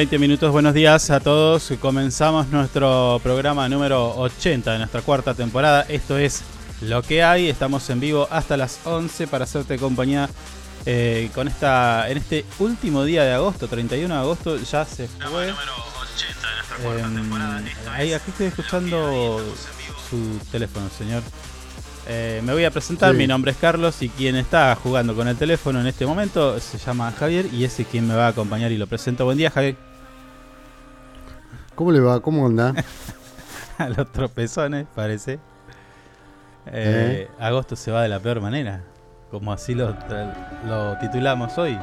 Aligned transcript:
20 0.00 0.18
minutos. 0.18 0.50
Buenos 0.50 0.72
días 0.72 1.10
a 1.10 1.20
todos. 1.20 1.70
Comenzamos 1.78 2.48
nuestro 2.48 3.20
programa 3.22 3.68
número 3.68 4.16
80 4.16 4.72
de 4.72 4.78
nuestra 4.78 5.02
cuarta 5.02 5.34
temporada. 5.34 5.84
Esto 5.90 6.16
es 6.16 6.40
Lo 6.80 7.02
que 7.02 7.22
hay. 7.22 7.50
Estamos 7.50 7.90
en 7.90 8.00
vivo 8.00 8.26
hasta 8.30 8.56
las 8.56 8.80
11 8.84 9.26
para 9.26 9.44
hacerte 9.44 9.76
compañía 9.76 10.30
eh, 10.86 11.28
con 11.34 11.48
esta 11.48 12.08
en 12.08 12.16
este 12.16 12.46
último 12.60 13.04
día 13.04 13.24
de 13.24 13.34
agosto, 13.34 13.68
31 13.68 14.14
de 14.14 14.20
agosto. 14.22 14.56
Ya 14.56 14.86
se 14.86 15.06
fue. 15.06 15.50
Eh, 15.50 15.54
ahí, 17.92 18.14
aquí 18.14 18.30
estoy 18.30 18.46
escuchando 18.46 19.38
su 20.08 20.38
teléfono, 20.50 20.88
señor. 20.96 21.22
Eh, 22.08 22.40
me 22.42 22.54
voy 22.54 22.64
a 22.64 22.70
presentar, 22.70 23.12
Sí. 23.12 23.18
mi 23.18 23.26
nombre 23.26 23.50
es 23.50 23.58
Carlos 23.58 24.00
y 24.00 24.08
quien 24.08 24.36
está 24.36 24.74
jugando 24.82 25.14
con 25.14 25.28
el 25.28 25.36
teléfono 25.36 25.78
en 25.78 25.86
este 25.88 26.06
momento 26.06 26.58
se 26.58 26.78
llama 26.78 27.12
Javier 27.12 27.52
y 27.52 27.64
ese 27.64 27.82
es 27.82 27.88
quien 27.88 28.08
me 28.08 28.14
va 28.14 28.28
a 28.28 28.28
acompañar 28.30 28.72
y 28.72 28.78
lo 28.78 28.86
presento. 28.86 29.26
Buen 29.26 29.36
día, 29.36 29.50
Javier. 29.50 29.89
¿Cómo 31.80 31.92
le 31.92 32.00
va? 32.00 32.20
¿Cómo 32.20 32.44
anda? 32.44 32.74
A 33.78 33.88
los 33.88 34.12
tropezones, 34.12 34.86
parece. 34.94 35.38
Eh, 36.66 37.26
Agosto 37.40 37.74
se 37.74 37.90
va 37.90 38.02
de 38.02 38.08
la 38.10 38.20
peor 38.20 38.42
manera, 38.42 38.82
como 39.30 39.50
así 39.50 39.74
lo, 39.74 39.96
lo 40.66 40.98
titulamos 40.98 41.56
hoy. 41.56 41.78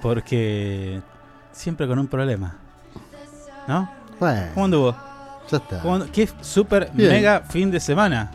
Porque 0.00 1.02
siempre 1.52 1.86
con 1.86 1.98
un 1.98 2.06
problema. 2.06 2.56
¿No? 3.68 3.90
Bueno, 4.18 4.46
¿Cómo 4.54 4.64
anduvo? 4.64 4.96
ya 5.50 5.58
está. 5.58 5.80
¿Cómo 5.80 6.06
Qué 6.10 6.26
super 6.40 6.88
Bien. 6.94 7.10
mega 7.10 7.40
fin 7.42 7.70
de 7.70 7.80
semana. 7.80 8.30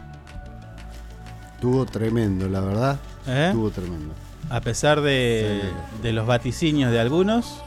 Estuvo 1.55 1.87
tremendo, 1.87 2.47
la 2.47 2.59
verdad. 2.59 2.99
¿eh? 3.25 3.47
Estuvo 3.47 3.71
tremendo. 3.71 4.13
A 4.47 4.61
pesar 4.61 5.01
de, 5.01 5.59
Sí. 5.63 6.01
de 6.03 6.13
los 6.13 6.27
vaticinios 6.27 6.91
de 6.91 6.99
algunos, 6.99 7.63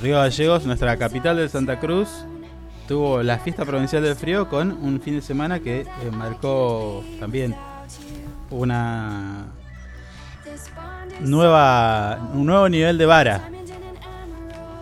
Río 0.00 0.16
Gallegos, 0.16 0.64
nuestra 0.66 0.96
capital 0.96 1.36
de 1.36 1.48
Santa 1.48 1.78
Cruz, 1.78 2.08
tuvo 2.88 3.22
la 3.22 3.38
fiesta 3.38 3.64
provincial 3.64 4.02
del 4.02 4.16
frío 4.16 4.48
con 4.48 4.72
un 4.72 5.00
fin 5.00 5.14
de 5.16 5.22
semana 5.22 5.60
que 5.60 5.80
eh, 5.82 5.86
marcó 6.12 7.04
también 7.20 7.54
una 8.50 9.46
nueva 11.20 12.18
un 12.34 12.46
nuevo 12.46 12.68
nivel 12.68 12.98
de 12.98 13.06
vara, 13.06 13.48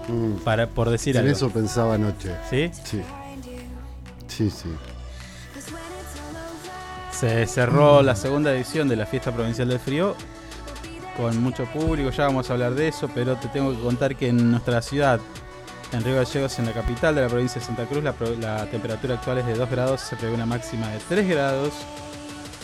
Mm. 0.09 0.39
para 0.43 0.67
por 0.67 0.91
decir 0.91 1.15
En 1.15 1.23
algo. 1.23 1.33
eso 1.37 1.51
pensaba 1.51 1.95
anoche. 1.95 2.35
¿Sí? 2.49 2.69
Sí. 2.85 3.01
Sí, 4.27 4.51
sí. 4.51 4.69
Se 7.13 7.47
cerró 7.47 8.03
la 8.03 8.17
segunda 8.17 8.51
edición 8.53 8.89
de 8.89 8.97
la 8.97 9.07
fiesta 9.07 9.31
provincial 9.31 9.69
del 9.69 9.79
frío 9.79 10.17
con 11.21 11.43
mucho 11.43 11.65
público, 11.67 12.11
ya 12.11 12.27
vamos 12.27 12.49
a 12.51 12.55
hablar 12.55 12.75
de 12.75 12.89
eso, 12.89 13.09
pero 13.15 13.37
te 13.37 13.49
tengo 13.49 13.73
que 13.73 13.81
contar 13.81 14.17
que 14.17 14.29
en 14.29 14.51
nuestra 14.51 14.81
ciudad, 14.83 15.21
en 15.93 16.05
Río 16.05 16.17
Gallegos, 16.17 16.59
en 16.59 16.67
la 16.67 16.73
capital 16.73 17.15
de 17.15 17.23
la 17.23 17.29
provincia 17.29 17.61
de 17.61 17.67
Santa 17.67 17.85
Cruz, 17.87 18.03
la, 18.03 18.67
temperatura 18.67 19.15
actual 19.15 19.39
es 19.39 19.47
de 19.47 19.55
2 19.55 19.71
grados, 19.71 20.01
se 20.01 20.17
prevé 20.17 20.35
una 20.35 20.47
máxima 20.47 20.89
de 20.89 20.99
3 21.09 21.29
grados. 21.29 21.73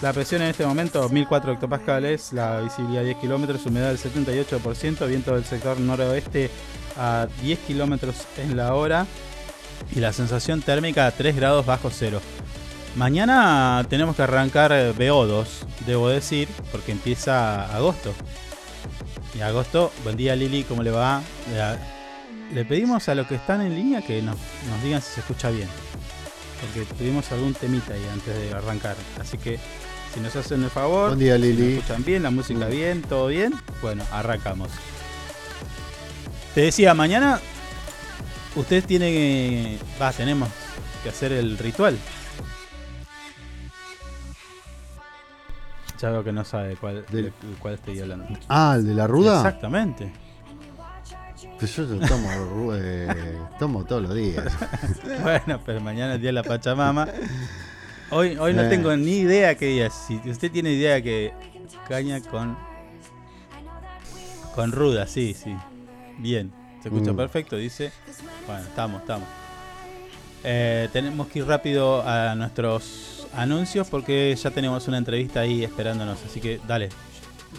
La 0.03 0.13
presión 0.13 0.43
en 0.43 0.49
este 0.49 0.67
momento 0.67 1.09
1004 1.09 1.53
hectopascales, 1.53 2.33
la 2.33 2.61
visibilidad 2.61 3.03
10 3.03 3.17
kilómetros, 3.19 3.65
humedad 3.67 3.89
del 3.89 3.99
78%, 3.99 5.07
viento 5.07 5.35
del 5.35 5.45
sector 5.45 5.81
noroeste 5.81 6.51
a 6.99 7.27
10 7.43 7.59
kilómetros 7.61 8.27
en 8.39 8.57
la 8.57 8.75
hora 8.75 9.07
y 9.95 10.01
la 10.01 10.13
sensación 10.13 10.61
térmica 10.61 11.07
a 11.07 11.11
3 11.13 11.37
grados 11.37 11.65
bajo 11.65 11.91
cero. 11.91 12.21
Mañana 12.97 13.85
tenemos 13.91 14.17
que 14.17 14.23
arrancar 14.23 14.73
eh, 14.73 14.95
BO2, 14.95 15.47
debo 15.87 16.09
decir, 16.09 16.49
porque 16.73 16.93
empieza 16.93 17.67
agosto. 17.77 18.15
Y 19.37 19.41
agosto, 19.43 19.93
buen 20.03 20.17
día 20.17 20.35
Lili, 20.35 20.65
¿cómo 20.65 20.83
le 20.83 20.91
va? 20.91 21.23
Le, 22.55 22.65
pedimos 22.65 23.09
a 23.09 23.15
los 23.15 23.27
que 23.27 23.35
están 23.35 23.61
en 23.61 23.75
línea 23.75 24.01
que 24.03 24.23
nos, 24.23 24.37
nos 24.71 24.83
digan 24.83 25.03
si 25.03 25.13
se 25.15 25.21
escucha 25.21 25.51
bien. 25.51 25.69
Porque 26.61 26.87
tuvimos 26.95 27.31
algún 27.33 27.53
temita 27.53 27.93
ahí 27.93 28.07
antes 28.13 28.35
de 28.35 28.55
arrancar. 28.55 28.97
Así 29.21 29.37
que 29.37 29.59
si 30.15 30.21
nos 30.21 30.35
hacen 30.37 30.63
el 30.65 30.71
favor, 30.71 31.09
Buen 31.09 31.19
día, 31.19 31.35
si 31.37 31.41
nos 31.41 31.49
Lili. 31.49 31.75
escuchan 31.77 32.05
bien, 32.05 32.23
la 32.23 32.31
música 32.31 32.67
Mm. 32.67 32.71
bien, 32.71 33.03
todo 33.03 33.27
bien, 33.27 33.53
bueno, 33.83 34.05
arrancamos. 34.11 34.71
Te 36.55 36.63
decía, 36.63 36.95
mañana 36.95 37.39
usted 38.55 38.83
tiene 38.85 39.11
que... 39.13 39.79
Va, 40.01 40.13
tenemos 40.13 40.49
que 41.03 41.11
hacer 41.11 41.33
el 41.33 41.59
ritual. 41.59 41.99
Ya 45.99 46.11
veo 46.11 46.23
que 46.25 46.33
no 46.33 46.45
sabe 46.45 46.77
cuál, 46.77 47.05
de 47.11 47.33
cuál 47.59 47.75
estoy 47.75 48.01
hablando. 48.01 48.27
Ah, 48.49 48.75
el 48.77 48.87
de 48.87 48.95
la 48.95 49.07
ruda. 49.07 49.37
Exactamente. 49.37 50.13
Pues 51.59 51.75
yo 51.77 51.87
tomo, 51.87 52.29
eh, 52.75 53.39
tomo 53.59 53.85
todos 53.85 54.03
los 54.03 54.15
días. 54.15 54.45
Bueno, 55.23 55.61
pero 55.65 55.81
mañana 55.81 56.15
es 56.15 56.21
día 56.21 56.29
de 56.29 56.33
la 56.35 56.43
Pachamama. 56.43 57.09
Hoy, 58.11 58.37
hoy 58.37 58.53
no 58.55 58.63
Eh. 58.63 58.69
tengo 58.69 58.95
ni 58.97 59.19
idea 59.19 59.55
qué 59.55 59.67
día. 59.67 59.87
es. 59.87 59.95
Si 59.95 60.21
usted 60.29 60.51
tiene 60.53 60.73
idea 60.73 61.01
que 61.03 61.33
caña 61.89 62.21
con 62.21 62.57
con 64.55 64.73
ruda, 64.73 65.07
sí, 65.07 65.35
sí. 65.35 65.55
Bien, 66.19 66.51
se 66.83 66.89
escucha 66.89 67.13
Mm. 67.13 67.17
perfecto, 67.17 67.57
dice. 67.57 67.93
Bueno, 68.47 68.63
estamos, 68.63 69.01
estamos. 69.03 69.29
Eh, 70.45 70.89
tenemos 70.93 71.27
que 71.29 71.41
ir 71.41 71.47
rápido 71.47 72.03
a 72.07 72.35
nuestros 72.35 73.16
anuncios 73.37 73.87
porque 73.89 74.35
ya 74.35 74.51
tenemos 74.51 74.89
una 74.89 74.99
entrevista 74.99 75.41
ahí 75.41 75.65
esperándonos. 75.65 76.19
Así 76.25 76.41
que 76.41 76.61
dale, 76.67 76.89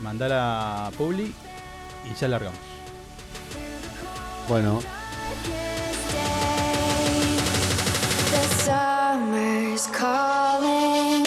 mandala 0.01 0.87
a 0.87 0.91
Publi 0.91 1.33
y 2.09 2.13
ya 2.19 2.27
largamos. 2.27 2.59
Bueno, 4.47 4.79
The 8.31 8.43
summer's 8.63 9.87
calling. 9.87 11.26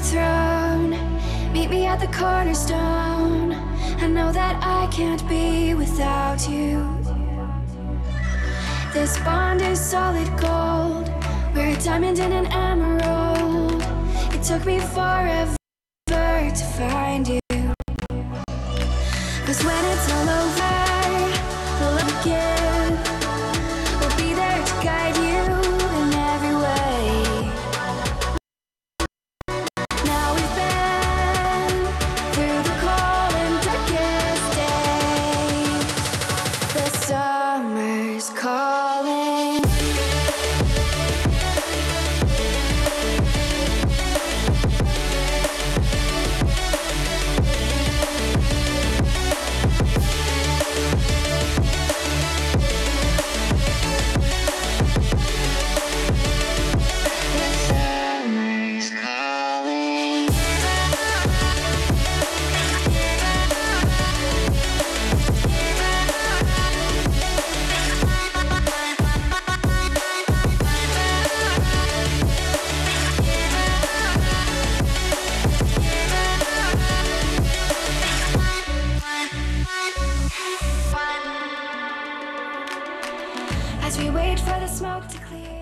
Overthrown, 0.00 0.90
meet 1.52 1.68
me 1.68 1.86
at 1.86 2.00
the 2.00 2.06
cornerstone. 2.06 3.52
I 3.52 4.06
know 4.06 4.32
that 4.32 4.56
I 4.62 4.88
can't 4.90 5.26
be 5.28 5.74
without 5.74 6.48
you. 6.48 6.98
This 8.92 9.18
bond 9.18 9.60
is 9.60 9.78
solid 9.78 10.28
gold. 10.38 11.12
We're 11.54 11.76
a 11.76 11.80
diamond 11.82 12.18
and 12.18 12.32
an 12.32 12.46
emerald. 12.46 13.82
It 14.34 14.42
took 14.42 14.64
me 14.64 14.78
forever 14.78 15.56
to 16.08 16.64
find 16.78 17.28
you. 17.28 17.40
Cause 19.46 19.64
when 19.64 19.84
it's 19.84 20.12
all 20.12 20.28
over, 20.28 20.79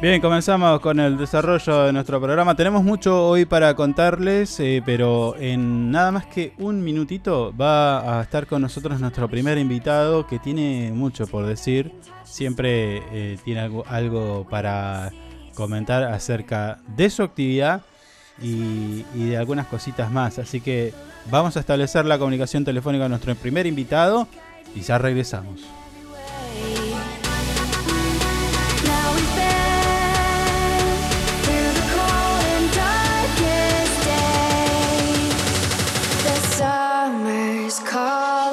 Bien, 0.08 0.22
comenzamos 0.22 0.80
con 0.80 1.00
el 1.00 1.18
desarrollo 1.18 1.82
de 1.82 1.92
nuestro 1.92 2.18
programa. 2.18 2.54
Tenemos 2.54 2.82
mucho 2.82 3.28
hoy 3.28 3.44
para 3.44 3.74
contarles, 3.74 4.58
eh, 4.58 4.82
pero 4.82 5.36
en 5.38 5.90
nada 5.90 6.10
más 6.12 6.24
que 6.24 6.54
un 6.56 6.82
minutito 6.82 7.54
va 7.54 8.18
a 8.18 8.22
estar 8.22 8.46
con 8.46 8.62
nosotros 8.62 8.98
nuestro 9.00 9.28
primer 9.28 9.58
invitado 9.58 10.26
que 10.26 10.38
tiene 10.38 10.92
mucho 10.94 11.26
por 11.26 11.44
decir. 11.44 11.92
Siempre 12.24 13.02
eh, 13.12 13.38
tiene 13.44 13.60
algo, 13.60 14.46
para 14.48 15.10
comentar 15.54 16.04
acerca 16.04 16.78
de 16.96 17.10
su 17.10 17.22
actividad 17.22 17.82
y, 18.40 19.04
y 19.14 19.28
de 19.28 19.36
algunas 19.36 19.66
cositas 19.66 20.10
más. 20.10 20.38
Así 20.38 20.62
que 20.62 20.94
vamos 21.30 21.58
a 21.58 21.60
establecer 21.60 22.06
la 22.06 22.18
comunicación 22.18 22.64
telefónica 22.64 23.04
con 23.04 23.10
nuestro 23.10 23.34
primer 23.34 23.66
invitado 23.66 24.26
y 24.74 24.80
ya 24.80 24.96
regresamos. 24.96 25.77
Summer's 37.78 38.47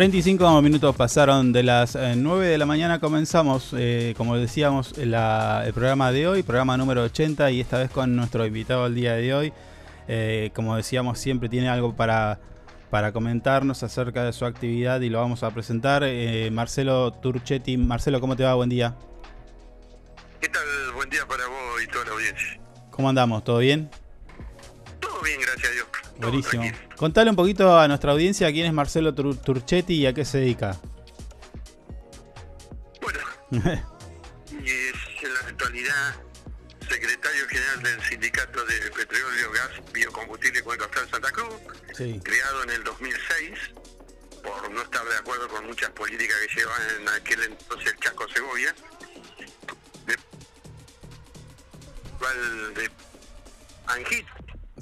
35 0.00 0.62
minutos 0.62 0.96
pasaron 0.96 1.52
de 1.52 1.62
las 1.62 1.94
eh, 1.94 2.14
9 2.16 2.46
de 2.46 2.56
la 2.56 2.64
mañana. 2.64 3.00
Comenzamos, 3.00 3.74
eh, 3.76 4.14
como 4.16 4.34
decíamos, 4.34 4.96
la- 4.96 5.62
el 5.66 5.74
programa 5.74 6.10
de 6.10 6.26
hoy, 6.26 6.42
programa 6.42 6.78
número 6.78 7.02
80, 7.02 7.50
y 7.50 7.60
esta 7.60 7.76
vez 7.76 7.90
con 7.90 8.16
nuestro 8.16 8.46
invitado 8.46 8.86
el 8.86 8.94
día 8.94 9.12
de 9.12 9.34
hoy. 9.34 9.52
Eh, 10.08 10.52
como 10.54 10.74
decíamos, 10.74 11.18
siempre 11.18 11.50
tiene 11.50 11.68
algo 11.68 11.94
para, 11.94 12.38
para 12.88 13.12
comentarnos 13.12 13.82
acerca 13.82 14.24
de 14.24 14.32
su 14.32 14.46
actividad 14.46 15.02
y 15.02 15.10
lo 15.10 15.20
vamos 15.20 15.42
a 15.42 15.50
presentar. 15.50 16.02
Eh, 16.06 16.48
Marcelo 16.50 17.12
Turchetti. 17.12 17.76
Marcelo, 17.76 18.22
¿cómo 18.22 18.36
te 18.36 18.44
va? 18.44 18.54
Buen 18.54 18.70
día. 18.70 18.94
¿Qué 20.40 20.48
tal? 20.48 20.62
Buen 20.94 21.10
día 21.10 21.26
para 21.28 21.46
vos 21.46 21.82
y 21.84 21.86
toda 21.88 22.06
la 22.06 22.12
audiencia. 22.12 22.58
¿Cómo 22.90 23.10
andamos? 23.10 23.44
¿Todo 23.44 23.58
bien? 23.58 23.90
Buenísimo. 26.20 26.64
Contale 26.96 27.30
un 27.30 27.36
poquito 27.36 27.78
a 27.78 27.88
nuestra 27.88 28.12
audiencia 28.12 28.50
quién 28.52 28.66
es 28.66 28.72
Marcelo 28.72 29.14
Tur- 29.14 29.40
Turchetti 29.40 29.94
y 29.94 30.06
a 30.06 30.12
qué 30.12 30.24
se 30.24 30.38
dedica. 30.38 30.78
Y 33.50 33.56
es 33.58 34.94
en 35.22 35.34
la 35.34 35.40
actualidad 35.40 36.14
secretario 36.88 37.48
general 37.48 37.82
del 37.82 38.02
Sindicato 38.02 38.64
de 38.64 38.74
Petróleo, 38.90 39.50
Gas, 39.52 39.92
Biocombustible 39.92 40.58
y 40.58 40.62
Cuenca 40.62 40.84
Austral 40.84 41.08
Santa 41.10 41.30
Cruz, 41.30 41.54
Sí. 41.96 42.20
creado 42.22 42.62
en 42.64 42.70
el 42.70 42.84
2006 42.84 43.50
por 44.42 44.70
no 44.70 44.82
estar 44.82 45.04
de 45.06 45.16
acuerdo 45.16 45.48
con 45.48 45.66
muchas 45.66 45.90
políticas 45.90 46.36
que 46.48 46.56
llevaban 46.60 46.82
en 47.00 47.08
aquel 47.08 47.42
entonces 47.44 47.92
el 47.92 47.98
Chaco 48.00 48.26
Segovia. 48.28 48.74
De, 50.06 50.16
de 52.82 52.90
ANGIT, 53.86 54.26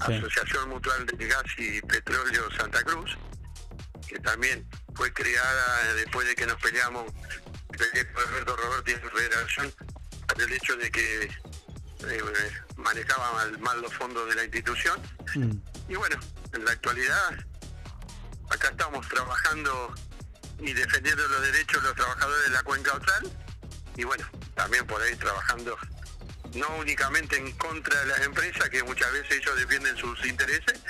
Sí. 0.07 0.15
Asociación 0.15 0.69
Mutual 0.69 1.07
de 1.07 1.27
Gas 1.27 1.45
y 1.57 1.81
Petróleo 1.83 2.51
Santa 2.57 2.83
Cruz, 2.83 3.17
que 4.07 4.19
también 4.21 4.67
fue 4.95 5.13
creada 5.13 5.95
después 5.95 6.27
de 6.27 6.35
que 6.35 6.47
nos 6.47 6.57
peleamos 6.61 7.05
con 7.13 8.29
Alberto 8.29 8.57
Roberto 8.57 8.91
y 8.91 8.95
en 8.95 9.11
Federación 9.11 9.73
por 10.27 10.43
el 10.43 10.53
hecho 10.53 10.77
de 10.77 10.91
que 10.91 11.23
eh, 11.25 12.23
manejaba 12.77 13.33
mal, 13.33 13.59
mal 13.59 13.81
los 13.83 13.93
fondos 13.95 14.29
de 14.29 14.35
la 14.35 14.45
institución. 14.45 15.01
Y 15.89 15.95
bueno, 15.95 16.19
en 16.53 16.65
la 16.65 16.73
actualidad 16.73 17.35
acá 18.51 18.69
estamos 18.69 19.07
trabajando 19.09 19.95
y 20.59 20.73
defendiendo 20.73 21.27
los 21.29 21.43
derechos 21.43 21.83
de 21.83 21.89
los 21.89 21.97
trabajadores 21.97 22.45
de 22.45 22.51
la 22.51 22.63
cuenca 22.63 22.93
austral 22.93 23.31
y 23.97 24.05
bueno, 24.05 24.25
también 24.55 24.87
por 24.87 25.03
ahí 25.03 25.15
trabajando 25.17 25.77
no 26.55 26.67
únicamente 26.79 27.37
en 27.37 27.53
contra 27.53 27.99
de 28.01 28.07
las 28.07 28.21
empresas, 28.23 28.69
que 28.71 28.83
muchas 28.83 29.13
veces 29.13 29.39
ellos 29.41 29.57
defienden 29.57 29.97
sus 29.97 30.27
intereses, 30.27 30.81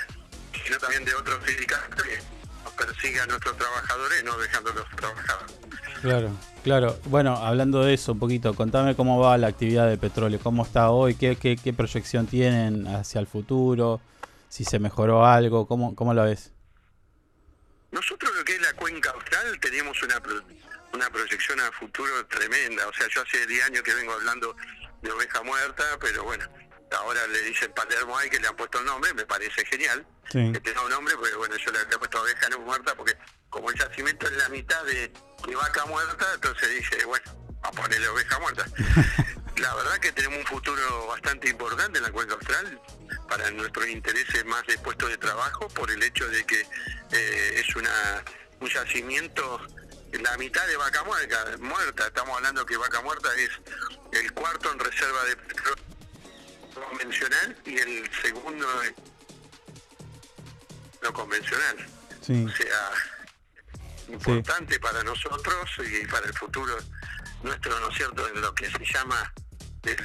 sino 0.65 0.77
también 0.77 1.05
de 1.05 1.13
otros 1.15 1.39
sindicatos 1.45 2.03
que 2.03 2.17
nos 2.63 2.73
persigan 2.73 3.23
a 3.23 3.27
nuestros 3.27 3.57
trabajadores, 3.57 4.23
no 4.23 4.37
dejándolos 4.37 4.85
trabajar. 4.95 5.37
Claro, 6.01 6.31
claro. 6.63 6.99
Bueno, 7.05 7.35
hablando 7.37 7.83
de 7.83 7.93
eso 7.93 8.13
un 8.13 8.19
poquito, 8.19 8.53
contame 8.53 8.95
cómo 8.95 9.19
va 9.19 9.37
la 9.37 9.47
actividad 9.47 9.89
de 9.89 9.97
petróleo, 9.97 10.39
cómo 10.41 10.63
está 10.63 10.91
hoy, 10.91 11.15
qué, 11.15 11.35
qué, 11.35 11.57
qué 11.57 11.73
proyección 11.73 12.27
tienen 12.27 12.87
hacia 12.87 13.19
el 13.19 13.27
futuro, 13.27 14.01
si 14.47 14.63
se 14.63 14.79
mejoró 14.79 15.25
algo, 15.25 15.67
cómo, 15.67 15.95
cómo 15.95 16.13
lo 16.13 16.23
ves. 16.23 16.51
Nosotros 17.91 18.31
lo 18.35 18.43
que 18.45 18.55
es 18.55 18.61
la 18.61 18.73
cuenca 18.73 19.09
austral 19.11 19.59
tenemos 19.59 20.01
una 20.03 20.21
una 20.93 21.09
proyección 21.09 21.59
a 21.59 21.71
futuro 21.71 22.25
tremenda. 22.27 22.87
O 22.87 22.93
sea, 22.93 23.07
yo 23.13 23.21
hace 23.21 23.45
10 23.45 23.65
años 23.65 23.83
que 23.83 23.93
vengo 23.93 24.13
hablando 24.13 24.55
de 25.01 25.11
oveja 25.11 25.41
muerta, 25.43 25.83
pero 25.99 26.23
bueno, 26.23 26.45
ahora 26.97 27.25
le 27.27 27.41
dicen 27.43 27.71
Palermo 27.73 28.17
hay 28.17 28.29
que 28.29 28.39
le 28.39 28.47
han 28.47 28.55
puesto 28.55 28.79
el 28.79 28.85
nombre, 28.85 29.13
me 29.13 29.25
parece 29.25 29.65
genial 29.65 30.05
Sí. 30.31 30.51
que 30.53 30.59
tenga 30.59 30.81
un 30.83 30.91
nombre, 30.91 31.15
porque 31.17 31.35
bueno, 31.35 31.55
yo 31.57 31.71
le 31.71 31.79
había 31.79 31.97
puesto 31.97 32.21
oveja 32.21 32.49
no 32.49 32.59
muerta 32.59 32.93
porque 32.95 33.17
como 33.49 33.69
el 33.71 33.77
yacimiento 33.79 34.27
es 34.27 34.33
la 34.33 34.47
mitad 34.49 34.83
de, 34.83 35.11
de 35.47 35.55
vaca 35.55 35.85
muerta, 35.85 36.27
entonces 36.35 36.69
dije, 36.69 37.03
bueno, 37.05 37.25
a 37.63 37.71
ponerle 37.71 38.07
oveja 38.09 38.37
muerta. 38.39 38.65
La 39.57 39.75
verdad 39.75 39.97
que 39.97 40.11
tenemos 40.13 40.37
un 40.39 40.45
futuro 40.45 41.07
bastante 41.07 41.49
importante 41.49 41.97
en 41.97 42.03
la 42.05 42.11
cuenca 42.11 42.35
austral 42.35 42.79
para 43.27 43.49
nuestros 43.51 43.87
intereses 43.89 44.45
más 44.45 44.65
de 44.67 44.77
puestos 44.77 45.09
de 45.09 45.17
trabajo 45.17 45.67
por 45.69 45.91
el 45.91 46.01
hecho 46.01 46.25
de 46.29 46.45
que 46.45 46.61
eh, 47.11 47.53
es 47.65 47.75
una 47.75 48.23
un 48.61 48.69
yacimiento 48.69 49.59
la 50.11 50.37
mitad 50.37 50.65
de 50.67 50.77
vaca 50.77 51.03
muerta, 51.03 51.45
muerta. 51.59 52.07
Estamos 52.07 52.35
hablando 52.37 52.65
que 52.65 52.77
vaca 52.77 53.01
muerta 53.01 53.29
es 53.35 53.49
el 54.11 54.31
cuarto 54.33 54.71
en 54.71 54.79
reserva 54.79 55.23
de 55.25 55.35
petróleo 55.37 55.83
convencional 56.73 57.57
y 57.65 57.77
el 57.77 58.09
segundo 58.21 58.83
en 58.83 58.95
no 61.01 61.13
convencional. 61.13 61.87
Sí. 62.21 62.45
O 62.45 62.49
sea, 62.49 62.91
importante 64.09 64.79
para 64.79 65.03
nosotros 65.03 65.69
y 65.79 66.05
para 66.07 66.27
el 66.27 66.33
futuro 66.33 66.77
nuestro, 67.43 67.79
¿no 67.79 67.89
es 67.89 67.95
cierto?, 67.95 68.27
en 68.27 68.41
lo 68.41 68.53
que 68.53 68.69
se 68.69 68.85
llama 68.93 69.33
eh, 69.83 69.95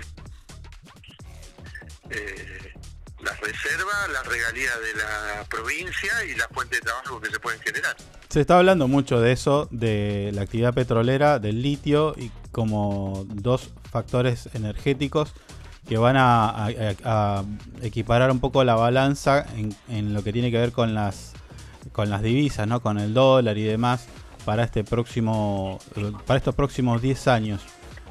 eh, 2.10 2.74
las 3.20 3.40
reservas, 3.40 4.08
las 4.10 4.26
regalías 4.26 4.80
de 4.80 4.94
la 4.94 5.46
provincia 5.48 6.24
y 6.24 6.34
las 6.34 6.48
fuentes 6.48 6.80
de 6.80 6.84
trabajo 6.84 7.20
que 7.20 7.30
se 7.30 7.40
pueden 7.40 7.60
generar. 7.60 7.96
Se 8.34 8.40
está 8.40 8.58
hablando 8.58 8.88
mucho 8.88 9.20
de 9.20 9.30
eso, 9.30 9.68
de 9.70 10.32
la 10.34 10.42
actividad 10.42 10.74
petrolera, 10.74 11.38
del 11.38 11.62
litio 11.62 12.16
y 12.18 12.32
como 12.50 13.24
dos 13.28 13.70
factores 13.92 14.48
energéticos 14.54 15.32
que 15.88 15.98
van 15.98 16.16
a, 16.16 16.66
a- 17.04 17.44
equiparar 17.80 18.32
un 18.32 18.40
poco 18.40 18.64
la 18.64 18.74
balanza 18.74 19.46
en, 19.56 19.72
en 19.88 20.14
lo 20.14 20.24
que 20.24 20.32
tiene 20.32 20.50
que 20.50 20.58
ver 20.58 20.72
con 20.72 20.94
las 20.94 21.32
con 21.92 22.10
las 22.10 22.22
divisas, 22.22 22.66
¿no? 22.66 22.80
Con 22.80 22.98
el 22.98 23.14
dólar 23.14 23.56
y 23.56 23.62
demás 23.62 24.08
para 24.44 24.64
este 24.64 24.82
próximo 24.82 25.78
para 26.26 26.38
estos 26.38 26.56
próximos 26.56 27.00
10 27.00 27.28
años. 27.28 27.62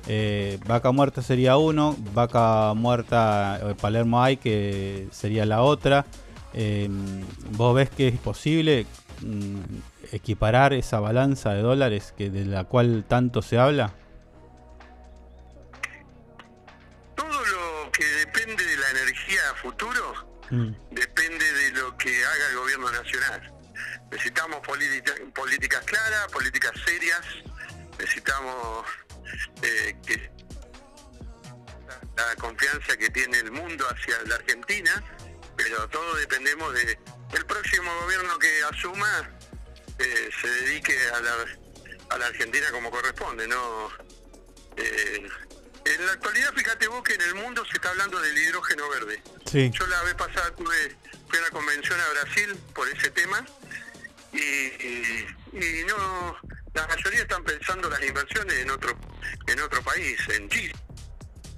Eh, 0.08 0.58
vaca 0.66 0.94
muerta 0.94 1.22
sería 1.22 1.58
uno, 1.58 1.98
vaca 2.14 2.74
muerta 2.74 3.60
eh, 3.62 3.76
Palermo 3.76 4.24
hay 4.24 4.38
que 4.38 5.10
sería 5.12 5.46
la 5.46 5.64
otra. 5.64 6.06
Eh, 6.54 6.88
¿Vos 7.58 7.76
ves 7.76 7.90
que 7.90 8.08
es 8.08 8.20
posible 8.20 8.86
mm, 9.22 9.92
equiparar 10.14 10.74
esa 10.74 11.00
balanza 11.00 11.54
de 11.54 11.62
dólares 11.62 12.14
que 12.18 12.30
de 12.30 12.46
la 12.46 12.64
cual 12.66 13.04
tanto 13.08 13.42
se 13.42 13.58
habla? 13.58 13.94
Todo 17.16 17.46
lo 17.46 17.92
que 17.92 18.06
depende 18.06 18.64
de 18.66 18.78
la 18.78 18.90
energía 18.92 19.40
a 19.52 19.56
futuro 19.56 20.34
Mm, 20.50 20.72
depende 20.92 21.52
de 21.52 21.72
lo 21.72 21.98
que 21.98 22.24
haga 22.26 22.50
el 22.50 22.58
gobierno 22.58 22.92
nacional. 22.92 23.54
Necesitamos 24.12 24.60
política- 24.60 25.16
políticas 25.34 25.84
claras, 25.86 26.28
políticas 26.32 26.74
serias, 26.86 27.22
necesitamos 27.98 28.86
eh, 29.64 29.96
que 30.06 30.30
la 32.18 32.36
confianza 32.36 32.96
que 32.98 33.10
tiene 33.10 33.40
el 33.40 33.52
mundo 33.52 33.86
hacia 33.90 34.22
la 34.28 34.36
Argentina, 34.36 35.02
pero 35.56 35.88
todo 35.90 36.14
dependemos 36.18 36.72
de 36.74 37.00
el 37.36 37.46
próximo 37.46 37.90
gobierno 38.04 38.38
que 38.38 38.64
asuma 38.70 39.30
eh, 40.00 40.30
se 40.42 40.48
dedique 40.48 40.98
a 41.14 41.20
la, 41.22 41.36
a 42.10 42.18
la 42.18 42.26
Argentina 42.28 42.68
como 42.72 42.90
corresponde, 42.92 43.48
no 43.48 43.90
eh, 44.78 45.28
en 45.86 46.06
la 46.06 46.14
actualidad, 46.14 46.54
fíjate 46.54 46.88
vos 46.88 47.04
que 47.04 47.14
en 47.16 47.22
el 47.22 47.36
mundo 47.36 47.64
se 47.66 47.74
está 47.74 47.90
hablando 47.90 48.20
del 48.22 48.38
hidrógeno 48.38 48.88
verde. 48.90 49.22
Sí. 49.52 49.70
Yo 49.78 49.86
la 49.88 50.02
vez 50.04 50.16
pasada 50.16 50.56
tuve, 50.56 50.96
fui 51.28 51.38
a 51.40 51.42
la 51.42 51.50
convención 51.50 52.00
a 52.00 52.10
Brasil 52.24 52.56
por 52.74 52.88
ese 52.90 53.12
tema 53.12 53.46
y, 54.32 54.38
y- 54.40 55.28
y 55.54 55.84
no, 55.86 56.38
la 56.74 56.88
mayoría 56.88 57.22
están 57.22 57.44
pensando 57.44 57.90
las 57.90 58.02
inversiones 58.02 58.56
en 58.56 58.72
otro, 58.72 58.98
en 59.48 59.60
otro 59.60 59.84
país, 59.84 60.18
en 60.30 60.50
Chile, 60.50 60.74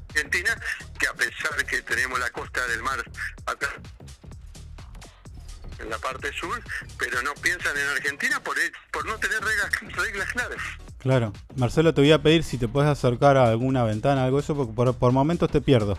Argentina, 0.10 0.58
que 1.00 1.08
a 1.08 1.14
pesar 1.14 1.66
que 1.66 1.82
tenemos 1.84 2.20
la 2.20 2.30
costa 2.32 2.66
del 2.68 2.82
mar 2.84 3.04
acá 3.46 3.70
en 5.80 5.90
la 5.90 5.98
parte 5.98 6.32
sur, 6.34 6.62
pero 6.98 7.22
no 7.22 7.34
piensan 7.36 7.78
en 7.78 7.88
Argentina 7.90 8.40
por, 8.42 8.56
por 8.92 9.06
no 9.06 9.18
tener 9.18 9.40
reglas, 9.44 9.70
reglas 9.96 10.32
claras. 10.32 10.62
Claro. 11.00 11.34
Marcelo, 11.56 11.94
te 11.94 12.02
voy 12.02 12.12
a 12.12 12.22
pedir 12.22 12.44
si 12.44 12.58
te 12.58 12.68
puedes 12.68 12.90
acercar 12.90 13.38
a 13.38 13.50
alguna 13.50 13.84
ventana, 13.84 14.24
algo 14.26 14.40
eso, 14.40 14.56
porque 14.56 14.74
por, 14.74 14.96
por 14.96 15.12
momentos 15.12 15.52
te 15.52 15.62
pierdo. 15.62 15.98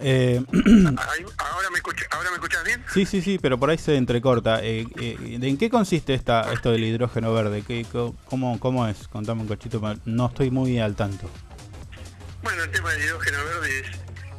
Eh, 0.00 0.40
ahora, 1.38 1.70
me 1.70 1.76
escucha, 1.78 2.04
¿Ahora 2.12 2.30
me 2.30 2.36
escuchas 2.36 2.62
bien? 2.64 2.84
sí, 2.92 3.04
sí, 3.04 3.20
sí, 3.20 3.38
pero 3.40 3.58
por 3.58 3.70
ahí 3.70 3.78
se 3.78 3.96
entrecorta. 3.96 4.60
Eh, 4.64 4.86
eh, 5.00 5.38
¿En 5.42 5.56
qué 5.58 5.68
consiste 5.70 6.14
esta, 6.14 6.52
esto 6.52 6.70
del 6.70 6.84
hidrógeno 6.84 7.32
verde? 7.34 7.62
¿Qué, 7.66 7.84
co- 7.84 8.14
cómo, 8.26 8.58
¿Cómo 8.60 8.86
es? 8.86 9.08
Contame 9.08 9.42
un 9.42 9.48
cochito, 9.48 9.80
no 10.04 10.26
estoy 10.26 10.50
muy 10.50 10.78
al 10.78 10.94
tanto. 10.94 11.28
Bueno, 12.42 12.62
el 12.62 12.70
tema 12.70 12.92
del 12.92 13.02
hidrógeno 13.04 13.38
verde 13.44 13.80
es, 13.80 13.86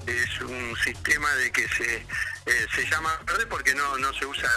es 0.07 0.41
un 0.41 0.75
sistema 0.83 1.29
de 1.35 1.51
que 1.51 1.67
se 1.67 2.05
eh, 2.49 2.67
se 2.75 2.85
llama 2.89 3.17
verde 3.25 3.45
porque 3.47 3.73
no 3.75 3.97
no 3.97 4.13
se 4.13 4.25
usa, 4.25 4.49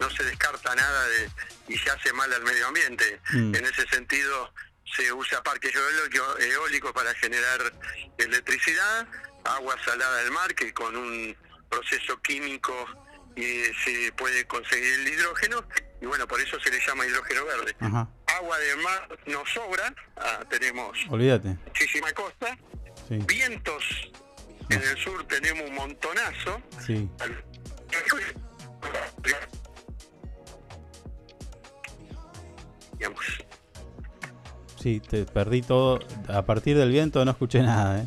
no 0.00 0.10
se 0.10 0.24
descarta 0.24 0.74
nada 0.74 1.06
de, 1.08 1.30
y 1.68 1.76
se 1.78 1.90
hace 1.90 2.12
mal 2.12 2.32
al 2.32 2.42
medio 2.42 2.66
ambiente. 2.68 3.20
Mm. 3.32 3.54
En 3.54 3.64
ese 3.64 3.86
sentido 3.88 4.52
se 4.96 5.12
usa 5.12 5.42
parque 5.42 5.70
eólico, 5.70 6.38
eólico 6.38 6.92
para 6.92 7.14
generar 7.14 7.72
electricidad, 8.18 9.06
agua 9.44 9.76
salada 9.84 10.16
del 10.22 10.30
mar 10.32 10.54
que 10.54 10.72
con 10.72 10.96
un 10.96 11.36
proceso 11.70 12.20
químico 12.20 12.86
eh, 13.36 13.72
se 13.84 14.12
puede 14.12 14.44
conseguir 14.46 15.00
el 15.00 15.08
hidrógeno 15.08 15.64
y 16.00 16.06
bueno, 16.06 16.26
por 16.28 16.40
eso 16.40 16.60
se 16.60 16.70
le 16.70 16.78
llama 16.86 17.06
hidrógeno 17.06 17.44
verde. 17.46 17.74
Ajá. 17.80 18.08
Agua 18.26 18.58
de 18.58 18.76
mar 18.76 19.18
nos 19.26 19.48
sobra, 19.50 19.94
ah, 20.16 20.40
tenemos 20.50 20.98
Olvídate. 21.08 21.56
muchísima 21.66 22.12
costa, 22.12 22.56
Sí. 23.08 23.16
vientos 23.26 23.84
en 24.72 24.82
el 24.82 24.96
sur 24.98 25.24
tenemos 25.26 25.68
un 25.68 25.74
montonazo, 25.74 26.60
Sí. 26.84 27.08
Sí, 34.80 35.00
te 35.00 35.24
perdí 35.24 35.62
todo. 35.62 36.00
A 36.28 36.42
partir 36.42 36.76
del 36.76 36.90
viento 36.90 37.24
no 37.24 37.30
escuché 37.30 37.62
nada, 37.62 38.00
¿eh? 38.02 38.06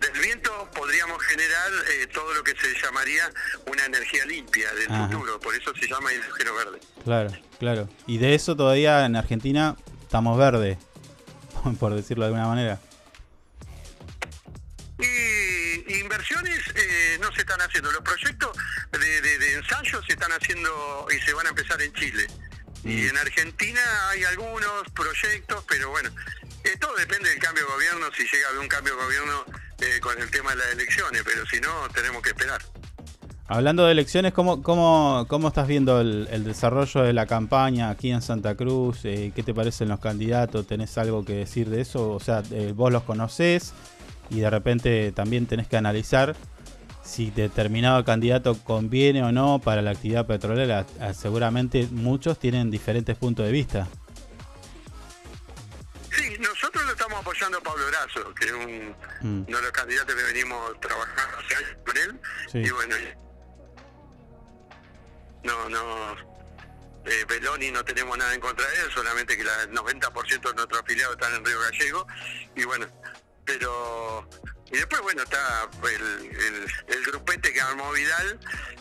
del 0.00 0.20
viento 0.22 0.50
podríamos 0.74 1.22
generar 1.22 1.70
eh, 1.92 2.06
todo 2.12 2.32
lo 2.34 2.42
que 2.42 2.52
se 2.52 2.74
llamaría 2.82 3.30
una 3.70 3.84
energía 3.84 4.24
limpia 4.24 4.72
del 4.74 4.90
Ajá. 4.90 5.08
futuro, 5.08 5.38
por 5.38 5.54
eso 5.54 5.72
se 5.78 5.86
llama 5.86 6.12
hidrógeno 6.12 6.54
verde. 6.54 6.80
Claro, 7.04 7.30
claro. 7.58 7.88
Y 8.06 8.18
de 8.18 8.34
eso 8.34 8.56
todavía 8.56 9.04
en 9.06 9.14
Argentina 9.14 9.76
estamos 10.02 10.36
verde, 10.38 10.78
por 11.78 11.94
decirlo 11.94 12.24
de 12.24 12.28
alguna 12.28 12.48
manera. 12.48 12.80
Están 17.50 17.66
haciendo. 17.66 17.90
Los 17.90 18.02
proyectos 18.02 18.50
de, 18.92 19.20
de, 19.20 19.38
de 19.38 19.54
ensayo 19.54 20.02
se 20.06 20.12
están 20.12 20.30
haciendo 20.32 21.06
y 21.10 21.20
se 21.20 21.32
van 21.34 21.46
a 21.46 21.50
empezar 21.50 21.80
en 21.82 21.92
Chile. 21.94 22.26
Y 22.84 23.08
en 23.08 23.16
Argentina 23.18 23.80
hay 24.08 24.24
algunos 24.24 24.88
proyectos, 24.94 25.64
pero 25.68 25.90
bueno, 25.90 26.10
eh, 26.64 26.76
todo 26.80 26.94
depende 26.96 27.28
del 27.28 27.38
cambio 27.38 27.64
de 27.66 27.72
gobierno, 27.72 28.06
si 28.16 28.22
llega 28.22 28.46
a 28.46 28.50
haber 28.50 28.60
un 28.60 28.68
cambio 28.68 28.96
de 28.96 29.02
gobierno 29.02 29.44
eh, 29.80 30.00
con 30.00 30.18
el 30.20 30.30
tema 30.30 30.50
de 30.50 30.56
las 30.56 30.72
elecciones, 30.72 31.22
pero 31.24 31.44
si 31.46 31.60
no, 31.60 31.88
tenemos 31.94 32.22
que 32.22 32.30
esperar. 32.30 32.62
Hablando 33.48 33.84
de 33.84 33.92
elecciones, 33.92 34.32
¿cómo, 34.32 34.62
cómo, 34.62 35.26
cómo 35.28 35.48
estás 35.48 35.66
viendo 35.66 36.00
el, 36.00 36.28
el 36.30 36.44
desarrollo 36.44 37.02
de 37.02 37.12
la 37.12 37.26
campaña 37.26 37.90
aquí 37.90 38.12
en 38.12 38.22
Santa 38.22 38.54
Cruz? 38.54 39.00
Eh, 39.04 39.32
¿Qué 39.34 39.42
te 39.42 39.52
parecen 39.52 39.88
los 39.88 39.98
candidatos? 39.98 40.66
¿Tenés 40.68 40.96
algo 40.96 41.24
que 41.24 41.34
decir 41.34 41.68
de 41.68 41.80
eso? 41.80 42.12
O 42.12 42.20
sea, 42.20 42.44
eh, 42.52 42.72
vos 42.74 42.92
los 42.92 43.02
conocés 43.02 43.74
y 44.30 44.38
de 44.38 44.48
repente 44.48 45.10
también 45.12 45.46
tenés 45.46 45.66
que 45.66 45.76
analizar 45.76 46.36
si 47.02 47.30
determinado 47.30 48.04
candidato 48.04 48.56
conviene 48.62 49.22
o 49.22 49.32
no 49.32 49.58
para 49.58 49.82
la 49.82 49.90
actividad 49.92 50.26
petrolera. 50.26 50.86
Seguramente 51.14 51.86
muchos 51.90 52.38
tienen 52.38 52.70
diferentes 52.70 53.16
puntos 53.16 53.46
de 53.46 53.52
vista. 53.52 53.88
Sí, 56.12 56.36
nosotros 56.38 56.84
lo 56.84 56.92
estamos 56.92 57.20
apoyando 57.20 57.58
a 57.58 57.60
Pablo 57.62 57.84
Brazo, 57.88 58.34
que 58.34 58.46
es 58.46 58.52
un, 58.52 58.94
Mm. 59.22 59.44
uno 59.48 59.56
de 59.56 59.62
los 59.62 59.72
candidatos 59.72 60.14
que 60.14 60.22
venimos 60.22 60.80
trabajando 60.80 61.38
hace 61.38 61.56
años 61.56 61.76
con 61.86 61.96
él. 61.96 62.20
Sí. 62.50 62.58
Y 62.58 62.70
bueno, 62.70 62.96
no, 65.44 65.68
no, 65.68 66.12
eh, 67.06 67.24
Beloni 67.28 67.70
no 67.70 67.84
tenemos 67.84 68.16
nada 68.18 68.34
en 68.34 68.40
contra 68.40 68.66
de 68.68 68.76
él, 68.76 68.90
solamente 68.94 69.36
que 69.36 69.42
el 69.42 69.72
90% 69.72 70.48
de 70.48 70.54
nuestros 70.54 70.80
afiliados 70.80 71.16
están 71.16 71.34
en 71.34 71.44
Río 71.44 71.60
Gallego. 71.60 72.06
Y 72.56 72.64
bueno, 72.64 72.86
pero. 73.44 74.28
Y 74.72 74.76
después, 74.76 75.00
bueno, 75.02 75.22
está 75.22 75.68
el, 75.84 76.26
el, 76.26 76.66
el 76.96 77.04
grupete 77.06 77.52
que 77.52 77.60
armó 77.60 77.90
Vidal 77.92 78.38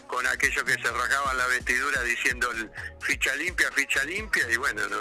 con 0.08 0.26
aquellos 0.28 0.64
que 0.64 0.74
se 0.74 0.92
rasgaban 0.92 1.38
la 1.38 1.48
vestidura 1.48 2.02
diciendo 2.04 2.50
ficha 3.02 3.36
limpia, 3.36 3.72
ficha 3.72 4.04
limpia. 4.04 4.44
Y 4.52 4.58
bueno, 4.58 4.88
no, 4.88 4.98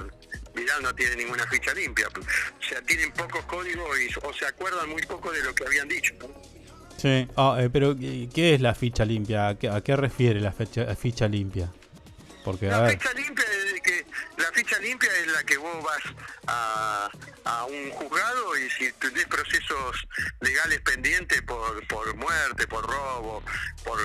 Vidal 0.54 0.82
no 0.82 0.94
tiene 0.94 1.16
ninguna 1.16 1.46
ficha 1.46 1.74
limpia. 1.74 2.08
O 2.08 2.62
sea, 2.68 2.80
tienen 2.82 3.12
pocos 3.12 3.44
códigos 3.44 3.98
y, 4.00 4.08
o 4.22 4.32
se 4.32 4.46
acuerdan 4.46 4.88
muy 4.88 5.02
poco 5.02 5.30
de 5.32 5.42
lo 5.42 5.54
que 5.54 5.64
habían 5.66 5.88
dicho. 5.88 6.14
Sí. 6.96 7.28
Ah, 7.36 7.56
eh, 7.60 7.70
pero 7.70 7.94
¿qué 7.96 8.54
es 8.54 8.60
la 8.60 8.74
ficha 8.74 9.04
limpia? 9.04 9.48
¿A 9.48 9.58
qué, 9.58 9.68
a 9.68 9.80
qué 9.82 9.94
refiere 9.94 10.40
la 10.40 10.52
fecha- 10.52 10.94
ficha 10.96 11.28
limpia? 11.28 11.70
Porque, 12.44 12.70
a 12.70 12.80
ver, 12.80 12.92
ficha 12.98 13.12
limpia 13.12 13.44
la 14.38 14.52
ficha 14.52 14.78
limpia 14.78 15.10
es 15.20 15.26
la 15.28 15.42
que 15.44 15.56
vos 15.58 15.82
vas 15.84 16.02
a, 16.46 17.10
a 17.44 17.64
un 17.64 17.90
juzgado 17.90 18.56
y 18.56 18.70
si 18.70 18.92
tenés 18.92 19.26
procesos 19.26 19.96
legales 20.40 20.80
pendientes 20.80 21.42
por, 21.42 21.86
por 21.88 22.14
muerte, 22.16 22.66
por 22.66 22.86
robo, 22.86 23.42
por 23.84 23.98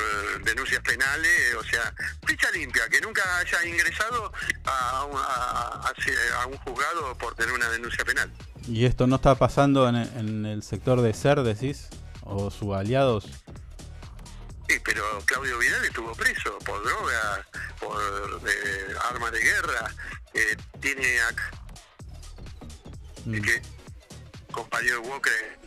denuncias 0.43 0.81
penales, 0.81 1.55
o 1.57 1.63
sea, 1.63 1.93
ficha 2.25 2.49
limpia, 2.51 2.87
que 2.89 2.99
nunca 3.01 3.21
haya 3.37 3.65
ingresado 3.65 4.31
a, 4.65 5.05
un- 5.05 5.17
a- 5.17 5.93
a 6.41 6.45
un 6.47 6.57
juzgado 6.57 7.17
por 7.17 7.35
tener 7.35 7.53
una 7.53 7.69
denuncia 7.69 8.03
penal. 8.03 8.31
¿y 8.67 8.85
esto 8.85 9.07
no 9.07 9.17
está 9.17 9.35
pasando 9.35 9.87
en, 9.89 9.95
en 9.95 10.45
el 10.45 10.63
sector 10.63 11.01
de 11.01 11.13
SER, 11.13 11.41
decís? 11.43 11.89
¿O 12.21 12.49
sus 12.49 12.73
aliados? 12.75 13.25
Sí, 14.73 14.79
pero 14.83 15.03
Claudio 15.27 15.59
Vidal 15.59 15.85
estuvo 15.85 16.13
preso 16.15 16.57
por 16.65 16.83
droga, 16.83 17.45
por 17.79 18.01
eh, 18.49 18.95
armas 19.03 19.31
de 19.31 19.39
guerra, 19.39 19.93
eh, 20.33 20.57
tiene 20.81 21.19
ac- 21.21 21.59
Mm. 23.25 23.39
que 23.41 23.61
compañero 24.51 25.01
Walker 25.03 25.59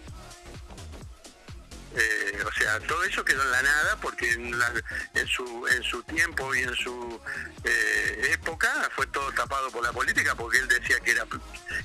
eh, 1.94 2.42
o 2.46 2.52
sea 2.52 2.80
todo 2.80 3.04
eso 3.04 3.24
quedó 3.24 3.42
en 3.42 3.50
la 3.50 3.62
nada 3.62 3.96
porque 4.02 4.32
en, 4.32 4.58
la- 4.58 4.72
en 5.14 5.26
su 5.26 5.66
en 5.68 5.82
su 5.82 6.02
tiempo 6.02 6.54
y 6.54 6.60
en 6.60 6.74
su 6.74 7.20
eh, 7.64 8.30
época 8.32 8.68
fue 8.94 9.06
todo 9.06 9.30
tapado 9.32 9.70
por 9.70 9.82
la 9.82 9.92
política 9.92 10.34
porque 10.34 10.58
él 10.58 10.68
decía 10.68 10.98
que 11.00 11.12
era 11.12 11.24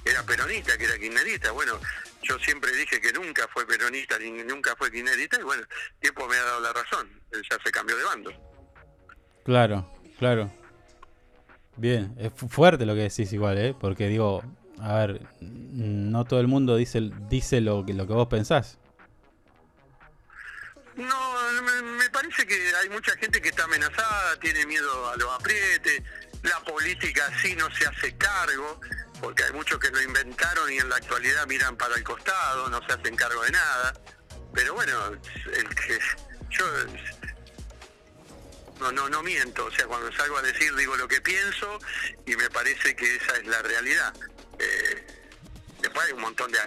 era 0.06 0.24
peronista 0.24 0.78
que 0.78 0.86
era 0.86 0.98
kirchnerista 0.98 1.52
bueno 1.52 1.80
yo 2.24 2.38
siempre 2.40 2.72
dije 2.76 3.00
que 3.00 3.14
nunca 3.14 3.48
fue 3.54 3.66
peronista 3.66 4.18
ni 4.20 4.32
nunca 4.44 4.76
fue 4.76 4.92
kirchnerista 4.92 5.40
y 5.40 5.44
bueno 5.44 5.64
tiempo 6.00 6.28
me 6.28 6.36
ha 6.38 6.44
dado 6.44 6.60
la 6.62 6.74
razón 6.74 7.08
él 7.32 7.42
ya 7.50 7.58
se 7.64 7.72
cambió 7.72 7.96
de 7.98 8.04
bando 8.04 8.32
Claro, 9.44 9.92
claro. 10.20 10.52
Bien, 11.78 12.14
es 12.20 12.32
fu- 12.34 12.48
fuerte 12.48 12.86
lo 12.86 12.94
que 12.94 13.02
decís 13.02 13.34
igual, 13.34 13.58
¿eh? 13.58 13.74
Porque 13.80 14.08
digo, 14.08 14.44
a 14.80 14.94
ver, 15.00 15.22
no 15.42 16.26
todo 16.26 16.40
el 16.42 16.48
mundo 16.48 16.76
dice, 16.76 17.10
dice 17.28 17.60
lo, 17.60 17.84
que, 17.86 17.94
lo 17.96 18.06
que 18.06 18.14
vos 18.14 18.28
pensás. 18.28 18.78
No, 21.02 21.62
me, 21.62 21.82
me 21.82 22.10
parece 22.10 22.46
que 22.46 22.76
hay 22.76 22.90
mucha 22.90 23.16
gente 23.18 23.42
que 23.42 23.50
está 23.50 23.64
amenazada, 23.64 24.40
tiene 24.40 24.66
miedo 24.66 25.10
a 25.10 25.16
los 25.18 25.32
aprietes, 25.32 26.04
la 26.44 26.60
política 26.64 27.28
sí 27.42 27.56
no 27.56 27.70
se 27.76 27.88
hace 27.88 28.16
cargo, 28.18 28.80
porque 29.20 29.44
hay 29.44 29.54
muchos 29.54 29.80
que 29.80 29.90
lo 29.90 30.02
inventaron 30.02 30.72
y 30.72 30.78
en 30.78 30.90
la 30.90 30.98
actualidad 30.98 31.48
miran 31.48 31.76
para 31.76 31.96
el 31.96 32.04
costado, 32.04 32.70
no 32.70 32.86
se 32.86 32.94
hacen 32.94 33.16
cargo 33.16 33.44
de 33.44 33.52
nada. 33.52 33.94
Pero 34.54 34.74
bueno, 34.74 34.94
el 35.54 35.70
que 35.76 36.00
yo 36.50 36.66
no, 38.80 38.92
no, 38.92 39.10
no 39.10 39.24
miento, 39.24 39.66
o 39.66 39.72
sea, 39.72 39.86
cuando 39.86 40.12
salgo 40.14 40.38
a 40.38 40.42
decir 40.42 40.76
digo 40.76 40.96
lo 40.98 41.08
que 41.08 41.22
pienso 41.22 41.80
y 42.26 42.36
me 42.36 42.50
parece 42.50 42.96
que 42.96 43.16
esa 43.16 43.38
es 43.38 43.48
la 43.48 43.62
realidad. 43.62 44.14
Eh, 44.60 45.08
después 45.82 46.08
hay 46.08 46.14
un 46.14 46.22
montón 46.22 46.52
de 46.52 46.60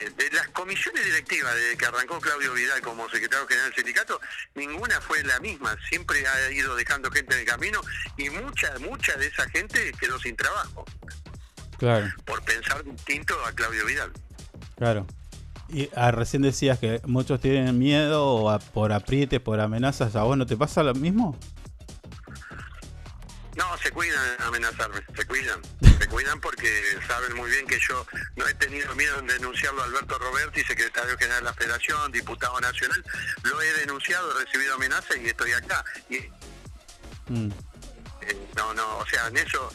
de 0.00 0.30
las 0.32 0.48
comisiones 0.48 1.04
directivas 1.04 1.54
desde 1.54 1.76
que 1.76 1.86
arrancó 1.86 2.18
Claudio 2.20 2.52
Vidal 2.54 2.80
como 2.80 3.08
secretario 3.10 3.46
general 3.46 3.70
del 3.70 3.76
sindicato, 3.76 4.20
ninguna 4.54 5.00
fue 5.00 5.22
la 5.24 5.38
misma, 5.40 5.76
siempre 5.88 6.26
ha 6.26 6.50
ido 6.50 6.74
dejando 6.76 7.10
gente 7.10 7.34
en 7.34 7.40
el 7.40 7.46
camino 7.46 7.80
y 8.16 8.30
mucha, 8.30 8.78
mucha 8.78 9.14
de 9.16 9.26
esa 9.26 9.48
gente 9.50 9.92
quedó 10.00 10.18
sin 10.18 10.36
trabajo 10.36 10.84
Claro, 11.78 12.08
por 12.24 12.42
pensar 12.44 12.84
distinto 12.84 13.34
a 13.46 13.52
Claudio 13.52 13.84
Vidal. 13.86 14.12
claro. 14.76 15.06
Y 15.72 15.88
ah, 15.94 16.10
recién 16.10 16.42
decías 16.42 16.80
que 16.80 17.00
muchos 17.06 17.40
tienen 17.40 17.78
miedo 17.78 18.50
a- 18.50 18.58
por 18.58 18.92
aprietes, 18.92 19.38
por 19.38 19.60
amenazas. 19.60 20.16
¿A 20.16 20.24
vos 20.24 20.36
no 20.36 20.44
te 20.44 20.56
pasa 20.56 20.82
lo 20.82 20.94
mismo? 20.94 21.38
Se 23.90 23.94
cuidan 23.94 24.36
amenazarme, 24.46 25.00
se 25.16 25.26
cuidan, 25.26 25.60
se 25.98 26.06
cuidan 26.06 26.40
porque 26.40 26.96
saben 27.08 27.34
muy 27.34 27.50
bien 27.50 27.66
que 27.66 27.76
yo 27.88 28.06
no 28.36 28.46
he 28.46 28.54
tenido 28.54 28.94
miedo 28.94 29.18
en 29.18 29.26
denunciarlo 29.26 29.82
a 29.82 29.86
Alberto 29.86 30.16
Roberti, 30.16 30.62
secretario 30.62 31.18
general 31.18 31.40
de 31.40 31.44
la 31.46 31.54
Federación, 31.54 32.12
diputado 32.12 32.60
nacional, 32.60 33.04
lo 33.42 33.60
he 33.60 33.72
denunciado, 33.72 34.30
he 34.38 34.44
recibido 34.44 34.74
amenazas 34.76 35.16
y 35.16 35.26
estoy 35.30 35.50
acá. 35.52 35.84
Y 36.08 36.18
Mm, 37.26 37.50
Eh, 38.22 38.48
no, 38.56 38.72
no, 38.74 38.98
o 38.98 39.06
sea, 39.06 39.26
en 39.26 39.38
eso, 39.38 39.72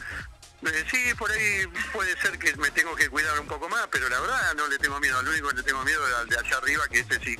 sí, 0.90 1.14
por 1.18 1.30
ahí 1.30 1.66
puede 1.92 2.16
ser 2.20 2.38
que 2.38 2.54
me 2.56 2.70
tengo 2.70 2.94
que 2.96 3.08
cuidar 3.08 3.38
un 3.38 3.46
poco 3.46 3.68
más, 3.68 3.86
pero 3.90 4.08
la 4.08 4.20
verdad 4.20 4.54
no 4.54 4.66
le 4.68 4.78
tengo 4.78 4.98
miedo, 5.00 5.18
al 5.18 5.28
único 5.28 5.48
que 5.50 5.56
le 5.56 5.62
tengo 5.62 5.84
miedo 5.84 6.06
es 6.06 6.14
al 6.14 6.28
de 6.28 6.38
allá 6.38 6.56
arriba, 6.56 6.88
que 6.88 7.00
ese 7.00 7.18
sí, 7.20 7.36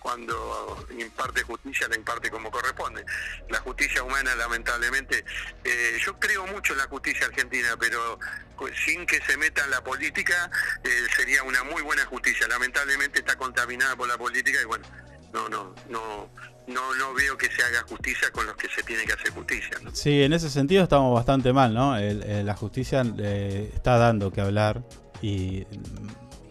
cuando 0.00 0.86
imparte 0.98 1.42
justicia, 1.42 1.88
la 1.88 1.96
imparte 1.96 2.30
como 2.30 2.50
corresponde. 2.50 3.04
La 3.48 3.58
justicia 3.60 4.02
humana, 4.02 4.34
lamentablemente, 4.34 5.24
eh, 5.64 5.98
yo 6.04 6.18
creo 6.18 6.46
mucho 6.46 6.72
en 6.72 6.78
la 6.78 6.86
justicia 6.86 7.26
argentina, 7.26 7.76
pero 7.78 8.18
pues, 8.56 8.74
sin 8.84 9.06
que 9.06 9.20
se 9.22 9.36
meta 9.36 9.64
en 9.64 9.70
la 9.70 9.82
política, 9.82 10.50
eh, 10.84 11.06
sería 11.16 11.42
una 11.42 11.64
muy 11.64 11.82
buena 11.82 12.04
justicia. 12.06 12.46
Lamentablemente 12.48 13.20
está 13.20 13.36
contaminada 13.36 13.96
por 13.96 14.08
la 14.08 14.18
política 14.18 14.60
y 14.60 14.64
bueno, 14.64 14.86
no, 15.32 15.48
no, 15.48 15.74
no, 15.88 16.28
no, 16.66 16.94
no 16.94 17.14
veo 17.14 17.36
que 17.36 17.46
se 17.50 17.62
haga 17.62 17.82
justicia 17.88 18.30
con 18.32 18.46
los 18.46 18.56
que 18.56 18.68
se 18.68 18.82
tiene 18.82 19.04
que 19.04 19.12
hacer 19.12 19.30
justicia. 19.32 19.76
¿no? 19.82 19.90
Sí, 19.94 20.22
en 20.22 20.32
ese 20.32 20.50
sentido 20.50 20.82
estamos 20.82 21.14
bastante 21.14 21.52
mal, 21.52 21.72
¿no? 21.74 21.96
El- 21.96 22.44
la 22.46 22.54
justicia 22.56 23.02
eh, 23.18 23.70
está 23.74 23.96
dando 23.98 24.30
que 24.32 24.40
hablar 24.40 24.82
y 25.22 25.66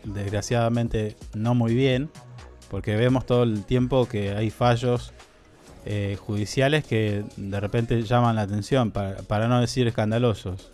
mm, 0.06 0.14
desgraciadamente 0.14 1.16
no 1.34 1.56
muy 1.56 1.74
bien, 1.74 2.10
porque 2.70 2.96
vemos 2.96 3.26
todo 3.26 3.44
el 3.44 3.66
tiempo 3.66 4.08
que 4.08 4.32
hay 4.32 4.50
fallos 4.52 5.12
eh, 5.86 6.18
judiciales 6.20 6.86
que 6.86 7.24
de 7.38 7.60
repente 7.60 8.02
llaman 8.04 8.36
la 8.36 8.42
atención, 8.44 8.92
para, 8.92 9.18
para 9.24 9.48
no 9.48 9.60
decir 9.62 9.88
escandalosos. 9.88 10.72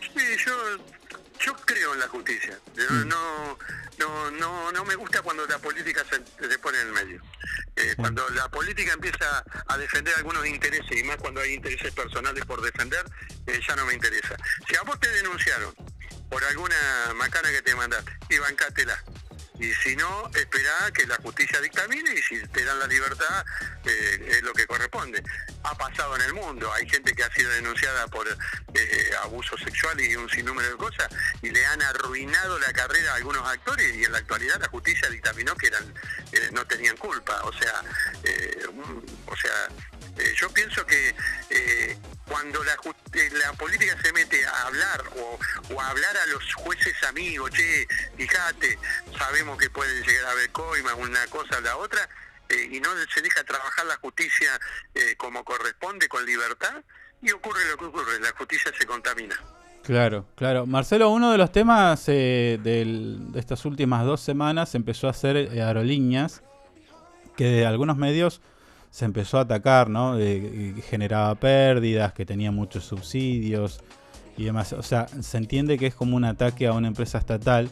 Sí, 0.00 0.22
yo, 0.44 0.52
la 2.06 2.12
justicia. 2.12 2.58
Yo 2.74 2.90
no, 3.04 3.58
no, 3.98 4.30
no, 4.30 4.72
no 4.72 4.84
me 4.84 4.94
gusta 4.94 5.22
cuando 5.22 5.44
la 5.46 5.58
política 5.58 6.04
se, 6.08 6.48
se 6.48 6.58
pone 6.58 6.80
en 6.80 6.86
el 6.88 6.92
medio. 6.92 7.22
Eh, 7.76 7.94
Cuando 7.96 8.26
la 8.30 8.48
política 8.48 8.92
empieza 8.94 9.44
a 9.66 9.76
defender 9.76 10.14
algunos 10.16 10.46
intereses, 10.46 10.90
y 10.96 11.04
más 11.04 11.16
cuando 11.18 11.40
hay 11.40 11.52
intereses 11.52 11.92
personales 11.92 12.44
por 12.46 12.62
defender, 12.62 13.04
eh, 13.46 13.60
ya 13.66 13.76
no 13.76 13.84
me 13.84 13.92
interesa. 13.92 14.34
Si 14.66 14.76
a 14.76 14.82
vos 14.82 14.98
te 14.98 15.10
denunciaron 15.10 15.74
por 16.30 16.42
alguna 16.44 16.76
macana 17.16 17.50
que 17.50 17.60
te 17.62 17.74
mandaste, 17.74 18.10
y 18.30 18.38
bancátela. 18.38 19.02
Y 19.58 19.72
si 19.72 19.96
no, 19.96 20.30
esperá 20.34 20.90
que 20.92 21.06
la 21.06 21.16
justicia 21.16 21.60
dictamine 21.60 22.12
y 22.12 22.22
si 22.22 22.46
te 22.48 22.64
dan 22.64 22.78
la 22.78 22.86
libertad, 22.86 23.44
eh, 23.84 24.28
es 24.36 24.42
lo 24.42 24.52
que 24.52 24.66
corresponde. 24.66 25.22
Ha 25.62 25.76
pasado 25.76 26.14
en 26.16 26.22
el 26.22 26.34
mundo, 26.34 26.70
hay 26.72 26.88
gente 26.88 27.14
que 27.14 27.24
ha 27.24 27.32
sido 27.32 27.50
denunciada 27.50 28.06
por 28.08 28.28
eh, 28.28 29.10
abuso 29.22 29.56
sexual 29.58 30.00
y 30.00 30.14
un 30.16 30.28
sinnúmero 30.28 30.70
de 30.70 30.76
cosas, 30.76 31.08
y 31.42 31.50
le 31.50 31.64
han 31.66 31.80
arruinado 31.82 32.58
la 32.58 32.72
carrera 32.72 33.12
a 33.12 33.16
algunos 33.16 33.46
actores, 33.48 33.94
y 33.96 34.04
en 34.04 34.12
la 34.12 34.18
actualidad 34.18 34.60
la 34.60 34.68
justicia 34.68 35.08
dictaminó 35.08 35.54
que 35.56 35.68
eran 35.68 35.94
eh, 36.32 36.50
no 36.52 36.64
tenían 36.66 36.96
culpa. 36.96 37.42
O 37.44 37.52
sea, 37.52 37.82
o 39.26 39.36
sea 39.36 39.68
eh, 40.18 40.34
yo 40.36 40.48
pienso 40.50 40.84
que 40.86 41.14
eh, 41.50 41.96
cuando 42.26 42.62
la, 42.64 42.74
eh, 43.12 43.30
la 43.32 43.52
política 43.54 43.96
se 44.02 44.12
mete 44.12 44.44
a 44.46 44.66
hablar 44.66 45.04
o, 45.16 45.38
o 45.74 45.80
a 45.80 45.88
hablar 45.90 46.16
a 46.16 46.26
los 46.26 46.54
jueces 46.54 46.94
amigos, 47.08 47.50
che, 47.50 47.86
fíjate, 48.16 48.78
sabemos 49.18 49.58
que 49.58 49.70
pueden 49.70 50.02
llegar 50.02 50.26
a 50.26 50.30
haber 50.32 50.50
coima, 50.50 50.94
una 50.94 51.26
cosa 51.28 51.60
la 51.60 51.76
otra, 51.76 52.08
y 52.70 52.78
no 52.78 52.90
se 53.12 53.20
deja 53.22 53.42
trabajar 53.42 53.86
la 53.86 53.96
justicia 53.96 54.50
como 55.16 55.44
corresponde, 55.44 56.08
con 56.08 56.24
libertad, 56.24 56.82
y 57.20 57.30
ocurre 57.32 57.64
lo 57.70 57.76
que 57.76 57.84
ocurre, 57.86 58.20
la 58.20 58.30
justicia 58.38 58.70
se 58.78 58.86
contamina. 58.86 59.36
Claro, 59.82 60.26
claro. 60.36 60.66
Marcelo, 60.66 61.10
uno 61.10 61.30
de 61.32 61.38
los 61.38 61.50
temas 61.52 62.04
eh, 62.08 62.58
del- 62.62 63.32
de 63.32 63.40
estas 63.40 63.64
últimas 63.64 64.04
dos 64.04 64.20
semanas 64.20 64.74
empezó 64.74 65.08
a 65.08 65.12
ser 65.12 65.36
eh, 65.36 65.62
aerolíneas, 65.62 66.42
que 67.36 67.64
algunos 67.66 67.96
medios 67.96 68.40
se 68.96 69.04
empezó 69.04 69.36
a 69.36 69.42
atacar, 69.42 69.90
¿no? 69.90 70.18
Eh, 70.18 70.74
y 70.78 70.80
generaba 70.80 71.34
pérdidas, 71.34 72.14
que 72.14 72.24
tenía 72.24 72.50
muchos 72.50 72.84
subsidios 72.84 73.80
y 74.38 74.44
demás. 74.44 74.72
O 74.72 74.82
sea, 74.82 75.06
se 75.06 75.36
entiende 75.36 75.76
que 75.76 75.88
es 75.88 75.94
como 75.94 76.16
un 76.16 76.24
ataque 76.24 76.66
a 76.66 76.72
una 76.72 76.88
empresa 76.88 77.18
estatal. 77.18 77.68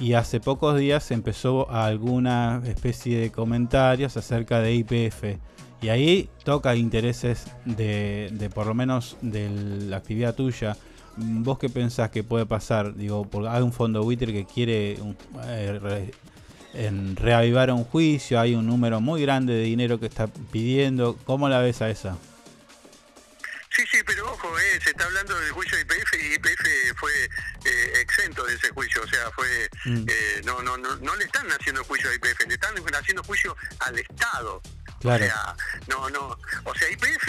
Y 0.00 0.14
hace 0.14 0.40
pocos 0.40 0.78
días 0.78 1.04
se 1.04 1.12
empezó 1.12 1.70
alguna 1.70 2.62
especie 2.64 3.20
de 3.20 3.30
comentarios 3.30 4.16
acerca 4.16 4.60
de 4.60 4.76
IPF. 4.76 5.38
Y 5.82 5.90
ahí 5.90 6.30
toca 6.42 6.74
intereses 6.74 7.48
de, 7.66 8.30
de 8.32 8.48
por 8.48 8.66
lo 8.66 8.72
menos 8.72 9.18
de 9.20 9.50
la 9.50 9.98
actividad 9.98 10.34
tuya. 10.34 10.74
¿Vos 11.18 11.58
qué 11.58 11.68
pensás 11.68 12.08
que 12.08 12.24
puede 12.24 12.46
pasar? 12.46 12.94
Digo, 12.94 13.26
porque 13.26 13.50
hay 13.50 13.60
un 13.60 13.74
fondo 13.74 14.02
buitre 14.02 14.32
que 14.32 14.46
quiere 14.46 14.96
eh, 15.48 16.10
en 16.76 17.16
reavivar 17.16 17.70
un 17.70 17.84
juicio, 17.84 18.38
hay 18.40 18.54
un 18.54 18.66
número 18.66 19.00
muy 19.00 19.22
grande 19.22 19.54
de 19.54 19.62
dinero 19.62 19.98
que 20.00 20.06
está 20.06 20.26
pidiendo. 20.26 21.16
¿Cómo 21.24 21.48
la 21.48 21.60
ves 21.60 21.82
a 21.82 21.88
esa? 21.90 22.16
Sí, 23.70 23.82
sí, 23.90 23.98
pero 24.06 24.32
ojo, 24.32 24.58
eh, 24.58 24.80
se 24.82 24.90
está 24.90 25.04
hablando 25.04 25.38
del 25.38 25.50
juicio 25.52 25.76
de 25.76 25.82
IPF 25.82 26.14
y 26.14 26.34
IPF 26.34 26.96
fue 26.98 27.12
eh, 27.66 27.92
exento 28.00 28.42
de 28.46 28.54
ese 28.54 28.70
juicio, 28.70 29.02
o 29.02 29.06
sea, 29.06 29.30
fue 29.32 29.68
Mm. 29.84 30.04
eh, 30.08 30.40
no, 30.44 30.62
no, 30.62 30.76
no, 30.78 30.96
no 30.96 31.14
le 31.16 31.24
están 31.24 31.46
haciendo 31.52 31.84
juicio 31.84 32.08
a 32.08 32.14
IPF, 32.14 32.46
le 32.48 32.54
están 32.54 32.74
haciendo 32.94 33.22
juicio 33.22 33.54
al 33.80 33.98
Estado. 33.98 34.62
O 35.14 35.18
sea, 35.18 35.56
no, 35.88 36.10
no, 36.10 36.38
o 36.64 36.74
sea, 36.74 36.90
IPF 36.90 37.28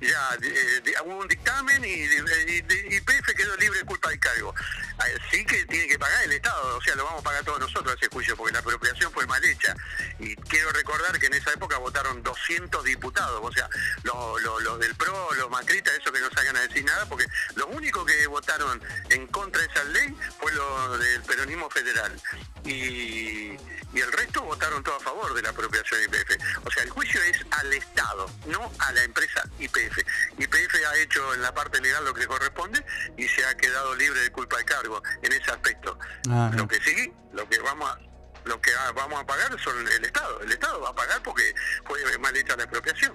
ya 0.00 0.36
eh, 0.42 0.94
hubo 1.04 1.18
un 1.18 1.28
dictamen 1.28 1.84
y, 1.84 1.88
y 1.88 2.96
IPF 2.96 3.34
quedó 3.36 3.56
libre 3.56 3.80
de 3.80 3.84
culpa 3.84 4.08
del 4.10 4.18
cargo. 4.18 4.54
Así 4.98 5.44
que 5.44 5.64
tiene 5.66 5.86
que 5.86 5.98
pagar 5.98 6.24
el 6.24 6.32
Estado, 6.32 6.76
o 6.76 6.82
sea, 6.82 6.96
lo 6.96 7.04
vamos 7.04 7.20
a 7.20 7.24
pagar 7.24 7.44
todos 7.44 7.60
nosotros 7.60 7.96
ese 8.00 8.10
juicio, 8.10 8.36
porque 8.36 8.52
la 8.52 8.58
apropiación 8.58 9.12
fue 9.12 9.26
mal 9.26 9.44
hecha. 9.44 9.74
Y 10.18 10.34
quiero 10.36 10.70
recordar 10.72 11.18
que 11.18 11.26
en 11.26 11.34
esa 11.34 11.52
época 11.52 11.78
votaron 11.78 12.22
200 12.22 12.84
diputados, 12.84 13.40
o 13.42 13.52
sea, 13.52 13.68
los 14.02 14.42
lo, 14.42 14.60
lo 14.60 14.78
del 14.78 14.94
PRO, 14.96 15.34
los 15.34 15.50
macristas, 15.50 15.94
eso 15.94 16.12
que 16.12 16.20
no 16.20 16.30
salgan 16.30 16.56
a 16.56 16.60
decir 16.60 16.84
nada, 16.84 17.06
porque 17.06 17.26
los 17.54 17.66
únicos 17.70 18.04
que 18.06 18.26
votaron 18.26 18.82
en 19.10 19.26
contra 19.28 19.62
de 19.62 19.68
esa 19.68 19.84
ley 19.84 20.16
fue 20.40 20.52
lo 20.52 20.98
del 20.98 21.22
peronismo 21.22 21.70
federal. 21.70 22.20
Y, 22.64 23.56
y 23.94 24.00
el 24.00 24.12
resto 24.12 24.42
votaron 24.42 24.82
todo 24.82 24.96
a 24.96 25.00
favor 25.00 25.32
de 25.34 25.42
la 25.42 25.50
apropiación 25.50 26.00
de 26.00 26.06
IPF. 26.06 26.66
O 26.66 26.70
sea, 26.70 26.82
el 26.82 26.90
juicio 26.90 27.17
es 27.22 27.44
al 27.50 27.72
Estado, 27.72 28.26
no 28.46 28.70
a 28.78 28.92
la 28.92 29.02
empresa 29.02 29.42
IPF. 29.58 29.98
IPF 30.38 30.74
ha 30.90 30.96
hecho 30.98 31.34
en 31.34 31.42
la 31.42 31.52
parte 31.52 31.80
legal 31.80 32.04
lo 32.04 32.14
que 32.14 32.20
le 32.20 32.26
corresponde 32.26 32.84
y 33.16 33.28
se 33.28 33.44
ha 33.44 33.56
quedado 33.56 33.94
libre 33.94 34.20
de 34.20 34.30
culpa 34.30 34.56
de 34.58 34.64
cargo 34.64 35.02
en 35.22 35.32
ese 35.32 35.50
aspecto. 35.50 35.98
Ajá. 36.30 36.50
Lo 36.54 36.66
que 36.66 36.80
sí, 36.80 37.12
lo 37.32 37.48
que 37.48 37.58
vamos 37.60 37.90
a 37.90 37.98
lo 38.44 38.60
que 38.60 38.70
vamos 38.94 39.20
a 39.20 39.26
pagar 39.26 39.60
son 39.60 39.86
el 39.86 40.04
Estado. 40.04 40.40
El 40.40 40.50
Estado 40.50 40.80
va 40.80 40.90
a 40.90 40.94
pagar 40.94 41.22
porque 41.22 41.54
fue 41.84 42.18
mal 42.18 42.34
hecha 42.36 42.56
la 42.56 42.62
expropiación. 42.62 43.14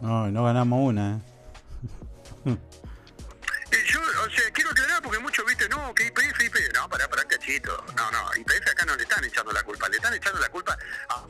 No, 0.00 0.28
no 0.28 0.44
ganamos 0.44 0.80
una. 0.80 1.20
¿eh? 2.46 2.56
Eh, 3.70 3.84
yo, 3.86 4.00
o 4.00 4.30
sea, 4.30 4.50
quiero 4.50 4.70
aclarar 4.70 5.02
porque 5.02 5.18
muchos 5.18 5.44
viste, 5.44 5.68
no, 5.68 5.94
que 5.94 6.06
IPF, 6.06 6.40
IPF. 6.42 6.72
No, 6.74 6.88
pará, 6.88 7.06
pará, 7.06 7.22
cachito. 7.24 7.84
No, 7.94 8.10
no, 8.10 8.30
IPF 8.36 8.66
acá 8.66 8.86
no 8.86 8.96
le 8.96 9.02
están 9.02 9.22
echando 9.22 9.52
la 9.52 9.62
culpa, 9.62 9.90
le 9.90 9.96
están 9.96 10.14
echando 10.14 10.40
la 10.40 10.48
culpa 10.48 10.78
a. 11.10 11.26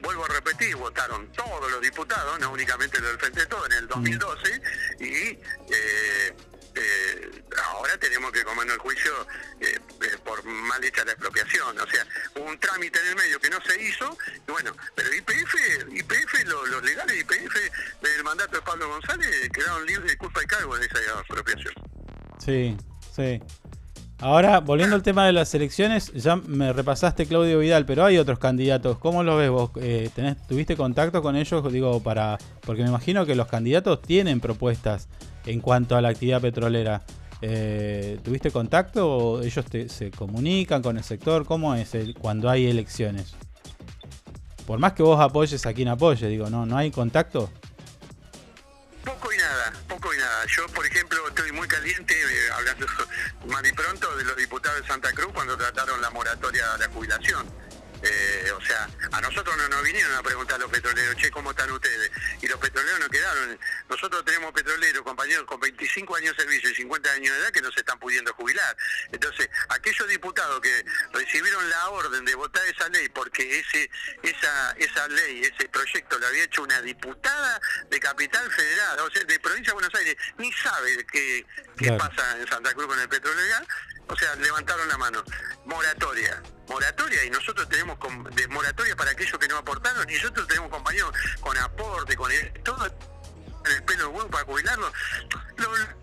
Vuelvo 0.00 0.24
a 0.24 0.28
repetir, 0.28 0.76
votaron 0.76 1.30
todos 1.32 1.70
los 1.70 1.80
diputados, 1.80 2.38
no 2.40 2.50
únicamente 2.52 2.98
los 3.00 3.10
del 3.10 3.18
Frente 3.20 3.40
de 3.40 3.46
Todo, 3.46 3.66
en 3.66 3.72
el 3.72 3.86
2012, 3.88 4.62
y 5.00 5.04
eh, 5.04 6.34
eh, 6.74 7.42
ahora 7.72 7.96
tenemos 7.98 8.32
que 8.32 8.42
comernos 8.44 8.74
el 8.74 8.80
juicio 8.80 9.12
eh, 9.60 9.78
eh, 10.02 10.16
por 10.24 10.42
mal 10.44 10.82
hecha 10.82 11.04
la 11.04 11.12
expropiación. 11.12 11.78
O 11.78 11.86
sea, 11.86 12.06
hubo 12.36 12.44
un 12.44 12.58
trámite 12.58 12.98
en 13.00 13.06
el 13.08 13.16
medio 13.16 13.38
que 13.40 13.50
no 13.50 13.58
se 13.62 13.82
hizo, 13.82 14.16
y 14.48 14.50
bueno, 14.50 14.74
pero 14.94 15.12
IPF, 15.14 15.54
IPF 15.92 16.44
lo- 16.46 16.66
los 16.66 16.82
legales 16.82 17.14
de 17.16 17.20
IPF 17.20 17.54
del 18.02 18.24
mandato 18.24 18.56
de 18.56 18.62
Pablo 18.62 18.88
González 18.88 19.50
quedaron 19.52 19.84
libres 19.84 20.10
de 20.12 20.16
culpa 20.16 20.42
y 20.42 20.46
cargo 20.46 20.76
en 20.76 20.82
esa 20.84 20.98
expropiación. 21.20 21.74
Sí, 22.38 22.76
sí. 23.14 23.40
Ahora, 24.22 24.60
volviendo 24.60 24.96
al 24.96 25.02
tema 25.02 25.24
de 25.24 25.32
las 25.32 25.54
elecciones, 25.54 26.12
ya 26.12 26.36
me 26.36 26.74
repasaste 26.74 27.24
Claudio 27.24 27.58
Vidal, 27.58 27.86
pero 27.86 28.04
hay 28.04 28.18
otros 28.18 28.38
candidatos. 28.38 28.98
¿Cómo 28.98 29.22
los 29.22 29.38
ves 29.38 29.48
vos? 29.50 29.70
Eh, 29.76 30.10
¿Tuviste 30.46 30.76
contacto 30.76 31.22
con 31.22 31.36
ellos? 31.36 31.72
Digo, 31.72 32.02
para. 32.02 32.36
Porque 32.60 32.82
me 32.82 32.88
imagino 32.90 33.24
que 33.24 33.34
los 33.34 33.46
candidatos 33.46 34.02
tienen 34.02 34.40
propuestas 34.40 35.08
en 35.46 35.60
cuanto 35.60 35.96
a 35.96 36.02
la 36.02 36.10
actividad 36.10 36.42
petrolera. 36.42 37.02
Eh, 37.40 38.18
¿Tuviste 38.22 38.50
contacto 38.50 39.40
ellos 39.42 39.64
te- 39.64 39.88
se 39.88 40.10
comunican 40.10 40.82
con 40.82 40.98
el 40.98 41.04
sector? 41.04 41.46
¿Cómo 41.46 41.74
es 41.74 41.94
el- 41.94 42.14
cuando 42.14 42.50
hay 42.50 42.66
elecciones? 42.66 43.34
Por 44.66 44.78
más 44.78 44.92
que 44.92 45.02
vos 45.02 45.18
apoyes 45.18 45.64
a 45.64 45.72
quien 45.72 45.88
apoye, 45.88 46.28
digo, 46.28 46.50
¿no, 46.50 46.66
no 46.66 46.76
hay 46.76 46.90
contacto? 46.90 47.48
Yo, 50.46 50.66
por 50.68 50.86
ejemplo, 50.86 51.28
estoy 51.28 51.52
muy 51.52 51.68
caliente, 51.68 52.14
eh, 52.14 52.50
hablando 52.52 52.86
más 53.46 53.66
y 53.66 53.72
pronto, 53.72 54.16
de 54.16 54.24
los 54.24 54.36
diputados 54.36 54.80
de 54.80 54.86
Santa 54.86 55.12
Cruz 55.12 55.32
cuando 55.32 55.56
trataron 55.56 56.00
la 56.00 56.10
moratoria 56.10 56.66
de 56.72 56.86
la 56.86 56.92
jubilación. 56.92 57.69
Eh, 58.02 58.50
o 58.56 58.60
sea, 58.64 58.88
a 59.12 59.20
nosotros 59.20 59.56
no 59.56 59.68
nos 59.68 59.82
vinieron 59.82 60.12
a 60.14 60.22
preguntar 60.22 60.58
los 60.58 60.70
petroleros, 60.70 61.16
che, 61.16 61.30
¿cómo 61.30 61.50
están 61.50 61.70
ustedes? 61.70 62.10
Y 62.40 62.46
los 62.48 62.58
petroleros 62.58 63.00
no 63.00 63.08
quedaron. 63.08 63.58
Nosotros 63.88 64.24
tenemos 64.24 64.52
petroleros, 64.52 65.02
compañeros, 65.02 65.44
con 65.44 65.60
25 65.60 66.16
años 66.16 66.36
de 66.36 66.44
servicio 66.44 66.70
y 66.70 66.74
50 66.76 67.12
años 67.12 67.34
de 67.34 67.42
edad 67.42 67.50
que 67.50 67.60
no 67.60 67.70
se 67.72 67.80
están 67.80 67.98
pudiendo 67.98 68.32
jubilar. 68.34 68.76
Entonces, 69.12 69.48
aquellos 69.68 70.08
diputados 70.08 70.60
que 70.60 70.84
recibieron 71.12 71.68
la 71.68 71.88
orden 71.90 72.24
de 72.24 72.34
votar 72.34 72.64
esa 72.66 72.88
ley 72.88 73.08
porque 73.10 73.60
ese 73.60 73.90
esa 74.22 74.72
esa 74.78 75.08
ley, 75.08 75.42
ese 75.42 75.68
proyecto 75.68 76.18
lo 76.18 76.26
había 76.26 76.44
hecho 76.44 76.62
una 76.62 76.80
diputada 76.82 77.60
de 77.90 78.00
Capital 78.00 78.50
Federal, 78.50 79.00
o 79.00 79.10
sea, 79.10 79.24
de 79.24 79.38
provincia 79.40 79.70
de 79.70 79.74
Buenos 79.74 79.94
Aires, 79.94 80.16
ni 80.38 80.52
sabe 80.52 81.06
qué, 81.12 81.46
qué 81.76 81.84
Claro. 81.86 81.98
pasa 81.98 82.38
en 82.38 82.46
Santa 82.48 82.72
Cruz 82.74 82.86
con 82.86 82.98
el 83.00 83.08
petróleo 83.08 83.40
legal, 83.42 83.66
o 84.10 84.16
sea, 84.16 84.34
levantaron 84.36 84.88
la 84.88 84.98
mano. 84.98 85.22
Moratoria. 85.64 86.42
Moratoria 86.68 87.24
y 87.24 87.30
nosotros 87.30 87.68
tenemos 87.68 87.98
de 88.34 88.48
moratoria 88.48 88.96
para 88.96 89.10
aquellos 89.12 89.38
que 89.38 89.48
no 89.48 89.56
aportaron 89.58 90.08
y 90.08 90.14
nosotros 90.14 90.46
tenemos 90.48 90.70
compañeros 90.70 91.12
con 91.40 91.56
aporte, 91.58 92.16
con 92.16 92.30
el- 92.30 92.52
todo 92.62 92.86
en 92.86 93.72
el 93.72 93.82
pelo 93.84 94.04
de 94.04 94.06
huevo 94.08 94.30
para 94.30 94.44
jubilarlos. 94.44 94.92
Lo- 95.56 96.00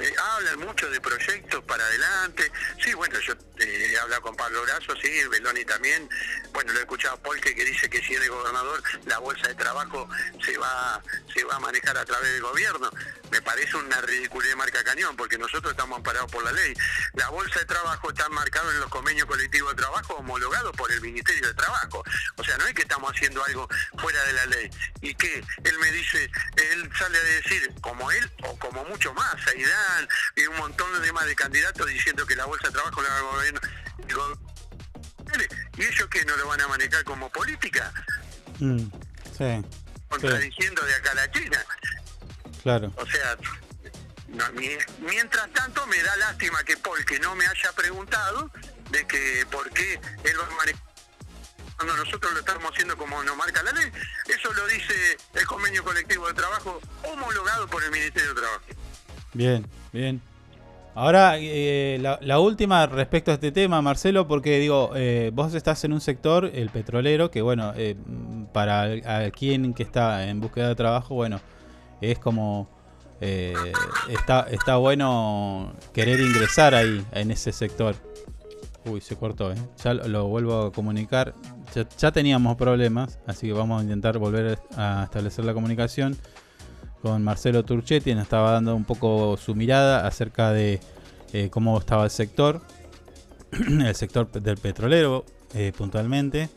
eh, 0.00 0.14
hablan 0.36 0.60
mucho 0.60 0.88
de 0.90 1.00
proyectos 1.00 1.64
para 1.64 1.84
adelante. 1.84 2.52
Sí, 2.84 2.94
bueno, 2.94 3.18
yo 3.18 3.32
eh, 3.58 3.90
he 3.92 3.98
hablado 3.98 4.22
con 4.22 4.36
Pablo 4.36 4.62
Grasso, 4.62 4.94
sí, 5.02 5.26
Beloni 5.28 5.64
también. 5.64 6.08
Bueno, 6.52 6.72
lo 6.72 6.78
he 6.78 6.82
escuchado 6.82 7.14
a 7.16 7.20
Polke 7.20 7.52
que 7.52 7.64
dice 7.64 7.90
que 7.90 8.00
si 8.00 8.14
él 8.14 8.22
es 8.22 8.28
gobernador, 8.30 8.80
la 9.06 9.18
bolsa 9.18 9.48
de 9.48 9.56
trabajo 9.56 10.08
se 10.44 10.56
va, 10.56 11.02
se 11.34 11.42
va 11.42 11.56
a 11.56 11.58
manejar 11.58 11.98
a 11.98 12.04
través 12.04 12.30
del 12.32 12.42
gobierno. 12.42 12.90
Me 13.30 13.42
parece 13.42 13.76
una 13.76 14.00
ridiculez 14.00 14.56
marca 14.56 14.82
cañón, 14.84 15.16
porque 15.16 15.36
nosotros 15.38 15.70
estamos 15.72 15.98
amparados 15.98 16.30
por 16.30 16.42
la 16.44 16.52
ley. 16.52 16.72
La 17.14 17.28
bolsa 17.28 17.58
de 17.60 17.66
trabajo 17.66 18.08
está 18.10 18.28
marcada 18.30 18.70
en 18.72 18.80
los 18.80 18.88
convenios 18.90 19.26
colectivos 19.26 19.74
de 19.76 19.82
trabajo 19.82 20.14
homologados 20.14 20.74
por 20.76 20.90
el 20.90 21.00
Ministerio 21.00 21.46
de 21.46 21.54
Trabajo. 21.54 22.02
O 22.36 22.44
sea, 22.44 22.56
no 22.58 22.66
es 22.66 22.74
que 22.74 22.82
estamos 22.82 23.10
haciendo 23.12 23.44
algo 23.44 23.68
fuera 23.98 24.22
de 24.24 24.32
la 24.32 24.46
ley. 24.46 24.70
Y 25.02 25.14
que 25.14 25.38
él 25.64 25.78
me 25.80 25.90
dice, 25.92 26.30
él 26.72 26.90
sale 26.98 27.18
a 27.18 27.22
decir, 27.22 27.70
como 27.80 28.10
él 28.10 28.30
o 28.44 28.58
como 28.58 28.84
mucho 28.86 29.12
más, 29.14 29.34
Aidán 29.48 30.08
y 30.36 30.46
un 30.46 30.56
montón 30.56 30.92
de 30.94 31.00
demás 31.00 31.26
de 31.26 31.34
candidatos 31.36 31.86
diciendo 31.86 32.26
que 32.26 32.34
la 32.36 32.46
bolsa 32.46 32.68
de 32.68 32.72
trabajo 32.72 33.02
la 33.02 33.08
va 33.10 33.18
a 33.18 33.20
gobierno. 33.22 33.60
el 34.08 34.14
go- 34.14 34.38
¿Y 35.76 35.84
ellos 35.84 36.08
que 36.08 36.24
no 36.24 36.34
lo 36.36 36.48
van 36.48 36.60
a 36.62 36.68
manejar 36.68 37.04
como 37.04 37.30
política? 37.30 37.92
Mm, 38.58 38.86
sí, 39.36 39.62
Contradiciendo 40.08 40.82
de 40.86 40.94
acá 40.94 41.10
a 41.12 41.14
la 41.14 41.30
China. 41.30 41.64
Claro. 42.68 42.92
O 42.96 43.06
sea, 43.06 43.36
no, 44.28 44.44
mientras 45.00 45.50
tanto 45.52 45.86
me 45.86 46.02
da 46.02 46.14
lástima 46.16 46.62
que 46.64 46.76
Paul 46.76 47.02
que 47.06 47.18
no 47.18 47.34
me 47.34 47.46
haya 47.46 47.72
preguntado 47.74 48.50
de 48.90 49.06
que 49.06 49.46
por 49.50 49.70
qué 49.70 49.94
él 49.94 50.36
va 50.38 50.46
a 50.46 50.56
manejar 50.56 50.82
cuando 51.76 51.96
nosotros 51.96 52.32
lo 52.34 52.40
estamos 52.40 52.70
haciendo 52.72 52.96
como 52.98 53.22
nos 53.22 53.36
marca 53.36 53.62
la 53.62 53.72
ley. 53.72 53.90
Eso 54.26 54.52
lo 54.52 54.66
dice 54.66 55.16
el 55.34 55.46
convenio 55.46 55.82
colectivo 55.82 56.26
de 56.26 56.34
trabajo 56.34 56.80
homologado 57.04 57.68
por 57.68 57.82
el 57.84 57.90
Ministerio 57.90 58.34
de 58.34 58.40
Trabajo. 58.40 58.64
Bien, 59.32 59.66
bien. 59.92 60.20
Ahora, 60.94 61.36
eh, 61.38 61.98
la, 62.00 62.18
la 62.20 62.40
última 62.40 62.84
respecto 62.86 63.30
a 63.30 63.34
este 63.34 63.52
tema, 63.52 63.80
Marcelo, 63.80 64.26
porque 64.26 64.58
digo, 64.58 64.90
eh, 64.96 65.30
vos 65.32 65.54
estás 65.54 65.84
en 65.84 65.92
un 65.92 66.00
sector, 66.00 66.50
el 66.52 66.70
petrolero, 66.70 67.30
que 67.30 67.40
bueno, 67.40 67.72
eh, 67.76 67.94
para 68.52 68.82
a 68.82 69.30
quien 69.30 69.72
que 69.74 69.84
está 69.84 70.28
en 70.28 70.40
búsqueda 70.40 70.68
de 70.68 70.74
trabajo, 70.74 71.14
bueno, 71.14 71.40
es 72.00 72.18
como, 72.18 72.68
eh, 73.20 73.54
está, 74.08 74.46
está 74.50 74.76
bueno 74.76 75.72
querer 75.92 76.20
ingresar 76.20 76.74
ahí, 76.74 77.04
en 77.12 77.30
ese 77.30 77.52
sector. 77.52 77.94
Uy, 78.84 79.00
se 79.00 79.16
cortó, 79.16 79.52
¿eh? 79.52 79.56
Ya 79.84 79.92
lo, 79.94 80.28
vuelvo 80.28 80.62
a 80.66 80.72
comunicar. 80.72 81.34
Ya, 81.98 82.10
teníamos 82.12 82.56
problemas, 82.56 83.18
así 83.26 83.46
que 83.48 83.52
vamos 83.52 83.80
a 83.80 83.84
intentar 83.84 84.18
volver 84.18 84.58
a 84.76 85.02
establecer 85.04 85.44
la 85.44 85.52
comunicación 85.52 86.16
con 87.02 87.22
Marcelo 87.22 87.64
Turchetti, 87.64 88.14
nos 88.14 88.24
estaba 88.24 88.52
dando 88.52 88.74
un 88.74 88.84
poco 88.84 89.36
su 89.36 89.54
mirada 89.54 90.06
acerca 90.06 90.52
de 90.52 90.80
eh, 91.32 91.48
cómo 91.50 91.78
estaba 91.78 92.04
el 92.04 92.10
sector, 92.10 92.62
el 93.52 93.94
sector 93.94 94.30
del 94.32 94.56
petrolero 94.56 95.24
eh, 95.54 95.72
puntualmente. 95.76 96.48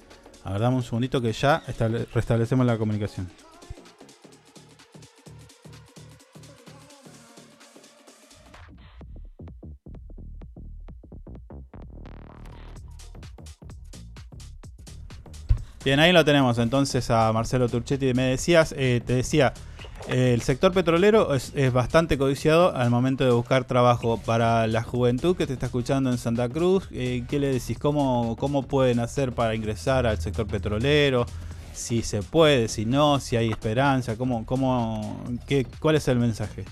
A 0.44 0.54
ver, 0.54 0.62
dame 0.62 0.78
un 0.78 0.84
segundito 0.84 1.22
que 1.22 1.34
ya 1.34 1.62
estable- 1.68 2.08
restablecemos 2.14 2.66
la 2.66 2.78
comunicación. 2.78 3.30
Bien, 15.84 16.00
ahí 16.00 16.12
lo 16.12 16.24
tenemos 16.24 16.60
entonces 16.60 17.10
a 17.10 17.34
Marcelo 17.34 17.68
Turchetti. 17.68 18.14
Me 18.14 18.24
decías, 18.24 18.76
eh, 18.78 19.02
te 19.04 19.14
decía, 19.14 19.52
eh, 20.08 20.32
el 20.36 20.44
sector 20.44 20.72
petrolero 20.74 21.34
es, 21.34 21.54
bastante 21.74 22.20
codiciado 22.20 22.76
al 22.76 22.92
momento 22.92 23.24
de 23.24 23.32
buscar 23.32 23.64
trabajo 23.64 24.18
para 24.24 24.68
la 24.68 24.84
juventud 24.84 25.36
que 25.36 25.48
te 25.48 25.54
está 25.54 25.66
escuchando 25.66 26.12
en 26.12 26.20
Santa 26.20 26.48
Cruz. 26.50 26.88
Eh, 26.92 27.24
¿Qué 27.28 27.40
le 27.40 27.48
decís? 27.52 27.80
¿Cómo, 27.80 28.36
¿Cómo 28.38 28.62
pueden 28.68 29.00
hacer 29.00 29.32
para 29.34 29.56
ingresar 29.56 30.06
al 30.06 30.22
sector 30.22 30.46
petrolero? 30.46 31.26
Si 31.74 32.04
se 32.04 32.22
puede, 32.22 32.68
si 32.68 32.86
no, 32.86 33.20
si 33.20 33.38
hay 33.38 33.50
esperanza, 33.50 34.16
¿cómo, 34.18 34.46
cómo, 34.46 35.24
qué, 35.48 35.66
¿cuál 35.80 35.96
es 35.96 36.08
el 36.08 36.20
mensaje? 36.20 36.64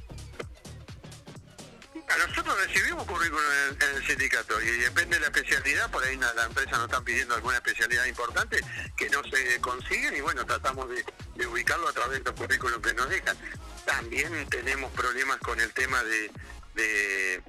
Recibimos 2.72 3.06
currículum 3.08 3.42
en, 3.72 3.90
en 3.90 3.96
el 3.96 4.06
sindicato 4.06 4.62
y 4.62 4.66
depende 4.78 5.16
de 5.16 5.22
la 5.22 5.28
especialidad, 5.28 5.90
por 5.90 6.04
ahí 6.04 6.16
na- 6.18 6.32
la 6.36 6.46
empresa 6.46 6.72
nos 6.72 6.86
están 6.86 7.04
pidiendo 7.04 7.34
alguna 7.34 7.56
especialidad 7.58 8.06
importante 8.06 8.60
que 8.96 9.10
no 9.10 9.24
se 9.24 9.60
consiguen 9.60 10.16
y 10.16 10.22
bueno, 10.22 10.46
tratamos 10.46 10.88
de, 10.90 11.04
de 11.36 11.48
ubicarlo 11.48 11.88
a 11.88 11.94
través 11.94 12.20
de 12.24 12.30
los 12.30 12.40
currículums 12.40 12.86
que 12.86 12.94
nos 12.94 13.10
dejan. 13.10 13.36
También 13.86 14.48
tenemos 14.50 14.92
problemas 14.94 15.38
con 15.40 15.60
el 15.60 15.74
tema 15.74 16.04
de, 16.04 16.32
de, 16.76 17.44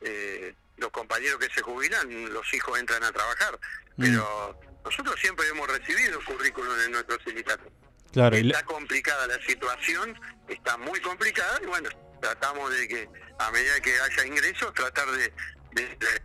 eh, 0.00 0.54
los 0.78 0.90
compañeros 0.90 1.38
que 1.38 1.50
se 1.54 1.60
jubilan, 1.60 2.32
los 2.32 2.54
hijos 2.54 2.78
entran 2.78 3.04
a 3.04 3.12
trabajar, 3.12 3.58
pero 3.98 4.58
nosotros 4.86 5.20
siempre 5.20 5.46
hemos 5.48 5.68
recibido 5.68 6.18
currículum 6.24 6.72
en 6.80 6.92
nuestro 6.92 7.18
sindicato. 7.24 7.64
Claro, 8.12 8.38
y, 8.38 8.46
Está 8.50 8.64
complicada 8.64 9.26
la 9.26 9.38
situación, 9.46 10.18
está 10.48 10.78
muy 10.78 10.98
complicada 11.00 11.60
y 11.62 11.66
bueno, 11.66 11.90
tratamos 12.22 12.70
de 12.70 12.88
que 12.88 13.08
a 13.38 13.50
medida 13.50 13.80
que 13.82 13.90
haya 14.00 14.26
ingresos, 14.26 14.72
tratar 14.72 15.10
de, 15.10 15.32
de, 15.72 15.82
de- 15.88 16.22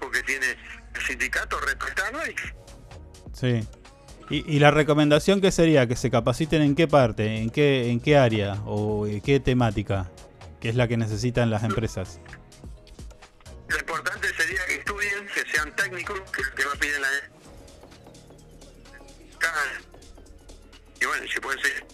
porque 0.00 0.22
tiene 0.22 0.56
el 0.94 1.02
sindicato, 1.06 1.60
respetarlo 1.60 2.20
y 2.26 2.34
sí. 3.34 3.68
¿Y, 4.30 4.56
y 4.56 4.58
la 4.58 4.70
recomendación 4.70 5.40
qué 5.40 5.50
sería? 5.52 5.86
¿Que 5.86 5.96
se 5.96 6.10
capaciten 6.10 6.60
en 6.62 6.74
qué 6.74 6.86
parte? 6.88 7.38
¿En 7.38 7.50
qué, 7.50 7.90
en 7.90 8.00
qué 8.00 8.16
área? 8.18 8.54
¿O 8.66 9.06
en 9.06 9.20
qué 9.22 9.40
temática? 9.40 10.10
¿Qué 10.60 10.68
es 10.68 10.74
la 10.74 10.86
que 10.88 10.96
necesitan 10.96 11.50
las 11.50 11.62
empresas? 11.62 12.20
lo 13.68 13.78
importante 13.78 14.28
sería 14.34 14.64
que 14.66 14.74
estudien, 14.76 15.26
que 15.34 15.50
sean 15.52 15.74
técnicos, 15.76 16.18
que 16.30 16.42
que 16.56 16.64
más 16.64 16.76
piden 16.78 17.02
la 17.02 17.08
y 21.00 21.06
bueno, 21.06 21.24
si 21.32 21.40
pueden 21.40 21.60
ser 21.62 21.84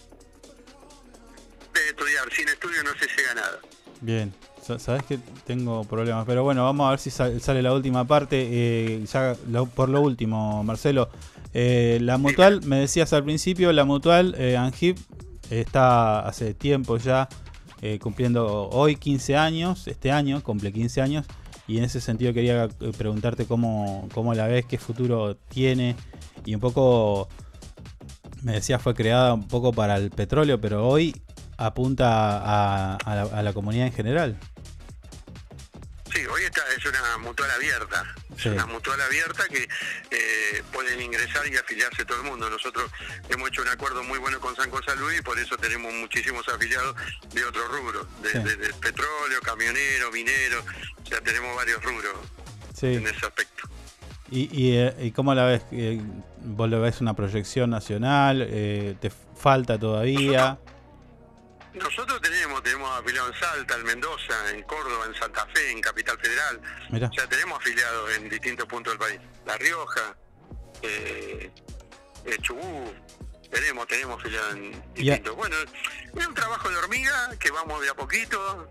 de 1.81 1.89
estudiar, 1.89 2.31
sin 2.31 2.47
estudio 2.47 2.83
no 2.83 2.91
se 2.99 3.05
llega 3.15 3.31
a 3.31 3.35
nada. 3.35 3.59
Bien, 4.01 4.33
Sa- 4.61 4.79
sabes 4.79 5.03
que 5.03 5.19
tengo 5.45 5.83
problemas, 5.83 6.25
pero 6.25 6.43
bueno, 6.43 6.63
vamos 6.63 6.87
a 6.87 6.89
ver 6.91 6.99
si 6.99 7.11
sal- 7.11 7.39
sale 7.39 7.61
la 7.61 7.71
última 7.73 8.05
parte. 8.05 8.47
eh, 8.49 9.05
ya 9.11 9.35
lo- 9.49 9.67
por 9.67 9.89
lo 9.89 10.01
último, 10.01 10.63
Marcelo, 10.63 11.09
eh, 11.53 11.99
la 12.01 12.17
mutual, 12.17 12.61
me 12.63 12.79
decías 12.79 13.13
al 13.13 13.23
principio, 13.23 13.71
la 13.71 13.85
mutual 13.85 14.33
eh, 14.37 14.57
Angip 14.57 14.97
está 15.51 16.19
hace 16.19 16.53
tiempo 16.55 16.97
ya 16.97 17.29
eh, 17.81 17.99
cumpliendo 17.99 18.67
hoy 18.69 18.95
15 18.95 19.35
años, 19.37 19.87
este 19.87 20.11
año 20.11 20.41
cumple 20.41 20.73
15 20.73 21.01
años, 21.01 21.25
y 21.67 21.77
en 21.77 21.83
ese 21.83 22.01
sentido 22.01 22.33
quería 22.33 22.67
preguntarte 22.97 23.45
cómo, 23.45 24.07
cómo 24.13 24.33
la 24.33 24.47
ves, 24.47 24.65
qué 24.65 24.77
futuro 24.79 25.35
tiene, 25.35 25.95
y 26.45 26.55
un 26.55 26.61
poco, 26.61 27.27
me 28.41 28.53
decías, 28.53 28.81
fue 28.81 28.95
creada 28.95 29.33
un 29.35 29.47
poco 29.47 29.71
para 29.71 29.97
el 29.97 30.09
petróleo, 30.09 30.59
pero 30.59 30.87
hoy 30.87 31.15
apunta 31.57 32.07
a, 32.37 32.95
a 32.97 33.15
la, 33.15 33.21
a 33.23 33.43
la 33.43 33.53
comunidad 33.53 33.87
en 33.87 33.93
general. 33.93 34.37
Sí, 36.13 36.25
hoy 36.27 36.43
esta 36.43 36.61
es 36.77 36.85
una 36.85 37.17
mutual 37.17 37.51
abierta. 37.51 38.03
Sí. 38.37 38.47
Es 38.49 38.53
una 38.55 38.65
mutual 38.67 39.01
abierta 39.01 39.43
que 39.49 39.63
eh, 39.63 40.63
pueden 40.71 41.01
ingresar 41.01 41.45
y 41.47 41.57
afiliarse 41.57 42.05
todo 42.05 42.21
el 42.21 42.23
mundo. 42.29 42.49
Nosotros 42.49 42.89
hemos 43.29 43.49
hecho 43.49 43.61
un 43.63 43.67
acuerdo 43.67 44.01
muy 44.03 44.17
bueno 44.19 44.39
con 44.39 44.55
San 44.55 44.69
Salud 44.85 45.11
y 45.11 45.21
por 45.21 45.37
eso 45.39 45.57
tenemos 45.57 45.93
muchísimos 45.93 46.47
afiliados 46.47 46.95
de 47.33 47.43
otros 47.43 47.67
rubros, 47.69 48.07
de, 48.21 48.29
Sí. 48.31 48.39
de- 48.39 48.55
de 48.55 48.73
petróleo, 48.75 49.41
camionero, 49.43 50.11
minero, 50.11 50.63
o 51.03 51.05
sea, 51.05 51.19
tenemos 51.21 51.53
varios 51.55 51.83
rubros 51.83 52.13
Sí. 52.73 52.87
en 52.95 53.07
ese 53.07 53.25
aspecto. 53.25 53.67
¿Y, 54.31 54.49
y, 54.57 54.77
eh, 54.77 54.95
y 55.01 55.11
cómo 55.11 55.33
la 55.35 55.45
ves? 55.45 55.63
Eh, 55.71 56.01
¿Vos 56.43 56.69
lo 56.69 56.79
ves 56.81 57.01
una 57.01 57.13
proyección 57.13 57.69
nacional? 57.71 58.47
¿Te 59.01 59.11
falta 59.37 59.77
todavía? 59.77 60.59
Nosotros 61.75 62.21
tenemos, 62.21 62.63
tenemos 62.63 62.89
afiliados 62.99 63.35
en 63.35 63.39
Salta, 63.41 63.75
en 63.75 63.83
Mendoza, 63.83 64.51
en 64.51 64.63
Córdoba, 64.63 65.05
en 65.07 65.15
Santa 65.15 65.45
Fe, 65.53 65.71
en 65.71 65.81
Capital 65.81 66.17
Federal. 66.19 66.61
Mirá. 66.89 67.07
O 67.07 67.13
sea, 67.13 67.27
tenemos 67.27 67.57
afiliados 67.59 68.15
en 68.17 68.29
distintos 68.29 68.65
puntos 68.65 68.93
del 68.93 68.99
país. 68.99 69.19
La 69.45 69.57
Rioja, 69.57 70.15
eh, 70.81 71.51
Chubut, 72.41 72.93
tenemos, 73.51 73.87
tenemos 73.87 74.19
afiliados 74.19 74.53
en 74.55 74.71
distintos. 74.93 75.35
Bueno, 75.35 75.55
es 76.17 76.27
un 76.27 76.33
trabajo 76.33 76.69
de 76.69 76.77
hormiga 76.77 77.29
que 77.39 77.51
vamos 77.51 77.81
de 77.81 77.89
a 77.89 77.93
poquito 77.93 78.67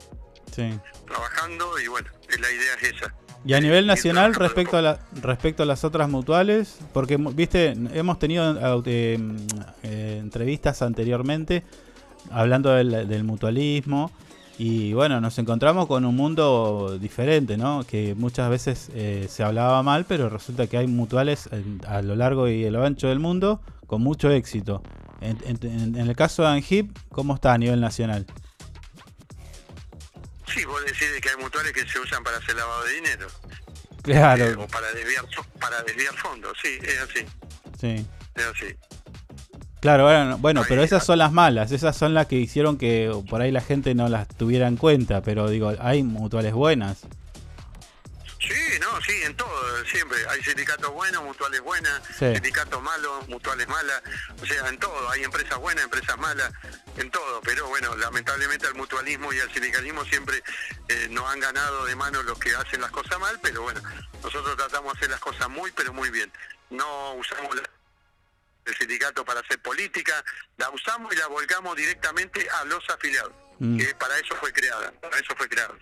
Sí. 0.54 0.78
trabajando 1.06 1.78
y 1.80 1.88
bueno, 1.88 2.08
la 2.40 2.50
idea 2.50 2.74
es 2.80 2.94
esa. 2.94 3.14
Y 3.46 3.52
a 3.52 3.60
nivel 3.60 3.86
nacional, 3.86 4.34
respecto 4.34 4.78
a, 4.78 4.82
la, 4.82 5.00
respecto 5.20 5.64
a 5.64 5.66
las 5.66 5.84
otras 5.84 6.08
mutuales, 6.08 6.78
porque, 6.94 7.18
viste, 7.18 7.74
hemos 7.92 8.18
tenido 8.18 8.82
eh, 8.86 9.18
eh, 9.82 10.18
entrevistas 10.22 10.80
anteriormente 10.80 11.62
hablando 12.30 12.70
del, 12.72 13.08
del 13.08 13.24
mutualismo 13.24 14.10
y 14.58 14.92
bueno, 14.92 15.20
nos 15.20 15.36
encontramos 15.38 15.86
con 15.86 16.04
un 16.04 16.14
mundo 16.14 16.98
diferente, 17.00 17.56
¿no? 17.56 17.84
Que 17.84 18.14
muchas 18.14 18.48
veces 18.50 18.88
eh, 18.94 19.26
se 19.28 19.42
hablaba 19.42 19.82
mal, 19.82 20.04
pero 20.06 20.28
resulta 20.28 20.66
que 20.68 20.76
hay 20.78 20.86
mutuales 20.86 21.48
en- 21.50 21.80
a 21.88 22.02
lo 22.02 22.14
largo 22.16 22.48
y 22.48 22.64
a 22.66 22.70
lo 22.70 22.84
ancho 22.84 23.08
del 23.08 23.18
mundo 23.18 23.60
con 23.86 24.00
mucho 24.02 24.30
éxito. 24.30 24.82
En, 25.20 25.38
en- 25.44 25.96
en 25.96 26.08
el 26.08 26.14
caso 26.16 26.42
de 26.42 26.48
Angip, 26.48 26.96
¿cómo 27.10 27.34
está 27.34 27.52
a 27.54 27.58
nivel 27.58 27.80
nacional? 27.80 28.26
Sí, 30.46 30.64
vos 30.66 30.80
decís 30.84 31.08
que 31.20 31.28
hay 31.30 31.36
mutuales 31.42 31.72
que 31.72 31.86
se 31.88 31.98
usan 31.98 32.22
para 32.22 32.36
hacer 32.36 32.54
lavado 32.54 32.84
de 32.84 32.92
dinero. 32.94 33.26
Claro. 34.02 34.44
Eh, 34.44 34.54
o 34.56 34.66
para 34.68 34.92
desviar, 34.92 35.24
para 35.60 35.82
desviar 35.82 36.14
fondos, 36.14 36.52
sí, 36.62 36.78
es 36.82 37.00
así, 37.00 37.26
Sí. 37.80 38.06
es 38.34 38.44
así. 38.44 38.66
Claro, 39.84 40.04
bueno, 40.04 40.38
bueno, 40.38 40.62
pero 40.66 40.82
esas 40.82 41.04
son 41.04 41.18
las 41.18 41.30
malas, 41.30 41.70
esas 41.70 41.94
son 41.94 42.14
las 42.14 42.26
que 42.26 42.36
hicieron 42.36 42.78
que 42.78 43.12
por 43.28 43.42
ahí 43.42 43.50
la 43.52 43.60
gente 43.60 43.94
no 43.94 44.08
las 44.08 44.26
tuviera 44.28 44.66
en 44.66 44.78
cuenta, 44.78 45.20
pero 45.20 45.46
digo, 45.50 45.74
hay 45.78 46.02
mutuales 46.02 46.54
buenas. 46.54 47.00
Sí, 48.40 48.78
no, 48.80 48.98
sí, 49.02 49.12
en 49.24 49.36
todo, 49.36 49.84
siempre. 49.84 50.16
Hay 50.30 50.42
sindicatos 50.42 50.90
buenos, 50.90 51.22
mutuales 51.22 51.60
buenas, 51.60 52.00
Sí. 52.18 52.32
sindicatos 52.32 52.82
malos, 52.82 53.28
mutuales 53.28 53.68
malas, 53.68 54.00
o 54.42 54.46
sea, 54.46 54.66
en 54.70 54.78
todo. 54.78 55.10
Hay 55.10 55.22
empresas 55.22 55.58
buenas, 55.58 55.84
empresas 55.84 56.16
malas, 56.16 56.50
en 56.96 57.10
todo. 57.10 57.42
Pero 57.42 57.68
bueno, 57.68 57.94
lamentablemente 57.96 58.66
al 58.66 58.74
mutualismo 58.76 59.34
y 59.34 59.40
al 59.40 59.52
sindicalismo 59.52 60.02
siempre 60.06 60.42
eh, 60.88 61.08
nos 61.10 61.30
han 61.30 61.40
ganado 61.40 61.84
de 61.84 61.94
mano 61.94 62.22
los 62.22 62.38
que 62.38 62.56
hacen 62.56 62.80
las 62.80 62.90
cosas 62.90 63.20
mal, 63.20 63.38
pero 63.42 63.60
bueno, 63.60 63.82
nosotros 64.22 64.56
tratamos 64.56 64.94
de 64.94 64.98
hacer 64.98 65.10
las 65.10 65.20
cosas 65.20 65.50
muy, 65.50 65.70
pero 65.72 65.92
muy 65.92 66.08
bien. 66.08 66.32
No 66.70 67.12
usamos 67.16 67.54
la- 67.54 67.62
el 68.66 68.74
sindicato 68.76 69.24
para 69.24 69.40
hacer 69.40 69.60
política, 69.60 70.12
la 70.58 70.70
usamos 70.70 71.12
y 71.14 71.18
la 71.18 71.26
volcamos 71.28 71.76
directamente 71.76 72.46
a 72.60 72.64
los 72.64 72.82
afiliados, 72.90 73.32
Mm. 73.58 73.78
que 73.78 73.94
para 73.94 74.16
eso 74.18 74.34
fue 74.36 74.52
creada, 74.52 74.92
para 75.00 75.16
eso 75.16 75.34
fue 75.36 75.48
creada. 75.48 75.74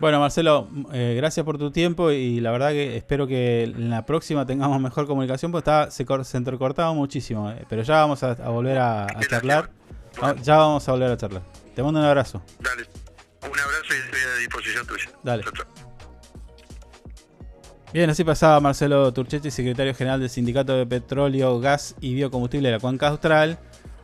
Bueno, 0.00 0.20
Marcelo, 0.20 0.68
eh, 0.92 1.14
gracias 1.16 1.44
por 1.44 1.58
tu 1.58 1.72
tiempo 1.72 2.10
y 2.12 2.38
la 2.40 2.52
verdad 2.52 2.70
que 2.70 2.96
espero 2.96 3.26
que 3.26 3.64
en 3.64 3.90
la 3.90 4.06
próxima 4.06 4.46
tengamos 4.46 4.80
mejor 4.80 5.06
comunicación, 5.08 5.50
porque 5.50 5.62
estaba, 5.62 5.90
se, 5.90 6.06
cor- 6.06 6.24
se 6.24 6.36
entrecortaba 6.36 6.92
muchísimo, 6.92 7.50
eh, 7.50 7.64
pero 7.68 7.82
ya 7.82 7.96
vamos 7.96 8.22
a, 8.22 8.30
a 8.30 8.48
volver 8.50 8.78
a, 8.78 9.04
a 9.06 9.20
charlar. 9.28 9.70
Ah, 10.22 10.34
Ya 10.40 10.56
vamos 10.56 10.88
a 10.88 10.92
volver 10.92 11.10
a 11.10 11.16
charlar. 11.16 11.42
Te 11.74 11.82
mando 11.82 11.98
un 12.00 12.06
abrazo. 12.06 12.42
Dale, 12.60 12.86
un 13.42 13.58
abrazo 13.58 13.94
y 13.94 13.96
estoy 13.96 14.20
a 14.20 14.34
disposición 14.36 14.86
tuya. 14.86 15.10
Dale. 15.24 15.42
Chau, 15.44 15.52
chau. 15.52 15.87
Bien, 17.92 18.10
así 18.10 18.22
pasaba 18.22 18.60
Marcelo 18.60 19.12
Turchetti, 19.12 19.50
secretario 19.50 19.94
general 19.94 20.20
del 20.20 20.28
Sindicato 20.28 20.76
de 20.76 20.84
Petróleo, 20.86 21.58
Gas 21.58 21.94
y 22.00 22.14
Biocombustible 22.14 22.68
de 22.68 22.74
la 22.74 22.80
Cuenca 22.80 23.08
Austral, 23.08 23.58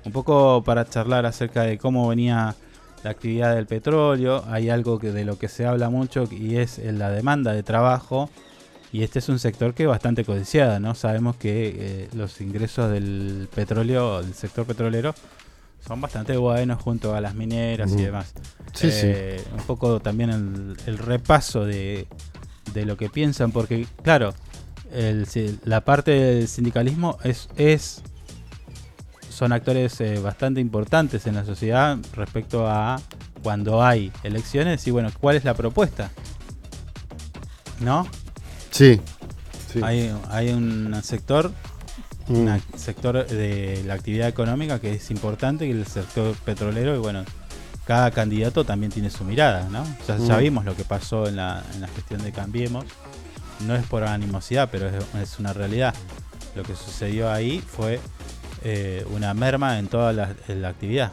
un 0.04 0.12
poco 0.12 0.62
para 0.64 0.86
charlar 0.88 1.26
acerca 1.26 1.62
de 1.64 1.76
cómo 1.76 2.08
venía 2.08 2.54
la 3.02 3.10
actividad 3.10 3.54
del 3.54 3.66
petróleo. 3.66 4.42
Hay 4.48 4.70
algo 4.70 4.98
que 4.98 5.12
de 5.12 5.24
lo 5.26 5.36
que 5.38 5.48
se 5.48 5.66
habla 5.66 5.90
mucho 5.90 6.26
y 6.30 6.56
es 6.56 6.78
la 6.78 7.10
demanda 7.10 7.52
de 7.52 7.62
trabajo. 7.62 8.30
Y 8.90 9.02
este 9.02 9.18
es 9.18 9.28
un 9.28 9.38
sector 9.38 9.74
que 9.74 9.82
es 9.82 9.88
bastante 9.88 10.24
codiciado, 10.24 10.78
¿no? 10.80 10.94
Sabemos 10.94 11.36
que 11.36 11.74
eh, 11.76 12.08
los 12.14 12.40
ingresos 12.40 12.90
del 12.90 13.48
petróleo, 13.54 14.22
del 14.22 14.34
sector 14.34 14.64
petrolero, 14.64 15.14
son 15.86 16.00
bastante 16.00 16.36
buenos 16.36 16.80
junto 16.80 17.14
a 17.14 17.20
las 17.20 17.34
mineras 17.34 17.90
y 17.92 17.96
Mm. 17.96 18.02
demás. 18.02 18.32
Sí, 18.72 18.90
sí. 18.92 19.06
Eh, 19.08 19.44
Un 19.58 19.64
poco 19.64 20.00
también 20.00 20.30
el, 20.30 20.76
el 20.86 20.96
repaso 20.98 21.66
de, 21.66 22.06
de 22.72 22.84
lo 22.84 22.96
que 22.96 23.08
piensan, 23.08 23.52
porque 23.52 23.86
claro, 24.02 24.34
el 24.92 25.26
la 25.64 25.82
parte 25.82 26.12
del 26.12 26.48
sindicalismo 26.48 27.18
es, 27.24 27.48
es 27.56 28.02
son 29.28 29.52
actores 29.52 30.00
eh, 30.00 30.20
bastante 30.20 30.60
importantes 30.60 31.26
en 31.26 31.34
la 31.34 31.44
sociedad 31.44 31.98
respecto 32.14 32.68
a 32.68 33.00
cuando 33.42 33.82
hay 33.82 34.12
elecciones 34.22 34.86
y 34.86 34.90
bueno, 34.90 35.10
¿cuál 35.20 35.36
es 35.36 35.44
la 35.44 35.54
propuesta? 35.54 36.10
¿No? 37.80 38.06
Sí. 38.70 39.00
sí. 39.72 39.80
Hay, 39.82 40.14
hay 40.30 40.50
un 40.50 40.94
sector, 41.02 41.52
Mm. 42.26 42.34
un 42.34 42.62
sector 42.76 43.26
de 43.26 43.82
la 43.86 43.94
actividad 43.94 44.28
económica 44.28 44.80
que 44.80 44.94
es 44.94 45.10
importante, 45.10 45.66
que 45.66 45.72
es 45.72 45.76
el 45.76 45.86
sector 45.86 46.34
petrolero, 46.36 46.94
y 46.94 46.98
bueno, 46.98 47.24
cada 47.86 48.10
candidato 48.10 48.64
también 48.64 48.90
tiene 48.92 49.10
su 49.10 49.24
mirada, 49.24 49.68
¿no? 49.70 49.84
Ya, 50.08 50.16
ya 50.18 50.36
Mm. 50.36 50.40
vimos 50.40 50.64
lo 50.64 50.74
que 50.76 50.84
pasó 50.84 51.26
en 51.28 51.36
la, 51.36 51.62
en 51.74 51.80
la 51.80 51.88
gestión 51.88 52.22
de 52.22 52.32
Cambiemos. 52.32 52.84
No 53.66 53.74
es 53.74 53.84
por 53.86 54.02
animosidad, 54.04 54.68
pero 54.72 54.88
es, 54.88 55.04
es 55.22 55.38
una 55.38 55.52
realidad. 55.52 55.94
Lo 56.56 56.62
que 56.62 56.74
sucedió 56.74 57.30
ahí 57.30 57.60
fue 57.60 58.00
eh, 58.62 59.04
una 59.12 59.34
merma 59.34 59.78
en 59.78 59.88
toda 59.88 60.12
la, 60.12 60.34
en 60.48 60.62
la 60.62 60.68
actividad. 60.68 61.12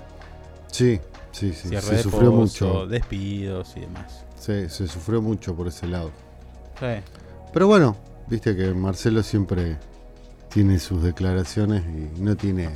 Sí, 0.68 1.00
sí, 1.32 1.54
sí. 1.54 1.68
Cierre 1.70 1.86
Se 1.88 1.96
de 1.98 2.04
sufrió 2.04 2.32
pozo, 2.32 2.66
mucho. 2.66 2.88
despidos 2.88 3.74
y 3.76 3.82
demás. 3.82 4.26
Sí, 4.40 4.70
se 4.70 4.88
sufrió 4.88 5.22
mucho 5.22 5.56
por 5.56 5.68
ese 5.68 5.88
lado. 5.88 6.12
Sí. 6.80 6.88
Pero 7.54 7.68
bueno, 7.68 7.96
viste 8.28 8.56
que 8.56 8.74
Marcelo 8.74 9.22
siempre 9.24 9.78
tiene 10.50 10.80
sus 10.80 11.04
declaraciones 11.04 11.84
y 11.86 12.20
no 12.22 12.36
tiene. 12.36 12.70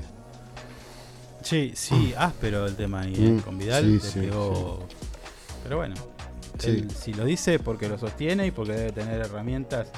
Sí, 1.45 1.71
sí, 1.75 2.13
áspero 2.17 2.65
el 2.65 2.75
tema 2.75 3.01
ahí, 3.01 3.13
¿eh? 3.15 3.29
Mm, 3.33 3.39
con 3.39 3.57
Vidal 3.57 3.83
sí, 3.85 3.91
le 3.93 3.99
sí, 3.99 4.19
pegó. 4.21 4.87
Pero 5.63 5.77
bueno, 5.77 5.93
él 6.63 6.89
si 6.91 7.13
lo 7.13 7.23
dice 7.23 7.59
porque 7.59 7.87
lo 7.87 7.97
sostiene 7.99 8.47
y 8.47 8.51
porque 8.51 8.73
debe 8.73 8.91
tener 8.91 9.21
herramientas 9.21 9.89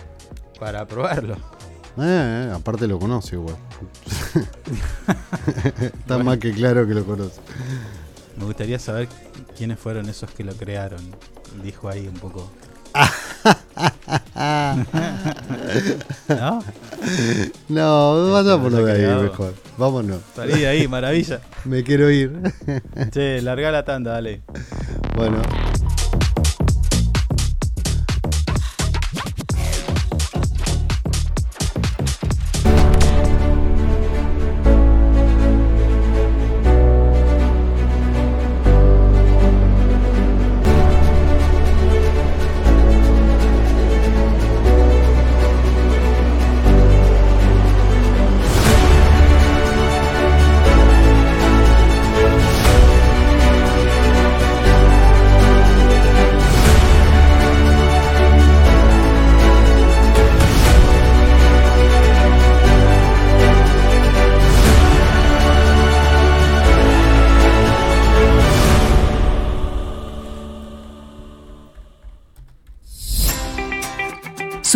para 0.59 0.85
probarlo. 0.85 1.35
Eh, 1.35 2.47
eh, 2.49 2.51
aparte 2.53 2.85
lo 2.85 2.99
conoce 2.99 3.35
igual. 3.37 3.55
Está 5.81 6.15
Bueno. 6.15 6.23
más 6.25 6.37
que 6.37 6.51
claro 6.51 6.85
que 6.85 6.93
lo 6.93 7.05
conoce. 7.05 7.39
Me 8.37 8.45
gustaría 8.45 8.77
saber 8.77 9.07
quiénes 9.57 9.79
fueron 9.79 10.07
esos 10.09 10.29
que 10.31 10.43
lo 10.43 10.53
crearon. 10.53 10.99
Dijo 11.63 11.89
ahí 11.89 12.07
un 12.07 12.13
poco. 12.15 12.51
¿No? 16.29 16.63
No, 17.69 18.31
vayámonos 18.31 18.85
de 18.85 18.91
ahí 18.91 18.99
quedado. 18.99 19.23
mejor. 19.23 19.53
Vámonos. 19.77 20.21
Salí 20.35 20.59
de 20.59 20.67
ahí, 20.67 20.87
maravilla. 20.87 21.41
Me 21.65 21.83
quiero 21.83 22.09
ir. 22.09 22.31
Che, 23.11 23.41
larga 23.41 23.71
la 23.71 23.83
tanda, 23.83 24.13
dale. 24.13 24.41
Bueno. 25.15 25.41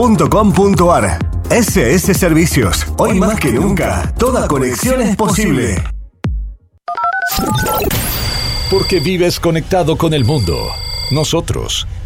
www.ssservicios.com.ar. 0.00 1.18
SS 1.50 2.14
Servicios. 2.14 2.86
Hoy 2.96 3.18
más 3.18 3.38
que 3.38 3.52
nunca, 3.52 4.14
toda 4.16 4.48
conexión 4.48 5.02
es 5.02 5.14
posible. 5.14 5.74
Porque 8.70 9.00
vives 9.00 9.38
conectado 9.38 9.98
con 9.98 10.14
el 10.14 10.24
mundo. 10.24 10.56
Nosotros 11.10 11.86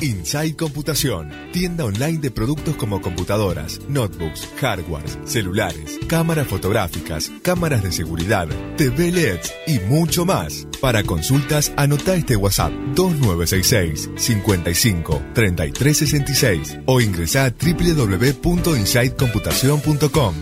Inside 0.00 0.56
Computación, 0.56 1.30
tienda 1.52 1.84
online 1.84 2.18
de 2.18 2.30
productos 2.30 2.76
como 2.76 3.00
computadoras, 3.00 3.80
notebooks, 3.88 4.46
hardwares, 4.60 5.18
celulares, 5.24 5.98
cámaras 6.08 6.48
fotográficas, 6.48 7.30
cámaras 7.42 7.82
de 7.82 7.92
seguridad, 7.92 8.48
TV 8.76 9.12
LEDs 9.12 9.52
y 9.66 9.78
mucho 9.80 10.24
más. 10.24 10.66
Para 10.80 11.02
consultas, 11.04 11.72
anota 11.76 12.16
este 12.16 12.36
WhatsApp 12.36 12.72
2966 12.94 14.10
55 14.16 15.22
3366 15.32 16.78
o 16.86 17.00
ingresa 17.00 17.44
a 17.44 17.50
www.insidecomputación.com. 17.50 20.34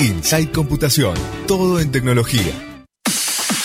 Inside 0.00 0.52
Computación, 0.52 1.14
todo 1.46 1.80
en 1.80 1.90
tecnología. 1.90 2.67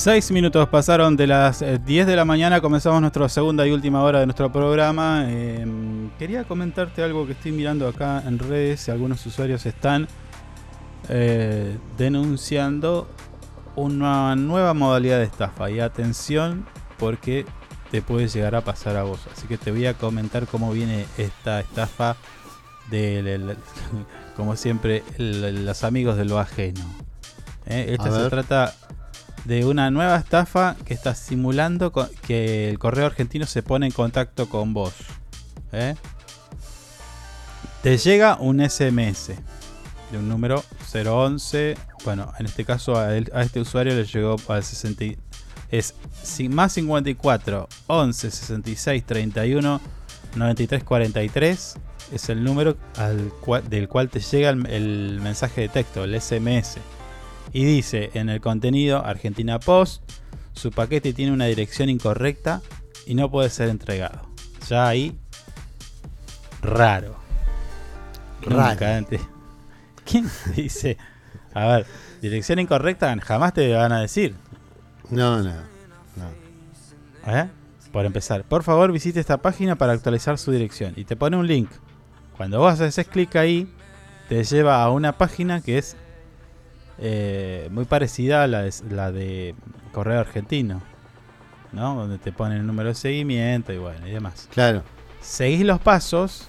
Seis 0.00 0.30
minutos 0.30 0.66
pasaron 0.70 1.14
de 1.14 1.26
las 1.26 1.60
eh, 1.60 1.78
10 1.84 2.06
de 2.06 2.16
la 2.16 2.24
mañana, 2.24 2.62
comenzamos 2.62 3.02
nuestra 3.02 3.28
segunda 3.28 3.66
y 3.66 3.70
última 3.70 4.02
hora 4.02 4.20
de 4.20 4.26
nuestro 4.26 4.50
programa. 4.50 5.24
Eh, 5.28 5.66
quería 6.18 6.44
comentarte 6.44 7.02
algo 7.02 7.26
que 7.26 7.32
estoy 7.32 7.52
mirando 7.52 7.86
acá 7.86 8.22
en 8.26 8.38
redes, 8.38 8.88
algunos 8.88 9.24
usuarios 9.26 9.66
están 9.66 10.08
eh, 11.10 11.76
denunciando 11.98 13.10
una 13.76 14.34
nueva 14.36 14.72
modalidad 14.72 15.18
de 15.18 15.24
estafa 15.24 15.70
y 15.70 15.80
atención 15.80 16.64
porque 16.98 17.44
te 17.90 18.00
puede 18.00 18.26
llegar 18.28 18.54
a 18.54 18.62
pasar 18.62 18.96
a 18.96 19.02
vos. 19.02 19.20
Así 19.30 19.46
que 19.48 19.58
te 19.58 19.70
voy 19.70 19.84
a 19.84 19.92
comentar 19.94 20.46
cómo 20.46 20.72
viene 20.72 21.04
esta 21.18 21.60
estafa 21.60 22.16
de, 22.90 23.54
como 24.36 24.56
siempre, 24.56 25.02
el- 25.18 25.66
los 25.66 25.84
amigos 25.84 26.16
de 26.16 26.24
lo 26.24 26.38
ajeno. 26.38 26.80
Eh, 27.66 27.88
A 27.90 27.92
Esta 27.92 28.10
se 28.10 28.18
ver. 28.22 28.30
trata 28.30 28.74
de 29.44 29.64
una 29.64 29.90
nueva 29.90 30.16
estafa 30.16 30.76
que 30.84 30.94
está 30.94 31.14
simulando 31.14 31.92
que 32.26 32.68
el 32.68 32.78
correo 32.78 33.06
argentino 33.06 33.46
se 33.46 33.62
pone 33.62 33.86
en 33.86 33.92
contacto 33.92 34.48
con 34.48 34.74
vos. 34.74 34.92
¿eh? 35.72 35.94
Te 37.82 37.96
llega 37.96 38.36
un 38.38 38.60
SMS 38.60 39.28
de 40.12 40.18
un 40.18 40.28
número 40.28 40.62
011. 40.92 41.76
Bueno, 42.04 42.32
en 42.38 42.46
este 42.46 42.64
caso 42.64 42.96
a, 42.96 43.16
este 43.16 43.60
usuario 43.60 43.94
le 43.94 44.04
llegó 44.04 44.36
al 44.48 44.62
60. 44.62 45.04
y- 45.04 45.18
Es 45.70 45.94
más 46.50 46.72
54 46.72 47.68
11 47.86 48.30
66 48.30 49.04
31 49.06 49.80
93 50.36 50.84
43. 50.84 51.74
Es 52.12 52.28
el 52.28 52.42
número 52.44 52.76
del 53.70 53.88
cual 53.88 54.08
te 54.10 54.20
llega 54.20 54.50
el 54.50 55.20
mensaje 55.22 55.62
de 55.62 55.68
texto, 55.68 56.04
el 56.04 56.14
SMS. 56.20 56.76
Y 57.52 57.64
dice 57.64 58.10
en 58.14 58.28
el 58.28 58.40
contenido 58.40 59.04
Argentina 59.04 59.58
Post, 59.58 60.02
su 60.52 60.70
paquete 60.70 61.12
tiene 61.12 61.32
una 61.32 61.46
dirección 61.46 61.88
incorrecta 61.88 62.62
y 63.06 63.14
no 63.14 63.30
puede 63.30 63.50
ser 63.50 63.68
entregado. 63.68 64.28
Ya 64.68 64.86
ahí, 64.86 65.18
raro. 66.62 67.16
Raro. 68.42 68.70
Nunca 68.70 68.96
antes. 68.96 69.20
¿Quién 70.04 70.30
dice? 70.54 70.96
A 71.52 71.66
ver, 71.66 71.86
dirección 72.22 72.58
incorrecta 72.58 73.16
jamás 73.20 73.52
te 73.52 73.72
van 73.72 73.92
a 73.92 74.00
decir. 74.00 74.36
No, 75.10 75.42
no. 75.42 75.54
no. 76.16 76.30
¿Eh? 77.26 77.48
Por 77.92 78.06
empezar, 78.06 78.44
por 78.44 78.62
favor 78.62 78.92
visite 78.92 79.18
esta 79.18 79.38
página 79.38 79.76
para 79.76 79.92
actualizar 79.92 80.38
su 80.38 80.52
dirección. 80.52 80.92
Y 80.96 81.04
te 81.04 81.16
pone 81.16 81.36
un 81.36 81.46
link. 81.46 81.70
Cuando 82.36 82.60
vos 82.60 82.80
haces 82.80 83.06
clic 83.08 83.34
ahí, 83.36 83.72
te 84.28 84.44
lleva 84.44 84.82
a 84.82 84.90
una 84.90 85.18
página 85.18 85.60
que 85.60 85.78
es 85.78 85.96
eh, 87.00 87.68
muy 87.70 87.86
parecida 87.86 88.44
a 88.44 88.46
la 88.46 88.62
de, 88.62 88.74
la 88.90 89.10
de 89.10 89.54
Correo 89.92 90.20
Argentino. 90.20 90.82
¿No? 91.72 91.94
Donde 91.94 92.18
te 92.18 92.32
pone 92.32 92.56
el 92.56 92.66
número 92.66 92.88
de 92.90 92.94
seguimiento 92.94 93.72
y 93.72 93.78
bueno, 93.78 94.06
y 94.06 94.10
demás. 94.10 94.48
Claro. 94.52 94.82
Seguís 95.20 95.62
los 95.62 95.80
pasos. 95.80 96.48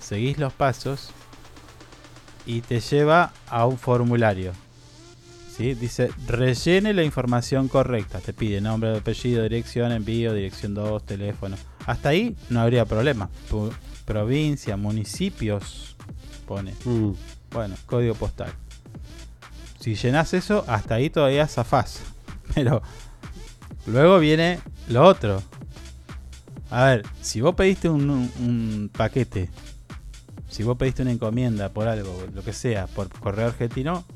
Seguís 0.00 0.38
los 0.38 0.52
pasos. 0.52 1.10
Y 2.46 2.62
te 2.62 2.80
lleva 2.80 3.32
a 3.48 3.66
un 3.66 3.78
formulario. 3.78 4.52
¿sí? 5.54 5.74
Dice, 5.74 6.10
rellene 6.26 6.92
la 6.94 7.04
información 7.04 7.68
correcta. 7.68 8.20
Te 8.20 8.32
pide 8.32 8.60
nombre, 8.60 8.96
apellido, 8.96 9.42
dirección, 9.42 9.92
envío, 9.92 10.32
dirección 10.32 10.74
2, 10.74 11.04
teléfono. 11.04 11.56
Hasta 11.86 12.10
ahí 12.10 12.36
no 12.50 12.60
habría 12.60 12.86
problema. 12.86 13.28
Provincia, 14.04 14.76
municipios, 14.76 15.96
pone. 16.46 16.74
Mm. 16.84 17.12
Bueno, 17.50 17.76
código 17.86 18.14
postal. 18.14 18.52
Si 19.84 19.96
llenas 19.96 20.32
eso, 20.32 20.64
hasta 20.66 20.94
ahí 20.94 21.10
todavía 21.10 21.46
zafás. 21.46 22.00
Pero 22.54 22.80
luego 23.86 24.18
viene 24.18 24.58
lo 24.88 25.04
otro. 25.04 25.42
A 26.70 26.84
ver, 26.86 27.06
si 27.20 27.42
vos 27.42 27.54
pediste 27.54 27.90
un, 27.90 28.08
un- 28.08 28.32
un 28.40 28.90
paquete, 28.96 29.50
si 30.48 30.62
vos 30.62 30.78
pediste 30.78 31.02
una 31.02 31.12
encomienda 31.12 31.68
por 31.68 31.86
algo, 31.86 32.26
lo 32.32 32.42
que 32.42 32.54
sea, 32.54 32.86
por 32.86 33.10
correo 33.10 33.48
argentino, 33.48 34.06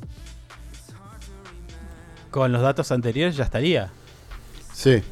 con 2.30 2.50
los 2.50 2.62
datos 2.62 2.90
anteriores 2.90 3.36
ya 3.36 3.44
estaría. 3.44 3.90
Sí. 4.72 5.02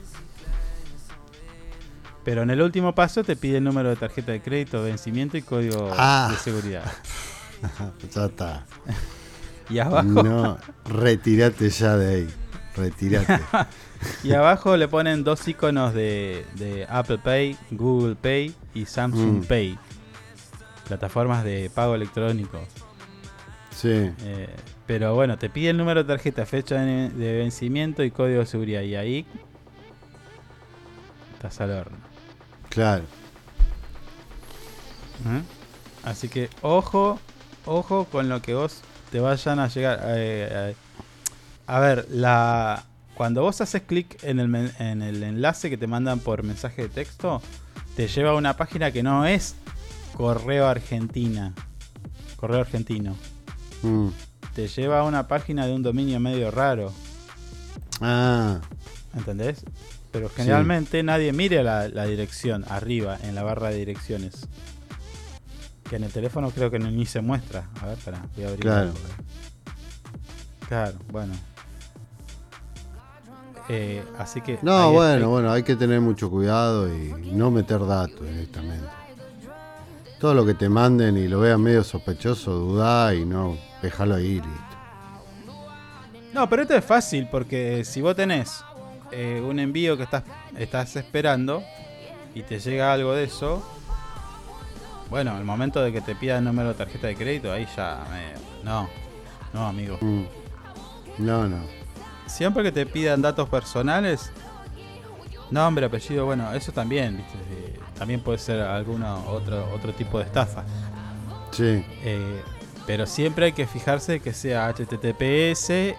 Pero 2.25 2.45
en 2.45 2.51
el 2.51 2.63
último 2.63 2.95
paso 2.95 3.25
te 3.25 3.37
pide 3.37 3.59
el 3.59 3.65
número 3.65 3.91
de 3.91 3.97
tarjeta 3.97 4.33
de 4.33 4.41
crédito, 4.41 4.83
vencimiento 4.83 5.37
y 5.37 5.43
código 5.43 5.93
Ah. 5.99 6.29
de 6.33 6.39
seguridad. 6.39 6.91
ya 8.15 8.25
está. 8.25 8.65
Y 9.69 9.79
abajo. 9.79 10.05
No, 10.07 10.59
retirate 10.87 11.71
ya 11.71 11.97
de 11.97 12.15
ahí. 12.15 12.29
Retirate. 12.77 13.41
y 14.25 14.33
abajo 14.33 14.77
le 14.77 14.87
ponen 14.89 15.25
dos 15.25 15.47
iconos 15.49 15.95
de, 15.95 16.45
de 16.55 16.87
Apple 16.89 17.19
Pay, 17.19 17.57
Google 17.71 18.15
Pay 18.17 18.55
y 18.75 18.85
Samsung 18.87 19.41
Mm. 19.41 19.45
Pay. 19.45 19.79
Plataformas 20.87 21.43
de 21.43 21.71
pago 21.75 21.95
electrónico. 21.95 22.61
Sí. 23.75 24.11
Eh, 24.21 24.55
pero 24.87 25.15
bueno, 25.15 25.37
te 25.37 25.51
pide 25.51 25.71
el 25.71 25.77
número 25.77 26.03
de 26.05 26.09
tarjeta, 26.09 26.47
fecha 26.47 26.77
de, 26.81 27.09
de 27.11 27.33
vencimiento 27.39 28.05
y 28.05 28.11
código 28.11 28.41
de 28.41 28.47
seguridad. 28.47 28.83
Y 28.83 28.95
ahí 28.95 29.27
estás 31.35 31.61
al 31.61 31.71
horno. 31.73 31.97
Claro. 32.69 33.03
¿eh? 35.27 35.43
Así 36.05 36.29
que 36.29 36.49
ojo, 36.63 37.19
ojo 37.65 38.05
con 38.05 38.29
lo 38.29 38.41
que 38.43 38.55
vos 38.55 38.83
te 39.17 39.21
vayan 39.21 39.61
a 39.61 39.69
llegar. 39.69 39.99
eh, 40.09 40.75
a 41.67 41.81
ver, 41.81 42.07
la 42.11 42.85
cuando 43.15 43.41
vos 43.41 43.63
haces 43.63 43.81
clic 43.87 44.23
en 44.23 44.41
el, 44.41 44.55
en 44.79 45.01
el 45.01 45.23
enlace 45.23 45.71
que 45.71 45.79
te 45.79 45.87
mandan 45.87 46.19
por 46.21 46.43
mensaje 46.43 46.83
de 46.83 46.89
texto, 46.91 47.41
te 47.97 48.09
lleva 48.09 48.33
a 48.33 48.35
una 48.35 48.59
página 48.59 48.91
que 48.93 49.03
no 49.03 49.25
es 49.25 49.55
correo 50.19 50.67
argentina. 50.69 51.55
Correo 52.37 52.61
argentino. 52.61 53.17
Mm. 53.81 54.09
Te 54.55 54.69
lleva 54.69 55.01
a 55.01 55.05
una 55.05 55.27
página 55.29 55.67
de 55.67 55.73
un 55.73 55.83
dominio 55.83 56.21
medio 56.21 56.51
raro. 56.51 56.93
Ah, 58.03 58.61
¿Entendés? 59.17 59.65
Pero 60.13 60.29
generalmente 60.29 61.03
nadie 61.03 61.33
mira 61.33 61.63
la, 61.63 61.89
la 61.89 62.05
dirección 62.05 62.67
arriba 62.69 63.17
en 63.23 63.35
la 63.35 63.43
barra 63.45 63.71
de 63.71 63.77
direcciones. 63.79 64.47
Que 65.89 65.97
en 65.97 66.05
el 66.05 66.13
teléfono 66.13 66.51
creo 66.51 66.71
que 66.71 66.79
no- 66.79 66.91
ni 66.91 67.07
se 67.07 67.21
muestra. 67.21 67.69
A 67.81 67.87
ver, 67.87 67.99
para, 67.99 68.23
voy 68.35 68.45
a 68.45 68.49
abrir. 68.49 68.61
Claro. 68.61 68.93
Claro, 70.69 70.95
bueno. 71.13 71.33
Eh, 73.69 74.05
así 74.19 74.41
que. 74.41 74.59
no, 74.63 74.93
bueno, 74.93 75.29
bueno, 75.31 75.51
hay 75.51 75.63
que 75.65 75.75
tener 75.75 76.01
mucho 76.01 76.31
cuidado 76.31 76.89
y 76.95 77.33
no 77.33 77.51
meter 77.51 77.85
datos 77.85 78.21
directamente. 78.21 78.87
Todo 80.21 80.35
lo 80.35 80.47
que 80.47 80.55
te 80.55 80.69
manden 80.69 81.17
y 81.17 81.29
lo 81.29 81.41
veas 81.41 81.59
medio 81.59 81.83
sospechoso, 81.85 82.53
dudá 82.53 83.15
y 83.15 83.25
no, 83.25 83.57
déjalo 83.83 84.15
ahí, 84.15 84.35
listo. 84.37 84.51
No, 86.33 86.49
pero 86.49 86.63
esto 86.63 86.75
es 86.75 86.85
fácil 86.85 87.29
porque 87.31 87.85
si 87.85 88.01
vos 88.01 88.15
tenés 88.15 88.63
eh, 89.11 89.43
un 89.45 89.59
envío 89.59 89.97
que 89.97 90.05
estás, 90.05 90.23
estás 90.57 90.95
esperando 90.97 91.63
y 92.35 92.43
te 92.43 92.59
llega 92.61 92.93
algo 92.93 93.15
de 93.15 93.25
eso, 93.25 93.63
bueno, 95.11 95.33
al 95.37 95.45
momento 95.45 95.83
de 95.83 95.93
que 95.93 96.01
te 96.01 96.15
pida 96.15 96.39
el 96.39 96.45
número 96.45 96.69
de 96.69 96.75
tarjeta 96.75 97.07
de 97.07 97.17
crédito, 97.17 97.53
ahí 97.53 97.67
ya. 97.77 98.05
me- 98.11 98.65
no, 98.65 98.89
no, 99.53 99.67
amigo. 99.67 99.99
Mm. 100.01 100.25
No, 101.19 101.47
no. 101.49 101.59
Siempre 102.27 102.63
que 102.65 102.73
te 102.73 102.85
pidan 102.87 103.23
datos 103.23 103.49
personales, 103.49 104.33
nombre, 105.51 105.87
apellido, 105.87 106.27
bueno, 106.27 106.53
eso 106.53 106.73
también, 106.73 107.17
¿viste? 107.19 107.39
Eh, 107.51 107.79
también 107.99 108.21
puede 108.21 108.39
ser 108.39 108.61
alguno 108.61 109.25
otro, 109.29 109.73
otro 109.73 109.93
tipo 109.93 110.19
de 110.19 110.25
estafa. 110.25 110.65
Sí. 111.53 111.85
Eh, 112.03 112.43
pero 112.87 113.07
siempre 113.07 113.47
hay 113.47 113.53
que 113.53 113.67
fijarse 113.67 114.21
que 114.21 114.33
sea 114.33 114.69
HTTPS 114.69 115.95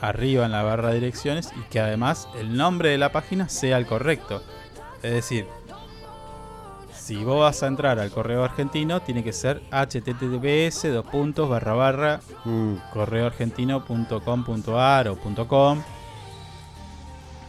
arriba 0.00 0.44
en 0.44 0.52
la 0.52 0.62
barra 0.62 0.88
de 0.90 0.96
direcciones 0.96 1.50
y 1.58 1.62
que 1.70 1.80
además 1.80 2.28
el 2.38 2.56
nombre 2.56 2.90
de 2.90 2.98
la 2.98 3.12
página 3.12 3.48
sea 3.48 3.78
el 3.78 3.86
correcto. 3.86 4.42
Es 5.02 5.12
decir, 5.12 5.46
si 7.06 7.22
vos 7.22 7.38
vas 7.40 7.62
a 7.62 7.68
entrar 7.68 8.00
al 8.00 8.10
correo 8.10 8.42
argentino, 8.42 9.00
tiene 9.00 9.22
que 9.22 9.32
ser 9.32 9.62
https 9.70 10.92
dos 10.92 11.06
puntos 11.06 11.48
barra 11.48 11.74
barra 11.74 12.20
Mm. 12.44 12.74
correoargentino.com.ar 12.92 15.08
o 15.08 15.16
.com. 15.46 15.82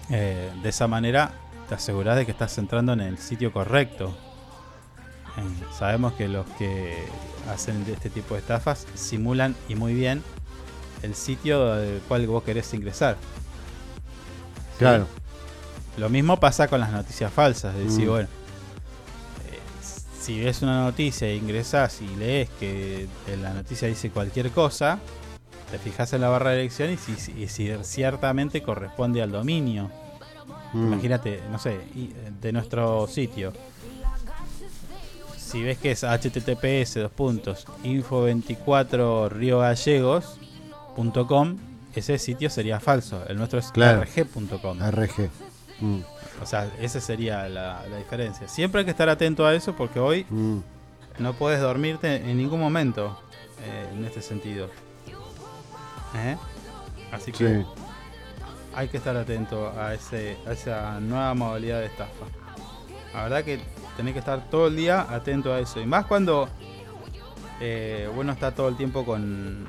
Eh, 0.09 0.51
de 0.61 0.69
esa 0.69 0.87
manera 0.87 1.31
te 1.67 1.75
aseguras 1.75 2.15
de 2.15 2.25
que 2.25 2.31
estás 2.31 2.57
entrando 2.59 2.93
en 2.93 3.01
el 3.01 3.17
sitio 3.17 3.51
correcto. 3.51 4.15
Eh, 5.37 5.41
sabemos 5.77 6.13
que 6.13 6.27
los 6.27 6.45
que 6.57 7.03
hacen 7.51 7.83
de 7.85 7.93
este 7.93 8.09
tipo 8.09 8.35
de 8.35 8.41
estafas 8.41 8.85
simulan 8.93 9.55
y 9.67 9.75
muy 9.75 9.93
bien 9.93 10.23
el 11.01 11.15
sitio 11.15 11.73
del 11.75 11.99
cual 12.07 12.25
vos 12.27 12.43
querés 12.43 12.73
ingresar. 12.73 13.17
¿Sí? 14.73 14.79
Claro. 14.79 15.07
Lo 15.97 16.09
mismo 16.09 16.39
pasa 16.39 16.67
con 16.67 16.79
las 16.79 16.91
noticias 16.91 17.31
falsas. 17.33 17.75
Es 17.75 17.85
decir, 17.85 18.05
Mm. 18.07 18.11
bueno, 18.11 18.27
si 20.27 20.39
ves 20.41 20.61
una 20.61 20.81
noticia 20.83 21.25
e 21.29 21.35
ingresás 21.37 22.01
y 22.01 22.07
lees 22.17 22.49
que 22.59 23.07
en 23.27 23.41
la 23.41 23.53
noticia 23.53 23.87
dice 23.87 24.09
cualquier 24.09 24.51
cosa, 24.51 24.99
te 25.71 25.79
fijas 25.79 26.11
en 26.11 26.19
la 26.19 26.27
barra 26.27 26.49
de 26.49 26.59
elección 26.61 26.91
y 26.91 26.97
si, 26.97 27.47
ciertamente 27.83 28.61
corresponde 28.61 29.21
al 29.21 29.31
dominio. 29.31 29.89
Mm. 30.73 30.87
Imagínate, 30.93 31.39
no 31.49 31.57
sé, 31.59 31.79
y- 31.95 32.09
de 32.41 32.51
nuestro 32.51 33.07
sitio. 33.07 33.53
Si 35.37 35.63
ves 35.63 35.77
que 35.77 35.91
es 35.91 36.03
https 36.03 36.95
dos 36.95 37.11
puntos 37.13 37.65
info24 37.85 39.29
riogallegos.com, 39.29 41.57
ese 41.95 42.17
sitio 42.17 42.49
sería 42.49 42.81
falso. 42.81 43.23
El 43.29 43.37
nuestro 43.37 43.59
es 43.59 43.71
Claro. 43.71 44.01
rg.com. 44.03 44.79
RG. 44.81 45.29
Mm. 45.79 45.99
O 46.41 46.45
sea, 46.45 46.69
esa 46.79 46.99
sería 47.01 47.47
la, 47.49 47.83
la 47.89 47.97
diferencia. 47.97 48.47
Siempre 48.47 48.79
hay 48.79 48.85
que 48.85 48.91
estar 48.91 49.09
atento 49.09 49.45
a 49.45 49.53
eso 49.55 49.73
porque 49.75 49.99
hoy 49.99 50.25
Mm. 50.29 50.59
no 51.19 51.33
puedes 51.33 51.59
dormirte 51.61 52.15
en 52.17 52.37
ningún 52.37 52.59
momento 52.59 53.19
eh, 53.63 53.89
en 53.93 54.05
este 54.05 54.21
sentido. 54.21 54.69
¿Eh? 56.15 56.37
Así 57.11 57.31
que 57.31 57.61
Sí. 57.61 57.65
hay 58.75 58.87
que 58.87 58.97
estar 58.97 59.15
atento 59.17 59.69
a, 59.79 59.93
ese, 59.93 60.37
a 60.47 60.51
esa 60.51 60.99
nueva 60.99 61.33
modalidad 61.33 61.79
de 61.79 61.87
estafa. 61.87 62.25
La 63.13 63.23
verdad 63.23 63.43
que 63.43 63.59
tenés 63.95 64.13
que 64.13 64.19
estar 64.19 64.49
todo 64.49 64.67
el 64.67 64.75
día 64.75 65.01
atento 65.09 65.53
a 65.53 65.59
eso. 65.59 65.79
Y 65.81 65.85
más 65.85 66.05
cuando 66.05 66.47
eh, 67.59 68.07
uno 68.15 68.31
está 68.31 68.53
todo 68.53 68.67
el 68.69 68.77
tiempo 68.77 69.03
con, 69.05 69.65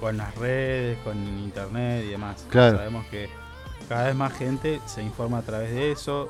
con 0.00 0.16
las 0.16 0.34
redes, 0.36 0.98
con 1.04 1.16
internet 1.18 2.04
y 2.06 2.10
demás. 2.10 2.46
Claro. 2.48 2.78
Sabemos 2.78 3.04
que 3.06 3.28
cada 3.88 4.04
vez 4.04 4.14
más 4.14 4.32
gente 4.32 4.80
se 4.86 5.02
informa 5.02 5.38
a 5.38 5.42
través 5.42 5.70
de 5.72 5.92
eso, 5.92 6.28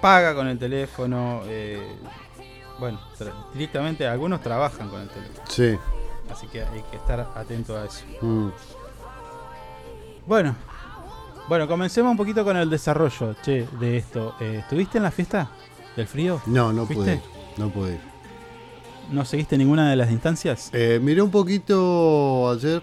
paga 0.00 0.34
con 0.34 0.46
el 0.48 0.58
teléfono. 0.58 1.42
eh, 1.46 1.82
bueno, 2.78 2.98
directamente 3.52 4.06
algunos 4.06 4.40
trabajan 4.40 4.88
con 4.88 5.00
el 5.02 5.08
teléfono. 5.08 5.44
Sí. 5.48 5.76
Así 6.30 6.46
que 6.48 6.62
hay 6.62 6.82
que 6.90 6.96
estar 6.96 7.20
atento 7.36 7.76
a 7.78 7.84
eso. 7.84 8.04
Mm. 8.20 8.48
Bueno, 10.26 10.56
bueno, 11.48 11.68
comencemos 11.68 12.10
un 12.10 12.16
poquito 12.16 12.44
con 12.44 12.56
el 12.56 12.68
desarrollo, 12.70 13.34
che, 13.42 13.68
de 13.78 13.98
esto. 13.98 14.34
Eh, 14.40 14.56
¿Estuviste 14.60 14.98
en 14.98 15.04
la 15.04 15.10
fiesta 15.10 15.50
del 15.96 16.06
frío? 16.08 16.40
No, 16.46 16.72
no 16.72 16.86
¿Fuiste? 16.86 17.04
pude 17.04 17.14
ir. 17.14 17.20
No 17.58 17.68
pude 17.70 17.92
ir. 17.94 18.00
¿No 19.12 19.24
seguiste 19.24 19.58
ninguna 19.58 19.90
de 19.90 19.96
las 19.96 20.10
instancias? 20.10 20.70
Eh, 20.72 20.98
miré 21.02 21.20
un 21.20 21.30
poquito 21.30 22.50
ayer 22.50 22.82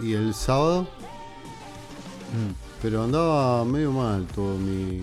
y 0.00 0.14
el 0.14 0.32
sábado, 0.34 0.86
Mm. 2.32 2.69
Pero 2.82 3.04
andaba 3.04 3.64
medio 3.64 3.92
mal 3.92 4.26
todo 4.34 4.56
mi, 4.56 5.02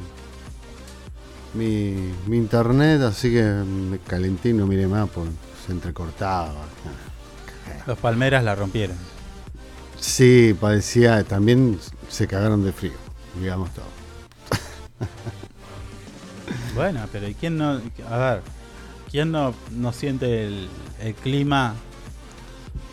mi, 1.54 2.14
mi 2.26 2.38
internet, 2.38 3.02
así 3.02 3.32
que 3.32 3.44
me 3.44 4.00
calenté 4.00 4.50
y 4.50 4.54
no 4.54 4.66
miré 4.66 4.88
más, 4.88 5.10
porque 5.10 5.32
se 5.66 5.72
entrecortaba. 5.72 6.54
Los 7.86 7.98
palmeras 8.00 8.44
la 8.44 8.56
rompieron. 8.56 8.98
Sí, 10.00 10.56
parecía, 10.60 11.24
también 11.24 11.80
se 12.10 12.28
cagaron 12.28 12.64
de 12.64 12.72
frío, 12.72 12.94
digamos 13.40 13.70
todo. 13.74 13.86
Bueno, 16.76 17.08
pero 17.12 17.28
¿y 17.28 17.34
quién 17.34 17.58
no? 17.58 17.82
A 18.08 18.18
ver, 18.18 18.42
¿quién 19.10 19.32
no, 19.32 19.54
no 19.72 19.92
siente 19.92 20.46
el, 20.46 20.70
el 21.02 21.16
clima 21.16 21.74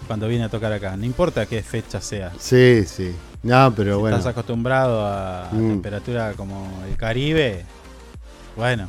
cuando 0.06 0.26
viene 0.26 0.44
a 0.44 0.48
tocar 0.48 0.72
acá? 0.72 0.96
No 0.96 1.04
importa 1.04 1.44
qué 1.44 1.62
fecha 1.62 2.00
sea. 2.00 2.32
Sí, 2.38 2.84
sí. 2.86 3.14
No, 3.44 3.72
pero 3.76 3.94
si 3.96 4.00
bueno. 4.00 4.16
estás 4.16 4.32
acostumbrado 4.32 5.06
a 5.06 5.50
Mm. 5.52 5.68
temperatura 5.68 6.32
como 6.32 6.68
el 6.88 6.96
Caribe, 6.96 7.64
bueno, 8.56 8.88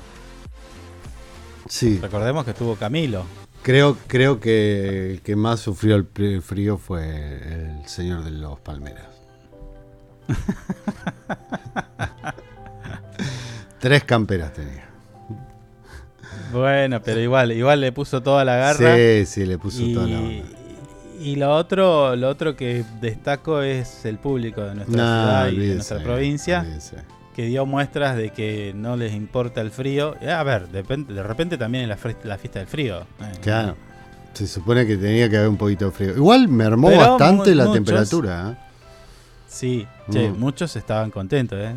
Sí. 1.68 2.00
recordemos 2.02 2.46
que 2.46 2.52
estuvo 2.52 2.76
Camilo. 2.76 3.26
Creo, 3.62 3.98
creo 4.08 4.40
que 4.40 5.12
el 5.12 5.22
que 5.22 5.36
más 5.36 5.60
sufrió 5.60 5.96
el 5.96 6.06
frío 6.42 6.78
fue 6.78 7.80
el 7.82 7.88
señor 7.88 8.24
de 8.24 8.32
los 8.32 8.60
palmeras. 8.60 9.08
Tres 13.80 14.04
camperas 14.04 14.54
tenía. 14.54 14.86
Bueno, 16.52 17.02
pero 17.02 17.20
igual, 17.20 17.52
igual 17.52 17.82
le 17.82 17.92
puso 17.92 18.22
toda 18.24 18.46
la 18.46 18.56
garra. 18.56 18.96
Sí, 18.96 19.26
sí, 19.26 19.46
le 19.46 19.58
puso 19.58 19.82
y, 19.84 19.94
toda 19.94 20.08
la 20.08 20.20
onda. 20.20 20.46
Y 21.20 21.36
lo 21.38 21.56
otro, 21.56 22.16
lo 22.16 22.30
otro 22.30 22.56
que 22.56 22.84
destaco 23.02 23.62
es 23.62 24.06
el 24.06 24.18
público 24.18 24.62
de 24.62 24.76
nuestra 24.76 24.96
No, 24.98 25.22
ciudad 25.24 25.48
y 25.50 25.68
de 25.68 25.74
nuestra 25.76 26.00
provincia, 26.04 26.60
olvídese. 26.62 26.98
que 27.36 27.46
dio 27.46 27.66
muestras 27.66 28.16
de 28.18 28.30
que 28.32 28.74
no 28.76 28.96
les 28.98 29.14
importa 29.14 29.62
el 29.62 29.72
frío. 29.72 30.16
Eh, 30.22 30.30
A 30.32 30.44
ver, 30.44 30.68
de, 30.68 30.82
repente- 30.82 31.14
de 31.14 31.24
repente 31.24 31.58
también 31.58 31.84
es 31.84 31.90
la, 31.90 32.38
fiesta 32.38 32.60
del 32.60 32.68
frío. 32.68 33.02
eh. 33.22 33.32
Claro. 33.42 33.76
Se 34.34 34.48
supone 34.48 34.86
que 34.86 34.98
tenía 34.98 35.30
que 35.30 35.38
haber 35.38 35.50
un 35.50 35.58
poquito 35.58 35.86
de 35.86 35.92
frío. 35.92 36.10
Igual 36.18 36.48
mermó 36.50 36.90
Pero 36.90 37.00
bastante 37.18 37.52
mu- 37.52 37.56
la 37.56 37.64
muchos- 37.66 37.74
temperatura. 37.76 38.50
¿eh? 38.52 38.56
Sí, 39.48 39.88
che, 40.12 40.30
Mm. 40.30 40.38
muchos 40.40 40.76
estaban 40.76 41.12
contentos, 41.12 41.58
¿eh? 41.60 41.74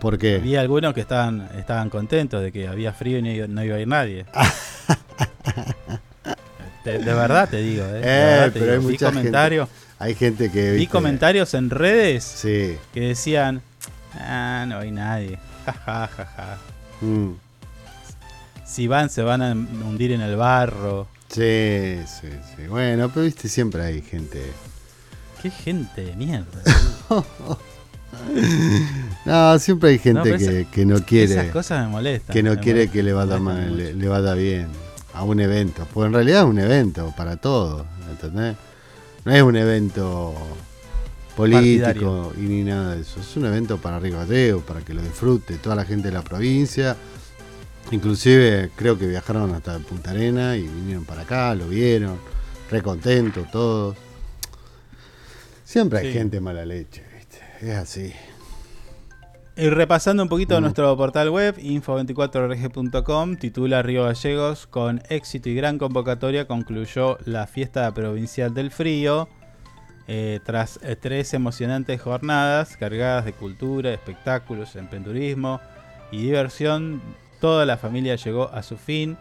¿Por 0.00 0.16
qué? 0.16 0.36
Había 0.36 0.62
algunos 0.62 0.94
que 0.94 1.02
estaban, 1.02 1.46
estaban 1.58 1.90
contentos 1.90 2.40
de 2.42 2.50
que 2.50 2.66
había 2.66 2.94
frío 2.94 3.18
y 3.18 3.22
no 3.22 3.28
iba, 3.30 3.46
no 3.46 3.62
iba 3.62 3.76
a 3.76 3.80
ir 3.80 3.88
nadie. 3.88 4.24
de, 6.84 6.98
de 6.98 7.14
verdad 7.14 7.48
te 7.48 7.58
digo, 7.58 7.84
¿eh? 7.84 8.00
Eh, 8.00 8.02
verdad 8.02 8.52
te 8.52 8.60
pero 8.60 8.64
digo. 8.64 8.72
hay 8.74 8.86
Vi 8.86 8.92
mucha 8.92 9.06
comentarios. 9.10 9.68
gente. 9.68 9.80
Hay 9.98 10.14
gente 10.14 10.50
que. 10.50 10.70
Vi 10.72 10.78
viste, 10.78 10.92
comentarios 10.92 11.54
en 11.54 11.70
redes 11.70 12.24
Sí. 12.24 12.76
que 12.94 13.00
decían, 13.00 13.60
ah, 14.18 14.64
no 14.68 14.78
hay 14.78 14.90
nadie. 14.90 15.38
Ja, 15.66 15.72
ja, 15.86 16.06
ja, 16.16 16.24
ja. 16.36 16.58
Mm. 17.02 17.34
Si 18.64 18.86
van, 18.88 19.10
se 19.10 19.22
van 19.22 19.42
a 19.42 19.52
hundir 19.52 20.12
en 20.12 20.20
el 20.22 20.36
barro. 20.36 21.06
Sí, 21.28 21.98
sí, 22.06 22.28
sí. 22.56 22.66
Bueno, 22.68 23.08
pero 23.12 23.24
viste, 23.26 23.48
siempre 23.48 23.82
hay 23.82 24.00
gente. 24.02 24.42
Qué 25.42 25.50
gente 25.50 26.02
de 26.04 26.16
mierda. 26.16 26.46
No, 29.24 29.58
siempre 29.58 29.90
hay 29.90 29.98
gente 29.98 30.30
No, 30.30 30.36
que, 30.36 30.60
esa- 30.62 30.70
que 30.70 30.84
no 30.86 30.96
quiere. 31.04 31.32
Esas 31.34 31.46
cosas 31.52 31.84
me 31.86 31.92
molestan. 31.92 32.32
que 32.34 32.42
no 32.42 32.50
me 32.54 32.58
quiere 32.60 32.88
que 32.88 33.02
le 33.02 33.12
vaya 33.12 33.38
mal, 33.38 33.76
le, 33.76 33.94
le 33.94 34.08
vaya 34.08 34.34
bien 34.34 34.66
a 35.14 35.24
un 35.24 35.40
evento. 35.40 35.86
Pues 35.92 36.06
en 36.06 36.12
realidad 36.14 36.40
es 36.42 36.46
un 36.48 36.58
evento 36.58 37.12
para 37.16 37.36
todos, 37.36 37.86
¿entendés? 38.10 38.56
No 39.24 39.32
es 39.32 39.42
un 39.42 39.56
evento 39.56 40.34
político 41.36 42.32
y 42.36 42.40
ni 42.40 42.62
nada 42.64 42.94
de 42.94 43.02
eso. 43.02 43.20
Es 43.20 43.36
un 43.36 43.46
evento 43.46 43.78
para 43.78 43.98
Río 43.98 44.60
para 44.60 44.80
que 44.80 44.94
lo 44.94 45.02
disfrute 45.02 45.56
toda 45.58 45.76
la 45.76 45.84
gente 45.84 46.08
de 46.08 46.14
la 46.14 46.22
provincia. 46.22 46.96
Inclusive 47.90 48.70
creo 48.76 48.98
que 48.98 49.06
viajaron 49.06 49.54
hasta 49.54 49.78
Punta 49.78 50.10
Arena 50.10 50.56
y 50.56 50.62
vinieron 50.62 51.04
para 51.04 51.22
acá, 51.22 51.54
lo 51.54 51.66
vieron, 51.68 52.18
re 52.70 52.82
contentos 52.82 53.50
todos. 53.50 53.96
Siempre 55.64 56.00
hay 56.00 56.06
Sí. 56.08 56.12
gente 56.12 56.40
mala 56.40 56.64
leche, 56.64 57.02
¿viste? 57.16 57.38
Es 57.60 57.76
así. 57.76 58.12
Y 59.60 59.68
repasando 59.68 60.22
un 60.22 60.28
poquito 60.30 60.58
Mm. 60.58 60.62
nuestro 60.62 60.96
portal 60.96 61.28
web, 61.28 61.54
info24rg.com, 61.58 63.36
titula 63.36 63.82
Río 63.82 64.04
Gallegos, 64.04 64.66
con 64.66 65.02
éxito 65.10 65.50
y 65.50 65.54
gran 65.54 65.76
convocatoria 65.76 66.46
concluyó 66.46 67.18
la 67.26 67.46
fiesta 67.46 67.92
provincial 67.92 68.54
del 68.54 68.70
frío. 68.70 69.28
eh, 70.12 70.40
tras 70.44 70.80
eh, 70.82 70.96
tres 70.96 71.34
emocionantes 71.34 72.00
jornadas 72.02 72.76
cargadas 72.76 73.24
de 73.24 73.32
cultura, 73.32 73.92
espectáculos, 73.92 74.74
emprendurismo 74.74 75.60
y 76.10 76.22
diversión, 76.22 77.00
toda 77.40 77.64
la 77.64 77.76
familia 77.76 78.16
llegó 78.16 78.48
a 78.52 78.62
su 78.64 78.76
fin. 78.76 79.16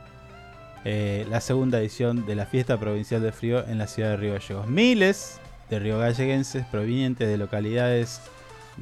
eh, 0.86 1.28
la 1.30 1.42
segunda 1.42 1.78
edición 1.80 2.26
de 2.26 2.36
la 2.36 2.46
fiesta 2.48 2.78
provincial 2.80 3.22
del 3.22 3.34
frío 3.34 3.68
en 3.68 3.78
la 3.78 3.86
ciudad 3.86 4.12
de 4.12 4.18
Río 4.18 4.34
Gallegos. 4.34 4.68
Miles 4.68 5.40
de 5.70 5.78
riogalleguenses 5.78 6.66
provenientes 6.68 7.28
de 7.28 7.38
localidades 7.38 8.22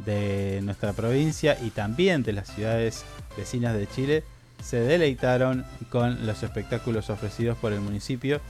de 0.06 0.62
nuestra 0.64 0.94
provincia 0.94 1.58
y 1.62 1.70
también 1.72 2.24
de 2.24 2.34
las 2.34 2.48
ciudades 2.48 3.04
vecinas 3.38 3.76
de 3.76 3.88
Chile 3.88 4.24
se 4.64 4.80
deleitaron 4.80 5.66
con 5.90 6.26
los 6.26 6.44
espectáculos 6.44 7.10
ofrecidos 7.10 7.58
por 7.58 7.74
el 7.74 7.82
municipio. 7.82 8.42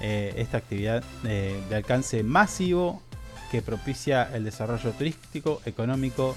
Eh, 0.00 0.32
esta 0.38 0.56
actividad 0.56 1.04
eh, 1.24 1.60
de 1.68 1.76
alcance 1.76 2.22
masivo 2.22 3.02
que 3.50 3.60
propicia 3.60 4.30
el 4.34 4.44
desarrollo 4.44 4.92
turístico, 4.92 5.60
económico 5.66 6.34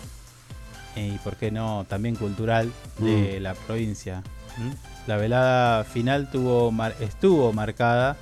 eh, 0.95 1.13
y, 1.15 1.17
por 1.19 1.37
qué 1.37 1.51
no, 1.51 1.85
también 1.87 2.15
cultural 2.15 2.71
de 2.99 3.39
la 3.39 3.53
provincia. 3.53 4.21
¿Mm? 4.57 5.07
La 5.07 5.17
velada 5.17 5.83
final 5.85 6.29
tuvo 6.31 6.71
mar- 6.71 6.95
estuvo 6.99 7.53
marcada 7.53 8.17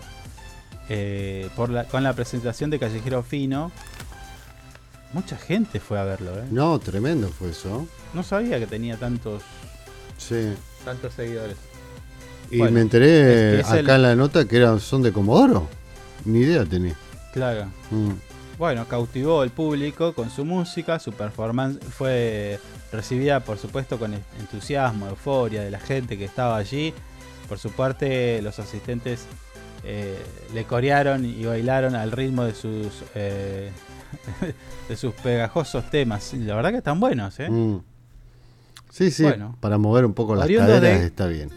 por 1.55 1.69
la, 1.69 1.85
con 1.85 2.03
la 2.03 2.11
presentación 2.11 2.69
de 2.69 2.77
Callejero 2.77 3.23
Fino. 3.23 3.71
Mucha 5.13 5.37
gente 5.37 5.79
fue 5.79 5.99
a 5.99 6.03
verlo, 6.03 6.31
¿eh? 6.39 6.45
No, 6.51 6.79
tremendo 6.79 7.27
fue 7.29 7.49
eso. 7.49 7.85
No 8.13 8.23
sabía 8.23 8.59
que 8.59 8.67
tenía 8.67 8.97
tantos, 8.97 9.43
Sí. 10.17 10.53
tantos 10.85 11.13
seguidores. 11.13 11.57
Y 12.49 12.57
Bueno, 12.59 12.73
me 12.73 12.81
enteré 12.81 13.05
es 13.09 13.55
que 13.55 13.59
es 13.61 13.67
acá 13.67 13.79
el- 13.79 13.89
en 13.97 14.01
la 14.03 14.15
nota 14.15 14.45
que 14.45 14.57
eran, 14.57 14.79
son 14.79 15.01
de 15.01 15.11
Comodoro. 15.11 15.67
Ni 16.25 16.39
idea 16.39 16.65
tenía. 16.65 16.95
Claro. 17.33 17.65
Mm. 17.91 18.11
Bueno, 18.57 18.85
cautivó 18.87 19.41
al 19.41 19.49
público 19.49 20.13
con 20.13 20.29
su 20.29 20.45
música, 20.45 20.99
su 20.99 21.11
performance 21.13 21.79
fue 21.89 22.59
recibida 22.91 23.39
por 23.39 23.57
supuesto 23.57 23.97
con 23.97 24.13
entusiasmo, 24.39 25.07
euforia 25.07 25.61
de 25.63 25.71
la 25.71 25.79
gente 25.79 26.17
que 26.17 26.25
estaba 26.25 26.57
allí. 26.57 26.93
Por 27.49 27.57
su 27.57 27.71
parte, 27.71 28.41
los 28.41 28.59
asistentes 28.59 29.25
eh, 29.83 30.15
le 30.53 30.63
corearon 30.65 31.25
y 31.25 31.43
bailaron 31.43 31.95
al 31.95 32.11
ritmo 32.11 32.43
de 32.43 32.53
sus 32.53 33.03
eh, 33.15 33.71
de 34.89 34.95
sus 34.95 35.13
pegajosos 35.15 35.89
temas. 35.89 36.33
Y 36.33 36.39
la 36.39 36.55
verdad 36.55 36.71
que 36.71 36.77
están 36.77 36.99
buenos, 36.99 37.39
¿eh? 37.39 37.49
Mm. 37.49 37.79
Sí, 38.89 39.09
sí, 39.11 39.23
Bueno. 39.23 39.55
para 39.59 39.77
mover 39.77 40.05
un 40.05 40.13
poco 40.13 40.35
las 40.35 40.47
caderas 40.47 40.81
de- 40.81 41.05
está 41.05 41.27
bien. 41.27 41.49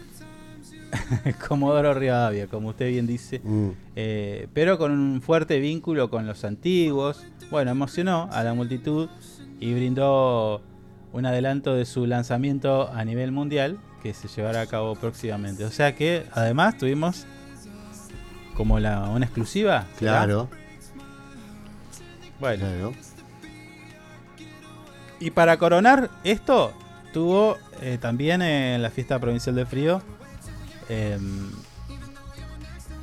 Comodoro 1.47 1.93
Rivadavia, 1.93 2.47
como 2.47 2.69
usted 2.69 2.87
bien 2.89 3.07
dice. 3.07 3.41
Mm. 3.43 3.69
Eh, 3.95 4.47
pero 4.53 4.77
con 4.77 4.91
un 4.91 5.21
fuerte 5.21 5.59
vínculo 5.59 6.09
con 6.09 6.25
los 6.25 6.43
antiguos. 6.45 7.23
Bueno, 7.51 7.71
emocionó 7.71 8.29
a 8.31 8.43
la 8.43 8.53
multitud 8.53 9.09
y 9.59 9.73
brindó 9.73 10.61
un 11.13 11.25
adelanto 11.25 11.75
de 11.75 11.85
su 11.85 12.05
lanzamiento 12.05 12.89
a 12.93 13.03
nivel 13.05 13.31
mundial 13.31 13.77
que 14.01 14.13
se 14.13 14.27
llevará 14.27 14.61
a 14.61 14.65
cabo 14.67 14.95
próximamente. 14.95 15.65
O 15.65 15.71
sea 15.71 15.95
que 15.95 16.25
además 16.31 16.77
tuvimos 16.77 17.25
como 18.55 18.79
la, 18.79 19.09
una 19.09 19.25
exclusiva. 19.25 19.85
Claro, 19.97 20.49
Bueno, 22.39 22.65
claro. 22.65 22.93
y 25.19 25.31
para 25.31 25.57
coronar 25.57 26.09
esto, 26.23 26.73
tuvo 27.13 27.57
eh, 27.81 27.97
también 27.99 28.41
en 28.41 28.81
la 28.81 28.89
fiesta 28.89 29.19
provincial 29.19 29.55
del 29.55 29.67
frío 29.67 30.01
eh, 30.89 31.17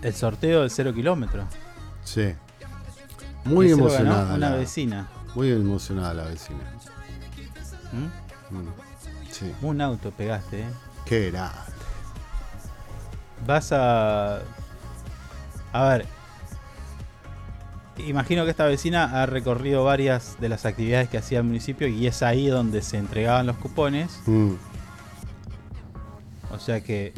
el 0.03 0.15
sorteo 0.15 0.61
del 0.61 0.71
cero 0.71 0.93
kilómetro. 0.93 1.45
Sí. 2.05 2.35
Muy 3.45 3.71
emocionada. 3.73 4.35
Una 4.35 4.51
la- 4.51 4.57
vecina. 4.57 5.09
Muy 5.35 5.51
emocionada 5.51 6.13
la 6.15 6.25
vecina. 6.25 6.61
¿Mm? 7.93 8.57
Mm. 8.59 8.69
Sí. 9.31 9.53
Un 9.63 9.81
auto 9.81 10.11
pegaste, 10.11 10.61
¿eh? 10.63 10.67
Qué 11.07 11.31
grande. 11.31 11.57
Vas 13.47 13.73
a. 13.73 14.41
A 15.73 15.85
ver. 15.89 16.07
Imagino 17.99 18.45
que 18.45 18.51
esta 18.51 18.65
vecina 18.65 19.23
ha 19.23 19.27
recorrido 19.27 19.85
varias 19.85 20.37
de 20.41 20.49
las 20.49 20.65
actividades 20.65 21.09
que 21.09 21.19
hacía 21.19 21.39
el 21.39 21.45
municipio 21.45 21.87
y 21.89 22.07
es 22.07 22.23
ahí 22.23 22.47
donde 22.47 22.81
se 22.83 22.97
entregaban 22.99 23.47
los 23.47 23.57
cupones. 23.57 24.21
Mm. 24.27 24.53
O 26.53 26.59
sea 26.59 26.83
que 26.83 27.13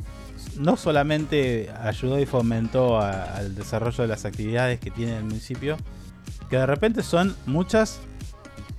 no 0.59 0.77
solamente 0.77 1.70
ayudó 1.83 2.18
y 2.20 2.27
fomentó 2.27 2.99
a- 3.01 3.25
al 3.37 3.55
desarrollo 3.55 4.03
de 4.03 4.09
las 4.09 4.25
actividades 4.25 4.79
que 4.81 4.91
tiene 4.91 5.16
el 5.16 5.25
municipio, 5.25 5.77
que 6.51 6.57
de 6.57 6.66
repente 6.66 7.03
son 7.03 7.37
muchas 7.47 8.01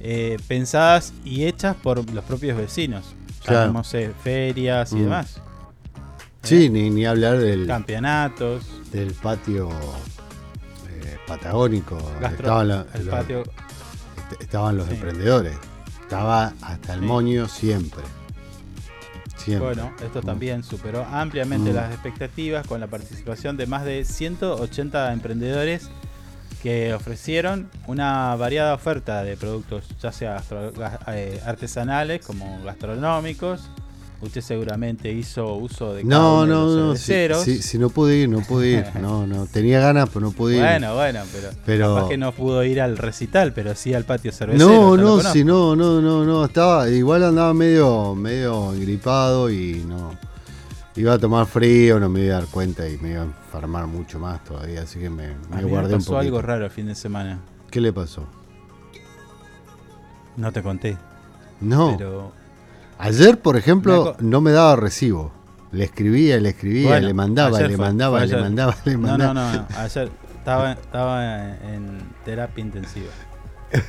eh, 0.01 0.37
pensadas 0.47 1.13
y 1.23 1.45
hechas 1.45 1.75
por 1.75 2.07
los 2.13 2.23
propios 2.25 2.57
vecinos. 2.57 3.15
Claro. 3.43 3.61
Llamémosle 3.61 4.11
ferias 4.23 4.91
y 4.91 4.97
Mm. 4.97 4.99
demás. 5.03 5.41
Sí, 6.43 6.69
ni, 6.69 6.89
ni 6.91 7.05
hablar 7.05 7.37
del, 7.39 7.65
Campeonatos. 7.65 8.65
del 8.91 9.13
patio 9.13 9.69
eh, 9.71 9.73
patagónico. 11.27 11.97
Gastro- 12.19 12.45
estaban, 12.45 12.67
la- 12.67 12.85
el 12.93 13.05
los- 13.05 13.15
patio- 13.15 13.41
est- 13.41 14.41
estaban 14.41 14.77
los 14.77 14.87
Sí. 14.87 14.93
emprendedores. 14.95 15.57
Estaba 16.01 16.53
hasta 16.61 16.93
el 16.93 16.99
Sí. 17.01 17.05
moño 17.05 17.47
siempre. 17.47 18.03
Siempre. 19.37 19.67
Bueno, 19.75 19.91
esto 20.03 20.21
Mm. 20.21 20.25
también 20.25 20.63
superó 20.63 21.05
ampliamente 21.05 21.71
Mm. 21.71 21.75
las 21.75 21.91
expectativas 21.93 22.65
con 22.65 22.79
la 22.79 22.87
participación 22.87 23.57
de 23.57 23.67
más 23.67 23.85
de 23.85 24.03
180 24.05 25.11
emprendedores 25.13 25.89
que 26.63 26.93
ofrecieron 26.95 27.69
una 27.85 28.35
variada 28.37 28.73
oferta 28.73 29.21
de 29.23 29.37
productos, 29.37 29.87
ya 30.01 30.11
sea 30.11 30.41
eh, 31.09 31.39
artesanales 31.45 32.25
como 32.25 32.63
gastronómicos. 32.63 33.69
Usted 34.25 34.41
seguramente 34.41 35.11
hizo 35.11 35.53
uso 35.55 35.93
de 35.93 36.03
No, 36.03 36.41
uno 36.41 36.69
de 36.69 36.75
no, 36.75 36.87
no. 36.87 36.95
Si, 36.95 37.13
si- 37.43 37.61
si 37.61 37.77
no 37.77 37.89
pude 37.89 38.17
ir, 38.17 38.29
no 38.29 38.41
pude 38.41 38.69
ir. 38.69 38.85
No, 39.01 39.25
no. 39.27 39.45
Tenía 39.45 39.79
ganas, 39.79 40.09
pero 40.09 40.21
no 40.25 40.31
pude 40.31 40.55
ir. 40.55 40.61
Bueno, 40.61 40.95
bueno, 40.95 41.21
pero, 41.31 41.49
Pero- 41.65 41.95
capaz 41.95 42.09
que 42.09 42.17
no 42.17 42.31
pudo 42.31 42.63
ir 42.63 42.81
al 42.81 42.97
recital, 42.97 43.53
pero 43.53 43.75
sí 43.75 43.93
al 43.93 44.03
patio 44.05 44.31
cervecero. 44.31 44.69
No, 44.69 44.97
no, 44.97 45.21
si 45.21 45.43
no, 45.43 45.75
no, 45.75 46.01
no, 46.01 46.23
no, 46.25 46.45
estaba, 46.45 46.89
igual 46.89 47.23
andaba 47.23 47.53
medio, 47.53 48.15
medio 48.15 48.71
gripado 48.71 49.49
y 49.49 49.83
no, 49.87 50.17
iba 50.95 51.13
a 51.13 51.19
tomar 51.19 51.45
frío, 51.45 51.99
no 51.99 52.09
me 52.09 52.21
iba 52.25 52.37
a 52.37 52.39
dar 52.41 52.49
cuenta 52.49 52.87
y 52.89 52.97
me 52.97 53.11
iba 53.11 53.21
a 53.21 53.25
enfermar 53.25 53.85
mucho 53.87 54.17
más 54.19 54.43
todavía, 54.43 54.81
así 54.81 54.99
que 54.99 55.09
me, 55.09 55.25
A 55.25 55.27
me 55.27 55.57
mí 55.57 55.63
me 55.63 55.63
guardé 55.65 55.95
pasó 55.95 56.17
algo 56.17 56.41
raro 56.41 56.65
el 56.65 56.71
fin 56.71 56.87
de 56.87 56.95
semana. 56.95 57.39
¿Qué 57.69 57.79
le 57.81 57.91
pasó? 57.93 58.25
No 60.37 60.51
te 60.51 60.61
conté. 60.61 60.97
No, 61.61 61.95
Pero 61.97 62.31
ayer, 62.99 63.39
por 63.39 63.57
ejemplo, 63.57 64.15
no 64.19 64.41
me 64.41 64.51
daba 64.51 64.75
recibo. 64.75 65.31
Le 65.71 65.83
escribía, 65.85 66.39
le 66.39 66.49
escribía, 66.49 66.89
Bueno, 66.89 67.07
le 67.07 67.13
mandaba, 67.13 67.59
le 67.61 67.75
fue, 67.75 67.77
mandaba, 67.85 68.19
fue 68.19 68.27
le 68.27 68.37
mandaba, 68.37 68.75
le 68.85 68.97
mandaba. 68.97 69.33
no, 69.33 69.53
no, 69.53 69.53
no. 69.53 69.67
Ayer 69.77 70.09
estaba, 70.37 70.71
estaba 70.73 71.45
en 71.57 71.99
terapia 72.23 72.61
intensiva. 72.63 73.11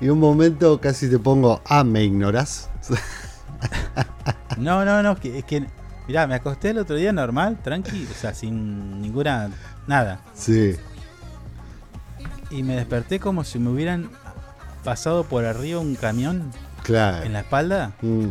Y 0.00 0.08
un 0.08 0.18
momento 0.20 0.80
casi 0.80 1.08
te 1.08 1.18
pongo, 1.18 1.60
ah, 1.64 1.82
¿me 1.84 2.04
ignorás? 2.04 2.68
No, 4.56 4.84
no, 4.84 5.02
no, 5.02 5.12
es 5.12 5.18
que, 5.18 5.38
es 5.38 5.44
que 5.44 5.66
mirá, 6.06 6.26
me 6.26 6.34
acosté 6.34 6.70
el 6.70 6.78
otro 6.78 6.96
día 6.96 7.12
normal, 7.12 7.58
tranqui, 7.62 8.06
o 8.10 8.14
sea, 8.14 8.34
sin 8.34 9.00
ninguna 9.00 9.50
nada. 9.86 10.20
sí, 10.34 10.76
Y 12.50 12.62
me 12.62 12.76
desperté 12.76 13.20
como 13.20 13.44
si 13.44 13.58
me 13.58 13.70
hubieran 13.70 14.10
pasado 14.84 15.24
por 15.24 15.44
arriba 15.44 15.80
un 15.80 15.96
camión 15.96 16.50
claro. 16.82 17.24
en 17.24 17.32
la 17.32 17.40
espalda 17.40 17.92
Mm. 18.02 18.28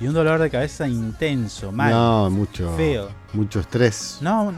y 0.00 0.06
un 0.06 0.14
dolor 0.14 0.40
de 0.40 0.50
cabeza 0.50 0.86
intenso, 0.88 1.72
mal. 1.72 1.90
No, 1.92 2.30
mucho, 2.30 2.74
Feo. 2.76 3.10
mucho 3.32 3.60
estrés. 3.60 4.18
No, 4.20 4.52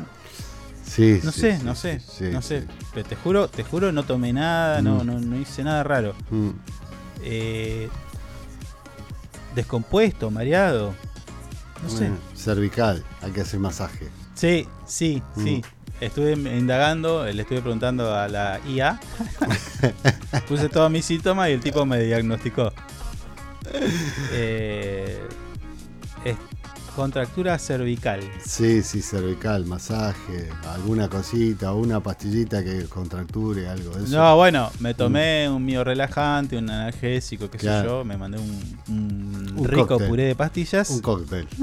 Sí, 0.85 1.21
no 1.25 1.33
sí, 1.33 1.41
sé, 1.41 1.59
sí, 1.59 1.65
no 1.65 1.75
sé, 1.75 2.01
sí, 2.01 2.25
no 2.33 2.41
sé. 2.41 2.65
Pero 2.95 3.09
te 3.09 3.17
juro, 3.17 3.49
te 3.49 3.65
juro, 3.65 3.91
no 3.91 4.05
tomé 4.05 4.33
nada, 4.33 4.81
no, 4.81 5.03
Mm. 5.03 5.07
no, 5.07 5.19
no 5.21 5.37
hice 5.37 5.65
nada 5.65 5.83
raro. 5.83 6.15
Mm. 6.31 6.51
Eh, 7.25 7.89
descompuesto, 9.55 10.31
mareado. 10.31 10.95
No 11.83 11.91
sé. 11.91 12.11
Cervical, 12.35 13.05
hay 13.21 13.33
que 13.33 13.41
hacer 13.43 13.61
masaje. 13.61 14.09
Sí, 14.35 14.67
sí, 14.87 15.23
sí. 15.37 15.63
Estuve 16.01 16.33
indagando, 16.33 17.25
le 17.25 17.43
estuve 17.43 17.61
preguntando 17.63 18.15
a 18.15 18.29
la 18.29 18.61
IA. 18.69 19.01
Puse 20.49 20.69
todos 20.69 20.91
mis 20.91 21.05
síntomas 21.05 21.49
y 21.49 21.53
el 21.53 21.61
tipo 21.61 21.87
me 21.87 22.01
diagnosticó. 22.03 22.73
Eh, 24.33 25.19
es 26.25 26.37
contractura 26.95 27.59
cervical. 27.59 28.21
Sí, 28.45 28.83
sí, 28.83 29.01
cervical, 29.03 29.65
masaje, 29.67 30.49
alguna 30.69 31.09
cosita, 31.09 31.73
una 31.73 32.01
pastillita 32.01 32.63
que 32.63 32.85
contracture, 32.85 33.67
algo 33.69 33.97
de 33.97 34.05
eso. 34.05 34.17
No, 34.17 34.37
bueno, 34.37 34.71
me 34.81 34.93
tomé 34.95 35.49
un 35.49 35.65
mío 35.65 35.83
relajante, 35.83 36.57
un 36.59 36.69
analgésico, 36.71 37.51
qué 37.51 37.59
Claro. 37.59 37.81
sé 37.81 37.87
yo. 37.89 38.05
Me 38.05 38.17
mandé 38.19 38.39
un, 38.39 38.79
un 38.89 39.53
Un 39.57 39.65
rico 39.69 39.87
cóctel. 39.89 40.09
puré 40.09 40.23
de 40.25 40.35
pastillas. 40.37 40.91
Un 40.91 41.01
cóctel. 41.01 41.49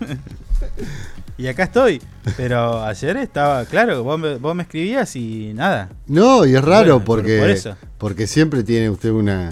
Y 1.40 1.48
acá 1.48 1.64
estoy. 1.64 2.02
Pero 2.36 2.84
ayer 2.84 3.16
estaba, 3.16 3.64
claro, 3.64 4.02
vos 4.04 4.18
me, 4.20 4.36
vos 4.36 4.54
me 4.54 4.62
escribías 4.64 5.16
y 5.16 5.52
nada. 5.54 5.88
No, 6.06 6.44
y 6.44 6.54
es 6.54 6.62
raro 6.62 6.94
Bueno, 6.96 7.04
porque, 7.04 7.38
por 7.38 7.50
eso. 7.50 7.76
porque 7.98 8.26
siempre 8.26 8.62
tiene 8.62 8.90
usted 8.90 9.10
una 9.10 9.50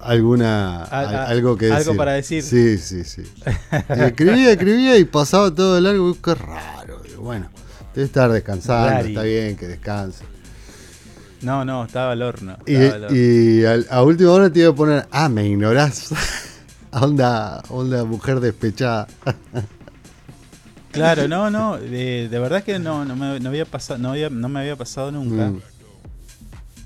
alguna 0.00 0.82
A- 0.82 1.00
al- 1.00 1.14
a- 1.14 1.24
algo 1.26 1.56
que 1.56 1.66
algo 1.66 1.78
decir. 1.78 1.96
para 1.96 2.12
decir. 2.14 2.42
Sí, 2.42 2.78
sí, 2.78 3.04
sí. 3.04 3.22
Y 3.96 4.00
escribía, 4.02 4.50
escribía 4.50 4.96
y 4.98 5.04
pasaba 5.04 5.54
todo 5.54 5.76
de 5.76 5.80
largo. 5.82 6.10
y 6.10 6.14
Qué 6.14 6.34
raro. 6.34 7.00
Bueno, 7.20 7.48
debe 7.94 8.06
estar 8.06 8.30
descansando, 8.32 8.88
Rari. 8.90 9.08
está 9.10 9.22
bien 9.22 9.56
que 9.56 9.68
descanse. 9.68 10.24
No, 11.42 11.64
no, 11.64 11.84
estaba 11.84 12.12
al 12.12 12.22
horno. 12.22 12.56
Y, 12.66 12.74
al 12.76 13.04
horno. 13.04 13.16
y 13.16 13.64
al- 13.64 13.86
a 13.90 14.02
última 14.02 14.30
hora 14.32 14.50
te 14.50 14.58
iba 14.60 14.70
a 14.70 14.74
poner, 14.74 15.06
ah, 15.12 15.28
me 15.28 15.46
ignorás. 15.46 16.10
onda, 16.90 17.62
onda 17.68 18.04
mujer 18.04 18.40
despechada. 18.40 19.06
Claro, 20.92 21.26
no, 21.28 21.50
no, 21.50 21.78
de, 21.78 22.28
de 22.28 22.38
verdad 22.38 22.62
que 22.62 22.78
no, 22.78 23.04
no 23.04 23.16
me, 23.16 23.40
no 23.40 23.48
había 23.48 23.64
pasado, 23.64 23.98
no, 23.98 24.10
había, 24.10 24.28
no 24.30 24.48
me 24.48 24.60
había 24.60 24.76
pasado 24.76 25.10
nunca. 25.10 25.48
Mm. 25.50 25.60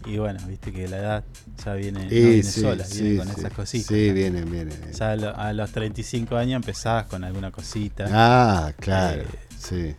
Y 0.07 0.19
bueno, 0.19 0.39
viste 0.47 0.73
que 0.73 0.87
la 0.87 0.99
edad 0.99 1.25
ya 1.65 1.75
viene, 1.75 2.05
no 2.05 2.09
viene 2.11 2.43
sí, 2.45 2.61
sola, 2.61 2.85
sí, 2.85 3.03
viene 3.03 3.19
con 3.19 3.27
sí. 3.29 3.35
esas 3.41 3.53
cositas. 3.53 3.87
Sí, 3.89 4.13
viene, 4.13 4.43
viene. 4.45 4.73
Ya 4.97 5.11
a, 5.11 5.17
lo- 5.17 5.37
a 5.37 5.53
los 5.53 5.71
35 5.73 6.37
años 6.37 6.57
empezabas 6.57 7.07
con 7.07 7.25
alguna 7.25 7.51
cosita. 7.51 8.07
Ah, 8.13 8.73
claro. 8.79 9.23
Eh, 9.23 9.27
sí. 9.59 9.95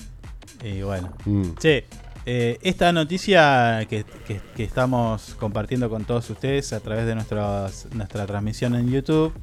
Y 0.66 0.82
bueno. 0.82 1.14
Mm. 1.26 1.52
Che, 1.60 1.86
eh, 2.26 2.58
esta 2.62 2.94
noticia 2.94 3.86
que, 3.90 4.06
que- 4.26 4.40
que 4.56 4.64
estamos 4.64 5.36
compartiendo 5.38 5.90
con 5.90 6.06
todos 6.06 6.30
ustedes 6.30 6.72
a 6.72 6.80
través 6.80 7.06
de 7.06 7.14
nuestras- 7.16 7.88
nuestra 7.94 8.26
transmisión 8.26 8.76
en 8.76 8.90
YouTube. 8.90 9.34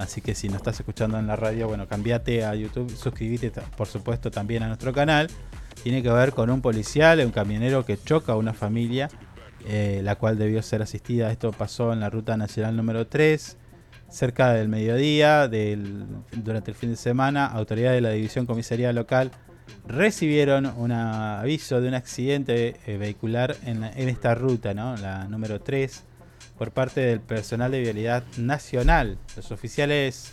Así 0.00 0.22
que 0.22 0.34
si 0.34 0.48
no 0.48 0.56
estás 0.56 0.80
escuchando 0.80 1.18
en 1.18 1.26
la 1.26 1.36
radio, 1.36 1.68
bueno, 1.68 1.86
cambiate 1.86 2.42
a 2.42 2.54
YouTube, 2.54 2.90
suscríbete 2.96 3.52
por 3.76 3.86
supuesto 3.86 4.30
también 4.30 4.62
a 4.62 4.66
nuestro 4.66 4.94
canal. 4.94 5.28
Tiene 5.82 6.02
que 6.02 6.10
ver 6.10 6.32
con 6.32 6.48
un 6.48 6.62
policial, 6.62 7.20
un 7.20 7.32
camionero 7.32 7.84
que 7.84 8.02
choca 8.02 8.32
a 8.32 8.36
una 8.36 8.54
familia, 8.54 9.10
eh, 9.68 10.00
la 10.02 10.16
cual 10.16 10.38
debió 10.38 10.62
ser 10.62 10.80
asistida. 10.80 11.30
Esto 11.30 11.52
pasó 11.52 11.92
en 11.92 12.00
la 12.00 12.08
ruta 12.08 12.38
nacional 12.38 12.78
número 12.78 13.08
3, 13.08 13.58
cerca 14.08 14.54
del 14.54 14.70
mediodía, 14.70 15.48
durante 15.48 16.70
el 16.70 16.76
fin 16.78 16.90
de 16.90 16.96
semana. 16.96 17.44
Autoridades 17.44 17.98
de 17.98 18.00
la 18.00 18.10
División 18.10 18.46
Comisaría 18.46 18.94
Local 18.94 19.30
recibieron 19.86 20.64
un 20.78 20.92
aviso 20.92 21.78
de 21.82 21.88
un 21.88 21.94
accidente 21.94 22.80
eh, 22.86 22.96
vehicular 22.96 23.54
en, 23.66 23.84
en 23.84 24.08
esta 24.08 24.34
ruta, 24.34 24.72
¿no? 24.72 24.96
la 24.96 25.28
número 25.28 25.60
3, 25.60 26.04
por 26.60 26.72
parte 26.72 27.00
del 27.00 27.20
personal 27.20 27.70
de 27.72 27.80
vialidad 27.80 28.22
nacional. 28.36 29.16
Los 29.34 29.50
oficiales 29.50 30.32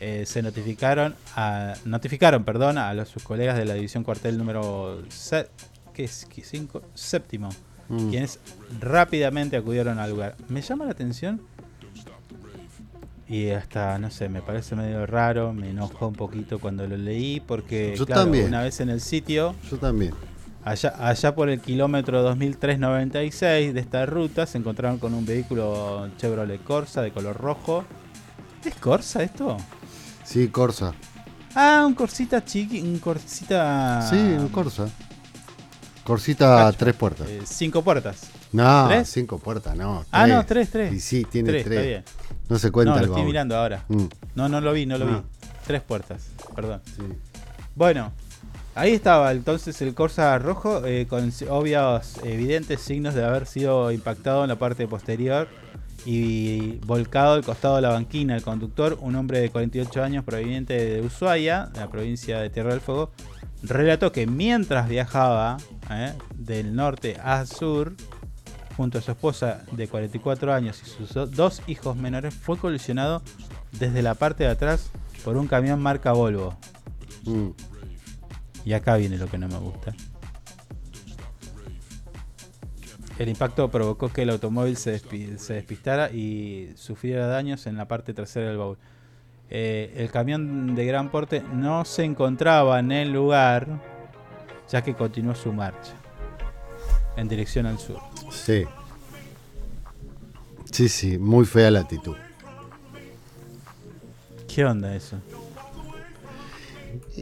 eh, 0.00 0.24
se 0.26 0.42
notificaron 0.42 1.14
a, 1.36 1.74
notificaron 1.84 2.42
perdón, 2.42 2.76
a 2.76 2.92
los, 2.92 3.08
sus 3.08 3.22
colegas 3.22 3.56
de 3.56 3.64
la 3.66 3.74
división 3.74 4.02
cuartel 4.02 4.36
número 4.36 5.00
se- 5.10 5.46
¿qué 5.94 6.02
es? 6.02 6.26
¿Qué? 6.28 6.42
Cinco- 6.42 6.82
séptimo, 6.94 7.50
Mm. 7.88 8.10
quienes 8.10 8.40
rápidamente 8.80 9.56
acudieron 9.56 10.00
al 10.00 10.10
lugar. 10.10 10.34
Me 10.48 10.60
llama 10.60 10.86
la 10.86 10.90
atención 10.90 11.40
y 13.28 13.50
hasta, 13.50 13.96
no 14.00 14.10
sé, 14.10 14.28
me 14.28 14.42
parece 14.42 14.74
medio 14.74 15.06
raro, 15.06 15.52
me 15.52 15.70
enojó 15.70 16.08
un 16.08 16.14
poquito 16.14 16.58
cuando 16.58 16.84
lo 16.88 16.96
leí 16.96 17.38
porque 17.38 17.94
Yo 17.96 18.06
claro, 18.06 18.22
también. 18.22 18.46
una 18.46 18.62
vez 18.64 18.80
en 18.80 18.90
el 18.90 19.00
sitio, 19.00 19.54
Yo 19.70 19.76
también. 19.78 20.12
Allá, 20.64 20.94
allá 20.98 21.34
por 21.34 21.48
el 21.48 21.60
kilómetro 21.60 22.22
2396 22.22 23.74
de 23.74 23.80
esta 23.80 24.06
ruta, 24.06 24.46
se 24.46 24.58
encontraron 24.58 24.98
con 24.98 25.14
un 25.14 25.24
vehículo 25.26 26.08
Chevrolet 26.16 26.62
Corsa 26.62 27.02
de 27.02 27.12
color 27.12 27.36
rojo. 27.36 27.84
¿Es 28.64 28.74
Corsa 28.76 29.22
esto? 29.22 29.56
Sí, 30.24 30.48
Corsa. 30.48 30.92
Ah, 31.54 31.84
un 31.86 31.94
Corsita 31.94 32.44
chiqui, 32.44 32.80
un 32.80 32.98
Corsita... 32.98 34.02
Sí, 34.08 34.16
un 34.16 34.48
Corsa. 34.48 34.88
Corsita 36.04 36.56
Cacho. 36.66 36.78
tres 36.78 36.94
puertas. 36.94 37.28
eh, 37.28 37.40
cinco 37.44 37.82
puertas. 37.82 38.30
No, 38.52 38.88
¿Tres? 38.88 39.08
cinco 39.08 39.38
puertas, 39.38 39.76
no. 39.76 40.04
Ah, 40.10 40.26
no, 40.26 40.44
tres, 40.44 40.70
tres. 40.70 40.92
Y 40.92 41.00
sí, 41.00 41.24
tiene 41.30 41.50
Tres, 41.50 41.64
tres. 41.64 41.76
está 41.78 41.88
bien. 41.88 42.04
No 42.48 42.58
se 42.58 42.70
cuenta 42.72 42.92
no, 42.94 42.96
el 42.98 43.02
lo 43.02 43.06
estoy 43.06 43.20
baúl. 43.22 43.26
mirando 43.26 43.56
ahora. 43.56 43.84
Mm. 43.88 44.04
No, 44.34 44.48
no 44.48 44.60
lo 44.60 44.72
vi, 44.72 44.86
no 44.86 44.98
lo 44.98 45.06
vi. 45.06 45.12
Ah. 45.14 45.22
Tres 45.66 45.82
puertas, 45.82 46.22
perdón. 46.56 46.80
Sí. 46.84 47.02
Bueno, 47.76 48.12
ahí 48.74 48.92
estaba 48.92 49.32
entonces 49.32 49.80
el 49.82 49.94
Corsa 49.94 50.38
rojo 50.38 50.84
eh, 50.86 51.06
con 51.08 51.32
obvios, 51.48 52.18
evidentes 52.24 52.80
signos 52.80 53.14
de 53.14 53.24
haber 53.24 53.46
sido 53.46 53.90
impactado 53.92 54.42
en 54.44 54.48
la 54.48 54.56
parte 54.56 54.86
posterior 54.86 55.48
y 56.06 56.78
volcado 56.86 57.34
al 57.34 57.44
costado 57.44 57.76
de 57.76 57.82
la 57.82 57.90
banquina. 57.90 58.34
El 58.36 58.42
conductor, 58.42 58.96
un 59.00 59.16
hombre 59.16 59.40
de 59.40 59.50
48 59.50 60.02
años 60.02 60.24
proveniente 60.24 60.72
de 60.74 61.02
Ushuaia, 61.02 61.70
la 61.74 61.88
provincia 61.90 62.38
de 62.40 62.48
Tierra 62.50 62.70
del 62.70 62.80
Fuego, 62.80 63.10
relató 63.62 64.10
que 64.10 64.26
mientras 64.26 64.88
viajaba 64.88 65.58
eh, 65.90 66.14
del 66.34 66.74
norte 66.74 67.18
a 67.22 67.44
sur, 67.44 67.92
junto 68.78 68.96
a 68.98 69.00
su 69.02 69.10
esposa 69.10 69.62
de 69.72 69.88
44 69.88 70.54
años 70.54 70.80
y 70.82 70.88
sus 70.88 71.12
do- 71.12 71.26
dos 71.26 71.60
hijos 71.66 71.96
menores, 71.96 72.32
fue 72.34 72.56
colisionado 72.56 73.20
desde 73.72 74.00
la 74.00 74.14
parte 74.14 74.44
de 74.44 74.50
atrás 74.50 74.90
por 75.22 75.36
un 75.36 75.48
camión 75.48 75.82
marca 75.82 76.12
Volvo. 76.12 76.56
Mm. 77.24 77.48
Y 78.64 78.72
acá 78.74 78.96
viene 78.96 79.16
lo 79.18 79.26
que 79.28 79.38
no 79.38 79.48
me 79.48 79.58
gusta. 79.58 79.94
El 83.18 83.28
impacto 83.28 83.70
provocó 83.70 84.08
que 84.10 84.22
el 84.22 84.30
automóvil 84.30 84.76
se, 84.76 84.98
despi- 84.98 85.36
se 85.36 85.54
despistara 85.54 86.10
y 86.10 86.72
sufriera 86.76 87.26
daños 87.26 87.66
en 87.66 87.76
la 87.76 87.86
parte 87.86 88.14
trasera 88.14 88.48
del 88.48 88.56
baúl. 88.56 88.78
Eh, 89.50 89.92
el 89.96 90.10
camión 90.10 90.74
de 90.74 90.86
gran 90.86 91.10
porte 91.10 91.42
no 91.52 91.84
se 91.84 92.04
encontraba 92.04 92.78
en 92.78 92.92
el 92.92 93.12
lugar, 93.12 93.66
ya 94.70 94.82
que 94.82 94.94
continuó 94.94 95.34
su 95.34 95.52
marcha 95.52 95.92
en 97.16 97.28
dirección 97.28 97.66
al 97.66 97.78
sur. 97.78 97.98
Sí. 98.30 98.64
Sí, 100.70 100.88
sí, 100.88 101.18
muy 101.18 101.44
fea 101.44 101.70
la 101.70 101.80
actitud. 101.80 102.16
¿Qué 104.48 104.64
onda 104.64 104.94
eso? 104.94 105.18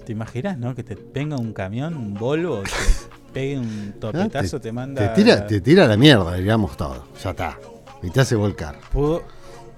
¿Te 0.04 0.12
imaginas, 0.12 0.58
no? 0.58 0.74
Que 0.74 0.82
te 0.84 0.94
venga 1.14 1.36
un 1.36 1.52
camión, 1.52 1.96
un 1.96 2.14
Volvo, 2.14 2.62
te 2.62 2.70
pegue 3.32 3.58
un 3.58 3.94
topetazo, 4.00 4.60
te, 4.60 4.72
manda. 4.72 5.12
Te 5.14 5.22
tira, 5.22 5.46
te 5.46 5.60
tira 5.60 5.86
la 5.86 5.96
mierda, 5.96 6.34
digamos 6.34 6.76
todo. 6.76 7.04
Ya 7.22 7.30
está. 7.30 7.58
Y 8.02 8.10
te 8.10 8.20
hace 8.20 8.34
volcar. 8.36 8.78
Pudo- 8.92 9.22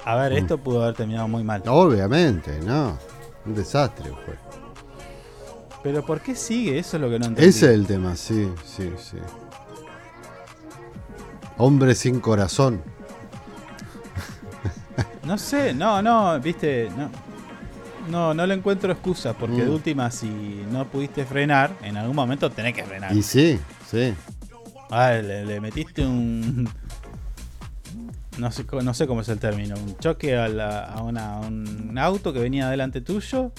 a 0.04 0.16
ver, 0.16 0.32
Mm. 0.32 0.36
esto 0.36 0.58
pudo 0.58 0.82
haber 0.82 0.94
terminado 0.96 1.28
muy 1.28 1.44
mal. 1.44 1.62
Obviamente, 1.66 2.58
no. 2.64 2.96
Un 3.46 3.54
desastre 3.54 4.10
fue. 4.24 4.34
Pero 5.82 6.04
¿por 6.04 6.20
qué 6.20 6.34
sigue? 6.34 6.78
Eso 6.78 6.96
es 6.96 7.00
lo 7.02 7.08
que 7.10 7.18
no 7.18 7.26
entendí. 7.26 7.48
Ese 7.48 7.66
es 7.66 7.72
el 7.72 7.86
tema, 7.86 8.14
sí, 8.16 8.50
sí, 8.64 8.90
sí. 8.98 9.16
Hombre 11.56 11.94
sin 11.94 12.20
corazón. 12.20 12.82
No 15.24 15.36
sé, 15.38 15.72
no, 15.74 16.02
no, 16.02 16.38
viste, 16.40 16.90
no. 16.96 17.10
No, 18.08 18.34
no 18.34 18.46
le 18.46 18.54
encuentro 18.54 18.90
excusa, 18.92 19.34
porque 19.34 19.56
Mm. 19.56 19.64
de 19.66 19.70
última, 19.70 20.10
si 20.10 20.28
no 20.70 20.86
pudiste 20.88 21.24
frenar, 21.24 21.72
en 21.82 21.96
algún 21.96 22.16
momento 22.16 22.50
tenés 22.50 22.74
que 22.74 22.84
frenar. 22.84 23.14
Y 23.14 23.22
sí, 23.22 23.58
sí. 23.90 24.14
Ah, 24.90 25.12
le, 25.12 25.44
le 25.44 25.60
metiste 25.60 26.04
un. 26.04 26.68
No 28.38 28.50
sé, 28.50 28.64
no 28.82 28.94
sé 28.94 29.06
cómo 29.06 29.20
es 29.20 29.28
el 29.28 29.38
término. 29.38 29.74
Un 29.76 29.96
choque 29.98 30.36
a, 30.36 30.48
la- 30.48 30.84
a 30.84 31.02
una- 31.02 31.34
a 31.36 31.40
un 31.40 31.96
auto 31.98 32.32
que 32.32 32.38
venía 32.38 32.68
delante 32.70 33.00
tuyo. 33.00 33.52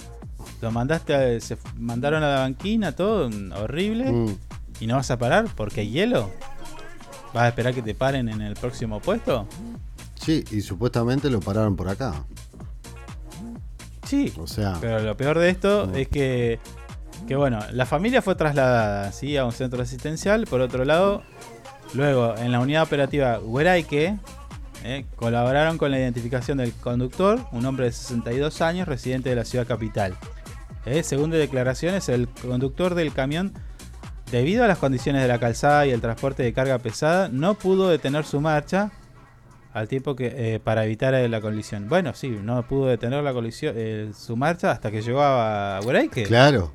Lo 0.60 0.70
mandaste 0.72 1.14
a, 1.14 1.40
Se 1.40 1.56
mandaron 1.78 2.22
a 2.24 2.28
la 2.28 2.38
banquina, 2.40 2.92
todo 2.92 3.30
mm, 3.30 3.52
horrible. 3.52 4.10
Mm. 4.10 4.36
¿Y 4.80 4.86
no 4.88 4.96
vas 4.96 5.10
a 5.10 5.18
parar 5.18 5.46
porque 5.54 5.82
hay 5.82 5.90
hielo? 5.90 6.30
¿Vas 7.32 7.44
a 7.44 7.48
esperar 7.48 7.72
que 7.74 7.82
te 7.82 7.94
paren 7.94 8.28
en 8.28 8.40
el 8.42 8.54
próximo 8.54 8.98
puesto? 9.00 9.46
Sí, 10.20 10.44
y 10.50 10.60
supuestamente 10.60 11.30
lo 11.30 11.40
pararon 11.40 11.76
por 11.76 11.88
acá. 11.88 12.24
Sí. 14.12 14.30
O 14.36 14.46
sea, 14.46 14.76
Pero 14.78 15.00
lo 15.00 15.16
peor 15.16 15.38
de 15.38 15.48
esto 15.48 15.90
es 15.94 16.06
que, 16.06 16.58
que, 17.26 17.34
bueno, 17.34 17.60
la 17.72 17.86
familia 17.86 18.20
fue 18.20 18.34
trasladada 18.34 19.10
¿sí? 19.10 19.38
a 19.38 19.46
un 19.46 19.52
centro 19.52 19.80
asistencial. 19.80 20.46
Por 20.46 20.60
otro 20.60 20.84
lado, 20.84 21.22
luego 21.94 22.36
en 22.36 22.52
la 22.52 22.60
unidad 22.60 22.82
operativa 22.82 23.38
Hueraike 23.38 24.18
eh, 24.84 25.06
colaboraron 25.16 25.78
con 25.78 25.90
la 25.90 25.98
identificación 25.98 26.58
del 26.58 26.74
conductor, 26.74 27.40
un 27.52 27.64
hombre 27.64 27.86
de 27.86 27.92
62 27.92 28.60
años, 28.60 28.86
residente 28.86 29.30
de 29.30 29.36
la 29.36 29.46
ciudad 29.46 29.66
capital. 29.66 30.14
Eh, 30.84 31.04
según 31.04 31.30
de 31.30 31.38
declaraciones, 31.38 32.10
el 32.10 32.28
conductor 32.28 32.94
del 32.94 33.14
camión, 33.14 33.54
debido 34.30 34.62
a 34.62 34.66
las 34.68 34.76
condiciones 34.76 35.22
de 35.22 35.28
la 35.28 35.38
calzada 35.38 35.86
y 35.86 35.90
el 35.90 36.02
transporte 36.02 36.42
de 36.42 36.52
carga 36.52 36.76
pesada, 36.76 37.30
no 37.30 37.54
pudo 37.54 37.88
detener 37.88 38.26
su 38.26 38.42
marcha 38.42 38.92
al 39.72 39.88
tiempo 39.88 40.14
que 40.14 40.54
eh, 40.54 40.60
para 40.60 40.84
evitar 40.84 41.14
eh, 41.14 41.28
la 41.28 41.40
colisión. 41.40 41.88
Bueno, 41.88 42.12
sí, 42.14 42.28
no 42.28 42.66
pudo 42.66 42.86
detener 42.86 43.22
la 43.24 43.32
colisión, 43.32 43.74
eh, 43.76 44.10
su 44.16 44.36
marcha 44.36 44.70
hasta 44.70 44.90
que 44.90 45.02
llegó 45.02 45.22
a 45.22 45.80
Hueraike. 45.84 46.24
claro. 46.24 46.72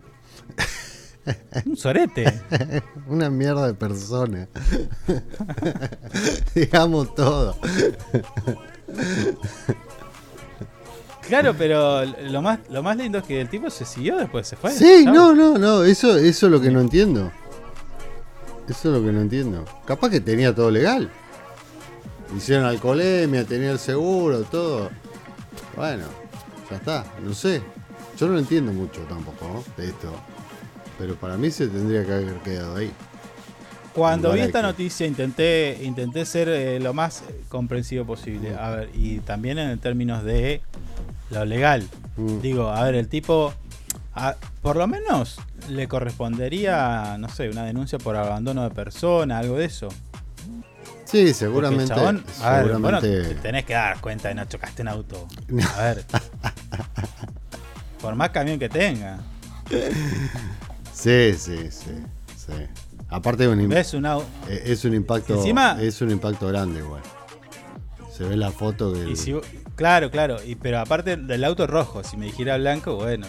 Un 1.66 1.76
sorete. 1.76 2.42
Una 3.08 3.30
mierda 3.30 3.68
de 3.68 3.74
persona. 3.74 4.48
Digamos 6.56 7.14
todo. 7.16 7.58
Claro, 11.28 11.54
pero 11.58 12.06
lo 12.06 12.42
más, 12.42 12.60
lo 12.70 12.82
más 12.82 12.96
lindo 12.96 13.18
es 13.18 13.26
que 13.26 13.42
el 13.42 13.50
tipo 13.50 13.70
se 13.70 13.84
siguió 13.84 14.16
después, 14.16 14.48
se 14.48 14.56
fue. 14.56 14.72
Sí, 14.72 15.04
no, 15.06 15.36
no, 15.36 15.58
no. 15.58 15.84
Eso, 15.84 16.16
eso 16.18 16.46
es 16.46 16.52
lo 16.52 16.62
que 16.62 16.72
no 16.72 16.80
entiendo. 16.80 17.30
Eso 18.70 18.90
es 18.90 19.00
lo 19.02 19.06
que 19.06 19.12
no 19.12 19.20
entiendo. 19.20 19.66
Capaz 19.86 20.10
que 20.10 20.22
tenía 20.22 20.56
todo 20.56 20.72
legal. 20.72 21.12
Hicieron 22.36 22.66
alcoholemia, 22.66 23.46
tenía 23.46 23.72
el 23.72 23.80
seguro, 23.80 24.44
todo. 24.44 24.90
Bueno, 25.76 26.06
ya 26.70 26.76
está, 26.78 27.06
no 27.24 27.34
sé. 27.34 27.62
Yo 28.20 28.28
no 28.28 28.34
lo 28.34 28.40
entiendo 28.40 28.74
mucho 28.74 29.02
tampoco 29.02 29.48
¿no? 29.48 29.64
de 29.78 29.90
esto. 29.90 30.12
Pero 30.98 31.16
para 31.16 31.38
mí 31.38 31.52
se 31.52 31.68
tendría 31.68 32.04
que 32.06 32.14
haber 32.14 32.34
quedado 32.40 32.76
ahí. 32.78 32.92
Cuando 33.94 34.32
vi 34.34 34.42
esta 34.42 34.62
noticia 34.62 35.08
intenté, 35.08 35.80
intenté 35.84 36.26
ser 36.26 36.50
eh, 36.50 36.80
lo 36.80 36.94
más 36.94 37.24
comprensivo 37.50 38.06
posible. 38.06 38.56
A 38.56 38.70
ver, 38.72 38.90
y 38.94 39.20
también 39.20 39.58
en 39.58 39.78
términos 39.80 40.24
de 40.24 40.62
lo 41.32 41.46
legal. 41.46 41.88
Mm. 42.16 42.40
Digo, 42.42 42.70
a 42.70 42.84
ver, 42.84 42.96
el 42.96 43.08
tipo, 43.08 43.54
a- 44.14 44.36
por 44.62 44.76
lo 44.76 44.86
menos 44.88 45.40
le 45.70 45.88
correspondería, 45.88 47.18
no 47.20 47.30
sé, 47.30 47.50
una 47.50 47.66
denuncia 47.66 47.98
por 47.98 48.16
abandono 48.16 48.64
de 48.64 48.70
persona, 48.70 49.40
algo 49.40 49.58
de 49.58 49.66
eso. 49.66 49.90
Sí, 51.10 51.34
seguramente. 51.34 51.84
el 51.84 51.90
chabón, 51.90 52.26
a 52.44 52.52
ver, 52.62 52.78
bueno, 52.80 53.00
te 53.00 53.36
tenés 53.36 53.64
que 53.66 53.74
dar 53.74 54.00
cuenta 54.02 54.28
de 54.28 54.36
no 54.36 54.46
chocaste 54.46 54.82
en 54.82 54.90
auto. 54.90 55.26
A 55.78 55.82
ver. 55.84 56.06
por 58.02 58.14
más 58.16 58.30
camión 58.32 58.60
que 58.60 58.68
tenga. 58.70 59.20
Sí, 60.94 61.34
sí, 61.38 61.70
sí, 61.72 61.92
sí. 62.36 62.54
Aparte 63.10 63.44
de 63.44 63.50
un, 63.50 63.60
im- 63.62 63.70
¿Ves 63.70 63.94
un 63.94 64.04
au- 64.06 64.24
eh, 64.50 64.64
es 64.66 64.84
un 64.84 64.94
impacto 64.94 65.36
Encima- 65.36 65.78
es 65.82 66.02
un 66.02 66.12
impacto 66.12 66.48
grande 66.48 66.80
igual. 66.80 67.02
Se 68.16 68.24
ve 68.26 68.36
la 68.36 68.52
foto 68.52 68.92
que 68.94 69.16
si, 69.16 69.34
claro, 69.76 70.10
claro. 70.12 70.44
Y, 70.44 70.56
pero 70.56 70.80
aparte 70.80 71.16
del 71.16 71.44
auto 71.44 71.68
rojo, 71.68 72.04
si 72.04 72.18
me 72.18 72.26
dijera 72.26 72.58
blanco, 72.58 72.96
bueno. 72.96 73.28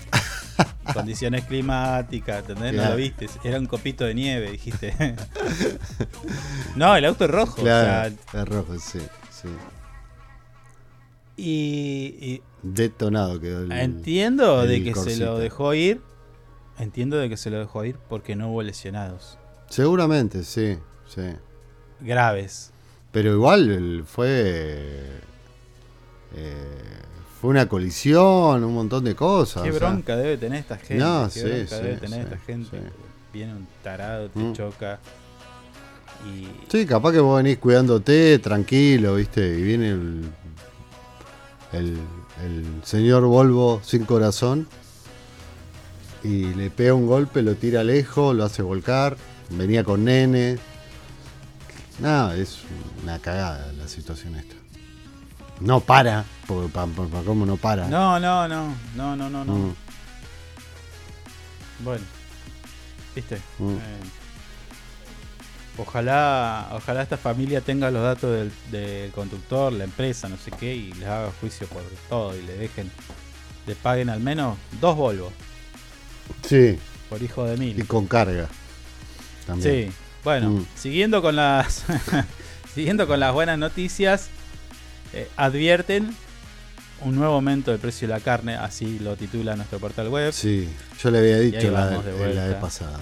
Condiciones 0.95 1.45
climáticas, 1.45 2.41
¿entendés? 2.41 2.75
No 2.75 2.89
lo 2.91 2.97
viste. 2.97 3.29
Era 3.45 3.59
un 3.59 3.67
copito 3.67 4.05
de 4.05 4.15
nieve, 4.15 4.51
dijiste. 4.53 4.95
no, 6.77 6.97
el 6.97 7.05
auto 7.05 7.25
es 7.27 7.31
rojo. 7.31 7.63
Claro, 7.63 8.15
O 8.27 8.31
sea, 8.31 8.43
es 8.43 8.49
rojo, 8.49 8.79
sí, 8.79 8.99
sí. 9.31 9.49
y, 11.37 12.17
y 12.21 12.43
Detonado 12.63 13.41
quedó 13.41 13.63
el 13.63 13.73
entiendo 13.73 14.63
el 14.63 14.69
de 14.69 14.83
que 14.85 14.95
se 14.95 15.17
lo 15.19 15.39
dejó 15.39 15.75
ir. 15.75 16.01
entiendo 16.79 17.17
de 17.19 17.29
que 17.29 17.37
se 17.37 17.51
lo 17.51 17.59
dejó 17.59 17.85
ir 17.85 17.97
porque 18.09 18.35
no 18.35 18.51
hubo 18.51 18.63
lesionados 18.63 19.39
Seguramente, 19.69 20.45
sí, 20.45 20.79
sí. 21.07 21.21
graves. 22.01 22.73
Pero 23.13 23.33
igual 23.33 24.05
fue. 24.07 25.21
eh, 26.35 27.03
fue 27.41 27.51
una 27.51 27.69
colisión, 27.69 28.65
un 28.65 28.75
montón 28.75 29.05
de 29.05 29.15
cosas. 29.15 29.63
Qué 29.63 29.71
sea. 29.71 29.79
bronca 29.79 30.17
debe 30.17 30.37
tener 30.37 30.61
esta 30.61 30.77
gente. 30.77 30.97
No, 30.97 31.25
qué 31.33 31.41
sí, 31.41 31.47
bronca 31.47 31.77
sí, 31.77 31.83
debe 31.83 31.97
tener 31.97 32.19
sí, 32.21 32.25
esta 32.33 32.39
gente. 32.45 32.81
Viene 33.33 33.55
un 33.55 33.69
tarado, 33.83 34.29
te 34.31 34.39
Mm. 34.39 34.53
choca. 34.55 34.99
Y 36.27 36.49
Sí, 36.71 36.85
capaz 36.85 37.13
que 37.13 37.21
vos 37.21 37.37
venís 37.43 37.59
cuidándote, 37.59 38.39
tranquilo, 38.41 39.15
¿viste? 39.15 39.57
Y 39.59 39.63
viene 39.63 39.91
el, 39.91 40.25
el, 41.73 41.97
el 42.45 42.67
señor 42.83 43.23
Volvo 43.25 43.81
sin 43.85 44.05
corazón 44.05 44.67
y 46.25 46.53
le 46.55 46.71
pega 46.71 46.95
un 46.95 47.07
golpe, 47.07 47.43
lo 47.43 47.55
tira 47.55 47.85
lejos, 47.85 48.35
lo 48.35 48.45
hace 48.45 48.63
volcar. 48.63 49.17
Venía 49.51 49.85
con 49.85 50.05
nene. 50.05 50.59
Nada, 52.01 52.37
es 52.37 52.59
una 53.03 53.19
cagada 53.21 53.73
la 53.73 53.87
situación 53.87 54.35
esta. 54.35 54.55
No 55.61 55.81
para, 55.81 56.25
porque 56.49 56.69
pa, 56.73 56.87
pa- 56.87 57.07
pa- 57.07 57.23
¿cómo 57.23 57.47
no 57.47 57.57
para? 57.57 57.87
No, 57.89 58.19
no, 58.19 58.49
no, 58.49 58.75
no, 58.97 59.15
no, 59.17 59.29
no, 59.31 59.45
no. 59.45 59.53
Mm. 59.55 59.75
Bueno, 61.85 62.05
viste. 63.15 63.37
Mm. 63.61 63.73
Eh, 63.77 63.79
ojalá, 65.77 66.69
ojalá 66.73 67.03
esta 67.03 67.17
familia 67.17 67.61
tenga 67.61 67.91
los 67.91 68.03
datos 68.03 68.33
del, 68.35 68.53
del 68.71 69.11
conductor, 69.13 69.73
la 69.73 69.85
empresa, 69.85 70.29
no 70.29 70.37
sé 70.37 70.51
qué, 70.59 70.75
y 70.75 70.93
les 70.95 71.09
haga 71.09 71.31
juicio 71.41 71.67
por 71.69 71.83
todo 72.09 72.37
y 72.37 72.43
le 72.43 72.57
dejen, 72.57 72.91
le 73.67 73.75
paguen 73.77 74.11
al 74.11 74.21
menos 74.21 74.57
dos 74.81 74.97
Volvo 74.97 75.31
Sí, 76.47 76.79
por 77.09 77.23
hijo 77.23 77.45
de 77.45 77.57
mil. 77.57 77.79
y 77.79 77.83
con 77.85 78.07
carga. 78.07 78.49
También. 79.47 79.91
Sí, 79.91 79.97
bueno, 80.25 80.51
Mm. 80.51 80.67
siguiendo 80.77 81.23
con 81.23 81.37
las 81.37 81.85
siguiendo 82.75 83.07
con 83.07 83.21
las 83.21 83.33
buenas 83.33 83.59
noticias, 83.59 84.29
eh, 85.13 85.29
advierten 85.37 86.15
un 87.03 87.15
nuevo 87.15 87.35
aumento 87.35 87.71
del 87.71 87.81
precio 87.81 88.09
de 88.09 88.15
la 88.15 88.21
carne, 88.21 88.57
así 88.57 88.99
lo 88.99 89.17
titula 89.17 89.55
nuestro 89.57 89.79
portal 89.79 90.09
web. 90.09 90.33
Sí, 90.33 90.69
yo 91.03 91.11
le 91.11 91.19
había 91.19 91.39
dicho 91.39 91.71
la, 91.71 91.87
de 91.89 92.35
la 92.35 92.47
vez 92.47 92.57
pasada. 92.57 92.99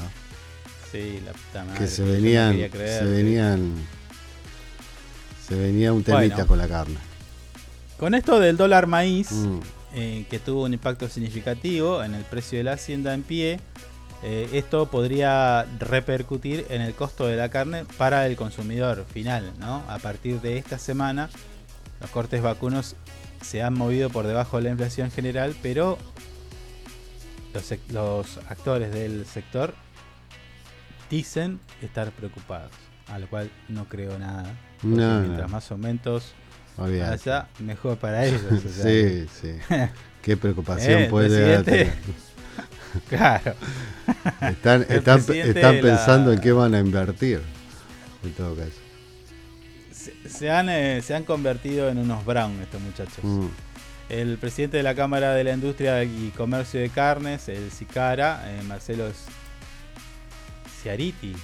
Sí, 0.92 1.20
la 1.24 1.32
puta 1.32 1.64
madre. 1.64 1.78
que 1.80 1.86
se 1.88 2.02
no 2.02 2.12
venían, 2.12 2.54
creer 2.70 2.98
se 2.98 3.04
venían, 3.04 3.74
se 5.46 5.54
venía 5.54 5.92
un 5.92 6.02
temita 6.02 6.34
Bueno. 6.36 6.46
con 6.46 6.58
la 6.58 6.68
carne. 6.68 6.96
Con 7.98 8.14
esto 8.14 8.38
del 8.40 8.56
dólar 8.56 8.86
maíz, 8.86 9.30
Mm. 9.32 9.58
eh, 9.94 10.26
que 10.28 10.38
tuvo 10.38 10.64
un 10.64 10.74
impacto 10.74 11.08
significativo 11.08 12.02
en 12.02 12.14
el 12.14 12.24
precio 12.24 12.58
de 12.58 12.64
la 12.64 12.72
hacienda 12.74 13.14
en 13.14 13.22
pie, 13.22 13.60
eh, 14.22 14.48
esto 14.52 14.86
podría 14.90 15.66
repercutir 15.78 16.66
en 16.70 16.82
el 16.82 16.94
costo 16.94 17.26
de 17.26 17.36
la 17.36 17.48
carne 17.48 17.84
para 17.96 18.26
el 18.26 18.36
consumidor 18.36 19.04
final. 19.12 19.52
¿no? 19.58 19.82
A 19.88 19.98
partir 19.98 20.40
de 20.40 20.58
esta 20.58 20.78
semana, 20.78 21.30
los 22.00 22.10
cortes 22.10 22.42
vacunos 22.42 22.94
se 23.46 23.62
han 23.62 23.74
movido 23.74 24.10
por 24.10 24.26
debajo 24.26 24.56
de 24.56 24.64
la 24.64 24.70
inflación 24.70 25.10
general, 25.10 25.54
pero 25.62 25.98
los, 27.90 28.38
actores 28.48 28.92
del 28.92 29.24
sector 29.24 29.72
dicen 31.08 31.60
estar 31.80 32.10
preocupados, 32.10 32.72
a 33.08 33.18
lo 33.20 33.28
cual 33.28 33.50
no 33.68 33.88
creo 33.88 34.18
nada. 34.18 34.52
No, 34.82 35.20
mientras 35.20 35.50
más 35.50 35.70
aumentos 35.70 36.34
haya, 36.76 37.48
mejor 37.60 37.96
para 37.98 38.26
ellos. 38.26 38.42
o 38.42 38.68
sea. 38.68 38.82
sí, 38.82 39.26
sí. 39.40 39.58
Qué 40.22 40.36
preocupación 40.36 41.02
Eh, 41.02 41.08
puede 41.08 41.28
llegar 41.28 41.62
tener. 41.62 41.92
Claro. 43.10 43.54
Están, 44.40 44.86
están, 44.88 45.22
la- 45.76 45.82
pensando 45.82 46.32
en 46.32 46.40
qué 46.40 46.50
van 46.50 46.74
a 46.74 46.80
invertir. 46.80 47.42
En 48.24 48.32
todo 48.32 48.56
caso. 48.56 48.85
Se, 50.36 50.50
han, 50.50 50.68
eh, 50.68 51.00
se 51.02 51.14
han 51.14 51.24
convertido 51.24 51.88
en 51.88 51.98
unos 51.98 52.24
brown 52.24 52.60
estos 52.60 52.80
muchachos. 52.80 53.22
Mm. 53.22 53.46
El 54.08 54.38
presidente 54.38 54.76
de 54.76 54.82
la 54.82 54.94
Cámara 54.94 55.32
de 55.32 55.44
la 55.44 55.52
Industria 55.52 56.04
y 56.04 56.32
Comercio 56.36 56.78
de 56.80 56.90
Carnes, 56.90 57.48
el 57.48 57.70
SICARA, 57.70 58.42
eh, 58.46 58.62
Marcelo 58.62 59.08
Ciariti. 60.82 61.34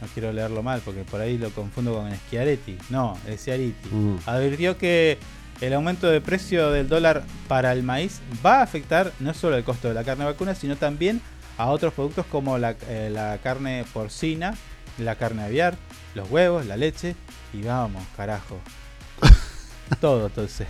No 0.00 0.06
quiero 0.14 0.32
leerlo 0.32 0.62
mal 0.62 0.80
porque 0.84 1.02
por 1.02 1.20
ahí 1.20 1.38
lo 1.38 1.50
confundo 1.50 1.94
con 1.94 2.10
Schiaretti. 2.14 2.78
No, 2.88 3.18
es 3.26 3.44
Ciariti. 3.44 3.88
Mm. 3.90 4.16
Advirtió 4.26 4.78
que 4.78 5.18
el 5.60 5.74
aumento 5.74 6.08
de 6.08 6.20
precio 6.20 6.70
del 6.70 6.88
dólar 6.88 7.24
para 7.48 7.72
el 7.72 7.82
maíz 7.82 8.20
va 8.44 8.60
a 8.60 8.62
afectar 8.62 9.12
no 9.20 9.34
solo 9.34 9.56
el 9.56 9.64
costo 9.64 9.88
de 9.88 9.94
la 9.94 10.04
carne 10.04 10.24
vacuna, 10.24 10.54
sino 10.54 10.76
también 10.76 11.20
a 11.56 11.66
otros 11.66 11.92
productos 11.92 12.26
como 12.26 12.56
la, 12.58 12.76
eh, 12.88 13.10
la 13.12 13.38
carne 13.42 13.84
porcina, 13.92 14.54
la 14.98 15.16
carne 15.16 15.42
aviar, 15.42 15.76
los 16.18 16.30
huevos, 16.30 16.66
la 16.66 16.76
leche 16.76 17.14
y 17.52 17.62
vamos, 17.62 18.02
carajo. 18.16 18.58
Todo 20.00 20.26
entonces. 20.26 20.66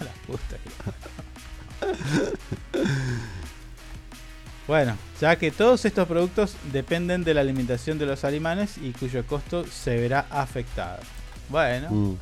A 0.00 0.04
la 0.04 0.10
puta 0.26 0.56
Bueno, 4.66 4.96
ya 5.20 5.36
que 5.36 5.50
todos 5.50 5.84
estos 5.84 6.08
productos 6.08 6.54
dependen 6.72 7.22
de 7.22 7.34
la 7.34 7.42
alimentación 7.42 7.98
de 7.98 8.06
los 8.06 8.24
alemanes 8.24 8.78
y 8.78 8.92
cuyo 8.92 9.26
costo 9.26 9.66
se 9.66 9.96
verá 9.98 10.26
afectado. 10.30 11.00
Bueno, 11.50 11.90
Mm. 11.90 12.16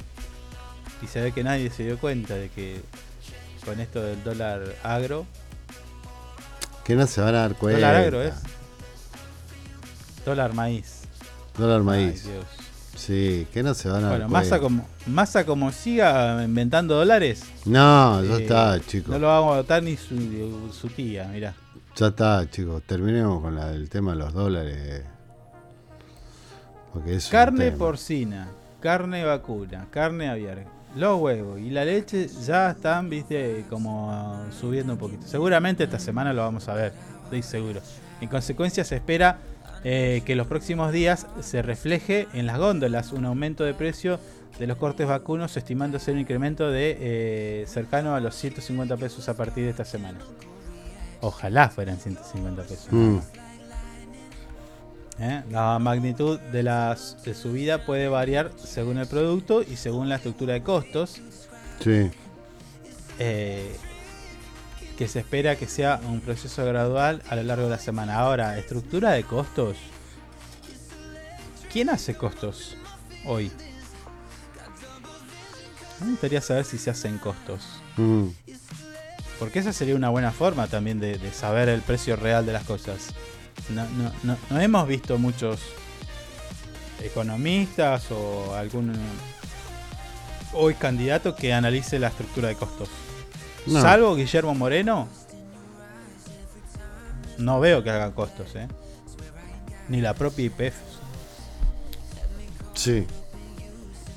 y 1.03 1.07
se 1.07 1.21
ve 1.21 1.33
que 1.33 1.45
nadie 1.45 1.71
se 1.71 1.85
dio 1.85 1.99
cuenta 1.99 2.35
de 2.35 2.49
que 2.49 2.81
con 3.65 3.79
esto 3.79 4.03
del 4.03 4.23
dólar 4.25 4.75
agro, 4.83 5.25
Que 6.85 6.97
no 6.97 7.07
se 7.07 7.21
van 7.21 7.37
a 7.37 7.39
dar 7.43 7.55
cuenta. 7.55 7.79
dólar 7.81 7.97
agro 8.03 8.23
es 8.23 8.35
dólar 10.25 10.53
maíz. 10.53 11.02
Dólar 11.57 11.83
maíz. 11.83 12.25
Ay, 12.25 12.33
Dios. 12.33 12.45
Sí, 12.97 13.47
que 13.53 13.63
no 13.63 13.75
se 13.75 13.89
van 13.89 14.05
a 14.05 14.11
Bueno, 14.11 14.29
cuenta. 14.29 14.61
como, 14.61 14.87
Massa 15.07 15.45
como 15.45 15.73
siga 15.73 16.45
inventando 16.45 16.95
dólares. 16.95 17.43
No, 17.65 18.23
ya 18.23 18.37
eh, 18.37 18.43
está, 18.43 18.81
chicos. 18.87 19.11
No 19.11 19.19
lo 19.19 19.27
vamos 19.29 19.55
a 19.55 19.57
votar 19.59 19.83
ni 19.83 19.97
su, 19.97 20.71
su 20.73 20.89
tía, 20.89 21.27
mirá. 21.29 21.55
Ya 21.97 22.09
está, 22.09 22.49
chicos. 22.51 22.83
Terminemos 22.87 23.41
con 23.43 23.55
la, 23.57 23.71
el 23.73 23.89
tema 23.89 24.13
de 24.13 24.19
los 24.19 24.33
dólares. 24.33 25.03
Porque 26.93 27.17
es 27.17 27.25
un 27.27 27.31
Carne 27.33 27.73
porcina, 27.73 28.49
carne 28.81 29.25
vacuna, 29.25 29.87
carne 29.91 30.29
aviar, 30.29 30.65
los 30.95 31.19
huevos 31.21 31.59
y 31.59 31.71
la 31.71 31.87
leche 31.87 32.29
ya 32.29 32.71
están, 32.73 33.09
viste, 33.09 33.65
como 33.71 34.45
subiendo 34.61 34.93
un 34.93 34.99
poquito. 34.99 35.27
Seguramente 35.27 35.85
esta 35.85 35.99
semana 35.99 36.35
lo 36.35 36.43
vamos 36.43 36.69
a 36.69 36.75
ver, 36.75 36.93
estoy 37.25 37.43
seguro. 37.43 37.81
En 38.21 38.29
consecuencia 38.29 38.85
se 38.85 38.97
espera 38.97 39.39
eh, 39.85 40.23
que 40.25 40.37
los 40.37 40.47
próximos 40.47 40.93
días 40.93 41.27
se 41.41 41.63
refleje 41.63 42.29
en 42.33 42.47
las 42.47 42.59
góndolas 42.59 43.13
un 43.13 43.25
aumento 43.25 43.65
de 43.65 43.75
precio 43.75 44.19
de 44.59 44.67
los 44.67 44.77
cortes 44.77 45.07
vacunos, 45.07 45.57
estimándose 45.57 46.13
un 46.13 46.19
incremento 46.19 46.71
de 46.71 46.97
eh, 47.01 47.65
cercano 47.67 48.15
a 48.15 48.21
los 48.21 48.35
150 48.35 48.97
pesos 48.97 49.29
a 49.29 49.35
partir 49.35 49.65
de 49.65 49.71
esta 49.71 49.85
semana. 49.85 50.19
Ojalá 51.21 51.69
fueran 51.69 51.99
150 51.99 52.63
pesos. 52.63 52.89
Mm. 52.91 53.19
¿eh? 55.21 55.43
La 55.51 55.79
magnitud 55.79 56.39
de 56.39 56.63
la 56.63 56.97
de 57.25 57.35
subida 57.35 57.85
puede 57.87 58.09
variar 58.09 58.51
según 58.57 58.99
el 58.99 59.07
producto 59.07 59.63
y 59.63 59.77
según 59.77 60.09
la 60.09 60.17
estructura 60.17 60.55
de 60.55 60.63
costos, 60.63 61.21
Sí. 61.81 62.11
eh, 63.19 63.75
que 65.03 65.09
se 65.09 65.19
espera 65.19 65.57
que 65.57 65.67
sea 65.67 66.01
un 66.07 66.21
proceso 66.21 66.65
gradual 66.65 67.25
a 67.29 67.35
lo 67.35 67.43
largo 67.43 67.65
de 67.65 67.71
la 67.71 67.79
semana. 67.81 68.21
Ahora, 68.21 68.57
estructura 68.57 69.11
de 69.11 69.25
costos. 69.25 69.77
¿Quién 71.73 71.91
hace 71.91 72.15
costos 72.15 72.77
hoy? 73.27 73.51
Me 76.01 76.11
gustaría 76.13 76.41
saber 76.41 76.65
si 76.65 76.79
se 76.79 76.91
hacen 76.91 77.19
costos. 77.19 77.65
Mm. 77.97 78.27
Porque 79.41 79.59
esa 79.59 79.73
sería 79.73 79.97
una 79.97 80.09
buena 80.09 80.31
forma 80.31 80.69
también 80.69 81.01
de, 81.01 81.19
de 81.19 81.33
saber 81.33 81.69
el 81.69 81.81
precio 81.83 82.15
real 82.15 82.47
de 82.47 82.53
las 82.53 82.63
cosas. 82.63 83.09
No, 83.71 83.85
no- 83.89 84.13
no- 84.23 84.39
no 84.51 84.61
hemos 84.61 84.87
visto 84.87 85.19
muchos 85.19 85.59
economistas 87.03 88.09
o 88.13 88.55
algún 88.55 88.93
hoy 90.53 90.75
candidato 90.75 91.35
que 91.35 91.53
analice 91.53 91.99
la 91.99 92.07
estructura 92.07 92.47
de 92.51 92.55
costos. 92.55 92.89
No. 93.67 93.81
Salvo 93.81 94.15
Guillermo 94.17 94.55
Moreno, 94.55 95.09
no 97.39 97.61
veo 97.61 97.83
que 97.83 97.91
haga 97.91 98.11
costos, 98.13 98.55
¿eh? 98.57 98.67
Ni 99.89 100.01
la 100.01 100.15
propia 100.15 100.47
IPF. 100.47 100.75
Sí. 102.75 103.07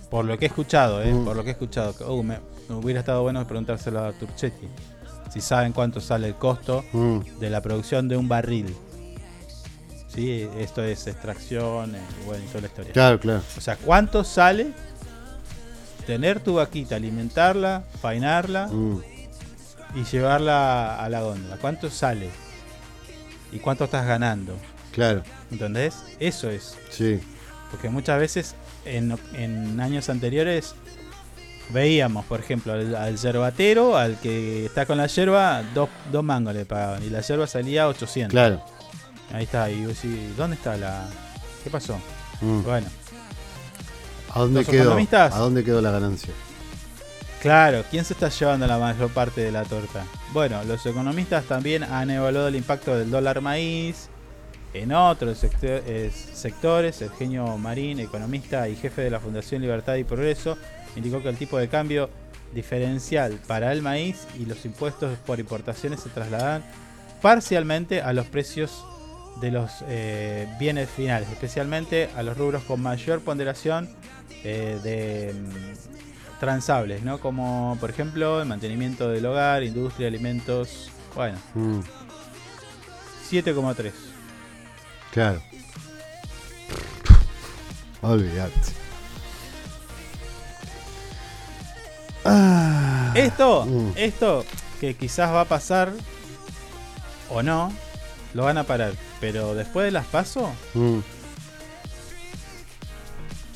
Por 0.10 0.26
lo 0.26 0.38
que 0.38 0.46
he 0.46 0.48
escuchado, 0.48 1.02
¿eh? 1.04 1.14
Mm. 1.14 1.26
Por 1.26 1.36
lo 1.36 1.44
que 1.44 1.50
he 1.50 1.54
escuchado. 1.54 1.94
Uh, 2.14 2.24
me, 2.24 2.40
me 2.70 2.76
hubiera 2.76 3.00
estado 3.02 3.22
bueno 3.24 3.46
preguntárselo 3.46 4.04
a 4.06 4.14
Turchetti. 4.14 4.68
Si 5.32 5.42
saben 5.42 5.74
cuánto 5.74 6.00
sale 6.00 6.28
el 6.28 6.36
costo 6.36 6.84
Mm. 6.94 7.20
de 7.40 7.50
la 7.50 7.62
producción 7.62 8.08
de 8.08 8.18
un 8.18 8.28
barril. 8.28 8.76
Sí, 10.08 10.48
esto 10.58 10.82
es 10.82 11.08
extracción 11.08 11.94
eh, 11.96 12.00
bueno, 12.26 12.44
y 12.44 12.48
toda 12.48 12.62
la 12.62 12.68
historia. 12.68 12.94
Claro, 12.94 13.20
claro. 13.20 13.42
O 13.58 13.62
sea, 13.62 13.76
¿cuánto 13.76 14.24
sale 14.24 14.72
tener 16.08 16.40
tu 16.40 16.54
vaquita, 16.56 16.96
alimentarla, 16.96 17.84
faenarla 18.02 18.68
Mm. 18.68 19.02
Y 19.96 20.04
llevarla 20.04 21.04
a 21.04 21.10
la 21.10 21.22
góndola? 21.22 21.58
¿Cuánto 21.58 21.90
sale? 21.90 22.30
y 23.56 23.60
cuánto 23.60 23.86
estás 23.86 24.06
ganando. 24.06 24.58
Claro. 24.92 25.24
¿Entendés? 25.50 25.96
Eso 26.20 26.50
es. 26.50 26.78
Sí. 26.90 27.20
Porque 27.72 27.90
muchas 27.90 28.20
veces 28.20 28.56
en, 28.86 29.18
en 29.34 29.80
años 29.80 30.10
anteriores 30.10 30.76
veíamos, 31.70 32.26
por 32.26 32.40
ejemplo, 32.40 32.74
al, 32.74 32.96
al 32.96 33.18
yerbatero, 33.18 33.98
al 33.98 34.20
que 34.20 34.66
está 34.66 34.86
con 34.86 34.98
la 34.98 35.08
yerba, 35.08 35.64
dos, 35.74 35.90
dos 36.12 36.24
mangos 36.24 36.54
le 36.54 36.66
pagaban 36.66 37.04
y 37.04 37.10
la 37.10 37.22
yerba 37.22 37.48
salía 37.48 37.88
800. 37.88 38.32
Claro. 38.32 38.62
Ahí 39.34 39.46
está, 39.46 39.70
y 39.72 39.86
vos 39.86 40.02
decís, 40.02 40.38
¿dónde 40.38 40.56
está 40.56 40.78
la...? 40.78 41.08
¿Qué 41.64 41.70
pasó? 41.70 41.98
Mm. 42.42 42.62
Bueno, 42.62 42.88
¿A 44.32 44.40
dónde 44.40 44.66
quedó? 44.66 44.98
¿A 44.98 45.40
dónde 45.40 45.64
quedó 45.64 45.82
la 45.82 45.92
ganancia? 45.92 46.34
Claro, 47.41 47.84
¿quién 47.90 48.06
se 48.06 48.14
está 48.14 48.30
llevando 48.30 48.68
la 48.68 48.78
mayor 48.78 49.10
parte 49.12 49.41
de 49.41 49.52
la 49.52 49.64
torta? 49.64 50.06
Bueno, 50.34 50.64
los 50.64 50.86
economistas 50.86 51.45
también 51.45 51.84
han 51.84 52.10
evaluado 52.10 52.48
el 52.48 52.56
impacto 52.56 52.95
del 52.95 53.10
dólar 53.10 53.41
maíz 53.41 54.10
en 54.74 54.91
otros 54.91 55.45
eh, 55.62 56.12
sectores. 56.12 57.02
El 57.02 57.12
genio 57.12 57.57
Marín, 57.57 57.99
economista 57.99 58.68
y 58.68 58.76
jefe 58.76 59.02
de 59.02 59.10
la 59.10 59.20
Fundación 59.20 59.62
Libertad 59.62 59.95
y 59.95 60.03
Progreso, 60.03 60.57
indicó 60.95 61.22
que 61.22 61.30
el 61.30 61.38
tipo 61.38 61.57
de 61.57 61.68
cambio 61.70 62.10
diferencial 62.53 63.40
para 63.48 63.72
el 63.72 63.82
maíz 63.82 64.28
y 64.40 64.45
los 64.45 64.66
impuestos 64.66 65.18
por 65.26 65.40
importaciones 65.40 66.02
se 66.02 66.10
trasladan 66.10 66.64
parcialmente 67.22 68.02
a 68.02 68.14
los 68.14 68.26
precios 68.28 68.86
de 69.41 69.52
los 69.52 69.72
eh, 69.88 70.48
bienes 70.60 70.90
finales, 70.90 71.30
especialmente 71.30 72.10
a 72.16 72.24
los 72.24 72.38
rubros 72.38 72.64
con 72.64 72.82
mayor 72.82 73.22
ponderación 73.22 73.90
eh, 74.44 74.80
de 74.84 75.34
mm, 75.34 75.75
transables, 76.40 77.03
¿no? 77.03 77.20
Como 77.20 77.78
por 77.80 77.90
ejemplo 77.90 78.41
el 78.41 78.48
mantenimiento 78.48 79.10
del 79.10 79.26
hogar, 79.26 79.64
industria, 79.64 80.07
alimentos, 80.07 80.90
bueno, 81.16 81.38
Mm, 81.53 81.80
7,3. 83.30 83.94
claro. 85.12 85.41
Olvídate. 88.02 88.53
Ah, 92.24 93.12
Esto, 93.16 93.66
Mm. 93.66 93.91
esto 93.95 94.45
que 94.80 94.95
quizás 94.95 95.32
va 95.32 95.41
a 95.41 95.45
pasar 95.45 95.91
o 97.30 97.41
no, 97.44 97.72
lo 98.34 98.44
van 98.44 98.57
a 98.57 98.64
parar, 98.64 98.94
pero 99.22 99.56
después 99.56 99.86
de 99.86 99.91
las 99.91 100.06
paso 100.06 100.52
mm. 100.74 100.99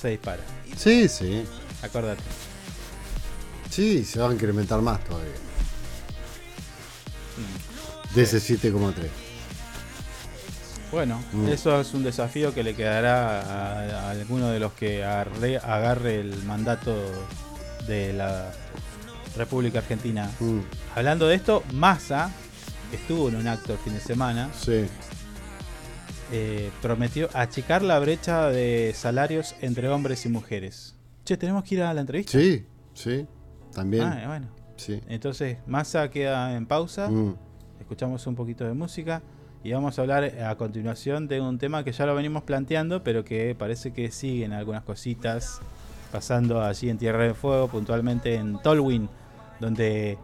se 0.02 0.08
dispara. 0.10 0.42
Sí, 0.78 1.10
sí. 1.10 1.46
Acordate. 1.82 2.22
Sí, 3.70 4.04
se 4.04 4.20
va 4.20 4.30
a 4.30 4.34
incrementar 4.34 4.82
más 4.82 5.04
todavía. 5.04 5.34
De 8.16 8.24
ese 8.24 8.40
7,3. 8.40 8.94
Bueno, 10.92 11.22
Mm. 11.34 11.48
eso 11.50 11.80
es 11.80 11.94
un 11.94 12.04
desafío 12.04 12.54
que 12.54 12.64
le 12.64 12.76
quedará 12.76 13.42
a, 13.42 14.08
a 14.08 14.10
alguno 14.10 14.48
de 14.50 14.60
los 14.60 14.74
que 14.74 15.04
agarre, 15.04 15.58
agarre 15.58 16.20
el 16.20 16.44
mandato 16.44 16.96
de 17.88 18.12
la 18.14 18.52
República 19.38 19.80
Argentina. 19.80 20.32
Mm, 20.40 20.60
Hablando 20.96 21.28
de 21.28 21.36
esto, 21.36 21.64
Massa 21.74 22.32
estuvo 22.92 23.30
en 23.30 23.36
un 23.36 23.48
acto 23.48 23.74
el 23.74 23.80
fin 23.80 23.94
de 23.94 24.00
semana. 24.02 24.50
Sí. 24.60 24.86
eh, 26.32 26.70
prometió 26.82 27.28
achicar 27.34 27.82
la 27.82 27.98
brecha 28.00 28.50
de 28.50 28.94
salarios 28.96 29.56
entre 29.62 29.90
hombres 29.90 30.26
y 30.28 30.30
mujeres. 30.30 30.94
Che, 31.26 31.38
tenemos 31.38 31.64
que 31.64 31.74
ir 31.76 31.82
a 31.84 31.92
la 31.94 32.02
entrevista. 32.02 32.38
Sí, 32.38 32.66
sí. 32.94 33.26
También. 33.74 34.04
Ah, 34.04 34.24
bueno. 34.28 34.48
Sí. 34.76 35.02
Entonces, 35.08 35.58
Massa 35.68 36.10
queda 36.10 36.56
en 36.56 36.66
pausa. 36.66 37.10
Mm. 37.10 37.36
Escuchamos 37.80 38.26
un 38.28 38.36
poquito 38.36 38.66
de 38.66 38.74
música. 38.74 39.22
Y 39.64 39.74
vamos 39.74 40.00
a 40.00 40.02
hablar 40.04 40.24
a 40.24 40.56
continuación 40.56 41.28
de 41.28 41.42
un 41.42 41.58
tema 41.58 41.84
que 41.84 41.92
ya 41.92 42.06
lo 42.06 42.16
venimos 42.16 42.44
planteando, 42.44 43.04
pero 43.04 43.26
que 43.26 43.56
parece 43.56 43.92
que 43.92 44.10
siguen 44.10 44.54
algunas 44.54 44.84
cositas 44.84 45.60
pasando 46.14 46.62
allí 46.62 46.90
en 46.90 46.98
Tierra 46.98 47.24
del 47.24 47.36
Fuego, 47.36 47.68
puntualmente 47.68 48.36
en 48.36 48.62
Tolwyn, 48.62 49.10
donde 49.60 50.18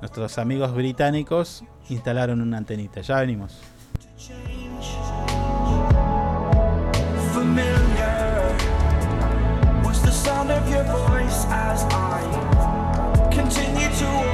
nuestros 0.00 0.36
amigos 0.38 0.74
británicos 0.74 1.62
instalaron 1.88 2.40
una 2.40 2.58
antenita. 2.58 3.00
Ya 3.02 3.20
venimos. 3.20 3.60
familiar 7.32 8.56
was 9.84 10.02
the 10.02 10.10
sound 10.10 10.50
of 10.50 10.68
your 10.68 10.84
voice 10.84 11.46
as 11.48 11.84
I 11.84 11.88
continue 11.88 12.09
to 14.00 14.29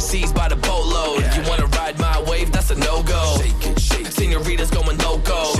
overseas 0.00 0.32
by 0.32 0.48
the 0.48 0.56
boatload. 0.56 1.20
You 1.36 1.42
wanna 1.46 1.66
ride 1.76 1.98
my 1.98 2.24
wave? 2.26 2.50
That's 2.50 2.70
a 2.70 2.74
no 2.74 3.02
go. 3.02 3.36
Senoritas 3.76 4.70
going 4.70 4.96
loco. 4.98 5.52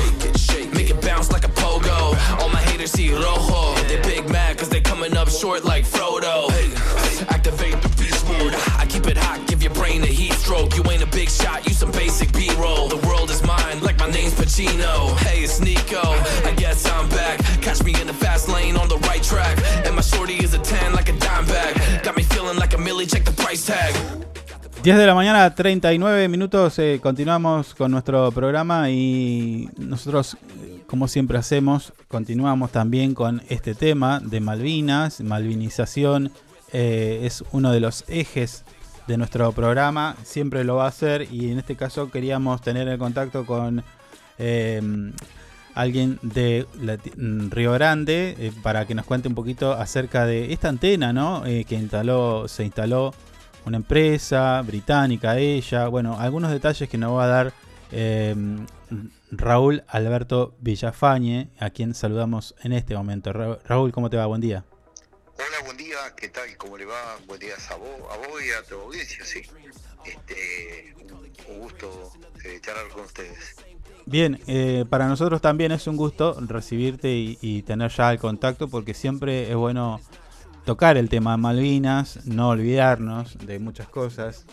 Make 0.73 0.89
it 0.89 1.01
bounce 1.03 1.31
like 1.31 1.45
a 1.45 1.53
pogo. 1.61 2.17
All 2.41 2.49
my 2.49 2.63
haters 2.63 2.91
see 2.93 3.13
rojo. 3.13 3.75
They 3.87 4.01
big 4.01 4.31
mad 4.31 4.57
cause 4.57 4.71
they 4.71 4.81
coming 4.81 5.15
up 5.15 5.29
short 5.29 5.65
like 5.65 5.85
Frodo. 5.85 6.49
Activate 7.29 7.83
the 7.83 7.89
beast 7.99 8.27
mode. 8.29 8.55
I 8.81 8.87
keep 8.89 9.07
it 9.09 9.19
hot, 9.19 9.47
give 9.47 9.63
your 9.63 9.75
brain 9.75 10.03
a 10.05 10.13
heat 10.21 10.33
stroke. 10.33 10.75
You 10.75 10.83
ain't 10.91 11.03
a 11.03 11.11
big 11.19 11.29
shot, 11.29 11.67
you 11.69 11.75
some 11.75 11.93
basic 11.93 12.33
B-roll. 12.33 12.89
The 12.89 13.01
world 13.07 13.29
is 13.31 13.43
mine, 13.43 13.81
like 13.83 13.99
my 13.99 14.11
name's 14.11 14.33
Pacino. 14.33 15.19
Hey, 15.19 15.41
it's 15.41 15.61
Nico. 15.61 16.01
I 16.49 16.55
guess 16.57 16.89
I'm 16.89 17.11
back. 17.11 17.41
Catch 17.61 17.83
me 17.83 17.93
in 18.01 18.07
the 18.07 18.15
fast 18.15 18.49
lane 18.49 18.77
on 18.79 18.89
the 18.89 18.99
right 19.09 19.23
track. 19.23 19.59
And 19.85 19.95
my 19.95 20.03
shorty 20.03 20.43
is 20.43 20.55
a 20.55 20.59
10 20.59 20.95
like 20.95 21.11
a 21.11 21.17
dime 21.19 21.45
bag. 21.45 22.03
Got 22.03 22.17
me 22.17 22.23
feeling 22.23 22.57
like 22.57 22.73
a 22.73 22.79
millie, 22.79 23.07
check 23.07 23.25
the 23.27 23.33
price 23.33 23.67
tag. 23.67 24.20
10 24.83 24.97
de 24.97 25.07
la 25.07 25.15
mañana, 25.15 25.55
39 25.55 26.29
minutos, 26.29 26.79
eh, 26.79 27.01
continuamos 27.03 27.75
con 27.75 27.91
nuestro 27.91 28.33
programa 28.33 28.89
y 28.89 29.69
nosotros, 29.77 30.39
eh, 30.63 30.81
como 30.87 31.07
siempre 31.07 31.37
hacemos, 31.37 31.93
continuamos 32.09 32.73
también 32.73 33.13
con 33.13 33.43
este 33.51 33.75
tema 33.75 34.21
de 34.21 34.41
Malvinas, 34.41 35.21
malvinización, 35.21 36.33
eh, 36.73 37.21
es 37.25 37.45
uno 37.53 37.73
de 37.73 37.81
los 37.81 38.05
ejes 38.09 38.65
de 39.07 39.19
nuestro 39.19 39.53
programa, 39.53 40.17
siempre 40.25 40.65
lo 40.65 40.77
va 40.77 40.87
a 40.87 40.89
hacer 40.89 41.29
y 41.31 41.51
en 41.51 41.59
este 41.59 41.77
caso 41.77 42.11
queríamos 42.11 42.63
tener 42.63 42.89
el 42.89 42.97
contacto 42.97 43.45
con 43.45 43.85
alguien 45.75 46.19
de 46.23 46.67
mm, 47.19 47.51
Río 47.51 47.73
Grande 47.73 48.51
para 48.63 48.87
que 48.87 48.95
nos 48.95 49.05
cuente 49.05 49.29
un 49.29 49.35
poquito 49.35 49.75
acerca 49.75 50.25
de 50.25 50.55
esta 50.55 50.71
antena, 50.71 51.13
¿no? 51.13 51.43
Que 51.43 51.75
instaló, 51.75 52.49
se 52.49 52.65
instaló 52.65 53.13
una 53.67 53.77
empresa 53.77 54.63
británica, 54.63 55.39
ella, 55.39 55.89
bueno, 55.89 56.19
algunos 56.19 56.51
detalles 56.51 56.89
que 56.89 56.99
nos 56.99 57.17
va 57.17 57.25
a 57.25 57.29
dar 57.29 57.53
eh, 57.93 58.35
Raúl 59.31 59.83
Alberto 59.89 60.55
Villafañe, 60.61 61.51
a 61.59 61.71
quien 61.71 61.95
saludamos 61.95 62.55
en 62.63 62.73
este 62.73 62.95
momento. 62.95 63.33
Ra- 63.33 63.59
Raúl, 63.67 63.93
¿cómo 63.93 64.11
te 64.11 64.17
va? 64.17 64.27
Buen 64.27 64.41
día. 64.41 64.65
Hola, 65.37 65.65
buen 65.65 65.77
día, 65.77 65.97
¿qué 66.17 66.29
tal? 66.29 66.57
¿Cómo 66.57 66.77
le 66.77 66.85
va? 66.85 67.17
Buen 67.27 67.41
día 67.41 67.55
a 67.71 67.75
vos, 67.77 67.89
a 68.13 68.17
vos 68.17 68.43
y 68.43 68.51
a 68.53 68.63
tu 68.69 68.75
audiencia, 68.81 69.25
sí. 69.25 69.43
Este, 70.05 70.95
un, 71.13 71.55
un 71.55 71.61
gusto 71.61 72.13
eh, 72.45 72.59
charlar 72.63 72.89
con 72.89 73.05
ustedes. 73.05 73.57
Bien, 74.07 74.41
eh, 74.47 74.85
para 74.89 75.07
nosotros 75.07 75.41
también 75.41 75.73
es 75.73 75.87
un 75.87 75.97
gusto 75.97 76.37
recibirte 76.41 77.11
y, 77.13 77.39
y 77.41 77.63
tener 77.63 77.91
ya 77.93 78.11
el 78.11 78.19
contacto 78.19 78.69
porque 78.69 78.93
siempre 78.95 79.49
es 79.51 79.57
bueno 79.57 80.01
tocar 80.65 80.97
el 80.97 81.09
tema 81.09 81.33
de 81.33 81.37
Malvinas, 81.39 82.27
no 82.27 82.51
olvidarnos 82.51 83.39
de 83.47 83.59
muchas 83.59 83.89
cosas, 83.89 84.45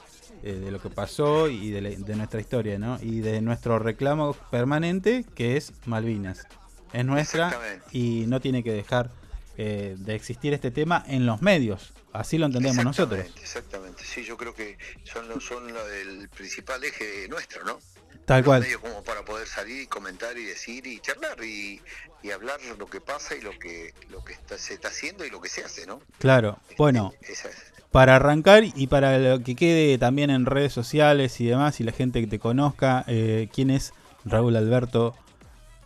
eh, 0.44 0.54
de 0.54 0.72
lo 0.72 0.80
que 0.82 0.90
pasó 0.90 1.50
y 1.50 1.72
de, 1.72 1.82
la- 1.82 1.90
de 1.90 2.16
nuestra 2.16 2.40
historia, 2.40 2.78
¿no? 2.78 3.00
Y 3.02 3.20
de 3.22 3.42
nuestro 3.42 3.80
reclamo 3.80 4.34
permanente 4.52 5.26
que 5.36 5.58
es 5.58 5.74
Malvinas. 5.86 6.48
Es 6.94 7.04
nuestra 7.06 7.50
y 7.92 8.26
no 8.28 8.40
tiene 8.40 8.64
que 8.64 8.72
dejar 8.72 9.12
eh, 9.58 9.96
de 9.98 10.16
existir 10.16 10.54
este 10.54 10.70
tema 10.72 11.04
en 11.08 11.26
los 11.26 11.42
medios. 11.42 11.94
Así 12.14 12.38
lo 12.38 12.46
entendemos 12.46 12.84
nosotros. 12.84 13.26
Exactamente. 13.42 14.04
Sí, 14.04 14.24
yo 14.24 14.38
creo 14.38 14.54
que 14.54 14.78
son, 15.04 15.26
son 15.42 15.64
el 15.70 16.30
principal 16.30 16.84
eje 16.84 17.28
nuestro, 17.28 17.64
¿no? 17.66 17.80
Tal 18.28 18.44
cual. 18.44 18.62
medios 18.62 18.82
como 18.82 19.02
para 19.04 19.24
poder 19.24 19.48
salir 19.48 19.82
y 19.84 19.88
comentar 19.88 20.38
y 20.38 20.44
decir 20.44 20.86
y 20.86 21.00
charlar 21.00 21.42
y, 21.44 21.82
y 22.22 22.32
hablar 22.32 22.60
lo 22.78 22.86
que 22.86 23.00
pasa 23.00 23.36
y 23.36 23.42
lo 23.42 23.58
que 23.58 23.94
lo 24.10 24.24
que 24.24 24.34
está- 24.34 24.58
se 24.58 24.74
está 24.74 24.90
haciendo 24.90 25.26
y 25.26 25.30
lo 25.30 25.40
que 25.42 25.48
se 25.50 25.64
hace, 25.64 25.86
¿no? 25.88 26.02
Claro, 26.20 26.60
bueno, 26.78 27.14
Esa 27.22 27.48
es. 27.50 27.56
para 27.90 28.18
arrancar 28.18 28.64
y 28.66 28.88
para 28.88 29.18
lo 29.18 29.42
que 29.44 29.56
quede 29.56 29.98
también 29.98 30.30
en 30.30 30.46
redes 30.46 30.74
sociales 30.74 31.40
y 31.40 31.46
demás 31.48 31.80
y 31.80 31.84
la 31.86 31.94
gente 31.94 32.20
que 32.20 32.28
te 32.28 32.38
conozca, 32.38 33.06
eh, 33.08 33.48
¿quién 33.54 33.70
es 33.70 33.94
Raúl 34.26 34.58
Alberto 34.58 35.16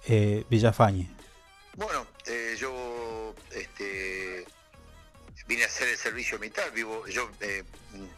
eh, 0.08 0.44
Villafañe? 0.50 1.10
Bueno, 1.76 2.08
eh, 2.26 2.56
yo 2.60 3.36
este, 3.52 4.46
vine 5.48 5.64
a 5.64 5.68
hacer 5.68 5.90
el 5.90 5.98
servicio 5.98 6.40
militar. 6.40 6.72
Vivo, 6.74 7.06
yo 7.08 7.30
eh, 7.42 7.64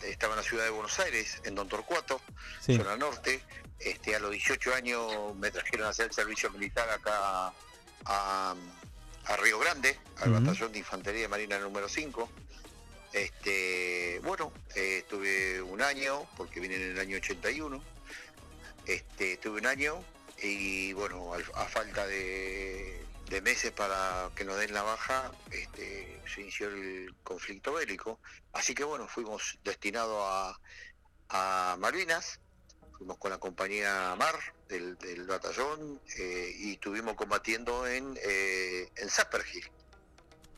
estaba 0.03 0.33
en 0.33 0.37
la 0.37 0.43
ciudad 0.43 0.63
de 0.63 0.69
Buenos 0.69 0.97
Aires, 0.99 1.41
en 1.43 1.55
Don 1.55 1.67
Torcuato, 1.67 2.21
Sí. 2.61 2.77
zona 2.77 2.95
norte. 2.95 3.41
Este, 3.83 4.15
a 4.15 4.19
los 4.19 4.31
18 4.31 4.73
años 4.75 5.35
me 5.35 5.51
trajeron 5.51 5.87
a 5.87 5.89
hacer 5.89 6.07
el 6.07 6.13
servicio 6.13 6.49
militar 6.51 6.89
acá 6.89 7.53
a, 8.05 8.55
a 9.25 9.37
Río 9.37 9.59
Grande, 9.59 9.97
al 10.17 10.31
Ujú. 10.31 10.39
batallón 10.41 10.71
de 10.71 10.79
infantería 10.79 11.27
marina 11.27 11.59
número 11.59 11.89
5. 11.89 12.29
Este, 13.13 14.19
bueno, 14.23 14.51
eh, 14.75 14.99
estuve 14.99 15.61
un 15.61 15.81
año, 15.81 16.27
porque 16.35 16.59
vine 16.59 16.75
en 16.75 16.91
el 16.91 16.99
año 16.99 17.17
81. 17.17 17.83
Este, 18.85 19.37
tuve 19.37 19.59
un 19.59 19.67
año 19.67 20.03
y 20.41 20.93
bueno, 20.93 21.33
a, 21.53 21.65
falta 21.65 22.05
de, 22.07 23.05
de 23.29 23.41
meses 23.41 23.71
para 23.71 24.29
que 24.35 24.43
nos 24.43 24.57
den 24.57 24.73
la 24.73 24.81
baja, 24.81 25.31
este, 25.51 26.21
se 26.33 26.41
inició 26.41 26.67
el 26.69 27.13
conflicto 27.23 27.73
bélico. 27.73 28.19
Así 28.53 28.73
que 28.73 28.83
bueno, 28.83 29.07
fuimos 29.07 29.57
destinados 29.63 30.17
a, 30.19 30.59
a 31.29 31.77
Malvinas, 31.77 32.39
fuimos 32.97 33.17
con 33.17 33.31
la 33.31 33.37
compañía 33.37 34.15
Mar 34.17 34.35
del, 34.69 34.97
del 34.97 35.25
batallón 35.25 35.99
eh, 36.17 36.55
y 36.59 36.73
estuvimos 36.73 37.15
combatiendo 37.15 37.87
en, 37.87 38.17
eh, 38.23 38.89
en 38.95 39.09
Zapperhill, 39.09 39.65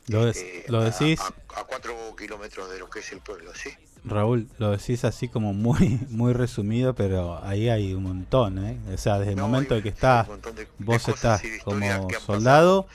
Lo, 0.08 0.28
eh, 0.28 0.64
lo 0.68 0.82
decís, 0.82 1.20
a, 1.20 1.60
a 1.60 1.64
cuatro 1.64 1.94
kilómetros 2.16 2.70
de 2.70 2.78
lo 2.78 2.88
que 2.88 3.00
es 3.00 3.12
el 3.12 3.20
pueblo, 3.20 3.52
¿sí? 3.54 3.70
Raúl, 4.04 4.48
lo 4.58 4.70
decís 4.70 5.04
así 5.04 5.28
como 5.28 5.52
muy 5.52 5.98
muy 6.10 6.32
resumido, 6.32 6.94
pero 6.94 7.42
ahí 7.44 7.68
hay 7.68 7.92
un 7.92 8.04
montón, 8.04 8.64
¿eh? 8.64 8.78
O 8.94 8.96
sea, 8.98 9.18
desde 9.18 9.32
el 9.32 9.38
momento 9.38 9.74
de 9.74 9.82
que 9.82 9.88
estás, 9.88 10.28
vos 10.78 11.08
estás 11.08 11.42
como 11.64 12.08
soldado 12.24 12.86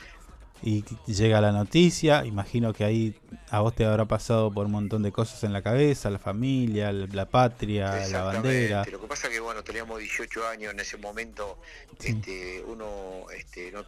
y 0.64 0.84
llega 1.08 1.42
la 1.42 1.52
noticia, 1.52 2.24
imagino 2.26 2.74
que 2.74 2.84
ahí 2.84 3.16
a 3.50 3.62
vos 3.62 3.76
te 3.76 3.86
habrá 3.86 4.06
pasado 4.06 4.54
por 4.54 4.68
un 4.68 4.74
montón 4.74 5.04
de 5.04 5.12
cosas 5.12 5.44
en 5.44 5.54
la 5.54 5.62
cabeza, 5.62 6.10
la 6.10 6.20
familia, 6.20 6.92
la, 6.92 7.26
patria, 7.26 8.08
la 8.08 8.24
bandera. 8.24 8.86
Lo 8.92 9.02
que 9.02 9.08
pasa 9.08 9.28
es 9.28 9.34
que 9.34 9.40
bueno, 9.40 9.64
teníamos 9.64 10.00
18 10.00 10.48
años 10.48 10.74
en 10.74 10.80
ese 10.80 10.98
momento, 10.98 11.58
este, 12.04 12.64
uno 12.66 13.26
este, 13.36 13.72
no, 13.72 13.86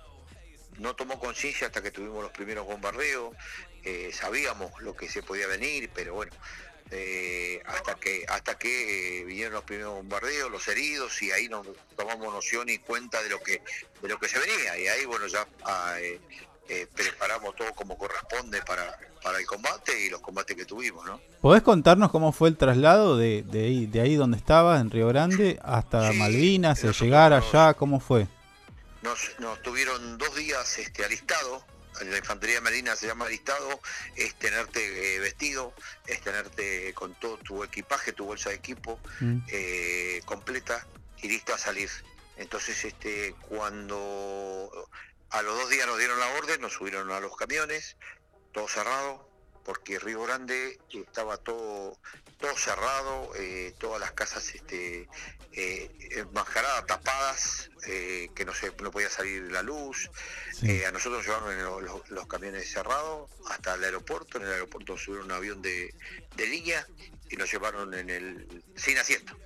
no 0.79 0.95
tomó 0.95 1.19
conciencia 1.19 1.67
hasta 1.67 1.81
que 1.81 1.91
tuvimos 1.91 2.23
los 2.23 2.31
primeros 2.31 2.65
bombardeos, 2.65 3.35
eh, 3.83 4.09
sabíamos 4.11 4.71
lo 4.81 4.95
que 4.95 5.07
se 5.09 5.21
podía 5.21 5.47
venir, 5.47 5.91
pero 5.93 6.15
bueno, 6.15 6.31
eh, 6.95 7.61
hasta 7.65 7.95
que 7.95 8.23
hasta 8.27 8.57
que 8.57 9.21
eh, 9.21 9.23
vinieron 9.23 9.53
los 9.53 9.63
primeros 9.63 9.95
bombardeos, 9.95 10.51
los 10.51 10.67
heridos 10.67 11.21
y 11.23 11.31
ahí 11.31 11.49
nos 11.49 11.65
tomamos 11.95 12.31
noción 12.31 12.69
y 12.69 12.77
cuenta 12.77 13.23
de 13.23 13.29
lo 13.29 13.41
que 13.41 13.61
de 14.01 14.07
lo 14.09 14.19
que 14.19 14.27
se 14.27 14.37
venía. 14.37 14.77
Y 14.77 14.87
ahí 14.87 15.05
bueno 15.05 15.25
ya 15.27 15.47
ah, 15.63 15.95
eh, 15.99 16.19
eh, 16.69 16.87
preparamos 16.95 17.55
todo 17.55 17.73
como 17.73 17.97
corresponde 17.97 18.61
para, 18.61 18.97
para 19.21 19.37
el 19.39 19.45
combate 19.45 20.05
y 20.05 20.09
los 20.09 20.21
combates 20.21 20.55
que 20.55 20.65
tuvimos, 20.65 21.05
¿no? 21.05 21.19
¿Podés 21.41 21.61
contarnos 21.61 22.09
cómo 22.11 22.31
fue 22.31 22.49
el 22.49 22.57
traslado 22.57 23.17
de, 23.17 23.43
de, 23.43 23.65
ahí, 23.65 23.85
de 23.85 24.01
ahí 24.01 24.15
donde 24.15 24.37
estabas, 24.37 24.79
en 24.81 24.89
Río 24.89 25.07
Grande, 25.07 25.59
hasta 25.63 26.11
Malvinas, 26.13 26.83
el 26.83 26.93
llegar 26.93 27.33
allá? 27.33 27.73
¿Cómo 27.73 27.99
fue? 27.99 28.27
Nos, 29.01 29.19
nos 29.39 29.61
tuvieron 29.61 30.17
dos 30.17 30.33
días 30.35 30.77
este, 30.79 31.03
alistados. 31.03 31.63
En 32.01 32.09
la 32.09 32.17
infantería 32.17 32.59
marina 32.59 32.95
se 32.95 33.05
llama 33.05 33.25
alistado, 33.25 33.79
es 34.15 34.33
tenerte 34.35 35.15
eh, 35.15 35.19
vestido, 35.19 35.73
es 36.07 36.21
tenerte 36.21 36.91
con 36.95 37.13
todo 37.15 37.37
tu 37.37 37.63
equipaje, 37.63 38.13
tu 38.13 38.25
bolsa 38.25 38.49
de 38.49 38.55
equipo 38.55 38.99
Mm. 39.19 39.37
eh, 39.49 40.21
completa 40.25 40.87
y 41.21 41.27
listo 41.27 41.53
a 41.53 41.57
salir. 41.59 41.89
Entonces, 42.37 42.83
este, 42.83 43.35
cuando 43.47 44.87
a 45.33 45.41
los 45.41 45.55
dos 45.57 45.69
días 45.69 45.85
nos 45.87 45.97
dieron 45.97 46.19
la 46.19 46.29
orden, 46.35 46.61
nos 46.61 46.73
subieron 46.73 47.11
a 47.11 47.19
los 47.19 47.35
camiones, 47.35 47.97
todo 48.53 48.67
cerrado, 48.67 49.29
porque 49.65 49.99
Río 49.99 50.23
Grande 50.23 50.79
estaba 50.93 51.37
todo 51.37 51.97
todo 52.39 52.57
cerrado, 52.57 53.31
eh, 53.37 53.73
todas 53.79 54.01
las 54.01 54.11
casas 54.11 54.53
este, 54.53 55.07
eh, 55.53 55.89
enmascaradas, 56.11 56.85
tapadas, 56.85 57.69
eh, 57.87 58.29
que 58.35 58.43
no 58.43 58.53
se 58.53 58.73
no 58.81 58.91
podía 58.91 59.09
salir 59.09 59.43
la 59.51 59.61
luz. 59.63 60.09
Eh, 60.61 60.85
a 60.85 60.91
nosotros 60.91 61.25
llevaron 61.25 61.53
en 61.53 61.63
lo- 61.63 61.79
los, 61.79 62.09
los 62.09 62.27
camiones 62.27 62.69
cerrados 62.69 63.31
hasta 63.49 63.75
el 63.75 63.83
aeropuerto. 63.85 64.37
En 64.39 64.43
el 64.43 64.51
aeropuerto 64.51 64.97
subieron 64.97 65.27
un 65.27 65.31
avión 65.31 65.61
de, 65.61 65.93
de 66.35 66.45
línea 66.47 66.85
y 67.29 67.37
nos 67.37 67.49
llevaron 67.49 67.93
en 67.93 68.09
el 68.09 68.63
sin 68.75 68.97
asiento. 68.97 69.37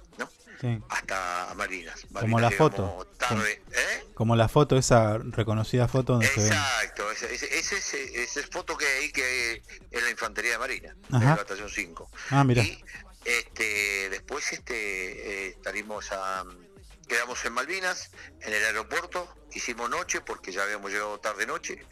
Sí. 0.60 0.82
Hasta 0.90 1.54
Malvinas. 1.56 2.06
Como 2.20 2.40
la 2.40 2.50
foto. 2.52 3.08
Tarde, 3.18 3.62
¿eh? 3.72 4.04
Como 4.16 4.36
la 4.36 4.48
foto, 4.50 4.78
esa 4.78 5.18
reconocida 5.20 5.88
foto 5.88 6.14
donde 6.14 6.28
se. 6.28 6.48
Exacto, 6.48 7.12
ese, 7.12 7.34
ese, 7.34 7.58
ese, 7.60 7.78
ese- 7.78 8.24
esa 8.24 8.40
es 8.40 8.48
foto 8.48 8.76
que 8.78 8.86
hay 8.88 9.04
ahí 9.04 9.12
que 9.12 9.64
es 9.92 10.04
la 10.04 10.10
infantería 10.10 10.54
de 10.54 10.58
marina, 10.58 10.96
Ajá. 11.12 11.26
del 11.28 11.36
batallón 11.38 11.70
5. 11.70 12.10
Ah, 12.32 12.44
mira. 12.44 12.64
Este, 13.24 14.10
después 14.10 14.52
este, 14.54 15.50
eh, 15.50 15.58
salimos 15.64 16.12
a, 16.12 16.44
quedamos 17.08 17.44
en 17.46 17.54
Malvinas, 17.54 18.12
en 18.42 18.54
el 18.54 18.64
aeropuerto, 18.64 19.28
hicimos 19.54 19.90
noche 19.90 20.22
porque 20.22 20.52
ya 20.52 20.64
habíamos 20.64 20.92
llegado 20.92 21.20
tarde 21.20 21.46
noche 21.46 21.86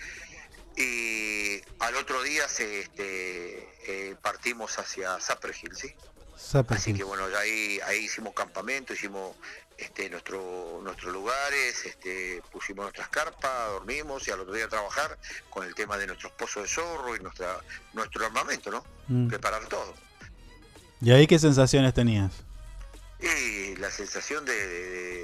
y 0.77 1.61
al 1.79 1.95
otro 1.95 2.21
día 2.23 2.47
se, 2.47 2.81
este, 2.81 3.69
eh, 3.87 4.15
partimos 4.21 4.77
hacia 4.79 5.19
Zapperhill, 5.19 5.75
¿sí? 5.75 5.93
Así 6.69 6.93
que 6.93 7.03
bueno, 7.03 7.25
ahí, 7.37 7.79
ahí 7.85 8.05
hicimos 8.05 8.33
campamento, 8.33 8.93
hicimos 8.93 9.35
este, 9.77 10.09
nuestro, 10.09 10.79
nuestros 10.83 11.11
lugares, 11.11 11.85
este, 11.85 12.41
pusimos 12.51 12.83
nuestras 12.85 13.09
carpas, 13.09 13.71
dormimos 13.71 14.27
y 14.27 14.31
al 14.31 14.41
otro 14.41 14.53
día 14.53 14.67
trabajar 14.67 15.17
con 15.49 15.65
el 15.65 15.75
tema 15.75 15.97
de 15.97 16.07
nuestros 16.07 16.31
pozos 16.33 16.63
de 16.63 16.69
zorro 16.69 17.15
y 17.15 17.19
nuestra, 17.19 17.59
nuestro 17.93 18.25
armamento, 18.25 18.71
¿no? 18.71 18.83
Mm. 19.07 19.27
Preparar 19.27 19.65
todo. 19.67 19.93
¿Y 21.01 21.11
ahí 21.11 21.27
qué 21.27 21.39
sensaciones 21.39 21.93
tenías? 21.93 22.31
Y 23.19 23.75
la 23.77 23.89
sensación 23.91 24.45
de, 24.45 24.53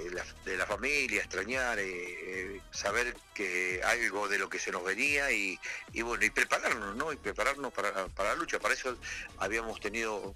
de 0.04 0.12
la, 0.12 0.26
de 0.46 0.58
la 0.58 0.66
familia, 0.66 1.22
extrañar, 1.22 1.78
eh, 1.78 1.86
eh, 1.88 2.62
saber 2.72 3.16
que 3.34 3.82
algo 3.84 4.28
de 4.28 4.40
lo 4.40 4.50
que 4.50 4.60
se 4.60 4.72
nos 4.72 4.84
venía 4.84 5.32
y, 5.32 5.60
y 5.92 6.02
bueno, 6.02 6.24
y 6.24 6.30
prepararnos, 6.30 6.96
¿no? 6.96 7.12
Y 7.12 7.18
prepararnos 7.18 7.74
para, 7.74 8.08
para 8.08 8.30
la 8.30 8.36
lucha. 8.36 8.60
Para 8.60 8.74
eso 8.74 8.98
habíamos 9.38 9.80
tenido 9.82 10.36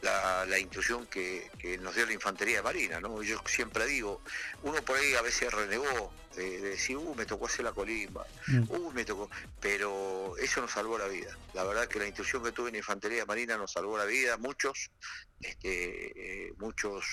la, 0.00 0.44
la 0.46 0.58
instrucción 0.58 1.06
que, 1.06 1.50
que 1.58 1.78
nos 1.78 1.94
dio 1.94 2.06
la 2.06 2.12
Infantería 2.12 2.56
de 2.56 2.62
Marina, 2.62 3.00
¿no? 3.00 3.22
Yo 3.22 3.40
siempre 3.46 3.86
digo, 3.86 4.20
uno 4.62 4.82
por 4.84 4.96
ahí 4.98 5.14
a 5.14 5.22
veces 5.22 5.52
renegó 5.52 6.12
de, 6.36 6.60
de 6.60 6.70
decir, 6.70 6.96
uh, 6.96 7.14
me 7.14 7.26
tocó 7.26 7.46
hacer 7.46 7.64
la 7.64 7.72
colimba, 7.72 8.26
Mm. 8.48 8.70
uh, 8.70 8.92
me 8.92 9.04
tocó, 9.04 9.28
pero 9.60 10.34
eso 10.38 10.60
nos 10.62 10.70
salvó 10.72 10.98
la 10.98 11.06
vida. 11.06 11.36
La 11.54 11.64
verdad 11.64 11.86
que 11.86 11.98
la 11.98 12.06
instrucción 12.06 12.42
que 12.42 12.52
tuve 12.52 12.70
en 12.70 12.76
Infantería 12.76 13.18
de 13.20 13.26
Marina 13.26 13.56
nos 13.56 13.72
salvó 13.72 13.98
la 13.98 14.04
vida, 14.06 14.36
muchos, 14.38 14.90
este, 15.40 16.46
eh, 16.48 16.52
muchos 16.58 17.04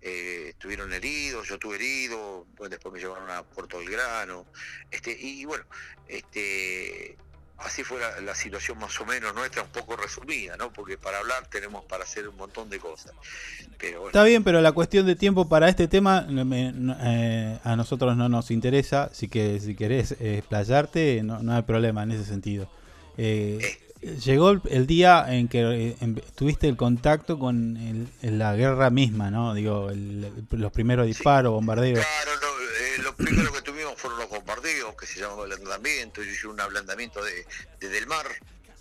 eh, 0.00 0.50
estuvieron 0.50 0.92
heridos, 0.92 1.48
yo 1.48 1.54
estuve 1.54 1.76
herido, 1.76 2.46
pues 2.56 2.70
después 2.70 2.92
me 2.92 3.00
llevaron 3.00 3.30
a 3.30 3.42
Puerto 3.42 3.78
Belgrano, 3.78 4.46
este, 4.90 5.16
y 5.18 5.44
bueno, 5.44 5.64
este 6.06 7.16
así 7.58 7.82
fue 7.84 7.98
la, 8.00 8.20
la 8.20 8.34
situación 8.34 8.78
más 8.78 8.98
o 9.00 9.06
menos 9.06 9.34
nuestra, 9.34 9.62
un 9.62 9.68
poco 9.70 9.96
resumida, 9.96 10.56
¿no? 10.56 10.72
Porque 10.72 10.96
para 10.98 11.18
hablar 11.18 11.46
tenemos 11.48 11.84
para 11.84 12.04
hacer 12.04 12.28
un 12.28 12.36
montón 12.36 12.68
de 12.70 12.78
cosas. 12.78 13.12
Pero 13.78 14.00
bueno, 14.00 14.08
Está 14.08 14.24
bien, 14.24 14.42
pero 14.44 14.60
la 14.60 14.72
cuestión 14.72 15.06
de 15.06 15.16
tiempo 15.16 15.48
para 15.48 15.68
este 15.68 15.88
tema 15.88 16.22
me- 16.22 16.72
eh, 17.00 17.58
a 17.64 17.76
nosotros 17.76 18.16
no 18.16 18.28
nos 18.28 18.50
interesa. 18.50 19.04
Así 19.04 19.28
que 19.28 19.60
si 19.60 19.74
querés 19.74 20.12
eh, 20.12 20.38
explayarte, 20.38 21.22
no, 21.22 21.42
no 21.42 21.54
hay 21.56 21.62
problema 21.62 22.02
en 22.02 22.12
ese 22.12 22.24
sentido. 22.24 22.68
Eh, 23.16 23.58
llegó 24.00 24.50
el, 24.70 24.86
día 24.86 25.24
en 25.28 25.48
que 25.48 25.96
eh, 26.00 26.22
tuviste 26.34 26.68
el 26.68 26.76
contacto 26.76 27.38
con 27.38 27.76
el- 27.76 28.08
en 28.22 28.38
la 28.38 28.54
guerra 28.54 28.90
misma, 28.90 29.30
¿no? 29.30 29.54
Digo, 29.54 29.90
el- 29.90 30.32
los 30.50 30.72
primeros 30.72 31.06
disparos, 31.06 31.52
bombardeos. 31.52 31.98
eh, 32.00 33.02
lo 33.02 33.14
primero 33.16 33.52
que 33.52 33.62
tuvimos 33.62 33.94
fueron 33.96 34.18
los 34.20 34.28
bombardeos, 34.28 34.94
que 34.96 35.06
se 35.06 35.20
llamaba 35.20 35.42
ablandamiento, 35.44 36.22
yo 36.22 36.30
hice 36.30 36.46
un 36.46 36.60
ablandamiento 36.60 37.22
de, 37.24 37.46
desde 37.80 37.98
el 37.98 38.06
mar, 38.06 38.26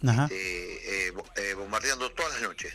Ajá. 0.06 0.24
este, 0.26 1.08
eh, 1.10 1.14
eh, 1.38 1.54
bombardeando 1.56 2.12
todas 2.12 2.34
las 2.34 2.42
noches. 2.44 2.74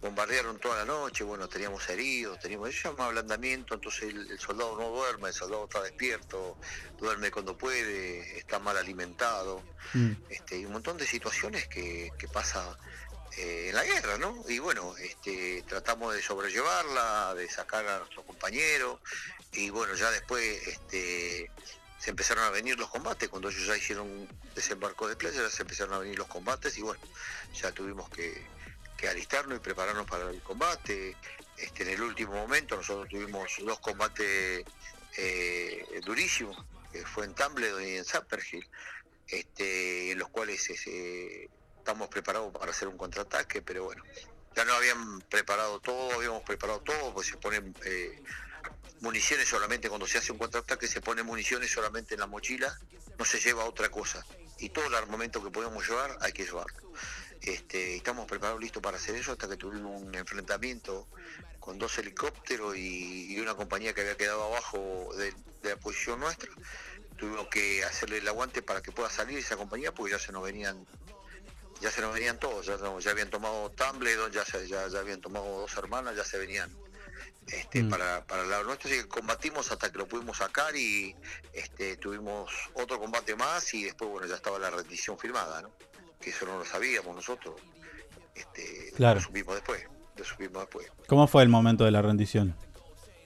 Bombardearon 0.00 0.58
toda 0.58 0.78
la 0.78 0.84
noche, 0.86 1.24
bueno, 1.24 1.48
teníamos 1.48 1.86
heridos, 1.88 2.38
teníamos, 2.38 2.70
eso 2.70 2.82
se 2.82 2.88
llama 2.88 3.06
ablandamiento, 3.06 3.74
entonces 3.74 4.04
el, 4.04 4.30
el 4.30 4.38
soldado 4.38 4.76
no 4.78 4.88
duerme, 4.88 5.28
el 5.28 5.34
soldado 5.34 5.64
está 5.64 5.82
despierto, 5.82 6.56
duerme 6.98 7.30
cuando 7.30 7.56
puede, 7.56 8.38
está 8.38 8.58
mal 8.58 8.76
alimentado, 8.76 9.62
Mm. 9.92 10.12
este, 10.28 10.58
y 10.58 10.64
un 10.66 10.72
montón 10.72 10.96
de 10.98 11.06
situaciones 11.06 11.66
que, 11.66 12.12
que 12.16 12.28
pasa 12.28 12.78
eh, 13.36 13.66
en 13.70 13.74
la 13.74 13.82
guerra, 13.82 14.18
¿no? 14.18 14.44
Y 14.48 14.58
bueno, 14.58 14.94
este, 14.98 15.64
tratamos 15.66 16.14
de 16.14 16.22
sobrellevarla, 16.22 17.34
de 17.34 17.48
sacar 17.48 17.86
a 17.88 17.98
nuestros 17.98 18.24
compañeros, 18.24 19.00
y 19.52 19.70
bueno, 19.70 19.94
ya 19.94 20.10
después 20.10 20.66
este, 20.68 21.50
se 21.98 22.10
empezaron 22.10 22.44
a 22.44 22.50
venir 22.50 22.78
los 22.78 22.88
combates, 22.88 23.28
cuando 23.28 23.48
ellos 23.48 23.66
ya 23.66 23.76
hicieron 23.76 24.28
desembarco 24.54 25.08
de 25.08 25.16
playa, 25.16 25.42
ya 25.42 25.50
se 25.50 25.62
empezaron 25.62 25.94
a 25.94 25.98
venir 25.98 26.18
los 26.18 26.28
combates, 26.28 26.76
y 26.78 26.82
bueno, 26.82 27.02
ya 27.60 27.72
tuvimos 27.72 28.08
que, 28.10 28.46
que 29.00 29.08
alistarnos 29.08 29.56
y 29.56 29.60
prepararnos 29.60 30.06
para 30.06 30.30
el 30.30 30.42
combate. 30.42 31.16
Este, 31.56 31.82
en 31.84 31.88
el 31.90 32.02
último 32.02 32.34
momento 32.34 32.76
nosotros 32.76 33.08
tuvimos 33.08 33.50
dos 33.60 33.80
combates 33.80 34.64
eh, 35.16 36.00
durísimos, 36.04 36.56
que 36.92 37.04
fue 37.06 37.24
en 37.24 37.34
Tumbledon 37.34 37.82
y 37.82 37.96
en 37.96 38.04
Zapperhill, 38.04 38.68
este, 39.26 40.12
en 40.12 40.18
los 40.18 40.28
cuales 40.28 40.68
este, 40.68 41.48
estamos 41.78 42.08
preparados 42.08 42.52
para 42.52 42.72
hacer 42.72 42.88
un 42.88 42.98
contraataque, 42.98 43.62
pero 43.62 43.84
bueno, 43.84 44.04
ya 44.54 44.64
no 44.64 44.74
habían 44.74 45.20
preparado 45.22 45.80
todo, 45.80 46.12
habíamos 46.14 46.42
preparado 46.42 46.80
todo, 46.80 47.14
pues 47.14 47.28
se 47.28 47.36
ponen 47.38 47.74
eh, 47.84 48.22
municiones 49.00 49.48
solamente 49.48 49.88
cuando 49.88 50.06
se 50.06 50.18
hace 50.18 50.32
un 50.32 50.38
contraataque, 50.38 50.86
se 50.86 51.00
pone 51.00 51.22
municiones 51.22 51.70
solamente 51.70 52.14
en 52.14 52.20
la 52.20 52.26
mochila, 52.26 52.78
no 53.18 53.24
se 53.24 53.40
lleva 53.40 53.64
otra 53.64 53.88
cosa. 53.90 54.24
Y 54.58 54.68
todo 54.68 54.86
el 54.86 54.94
armamento 54.94 55.42
que 55.42 55.50
podemos 55.50 55.88
llevar, 55.88 56.18
hay 56.20 56.32
que 56.32 56.44
llevarlo. 56.44 56.92
Este, 57.42 57.96
estamos 57.96 58.26
preparados, 58.26 58.60
listos 58.60 58.82
para 58.82 58.96
hacer 58.98 59.16
eso, 59.16 59.32
hasta 59.32 59.48
que 59.48 59.56
tuvimos 59.56 60.00
un 60.00 60.14
enfrentamiento 60.14 61.06
con 61.58 61.78
dos 61.78 61.96
helicópteros 61.98 62.76
y, 62.76 63.32
y 63.34 63.40
una 63.40 63.54
compañía 63.54 63.94
que 63.94 64.02
había 64.02 64.16
quedado 64.16 64.44
abajo 64.44 65.08
de, 65.16 65.32
de 65.62 65.70
la 65.70 65.76
posición 65.76 66.20
nuestra. 66.20 66.50
Tuvimos 67.16 67.48
que 67.48 67.84
hacerle 67.84 68.18
el 68.18 68.28
aguante 68.28 68.62
para 68.62 68.82
que 68.82 68.92
pueda 68.92 69.10
salir 69.10 69.38
esa 69.38 69.56
compañía, 69.56 69.92
porque 69.92 70.12
ya 70.12 70.18
se 70.18 70.32
nos 70.32 70.42
venían 70.42 70.86
ya 71.80 71.90
se 71.90 72.02
nos 72.02 72.12
venían 72.12 72.38
todos, 72.38 72.66
ya, 72.66 72.74
habían 73.10 73.30
tomado 73.30 73.70
Tumbledon, 73.70 74.30
ya, 74.32 74.44
ya, 74.44 74.86
ya 74.88 74.98
habían 74.98 75.20
tomado 75.20 75.60
dos 75.60 75.74
hermanas, 75.78 76.14
ya 76.14 76.24
se 76.24 76.36
venían 76.36 76.70
este, 77.46 77.82
Mm. 77.82 77.90
para, 77.90 78.24
para 78.26 78.42
el 78.42 78.50
lado 78.50 78.64
nuestro, 78.64 78.90
así 78.90 79.00
que 79.00 79.08
combatimos 79.08 79.70
hasta 79.72 79.90
que 79.90 79.98
lo 79.98 80.06
pudimos 80.06 80.36
sacar 80.36 80.76
y 80.76 81.16
este, 81.52 81.96
tuvimos 81.96 82.52
otro 82.74 83.00
combate 83.00 83.34
más 83.34 83.72
y 83.74 83.84
después 83.84 84.10
bueno 84.10 84.26
ya 84.26 84.36
estaba 84.36 84.58
la 84.58 84.70
rendición 84.70 85.18
firmada, 85.18 85.62
¿no? 85.62 85.72
Que 86.20 86.30
eso 86.30 86.46
no 86.46 86.58
lo 86.58 86.64
sabíamos 86.64 87.16
nosotros, 87.16 87.54
este, 88.34 88.92
Claro. 88.96 89.16
lo 89.16 89.20
supimos 89.26 89.54
después, 89.54 89.82
lo 90.16 90.24
supimos 90.24 90.62
después. 90.62 90.86
¿Cómo 91.06 91.26
fue 91.26 91.42
el 91.42 91.48
momento 91.48 91.84
de 91.84 91.90
la 91.90 92.02
rendición? 92.02 92.54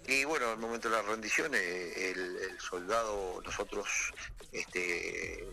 Y 0.06 0.24
bueno, 0.24 0.50
al 0.50 0.58
momento 0.58 0.90
de 0.90 0.96
la 0.96 1.02
rendición, 1.02 1.52
eh, 1.54 2.10
el, 2.10 2.36
el 2.36 2.60
soldado, 2.60 3.40
nosotros 3.44 3.88
este, 4.52 5.40
eh, 5.42 5.48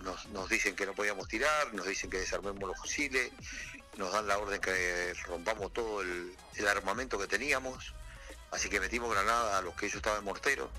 nos, 0.00 0.26
nos 0.30 0.48
dicen 0.48 0.74
que 0.74 0.86
no 0.86 0.94
podíamos 0.94 1.28
tirar, 1.28 1.72
nos 1.74 1.86
dicen 1.86 2.08
que 2.08 2.18
desarmemos 2.18 2.62
los 2.66 2.78
fusiles, 2.78 3.30
nos 3.98 4.10
dan 4.12 4.26
la 4.26 4.38
orden 4.38 4.60
que 4.60 5.12
rompamos 5.26 5.72
todo 5.72 6.00
el, 6.00 6.34
el 6.56 6.66
armamento 6.68 7.18
que 7.18 7.26
teníamos, 7.26 7.94
así 8.52 8.68
que 8.70 8.80
metimos 8.80 9.12
granada 9.12 9.58
a 9.58 9.62
los 9.62 9.74
que 9.74 9.86
ellos 9.86 9.96
estaban 9.96 10.24
morteros, 10.24 10.70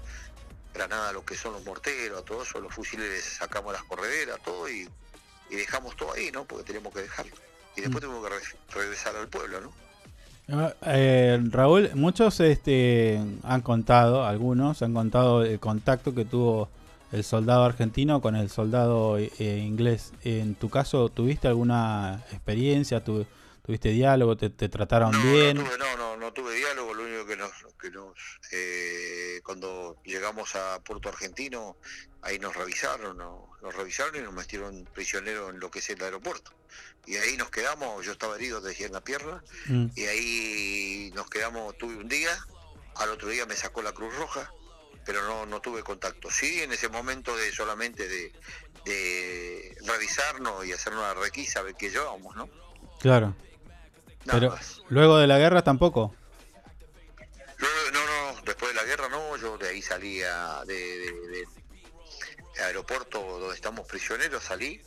granada 0.73 1.09
a 1.09 1.13
los 1.13 1.23
que 1.23 1.35
son 1.37 1.53
los 1.53 1.63
morteros, 1.63 2.19
a 2.21 2.25
todos 2.25 2.53
los 2.55 2.73
fusiles 2.73 3.07
les 3.07 3.23
sacamos 3.23 3.71
las 3.71 3.83
correderas, 3.83 4.41
todo 4.43 4.67
y, 4.67 4.89
y 5.49 5.55
dejamos 5.55 5.95
todo 5.95 6.13
ahí, 6.13 6.31
¿no? 6.31 6.43
Porque 6.45 6.63
teníamos 6.65 6.93
que 6.93 7.01
dejarlo. 7.01 7.35
Y 7.77 7.81
después 7.81 8.03
tuvimos 8.03 8.23
que 8.23 8.29
re- 8.35 8.81
regresar 8.81 9.15
al 9.15 9.27
pueblo, 9.27 9.61
¿no? 9.61 9.71
Ah, 10.47 10.73
eh, 10.85 11.39
Raúl, 11.49 11.89
muchos 11.95 12.39
este, 12.39 13.19
han 13.43 13.61
contado, 13.61 14.25
algunos 14.25 14.81
han 14.83 14.93
contado 14.93 15.43
el 15.43 15.59
contacto 15.59 16.13
que 16.13 16.23
tuvo 16.25 16.69
el 17.11 17.23
soldado 17.23 17.63
argentino 17.63 18.21
con 18.21 18.35
el 18.35 18.49
soldado 18.49 19.17
eh, 19.17 19.31
inglés. 19.65 20.13
En 20.23 20.55
tu 20.55 20.69
caso, 20.69 21.09
¿tuviste 21.09 21.47
alguna 21.47 22.23
experiencia? 22.31 23.03
¿Tu- 23.03 23.25
¿Tuviste 23.65 23.89
diálogo? 23.89 24.37
¿Te, 24.37 24.51
te 24.51 24.69
trataron 24.69 25.11
bien? 25.23 25.57
No 25.57 25.63
tuve, 25.63 25.77
no, 25.79 25.97
no, 25.97 26.17
no 26.17 26.31
tuve 26.33 26.53
diálogo, 26.55 26.93
lo 26.93 27.03
único 27.03 27.25
que 27.25 27.35
nos, 27.35 27.51
que 27.81 27.89
nos 27.89 28.13
eh, 28.51 29.41
cuando 29.43 29.97
llegamos 30.05 30.55
a 30.55 30.79
Puerto 30.83 31.09
Argentino, 31.09 31.75
ahí 32.21 32.37
nos 32.37 32.55
revisaron, 32.55 33.17
no- 33.17 33.49
nos 33.63 33.75
revisaron 33.75 34.15
y 34.17 34.19
nos 34.19 34.33
metieron 34.33 34.85
prisioneros 34.93 35.49
en 35.49 35.59
lo 35.59 35.71
que 35.71 35.79
es 35.79 35.89
el 35.89 36.03
aeropuerto. 36.03 36.51
Y 37.07 37.15
ahí 37.15 37.37
nos 37.37 37.49
quedamos, 37.49 38.05
yo 38.05 38.11
estaba 38.11 38.35
herido, 38.35 38.61
te 38.61 38.67
decía 38.69 38.85
en 38.85 38.93
la 38.93 39.01
pierna, 39.01 39.43
Mm. 39.67 39.85
y 39.95 40.03
ahí 40.05 41.11
nos 41.15 41.27
quedamos, 41.27 41.75
tuve 41.77 41.95
un 41.95 42.07
día, 42.07 42.37
al 42.97 43.09
otro 43.09 43.29
día 43.29 43.47
me 43.47 43.55
sacó 43.55 43.81
la 43.81 43.93
Cruz 43.93 44.15
Roja, 44.15 44.51
pero 45.07 45.23
no, 45.23 45.47
no 45.47 45.59
tuve 45.59 45.81
contacto. 45.83 46.29
Sí, 46.29 46.61
en 46.61 46.71
ese 46.71 46.87
momento 46.89 47.35
de 47.35 47.51
solamente 47.51 48.07
de, 48.07 48.31
de 48.85 49.75
revisarnos 49.85 50.65
y 50.65 50.71
hacer 50.71 50.93
una 50.93 51.15
requisa, 51.15 51.63
ver 51.63 51.73
qué 51.75 51.89
llevamos, 51.89 52.35
¿no? 52.35 52.47
Claro. 52.99 53.35
Nada 54.25 54.39
Pero 54.39 54.51
más. 54.51 54.81
luego 54.89 55.17
de 55.17 55.27
la 55.27 55.37
guerra 55.37 55.63
tampoco. 55.63 56.13
Luego, 57.57 57.75
no, 57.93 58.33
no, 58.33 58.41
después 58.45 58.71
de 58.73 58.75
la 58.75 58.83
guerra 58.83 59.07
no, 59.09 59.37
yo 59.37 59.57
de 59.57 59.69
ahí 59.69 59.81
salía 59.81 60.61
de, 60.65 60.73
de- 60.73 61.45
de 62.57 62.63
aeropuerto 62.63 63.19
donde 63.39 63.55
estamos 63.55 63.85
prisioneros, 63.87 64.43
salí, 64.43 64.81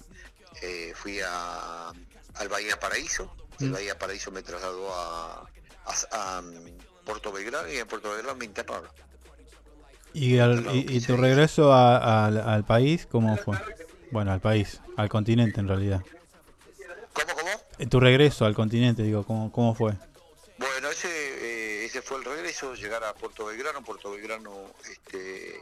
eh, 0.63 0.93
fui 0.95 1.21
a, 1.25 1.89
al 2.35 2.49
Bahía 2.49 2.79
Paraíso, 2.81 3.35
el 3.61 3.69
Mm. 3.71 3.73
Bahía 3.73 3.99
Paraíso 3.99 4.31
me 4.31 4.43
trasladó 4.43 4.95
a, 4.95 5.49
a- 5.87 6.37
a, 6.39 6.43
mm, 6.43 6.79
Puerto 7.05 7.33
Belgrano 7.33 7.69
y 7.71 7.77
en 7.79 7.87
Puerto 7.89 8.11
Belgrano 8.11 8.37
me 8.37 8.45
internaron. 8.45 8.89
¿Y, 10.15 10.39
al- 10.39 10.67
y- 10.75 10.97
y 10.97 11.01
tu 11.01 11.17
regreso 11.17 11.73
a- 11.73 12.27
al, 12.27 12.39
al 12.41 12.65
país 12.65 13.07
cómo 13.11 13.37
fue? 13.37 13.57
Bueno, 14.11 14.33
al 14.33 14.41
país, 14.41 14.81
al 14.97 15.09
continente 15.09 15.61
en 15.61 15.69
realidad. 15.69 16.01
¿Cómo, 17.13 17.35
cómo? 17.35 17.51
En 17.79 17.89
tu 17.89 18.01
regreso 18.01 18.45
al 18.45 18.55
continente, 18.55 19.03
digo, 19.03 19.25
¿cómo, 19.25 19.53
cómo 19.53 19.75
fue? 19.75 19.93
Bueno, 20.59 20.91
ese, 20.91 21.09
eh, 21.09 21.85
ese 21.85 22.03
fue 22.03 22.19
el 22.19 22.25
regreso, 22.25 22.75
llegar 22.75 23.05
a 23.05 23.15
Puerto 23.15 23.47
Belgrano. 23.47 23.83
Puerto 23.85 24.11
Belgrano, 24.11 24.73
este, 24.91 25.61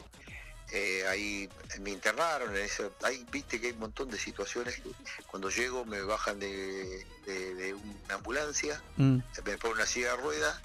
eh, 0.71 1.05
ahí 1.07 1.47
me 1.81 1.91
internaron, 1.91 2.55
en 2.55 2.63
ese- 2.63 2.89
ahí 3.03 3.23
viste 3.31 3.61
que 3.61 3.67
hay 3.67 3.73
un 3.73 3.79
montón 3.79 4.09
de 4.09 4.17
situaciones. 4.17 4.81
Cuando 5.29 5.49
llego 5.49 5.85
me 5.85 6.01
bajan 6.01 6.39
de, 6.39 7.05
de- 7.25 7.53
de 7.55 7.73
una 7.75 8.15
ambulancia, 8.15 8.81
Mm. 8.97 9.19
me 9.45 9.57
ponen 9.57 9.77
una 9.77 9.85
silla 9.85 10.11
de 10.11 10.17
ruedas 10.17 10.59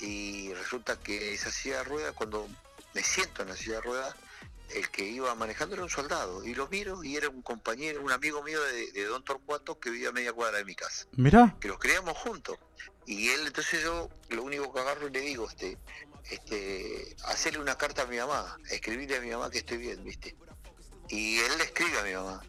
y 0.00 0.52
resulta 0.54 0.96
que 0.98 1.34
esa 1.34 1.50
silla 1.50 1.78
de 1.78 1.84
ruedas, 1.84 2.14
cuando 2.14 2.48
me 2.94 3.02
siento 3.02 3.42
en 3.42 3.48
la 3.48 3.56
silla 3.56 3.74
de 3.76 3.80
ruedas, 3.82 4.14
el 4.70 4.88
que 4.90 5.04
iba 5.04 5.34
manejando 5.34 5.74
era 5.74 5.84
un 5.84 5.90
soldado 5.90 6.44
y 6.44 6.54
lo 6.54 6.68
miro 6.68 7.04
y 7.04 7.16
era 7.16 7.28
un 7.28 7.42
compañero, 7.42 8.02
un 8.02 8.12
amigo 8.12 8.42
mío 8.42 8.62
de, 8.62 8.92
de 8.92 9.04
Don 9.04 9.22
Torcuato 9.24 9.78
que 9.78 9.90
vivía 9.90 10.08
a 10.08 10.12
media 10.12 10.32
cuadra 10.32 10.58
de 10.58 10.64
mi 10.64 10.74
casa 10.74 11.06
Mirá. 11.12 11.56
que 11.60 11.68
los 11.68 11.78
creamos 11.78 12.16
juntos. 12.18 12.58
Y 13.06 13.28
él, 13.28 13.46
entonces 13.46 13.82
yo 13.82 14.08
lo 14.30 14.42
único 14.42 14.72
que 14.72 14.80
agarro 14.80 15.08
y 15.08 15.10
le 15.10 15.20
digo, 15.20 15.48
este, 15.48 15.76
este, 16.30 17.14
hacerle 17.26 17.60
una 17.60 17.76
carta 17.76 18.02
a 18.02 18.06
mi 18.06 18.16
mamá, 18.16 18.58
escribirle 18.70 19.16
a 19.16 19.20
mi 19.20 19.30
mamá 19.30 19.50
que 19.50 19.58
estoy 19.58 19.76
bien, 19.76 20.02
¿viste? 20.02 20.34
Y 21.08 21.38
él 21.38 21.58
le 21.58 21.64
escribe 21.64 21.98
a 21.98 22.02
mi 22.02 22.14
mamá. 22.14 22.42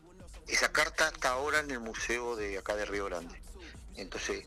Esa 0.47 0.71
carta 0.71 1.09
está 1.09 1.31
ahora 1.31 1.59
en 1.59 1.71
el 1.71 1.79
museo 1.79 2.35
de 2.35 2.57
acá 2.57 2.75
de 2.75 2.85
Río 2.85 3.05
Grande. 3.05 3.41
Entonces, 3.95 4.45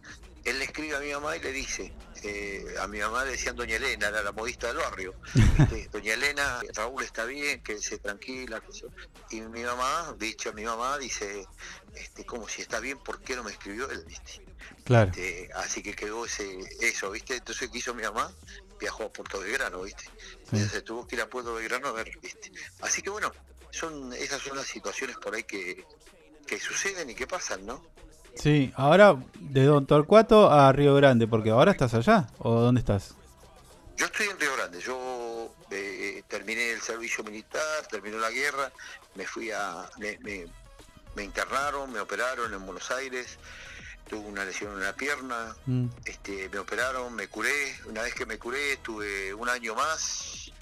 él 0.49 0.59
le 0.59 0.65
escribe 0.65 0.97
a 0.97 1.01
mi 1.01 1.13
mamá 1.13 1.37
y 1.37 1.41
le 1.41 1.53
dice, 1.53 1.93
eh, 2.23 2.65
a 2.81 2.87
mi 2.87 2.99
mamá 2.99 3.25
le 3.25 3.33
decían 3.33 3.57
Doña 3.57 3.77
Elena, 3.77 4.09
era 4.09 4.23
la 4.23 4.33
modista 4.33 4.69
del 4.69 4.79
barrio. 4.79 5.15
Este, 5.59 5.89
Doña 5.89 6.15
Elena, 6.15 6.61
Raúl 6.75 7.03
está 7.03 7.25
bien, 7.25 7.63
que 7.63 7.79
se 7.79 7.99
tranquila. 7.99 8.61
que 8.61 8.71
eso". 8.71 8.89
Y 9.31 9.41
mi 9.41 9.63
mamá, 9.63 10.15
dicho 10.19 10.51
a 10.51 10.53
mi 10.53 10.65
mamá, 10.65 10.99
dice, 10.99 11.47
este, 11.95 12.25
como 12.25 12.49
si 12.49 12.63
está 12.63 12.81
bien, 12.81 12.99
¿por 12.99 13.21
qué 13.21 13.37
no 13.37 13.43
me 13.43 13.51
escribió 13.51 13.91
él? 13.91 14.05
¿viste? 14.07 14.45
Claro. 14.85 15.11
Este, 15.11 15.51
así 15.55 15.83
que 15.83 15.95
quedó 15.95 16.25
ese, 16.25 16.59
eso, 16.81 17.11
¿viste? 17.11 17.37
Entonces, 17.37 17.69
¿qué 17.71 17.79
hizo 17.79 17.95
mi 17.95 18.03
mamá? 18.03 18.33
Viajó 18.81 19.05
a 19.05 19.13
Puerto 19.13 19.41
Belgrano, 19.41 19.83
¿viste? 19.83 20.05
Entonces 20.53 20.85
tuvo 20.85 21.07
que 21.07 21.17
ir 21.17 21.23
a 21.23 21.29
Puerto 21.29 21.55
Belgrano 21.55 21.89
a 21.89 21.93
ver, 21.93 22.11
¿viste? 22.23 22.53
Así 22.81 23.03
que 23.03 23.11
bueno, 23.11 23.33
son 23.71 24.13
esas 24.13 24.41
son 24.41 24.57
las 24.57 24.67
situaciones 24.67 25.17
por 25.17 25.35
ahí 25.35 25.43
que, 25.43 25.85
que 26.47 26.59
suceden 26.61 27.11
y 27.11 27.15
que 27.15 27.27
pasan, 27.27 27.67
¿no? 27.67 27.85
Sí, 28.41 28.73
ahora 28.77 29.17
de 29.41 29.65
Don 29.65 29.87
Torcuato 29.87 30.51
a 30.51 30.73
Río 30.73 30.95
Grande, 30.95 31.27
porque 31.27 31.51
ahora 31.51 31.73
estás 31.73 31.95
allá, 31.95 32.29
¿o 32.39 32.61
dónde 32.61 32.81
estás? 32.81 33.15
Yo 33.97 34.07
estoy 34.07 34.27
en 34.29 34.39
Río 34.39 34.55
Grande, 34.57 34.81
yo 34.81 35.53
eh, 35.71 36.23
terminé 36.29 36.71
el 36.73 36.81
servicio 36.81 37.25
militar, 37.25 37.61
terminó 37.91 38.19
la 38.19 38.31
guerra, 38.31 38.71
me 39.17 39.27
fui 39.27 39.51
a... 39.51 39.89
Me, 39.99 40.19
me- 40.23 40.47
me 41.17 41.25
internaron, 41.25 41.91
me 41.91 41.99
operaron 41.99 42.55
en 42.55 42.65
Buenos 42.65 42.93
Aires, 42.93 43.39
tuve 44.09 44.21
una 44.29 44.45
lesión 44.45 44.73
en 44.75 44.85
la 44.85 44.93
pierna, 44.95 45.57
Mm. 45.67 45.87
este, 46.05 46.49
me 46.51 46.59
operaron, 46.61 47.13
me 47.13 47.27
curé, 47.27 47.75
una 47.87 48.03
vez 48.03 48.15
que 48.15 48.25
me 48.25 48.39
curé 48.39 48.75
estuve 48.75 49.35
un 49.35 49.49
año 49.49 49.75
más 49.75 50.53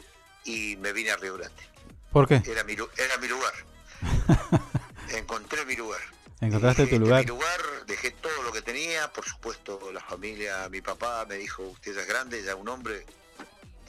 y 0.45 0.77
me 0.77 0.95
vine 0.95 1.11
a 1.11 1.17
Río 1.17 1.37
Grande. 1.37 1.63
¿Por 2.11 2.27
qué? 2.27 2.37
Era 2.47 2.65
mi, 2.65 2.73
era 2.73 3.19
mi 3.21 3.29
lugar. 3.29 3.53
Encontré 5.15 5.67
mi 5.67 5.77
lugar. 5.77 6.01
¿Encontraste 6.41 6.87
tu 6.87 6.97
En 6.97 7.03
lugar? 7.03 7.25
mi 7.25 7.29
lugar 7.29 7.61
dejé 7.87 8.11
todo 8.11 8.43
lo 8.43 8.53
que 8.53 8.63
tenía, 8.63 9.11
por 9.13 9.25
supuesto 9.25 9.91
la 9.93 10.01
familia, 10.01 10.69
mi 10.69 10.81
papá 10.83 11.25
me 11.27 11.37
dijo, 11.37 11.63
usted 11.63 11.95
ya 11.95 12.03
es 12.03 12.07
grande, 12.07 12.43
ya 12.43 12.55
un 12.55 12.69
hombre, 12.69 13.07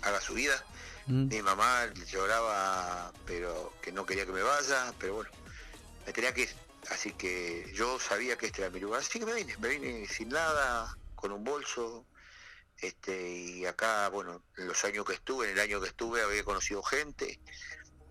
haga 0.01 0.21
su 0.21 0.33
vida. 0.33 0.63
Mm. 1.07 1.27
Mi 1.27 1.41
mamá 1.41 1.87
lloraba, 2.09 3.11
pero 3.25 3.73
que 3.81 3.91
no 3.91 4.05
quería 4.05 4.25
que 4.25 4.31
me 4.31 4.43
vaya, 4.43 4.93
pero 4.99 5.15
bueno, 5.15 5.29
me 6.05 6.13
tenía 6.13 6.33
que 6.33 6.41
ir. 6.41 6.49
Así 6.89 7.11
que 7.11 7.69
yo 7.73 7.99
sabía 7.99 8.37
que 8.37 8.45
este 8.45 8.61
era 8.61 8.69
mi 8.69 8.79
lugar, 8.79 9.01
así 9.01 9.19
que 9.19 9.25
me 9.25 9.33
vine, 9.33 9.57
me 9.57 9.67
vine 9.67 10.07
sin 10.07 10.29
nada, 10.29 10.97
con 11.15 11.31
un 11.33 11.43
bolso, 11.43 12.05
este, 12.77 13.29
y 13.29 13.65
acá, 13.65 14.07
bueno, 14.09 14.41
en 14.57 14.67
los 14.67 14.85
años 14.85 15.03
que 15.03 15.13
estuve, 15.13 15.47
en 15.47 15.53
el 15.53 15.59
año 15.59 15.81
que 15.81 15.87
estuve 15.87 16.21
había 16.21 16.43
conocido 16.43 16.81
gente, 16.83 17.39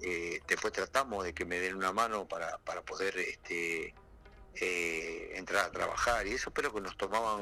eh, 0.02 0.42
después 0.46 0.74
tratamos 0.74 1.24
de 1.24 1.32
que 1.32 1.46
me 1.46 1.58
den 1.60 1.76
una 1.76 1.92
mano 1.92 2.26
para, 2.28 2.58
para 2.58 2.82
poder 2.82 3.16
este, 3.18 3.94
eh, 4.60 5.32
entrar 5.36 5.66
a 5.66 5.70
trabajar 5.70 6.26
y 6.26 6.32
eso, 6.32 6.50
pero 6.50 6.72
que 6.72 6.80
nos 6.80 6.96
tomaban 6.96 7.40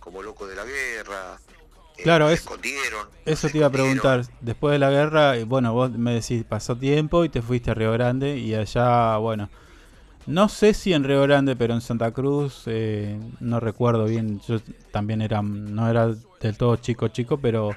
como 0.00 0.22
locos 0.22 0.48
de 0.48 0.56
la 0.56 0.64
guerra, 0.64 1.38
eh, 1.98 2.02
Claro, 2.02 2.24
nos 2.26 2.34
es- 2.34 2.40
escondieron, 2.40 3.08
Eso 3.24 3.48
te 3.48 3.58
iba 3.58 3.66
a 3.68 3.70
preguntar. 3.70 4.24
Después 4.40 4.72
de 4.72 4.78
la 4.80 4.90
guerra, 4.90 5.36
eh, 5.36 5.44
bueno, 5.44 5.72
vos 5.72 5.90
me 5.92 6.14
decís, 6.14 6.44
pasó 6.48 6.76
tiempo 6.76 7.24
y 7.24 7.28
te 7.28 7.40
fuiste 7.42 7.70
a 7.70 7.74
Río 7.74 7.92
Grande 7.92 8.36
y 8.38 8.54
allá, 8.54 9.16
bueno, 9.18 9.48
no 10.26 10.48
sé 10.48 10.74
si 10.74 10.92
en 10.92 11.04
Río 11.04 11.22
Grande, 11.22 11.54
pero 11.56 11.74
en 11.74 11.80
Santa 11.80 12.10
Cruz, 12.12 12.62
eh, 12.66 13.18
no 13.40 13.60
recuerdo 13.60 14.04
bien, 14.06 14.40
yo 14.46 14.60
también 14.90 15.20
era, 15.22 15.42
no 15.42 15.88
era 15.88 16.14
del 16.40 16.56
todo 16.56 16.76
chico 16.76 17.08
chico, 17.08 17.38
pero 17.38 17.76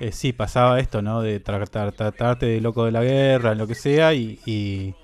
eh, 0.00 0.12
sí, 0.12 0.32
pasaba 0.32 0.80
esto, 0.80 1.02
¿no? 1.02 1.20
De 1.22 1.40
tratar, 1.40 1.92
tratarte 1.92 2.46
de 2.46 2.60
loco 2.60 2.84
de 2.84 2.92
la 2.92 3.02
guerra, 3.02 3.54
lo 3.54 3.66
que 3.66 3.74
sea, 3.74 4.14
y, 4.14 4.38
y, 4.46 4.94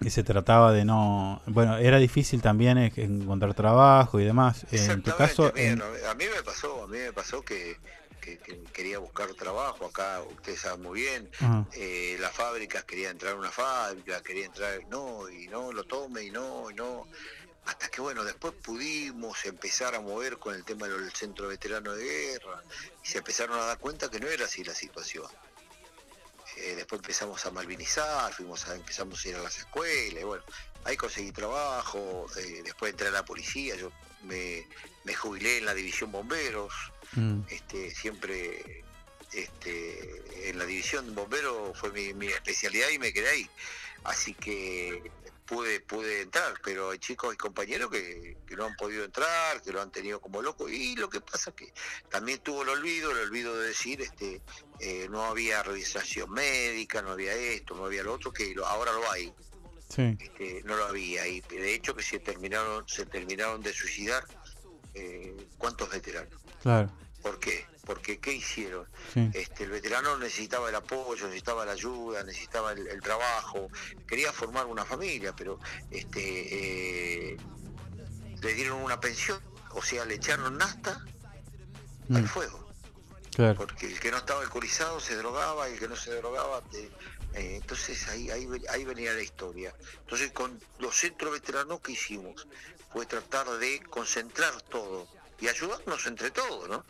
y 0.00 0.10
se 0.10 0.22
trataba 0.22 0.72
de 0.72 0.84
no... 0.84 1.40
Bueno, 1.46 1.78
era 1.78 1.98
difícil 1.98 2.42
también 2.42 2.78
encontrar 2.78 3.54
trabajo 3.54 4.20
y 4.20 4.24
demás. 4.24 4.66
En 4.72 5.02
tu 5.02 5.10
caso... 5.16 5.52
En- 5.56 5.82
a 5.82 6.14
mí 6.14 6.24
me 6.34 6.42
pasó, 6.42 6.84
a 6.84 6.86
mí 6.86 6.98
me 6.98 7.12
pasó 7.12 7.42
que, 7.42 7.78
que- 8.20 8.38
que 8.38 8.60
quería 8.72 8.98
buscar 8.98 9.32
trabajo 9.34 9.86
acá, 9.86 10.20
ustedes 10.34 10.60
saben 10.60 10.82
muy 10.82 11.00
bien, 11.00 11.28
eh, 11.72 12.16
las 12.20 12.32
fábricas, 12.32 12.84
quería 12.84 13.10
entrar 13.10 13.32
a 13.32 13.36
una 13.36 13.50
fábrica, 13.50 14.22
quería 14.22 14.46
entrar, 14.46 14.80
no, 14.90 15.28
y 15.28 15.48
no, 15.48 15.72
lo 15.72 15.84
tome, 15.84 16.24
y 16.24 16.30
no, 16.30 16.70
y 16.70 16.74
no, 16.74 17.06
hasta 17.66 17.88
que 17.88 18.00
bueno, 18.00 18.22
después 18.24 18.52
pudimos 18.62 19.44
empezar 19.44 19.94
a 19.94 20.00
mover 20.00 20.38
con 20.38 20.54
el 20.54 20.64
tema 20.64 20.86
del 20.88 21.10
centro 21.12 21.48
veterano 21.48 21.92
de 21.94 22.04
guerra, 22.04 22.62
y 23.02 23.08
se 23.08 23.18
empezaron 23.18 23.58
a 23.58 23.64
dar 23.64 23.78
cuenta 23.78 24.08
que 24.10 24.20
no 24.20 24.28
era 24.28 24.44
así 24.44 24.62
la 24.62 24.74
situación. 24.74 25.24
Eh, 26.56 26.74
después 26.74 27.00
empezamos 27.00 27.44
a 27.46 27.50
malvinizar, 27.50 28.32
fuimos 28.32 28.66
a, 28.68 28.74
empezamos 28.74 29.24
a 29.24 29.28
ir 29.28 29.36
a 29.36 29.42
las 29.42 29.58
escuelas, 29.58 30.20
y 30.22 30.24
bueno, 30.24 30.42
ahí 30.84 30.96
conseguí 30.96 31.32
trabajo, 31.32 32.26
eh, 32.38 32.62
después 32.64 32.92
entré 32.92 33.08
a 33.08 33.10
la 33.10 33.24
policía, 33.24 33.76
yo 33.76 33.92
me, 34.22 34.66
me 35.04 35.14
jubilé 35.14 35.58
en 35.58 35.66
la 35.66 35.74
división 35.74 36.10
bomberos, 36.12 36.72
Mm. 37.12 37.42
este, 37.50 37.94
siempre 37.94 38.84
este, 39.32 40.50
en 40.50 40.58
la 40.58 40.64
división 40.66 41.14
bomberos 41.14 41.78
fue 41.78 41.92
mi, 41.92 42.12
mi 42.14 42.26
especialidad 42.26 42.88
y 42.90 42.98
me 42.98 43.12
quedé 43.12 43.28
ahí. 43.28 43.50
Así 44.04 44.34
que 44.34 45.02
pude, 45.46 45.80
pude 45.80 46.22
entrar, 46.22 46.54
pero 46.62 46.90
hay 46.90 46.98
chicos 46.98 47.32
y 47.32 47.36
compañeros 47.36 47.90
que, 47.90 48.36
que 48.46 48.56
no 48.56 48.66
han 48.66 48.74
podido 48.76 49.04
entrar, 49.04 49.62
que 49.62 49.72
lo 49.72 49.80
han 49.80 49.90
tenido 49.90 50.20
como 50.20 50.42
loco. 50.42 50.68
Y 50.68 50.96
lo 50.96 51.08
que 51.08 51.20
pasa 51.20 51.50
es 51.50 51.56
que 51.56 51.72
también 52.10 52.40
tuvo 52.40 52.62
el 52.62 52.68
olvido, 52.70 53.10
el 53.12 53.18
olvido 53.18 53.56
de 53.56 53.68
decir, 53.68 54.00
este, 54.02 54.42
eh, 54.80 55.06
no 55.10 55.24
había 55.24 55.62
revisación 55.62 56.30
médica, 56.32 57.00
no 57.02 57.12
había 57.12 57.32
esto, 57.34 57.74
no 57.74 57.86
había 57.86 58.02
lo 58.02 58.14
otro, 58.14 58.32
que 58.32 58.54
lo- 58.54 58.66
ahora 58.66 58.92
lo 58.92 59.10
hay. 59.10 59.32
Sí. 59.88 60.16
Este, 60.18 60.62
no 60.64 60.76
lo 60.76 60.84
había. 60.86 61.26
Y 61.28 61.40
de 61.42 61.74
hecho 61.74 61.94
que 61.94 62.02
se 62.02 62.18
terminaron, 62.18 62.86
se 62.88 63.06
terminaron 63.06 63.62
de 63.62 63.72
suicidar 63.72 64.24
eh, 64.94 65.36
cuántos 65.58 65.88
veteranos. 65.90 66.40
Claro. 66.62 66.90
¿Por 67.22 67.38
qué? 67.38 67.64
Porque 67.86 68.18
¿qué 68.18 68.32
hicieron? 68.32 68.86
Sí. 69.14 69.30
Este, 69.32 69.62
el 69.64 69.70
veterano 69.70 70.18
necesitaba 70.18 70.68
el 70.68 70.74
apoyo, 70.74 71.24
necesitaba 71.26 71.64
la 71.64 71.72
ayuda, 71.72 72.24
necesitaba 72.24 72.72
el, 72.72 72.86
el 72.88 73.00
trabajo, 73.00 73.70
quería 74.08 74.32
formar 74.32 74.66
una 74.66 74.84
familia, 74.84 75.32
pero 75.36 75.60
este 75.90 77.30
eh, 77.32 77.36
le 78.42 78.54
dieron 78.54 78.82
una 78.82 78.98
pensión, 78.98 79.40
o 79.70 79.82
sea, 79.82 80.04
le 80.04 80.14
echaron 80.16 80.58
nasta 80.58 81.00
al 82.12 82.22
Mm. 82.22 82.26
fuego, 82.26 82.68
Claro. 83.34 83.54
porque 83.56 83.86
el 83.86 84.00
que 84.00 84.10
no 84.10 84.16
estaba 84.18 84.40
alcoholizado 84.42 84.98
se 85.00 85.14
drogaba 85.16 85.68
y 85.68 85.74
el 85.74 85.78
que 85.78 85.88
no 85.88 85.96
se 85.96 86.14
drogaba, 86.16 86.62
te- 86.62 86.90
eh, 87.34 87.56
entonces 87.62 88.08
ahí, 88.08 88.30
ahí, 88.30 88.48
ahí 88.70 88.84
venía 88.84 89.12
la 89.12 89.22
historia. 89.22 89.72
Entonces 90.00 90.32
con 90.32 90.60
los 90.80 90.94
centros 90.96 91.32
veteranos 91.32 91.80
que 91.80 91.92
hicimos 91.92 92.46
fue 92.92 93.06
tratar 93.06 93.46
de 93.58 93.80
concentrar 93.90 94.60
todo 94.62 95.06
y 95.38 95.46
ayudarnos 95.48 96.04
entre 96.06 96.30
todos, 96.32 96.68
¿no? 96.68 96.84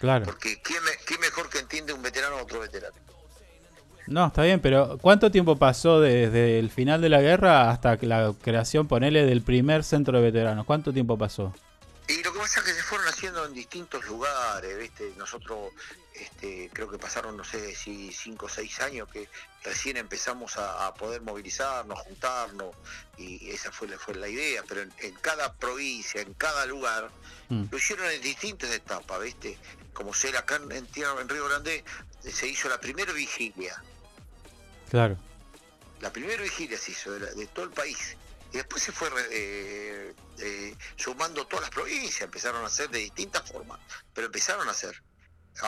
Claro. 0.00 0.24
Porque 0.26 0.60
¿quién, 0.62 0.82
me- 0.84 0.96
quién 1.04 1.20
mejor 1.20 1.48
que 1.50 1.58
entiende 1.58 1.92
un 1.92 2.02
veterano 2.02 2.38
a 2.38 2.42
otro 2.42 2.60
veterano? 2.60 2.94
No, 4.06 4.26
está 4.28 4.42
bien, 4.42 4.60
pero 4.60 4.96
¿cuánto 5.02 5.30
tiempo 5.30 5.56
pasó 5.56 6.00
desde 6.00 6.58
el 6.58 6.70
final 6.70 7.02
de 7.02 7.10
la 7.10 7.20
guerra 7.20 7.70
hasta 7.70 7.96
la 8.00 8.32
creación, 8.42 8.88
ponele, 8.88 9.26
del 9.26 9.42
primer 9.42 9.84
centro 9.84 10.16
de 10.16 10.24
veteranos? 10.24 10.64
¿Cuánto 10.64 10.92
tiempo 10.94 11.18
pasó? 11.18 11.54
Y 12.08 12.22
lo 12.22 12.32
que 12.32 12.38
pasa 12.38 12.60
es 12.60 12.64
que 12.66 12.72
se 12.72 12.82
fueron 12.82 13.06
haciendo 13.06 13.44
en 13.44 13.52
distintos 13.52 14.06
lugares, 14.06 14.78
¿viste? 14.78 15.12
Nosotros 15.18 15.72
este, 16.14 16.70
creo 16.72 16.88
que 16.88 16.96
pasaron, 16.96 17.36
no 17.36 17.44
sé 17.44 17.74
si 17.74 18.10
cinco 18.14 18.46
o 18.46 18.48
seis 18.48 18.80
años 18.80 19.08
que 19.12 19.28
recién 19.62 19.98
empezamos 19.98 20.56
a, 20.56 20.86
a 20.86 20.94
poder 20.94 21.20
movilizarnos, 21.20 21.98
juntarnos, 22.00 22.74
y 23.18 23.50
esa 23.50 23.70
fue, 23.72 23.88
la- 23.88 23.98
fue 23.98 24.14
la 24.14 24.26
idea, 24.28 24.62
pero 24.66 24.80
en, 24.80 24.92
en 25.00 25.12
cada 25.16 25.52
provincia, 25.52 26.22
en 26.22 26.32
cada 26.32 26.64
lugar, 26.64 27.10
Mm. 27.50 27.64
lo 27.70 27.78
hicieron 27.78 28.10
en 28.10 28.20
distintas 28.20 28.70
etapas, 28.72 29.22
¿viste? 29.22 29.56
Como 29.98 30.14
ser 30.14 30.36
acá 30.36 30.60
en, 30.70 30.86
Tierra- 30.86 31.20
en 31.20 31.28
Río 31.28 31.44
Grande, 31.48 31.82
se 32.22 32.46
hizo 32.46 32.68
la 32.68 32.78
primera 32.78 33.12
vigilia, 33.12 33.82
Claro. 34.90 35.18
la 36.00 36.12
primera 36.12 36.40
vigilia 36.40 36.78
se 36.78 36.92
hizo 36.92 37.10
de, 37.10 37.18
la- 37.18 37.32
de 37.32 37.48
todo 37.48 37.64
el 37.64 37.72
país. 37.72 38.16
Y 38.52 38.58
después 38.58 38.80
se 38.80 38.92
fue 38.92 39.10
eh, 39.32 40.14
eh, 40.38 40.76
sumando 40.94 41.48
todas 41.48 41.62
las 41.62 41.70
provincias, 41.70 42.20
empezaron 42.22 42.62
a 42.62 42.68
hacer 42.68 42.88
de 42.90 43.00
distintas 43.00 43.50
formas, 43.50 43.80
pero 44.14 44.28
empezaron 44.28 44.68
a 44.68 44.70
hacer 44.70 45.02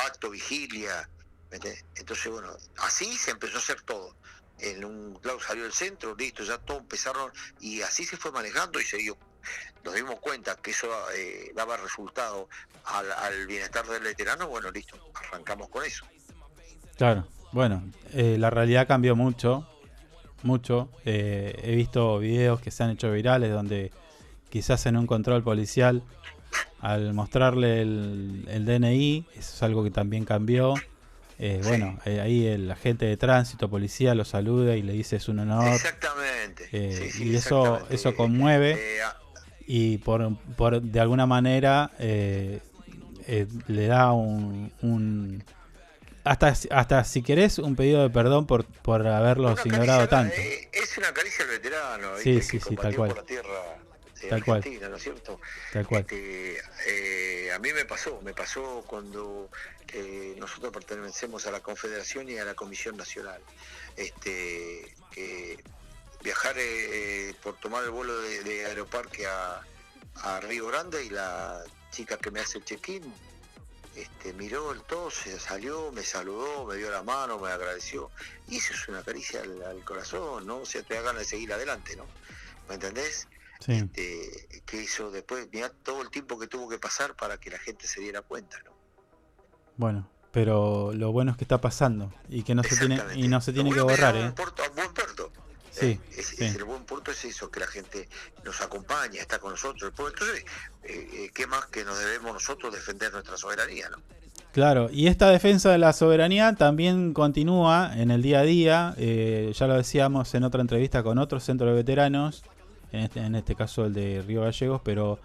acto, 0.07 0.31
vigilia. 0.31 1.11
Entonces, 1.97 2.31
bueno, 2.31 2.57
así 2.77 3.19
se 3.19 3.32
empezó 3.32 3.57
a 3.57 3.59
hacer 3.59 3.81
todo. 3.82 4.15
En 4.62 4.84
un 4.84 5.18
lado 5.22 5.40
salió 5.40 5.66
el 5.66 5.72
centro, 5.72 6.14
listo, 6.14 6.42
ya 6.44 6.58
todo 6.58 6.78
empezaron 6.78 7.30
y 7.60 7.82
así 7.82 8.04
se 8.04 8.16
fue 8.16 8.32
manejando 8.32 8.80
y 8.80 8.84
se 8.84 8.98
dio, 8.98 9.16
nos 9.84 9.94
dimos 9.94 10.16
cuenta 10.20 10.56
que 10.56 10.70
eso 10.70 10.88
eh, 11.16 11.52
daba 11.54 11.76
resultado 11.76 12.48
al, 12.84 13.10
al 13.12 13.46
bienestar 13.46 13.86
del 13.86 14.02
veterano, 14.02 14.48
bueno, 14.48 14.70
listo, 14.70 14.96
arrancamos 15.14 15.68
con 15.68 15.84
eso. 15.84 16.04
Claro, 16.96 17.26
bueno, 17.52 17.82
eh, 18.12 18.36
la 18.38 18.50
realidad 18.50 18.86
cambió 18.86 19.16
mucho, 19.16 19.66
mucho. 20.42 20.88
Eh, 21.04 21.58
he 21.62 21.74
visto 21.74 22.18
videos 22.18 22.60
que 22.60 22.70
se 22.70 22.82
han 22.82 22.90
hecho 22.90 23.10
virales 23.10 23.50
donde 23.52 23.92
quizás 24.50 24.86
en 24.86 24.96
un 24.96 25.06
control 25.06 25.42
policial, 25.42 26.02
al 26.80 27.12
mostrarle 27.14 27.82
el, 27.82 28.46
el 28.48 28.64
DNI, 28.64 29.26
eso 29.32 29.54
es 29.54 29.62
algo 29.62 29.82
que 29.84 29.90
también 29.90 30.24
cambió. 30.24 30.74
Eh, 31.42 31.60
bueno, 31.64 31.98
eh, 32.04 32.20
ahí 32.20 32.46
el 32.46 32.70
agente 32.70 33.06
de 33.06 33.16
tránsito, 33.16 33.70
policía, 33.70 34.14
lo 34.14 34.26
saluda 34.26 34.76
y 34.76 34.82
le 34.82 34.92
dice 34.92 35.16
es 35.16 35.26
un 35.28 35.38
honor. 35.38 35.72
Exactamente. 35.74 36.68
Eh, 36.70 37.08
sí, 37.10 37.10
sí, 37.10 37.24
y 37.28 37.36
eso, 37.36 37.64
exactamente. 37.76 37.94
eso 37.94 38.14
conmueve 38.14 38.72
Eh, 38.98 39.02
a- 39.02 39.16
y 39.66 39.98
por, 39.98 40.36
por 40.56 40.82
de 40.82 41.00
alguna 41.00 41.24
manera 41.26 41.90
le 43.68 43.86
da 43.86 44.12
un, 44.12 44.72
un- 44.82 45.42
hasta 46.24 46.52
hasta 46.70 47.04
si 47.04 47.22
querés 47.22 47.58
un 47.58 47.76
pedido 47.76 48.02
de 48.02 48.10
perdón 48.10 48.46
por 48.46 48.64
por 48.66 49.06
haberlos 49.06 49.64
ignorado 49.64 50.06
tanto. 50.08 50.36
es 50.72 50.98
una 50.98 51.12
caricia 51.14 51.44
al 51.44 51.50
veterano, 51.52 52.16
Sí, 52.18 52.34
¿viste? 52.34 52.42
sí, 52.42 52.58
que 52.58 52.64
sí, 52.64 52.76
tal 52.76 52.94
cual. 52.96 53.08
por 53.08 53.16
la 53.18 53.24
tierra 53.24 53.78
eh, 54.22 54.28
Tal 54.28 54.44
cual. 54.44 54.59
argentina, 54.59 54.88
¿no 54.88 54.97
es 54.97 55.02
cierto? 55.02 55.40
Tal 55.72 55.86
cual. 55.86 56.01
Este, 56.02 56.62
eh, 56.86 57.52
a 57.52 57.59
mí 57.59 57.72
me 57.72 57.84
pasó, 57.84 58.20
me 58.22 58.32
pasó 58.34 58.84
cuando 58.86 59.51
eh, 59.92 60.34
nosotros 60.38 60.72
pertenecemos 60.72 61.47
a 61.47 61.51
la 61.51 61.60
Confederación 61.60 62.28
y 62.28 62.38
a 62.38 62.44
la 62.44 62.55
Comisión 62.55 62.97
Nacional. 62.97 63.40
Este, 63.97 64.94
que 65.10 65.62
viajar 66.22 66.55
eh, 66.59 67.34
por 67.42 67.56
tomar 67.59 67.84
el 67.84 67.90
vuelo 67.90 68.20
de, 68.20 68.44
de 68.44 68.66
Aeroparque 68.66 69.26
a, 69.26 69.62
a 70.22 70.40
Río 70.40 70.66
Grande 70.66 71.05
y 71.05 71.10
la 71.10 71.62
chica 71.90 72.16
que 72.18 72.30
me 72.30 72.40
hace 72.40 72.59
el 72.59 72.64
check-in 72.64 73.12
este, 73.97 74.32
miró 74.34 74.70
el 74.72 74.82
todo, 74.82 75.10
se 75.10 75.38
salió, 75.40 75.90
me 75.92 76.05
saludó, 76.05 76.64
me 76.64 76.76
dio 76.76 76.90
la 76.90 77.02
mano, 77.02 77.38
me 77.38 77.51
agradeció. 77.51 78.10
Y 78.48 78.59
eso 78.59 78.72
es 78.72 78.88
una 78.88 79.02
caricia 79.02 79.42
al, 79.42 79.62
al 79.62 79.84
corazón, 79.84 80.47
¿no? 80.47 80.59
O 80.59 80.66
sea, 80.66 80.82
te 80.82 80.94
da 80.94 81.02
ganas 81.02 81.22
de 81.22 81.28
seguir 81.28 81.52
adelante, 81.52 81.97
¿no? 81.97 82.06
¿Me 82.68 82.74
entendés? 82.74 83.26
Sí. 83.60 83.72
Este, 83.72 84.62
que 84.66 84.82
eso 84.82 85.10
después, 85.10 85.48
mirá 85.52 85.70
todo 85.70 86.02
el 86.02 86.10
tiempo 86.10 86.38
que 86.38 86.46
tuvo 86.48 86.68
que 86.68 86.78
pasar 86.78 87.14
para 87.14 87.38
que 87.38 87.50
la 87.50 87.58
gente 87.58 87.86
se 87.86 88.00
diera 88.00 88.22
cuenta, 88.22 88.58
¿no? 88.64 88.72
Bueno, 89.76 90.08
pero 90.32 90.92
lo 90.94 91.12
bueno 91.12 91.30
es 91.32 91.36
que 91.36 91.44
está 91.44 91.60
pasando 91.60 92.12
y 92.28 92.42
que 92.42 92.54
no 92.54 92.62
se 92.62 92.76
tiene 92.76 93.00
y 93.14 93.28
no 93.28 93.40
se 93.40 93.52
tiene 93.52 93.72
que 93.72 93.80
borrar, 93.80 94.16
¿eh? 94.16 94.32
puerto, 94.32 94.62
buen 94.74 94.92
puerto. 94.92 95.32
Sí, 95.70 96.00
Es, 96.16 96.26
sí. 96.26 96.44
es 96.44 96.56
el 96.56 96.64
buen 96.64 96.84
punto 96.84 97.12
es 97.12 97.24
eso, 97.24 97.48
que 97.50 97.60
la 97.60 97.66
gente 97.66 98.08
nos 98.44 98.60
acompaña, 98.60 99.20
está 99.20 99.38
con 99.38 99.52
nosotros. 99.52 99.92
pueblo. 99.94 100.12
Entonces, 100.12 100.44
eh, 100.82 101.08
eh, 101.12 101.30
¿qué 101.32 101.46
más 101.46 101.66
que 101.66 101.84
nos 101.84 101.96
debemos 101.98 102.32
nosotros 102.32 102.74
defender 102.74 103.12
nuestra 103.12 103.36
soberanía, 103.36 103.88
no? 103.88 103.98
Claro, 104.52 104.88
y 104.90 105.06
esta 105.06 105.30
defensa 105.30 105.70
de 105.70 105.78
la 105.78 105.92
soberanía 105.92 106.56
también 106.56 107.14
continúa 107.14 107.92
en 107.96 108.10
el 108.10 108.20
día 108.20 108.40
a 108.40 108.42
día. 108.42 108.94
eh, 108.98 109.52
ya 109.54 109.66
lo 109.68 109.74
decíamos 109.76 110.34
en 110.34 110.42
otra 110.42 110.60
entrevista 110.60 111.04
con 111.04 111.18
otro 111.18 111.38
centro 111.38 111.68
de 111.68 111.74
veteranos, 111.74 112.42
en 112.92 113.00
este, 113.00 113.20
en 113.20 113.34
este 113.34 113.54
caso 113.54 113.84
el 113.86 113.94
de 113.94 114.22
Río 114.26 114.42
Gallegos, 114.42 114.80
pero 114.84 115.18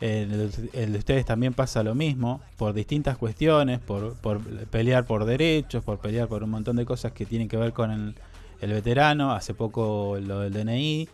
eh, 0.00 0.26
el, 0.30 0.70
el 0.72 0.92
de 0.92 0.98
ustedes 0.98 1.24
también 1.24 1.54
pasa 1.54 1.82
lo 1.82 1.94
mismo, 1.94 2.40
por 2.56 2.74
distintas 2.74 3.16
cuestiones, 3.16 3.78
por, 3.80 4.14
por 4.16 4.40
pelear 4.66 5.04
por 5.06 5.24
derechos, 5.24 5.84
por 5.84 5.98
pelear 5.98 6.28
por 6.28 6.42
un 6.42 6.50
montón 6.50 6.76
de 6.76 6.84
cosas 6.84 7.12
que 7.12 7.24
tienen 7.26 7.48
que 7.48 7.56
ver 7.56 7.72
con 7.72 7.90
el, 7.90 8.14
el 8.60 8.72
veterano, 8.72 9.32
hace 9.32 9.54
poco 9.54 10.18
lo 10.20 10.40
del 10.40 10.52
DNI. 10.52 11.08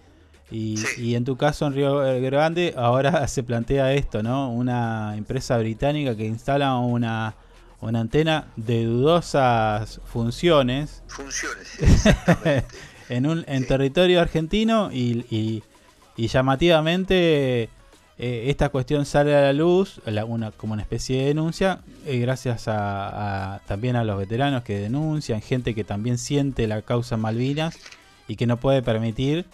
Y, 0.50 0.76
y 0.96 1.14
en 1.14 1.26
tu 1.26 1.36
caso 1.36 1.66
en 1.66 1.74
Río 1.74 1.98
Grande 2.22 2.72
ahora 2.74 3.28
se 3.28 3.42
plantea 3.42 3.92
esto, 3.92 4.22
¿no? 4.22 4.50
Una 4.50 5.14
empresa 5.18 5.58
británica 5.58 6.16
que 6.16 6.24
instala 6.24 6.74
una, 6.78 7.34
una 7.82 8.00
antena 8.00 8.46
de 8.56 8.86
dudosas 8.86 10.00
funciones 10.06 11.02
Funciones, 11.06 11.76
en 13.10 13.26
un 13.26 13.44
en 13.46 13.66
territorio 13.66 14.22
argentino 14.22 14.90
y, 14.90 15.26
y- 15.30 15.62
y 16.18 16.28
llamativamente 16.28 17.70
eh, 18.18 18.44
esta 18.48 18.68
cuestión 18.68 19.06
sale 19.06 19.34
a 19.34 19.40
la 19.40 19.52
luz 19.54 20.00
una, 20.26 20.50
como 20.50 20.72
una 20.74 20.82
especie 20.82 21.18
de 21.20 21.24
denuncia 21.26 21.80
eh, 22.04 22.18
gracias 22.18 22.68
a, 22.68 23.54
a- 23.54 23.58
también 23.60 23.96
a 23.96 24.04
los 24.04 24.18
veteranos 24.18 24.62
que 24.64 24.78
denuncian 24.78 25.40
gente 25.40 25.74
que 25.74 25.84
también 25.84 26.18
siente 26.18 26.66
la 26.66 26.82
causa 26.82 27.16
Malvinas 27.16 27.78
y 28.26 28.36
que 28.36 28.46
no 28.46 28.58
puede 28.58 28.82
permitir 28.82 29.46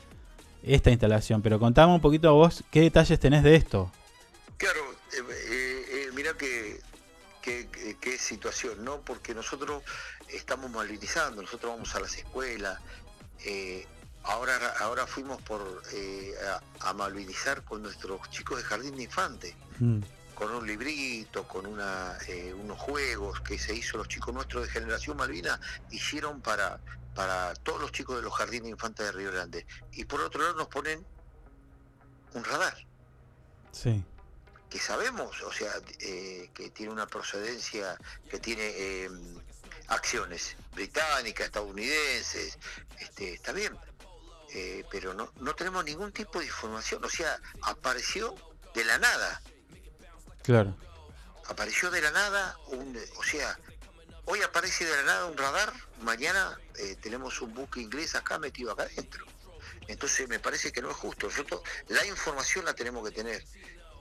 esta 0.62 0.90
instalación 0.90 1.42
pero 1.42 1.60
contame 1.60 1.92
un 1.94 2.00
poquito 2.00 2.34
vos 2.34 2.64
qué 2.70 2.80
detalles 2.80 3.20
tenés 3.20 3.42
de 3.44 3.54
esto 3.56 3.92
Claro, 4.56 4.80
eh, 5.12 5.22
eh, 5.50 6.80
que, 7.42 7.68
que- 7.68 7.96
qué 8.00 8.16
situación, 8.18 8.82
¿no? 8.82 9.00
Porque 9.02 9.34
nosotros 9.34 9.82
estamos 10.32 10.70
malvinizando, 10.70 11.42
nosotros 11.42 11.72
vamos 11.74 11.94
a 11.94 12.00
las 12.00 12.16
escuelas, 12.16 12.78
eh, 13.44 13.86
ahora, 14.24 14.74
ahora 14.80 15.06
fuimos 15.06 15.40
por 15.42 15.82
eh, 15.92 16.34
a, 16.80 16.88
a 16.90 16.92
malvinizar 16.94 17.64
con 17.64 17.82
nuestros 17.82 18.28
chicos 18.30 18.58
de 18.58 18.64
jardín 18.64 18.96
de 18.96 19.02
infante, 19.04 19.56
Mm, 19.78 20.02
con 20.34 20.52
un 20.52 20.66
librito, 20.66 21.46
con 21.46 21.66
una, 21.66 22.16
eh, 22.28 22.52
unos 22.54 22.78
juegos 22.78 23.40
que 23.40 23.58
se 23.58 23.74
hizo 23.74 23.98
los 23.98 24.08
chicos 24.08 24.34
nuestros 24.34 24.66
de 24.66 24.70
Generación 24.72 25.16
Malvina, 25.16 25.60
hicieron 25.90 26.40
para, 26.40 26.80
para 27.14 27.54
todos 27.54 27.80
los 27.80 27.92
chicos 27.92 28.16
de 28.16 28.22
los 28.22 28.32
jardines 28.34 28.64
de 28.64 28.70
infantes 28.70 29.06
de 29.06 29.12
Río 29.12 29.32
Grande. 29.32 29.66
Y 29.92 30.04
por 30.04 30.20
otro 30.20 30.42
lado 30.42 30.54
nos 30.54 30.68
ponen 30.68 31.04
un 32.34 32.44
radar. 32.44 32.76
Sí. 33.72 34.04
Que 34.68 34.78
sabemos, 34.78 35.40
o 35.42 35.52
sea, 35.52 35.72
eh, 36.00 36.50
que 36.52 36.70
tiene 36.70 36.92
una 36.92 37.06
procedencia, 37.06 37.96
que 38.28 38.40
tiene 38.40 38.62
eh, 38.76 39.10
acciones 39.88 40.56
británicas, 40.74 41.46
estadounidenses, 41.46 42.58
este, 42.98 43.34
está 43.34 43.52
bien, 43.52 43.76
eh, 44.54 44.84
pero 44.90 45.12
no, 45.12 45.32
no 45.40 45.54
tenemos 45.54 45.84
ningún 45.84 46.12
tipo 46.12 46.38
de 46.38 46.46
información, 46.46 47.04
o 47.04 47.10
sea, 47.10 47.38
apareció 47.62 48.34
de 48.74 48.84
la 48.84 48.98
nada, 48.98 49.42
claro 50.42 50.76
apareció 51.46 51.90
de 51.90 52.00
la 52.00 52.10
nada, 52.10 52.58
un, 52.68 52.98
o 53.16 53.22
sea, 53.22 53.58
hoy 54.24 54.40
aparece 54.42 54.84
de 54.84 54.96
la 54.96 55.02
nada 55.02 55.26
un 55.26 55.36
radar, 55.36 55.72
mañana 56.00 56.58
eh, 56.78 56.96
tenemos 57.00 57.40
un 57.40 57.54
buque 57.54 57.80
inglés 57.80 58.14
acá 58.14 58.38
metido 58.38 58.72
acá 58.72 58.84
adentro. 58.84 59.26
Entonces 59.86 60.28
me 60.28 60.38
parece 60.38 60.72
que 60.72 60.80
no 60.80 60.90
es 60.90 60.96
justo. 60.96 61.26
Nosotros 61.26 61.60
la 61.88 62.06
información 62.06 62.64
la 62.64 62.74
tenemos 62.74 63.06
que 63.06 63.14
tener. 63.14 63.44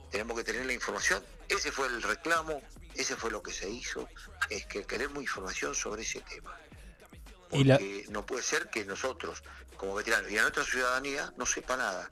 Tenemos 0.10 0.38
que 0.38 0.44
tener 0.44 0.66
la 0.66 0.74
información. 0.74 1.24
Ese 1.50 1.72
fue 1.72 1.88
el 1.88 2.02
reclamo, 2.02 2.62
ese 2.94 3.16
fue 3.16 3.32
lo 3.32 3.44
que 3.44 3.52
se 3.52 3.70
hizo, 3.70 4.08
es 4.50 4.66
que 4.66 4.86
queremos 4.86 5.22
información 5.22 5.76
sobre 5.76 6.04
ese 6.04 6.22
tema. 6.22 6.58
y 7.52 7.66
la, 7.66 7.78
Porque 7.78 8.06
no 8.10 8.26
puede 8.26 8.44
ser 8.44 8.70
que 8.70 8.86
nosotros, 8.86 9.44
como 9.84 9.96
veteranos, 9.96 10.32
y 10.32 10.38
a 10.38 10.44
nuestra 10.44 10.64
ciudadanía 10.64 11.34
no 11.36 11.46
sepa 11.46 11.76
nada. 11.76 12.10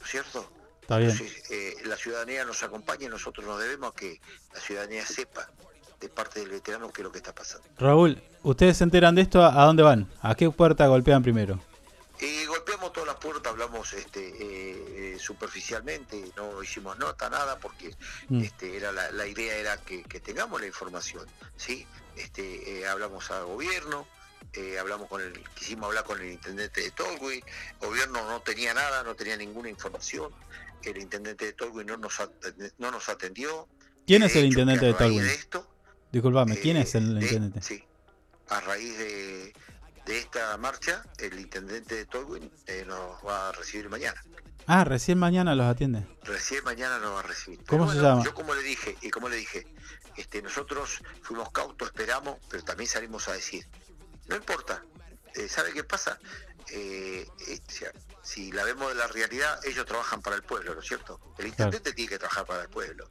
¿No 0.00 0.04
es 0.04 0.10
cierto? 0.10 0.50
Está 0.82 0.98
bien. 0.98 1.10
Entonces, 1.12 1.48
eh, 1.50 1.76
la 1.84 1.96
ciudadanía 1.96 2.44
nos 2.44 2.60
acompaña 2.64 3.04
y 3.06 3.08
nosotros 3.08 3.46
nos 3.46 3.60
debemos 3.60 3.92
a 3.92 3.94
que 3.94 4.20
la 4.52 4.60
ciudadanía 4.60 5.06
sepa 5.06 5.48
de 6.00 6.08
parte 6.08 6.40
del 6.40 6.48
veterano 6.50 6.90
qué 6.90 7.02
es 7.02 7.04
lo 7.04 7.12
que 7.12 7.18
está 7.18 7.32
pasando. 7.32 7.64
Raúl 7.78 8.20
ustedes 8.42 8.78
se 8.78 8.84
enteran 8.84 9.14
de 9.14 9.22
esto 9.22 9.44
a, 9.44 9.64
dónde 9.64 9.84
van 9.84 10.10
a 10.22 10.34
qué 10.34 10.50
puerta 10.50 10.86
golpean 10.88 11.22
primero 11.22 11.60
Y 12.20 12.46
golpeamos 12.46 12.92
todas 12.92 13.06
las 13.06 13.16
puertas, 13.16 13.52
hablamos 13.52 13.92
este, 13.92 14.20
eh, 14.28 15.14
eh, 15.14 15.18
superficialmente, 15.20 16.32
no 16.36 16.60
hicimos 16.64 16.98
nota, 16.98 17.30
nada, 17.30 17.60
porque 17.60 17.94
Mm. 18.28 18.42
este, 18.42 18.76
era 18.76 18.90
la, 18.90 19.12
la 19.12 19.26
idea 19.26 19.54
era 19.56 19.76
que, 19.76 20.02
que 20.02 20.18
tengamos 20.18 20.60
la 20.60 20.66
información, 20.66 21.24
¿sí? 21.56 21.86
Este, 22.16 22.80
eh, 22.80 22.88
hablamos 22.88 23.30
al 23.30 23.44
gobierno, 23.44 24.06
eh, 24.52 24.78
hablamos 24.78 25.08
con 25.08 25.20
el, 25.20 25.32
quisimos 25.54 25.86
hablar 25.88 26.04
con 26.04 26.20
el 26.20 26.32
intendente 26.32 26.80
de 26.82 26.90
Tolwyn, 26.90 27.42
el 27.80 27.86
gobierno 27.88 28.26
no 28.28 28.40
tenía 28.42 28.74
nada, 28.74 29.02
no 29.02 29.14
tenía 29.14 29.36
ninguna 29.36 29.68
información, 29.68 30.32
el 30.82 30.96
intendente 30.98 31.44
de 31.46 31.52
Tolwyn 31.52 31.86
no 31.86 31.96
nos, 31.96 32.14
no 32.78 32.90
nos 32.90 33.08
atendió, 33.08 33.68
¿Quién 34.06 34.22
es 34.22 34.32
el 34.36 34.44
hecho, 34.46 34.46
intendente 34.60 34.86
de 34.86 34.94
Tolwyn? 34.94 35.22
de 35.22 35.34
esto, 35.34 35.68
Disculpame, 36.12 36.56
¿quién 36.58 36.76
eh, 36.78 36.82
es 36.82 36.94
el 36.94 37.14
de- 37.18 37.26
intendente? 37.26 37.62
Sí, 37.62 37.84
a 38.48 38.60
raíz 38.60 38.96
de, 38.96 39.52
de 40.06 40.18
esta 40.18 40.56
marcha, 40.56 41.04
el 41.18 41.38
intendente 41.38 41.94
de 41.96 42.06
Tolwyn 42.06 42.50
eh, 42.66 42.84
nos 42.86 43.22
va 43.26 43.50
a 43.50 43.52
recibir 43.52 43.88
mañana. 43.90 44.22
Ah, 44.66 44.84
recién 44.84 45.18
mañana 45.18 45.54
los 45.54 45.66
atiende. 45.66 46.06
Recién 46.24 46.62
mañana 46.64 46.98
nos 46.98 47.14
va 47.14 47.20
a 47.20 47.22
recibir. 47.22 47.62
¿Cómo 47.66 47.90
se 47.90 47.98
llama? 47.98 48.22
Yo 48.24 48.34
como 48.34 48.54
le 48.54 48.62
dije, 48.62 48.96
y 49.00 49.10
como 49.10 49.28
le 49.30 49.36
dije, 49.36 49.66
este, 50.16 50.42
nosotros 50.42 51.00
fuimos 51.22 51.50
cautos, 51.52 51.88
esperamos, 51.88 52.38
pero 52.50 52.62
también 52.64 52.88
salimos 52.88 53.28
a 53.28 53.32
decir, 53.32 53.66
no 54.28 54.36
importa, 54.36 54.82
eh, 55.34 55.48
¿sabe 55.48 55.72
qué 55.72 55.84
pasa? 55.84 56.18
Eh, 56.70 57.26
eh, 57.48 57.60
si 58.22 58.52
la 58.52 58.62
vemos 58.64 58.88
de 58.90 58.94
la 58.94 59.06
realidad, 59.06 59.58
ellos 59.64 59.86
trabajan 59.86 60.20
para 60.20 60.36
el 60.36 60.42
pueblo, 60.42 60.74
¿no 60.74 60.80
es 60.80 60.86
cierto? 60.86 61.18
El 61.38 61.46
intendente 61.46 61.92
tiene 61.94 62.10
que 62.10 62.18
trabajar 62.18 62.44
para 62.46 62.62
el 62.62 62.68
pueblo. 62.68 63.08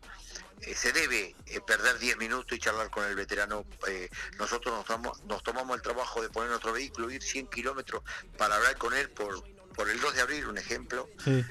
eh, 0.62 0.74
se 0.76 0.92
debe 0.92 1.36
eh, 1.46 1.62
perder 1.62 2.00
10 2.00 2.18
minutos 2.18 2.58
y 2.58 2.60
charlar 2.60 2.90
con 2.90 3.06
el 3.06 3.16
veterano. 3.16 3.66
Eh, 3.88 4.10
nosotros 4.40 4.74
nos, 4.76 4.86
tomamos- 4.86 5.22
nos 5.26 5.44
tomamos 5.44 5.76
el 5.76 5.82
trabajo 5.84 6.22
de 6.22 6.30
poner 6.30 6.50
nuestro 6.50 6.74
vehículo, 6.74 7.10
ir 7.12 7.22
100 7.22 7.48
kilómetros 7.48 8.02
para 8.38 8.56
hablar 8.56 8.76
con 8.78 8.94
él 8.96 9.10
por, 9.12 9.44
por 9.76 9.88
el 9.90 10.00
2 10.02 10.16
de 10.16 10.22
abril, 10.22 10.48
un 10.48 10.58
ejemplo, 10.58 11.08
Sí. 11.24 11.46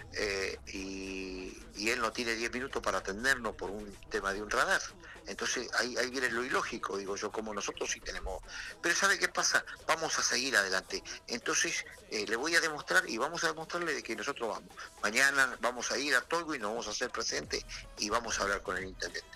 y, 0.73 1.57
y 1.77 1.91
él 1.91 2.01
no 2.01 2.13
tiene 2.13 2.35
10 2.35 2.53
minutos 2.53 2.83
para 2.83 2.99
atendernos 2.99 3.55
por 3.55 3.71
un 3.71 3.93
tema 4.11 4.33
de 4.33 4.43
un 4.43 4.51
radar. 4.51 4.81
Entonces 5.27 5.69
ahí, 5.79 5.97
ahí 5.97 6.11
viene 6.11 6.31
lo 6.31 6.45
ilógico, 6.45 6.97
digo 6.97 7.17
yo, 7.17 7.31
como 7.33 7.53
nosotros 7.53 7.91
sí 7.91 8.01
tenemos. 8.01 8.43
Pero 8.81 8.95
¿sabe 8.95 9.19
qué 9.19 9.29
pasa? 9.29 9.65
Vamos 9.87 10.19
a 10.19 10.23
seguir 10.23 10.57
adelante. 10.57 11.03
Entonces 11.27 11.85
eh, 12.11 12.25
le 12.27 12.37
voy 12.37 12.55
a 12.55 12.61
demostrar 12.61 13.09
y 13.09 13.19
vamos 13.19 13.43
a 13.45 13.49
demostrarle 13.49 13.93
de 13.95 14.03
que 14.03 14.15
nosotros 14.15 14.49
vamos. 14.49 14.71
Mañana 15.03 15.57
vamos 15.61 15.91
a 15.91 15.99
ir 15.99 16.15
a 16.15 16.21
Tolgo 16.23 16.55
y 16.55 16.59
nos 16.59 16.71
vamos 16.71 16.89
a 16.89 16.91
hacer 16.91 17.11
presentes 17.11 17.65
y 17.99 18.09
vamos 18.09 18.39
a 18.39 18.43
hablar 18.45 18.63
con 18.63 18.77
el 18.77 18.85
intendente. 18.85 19.27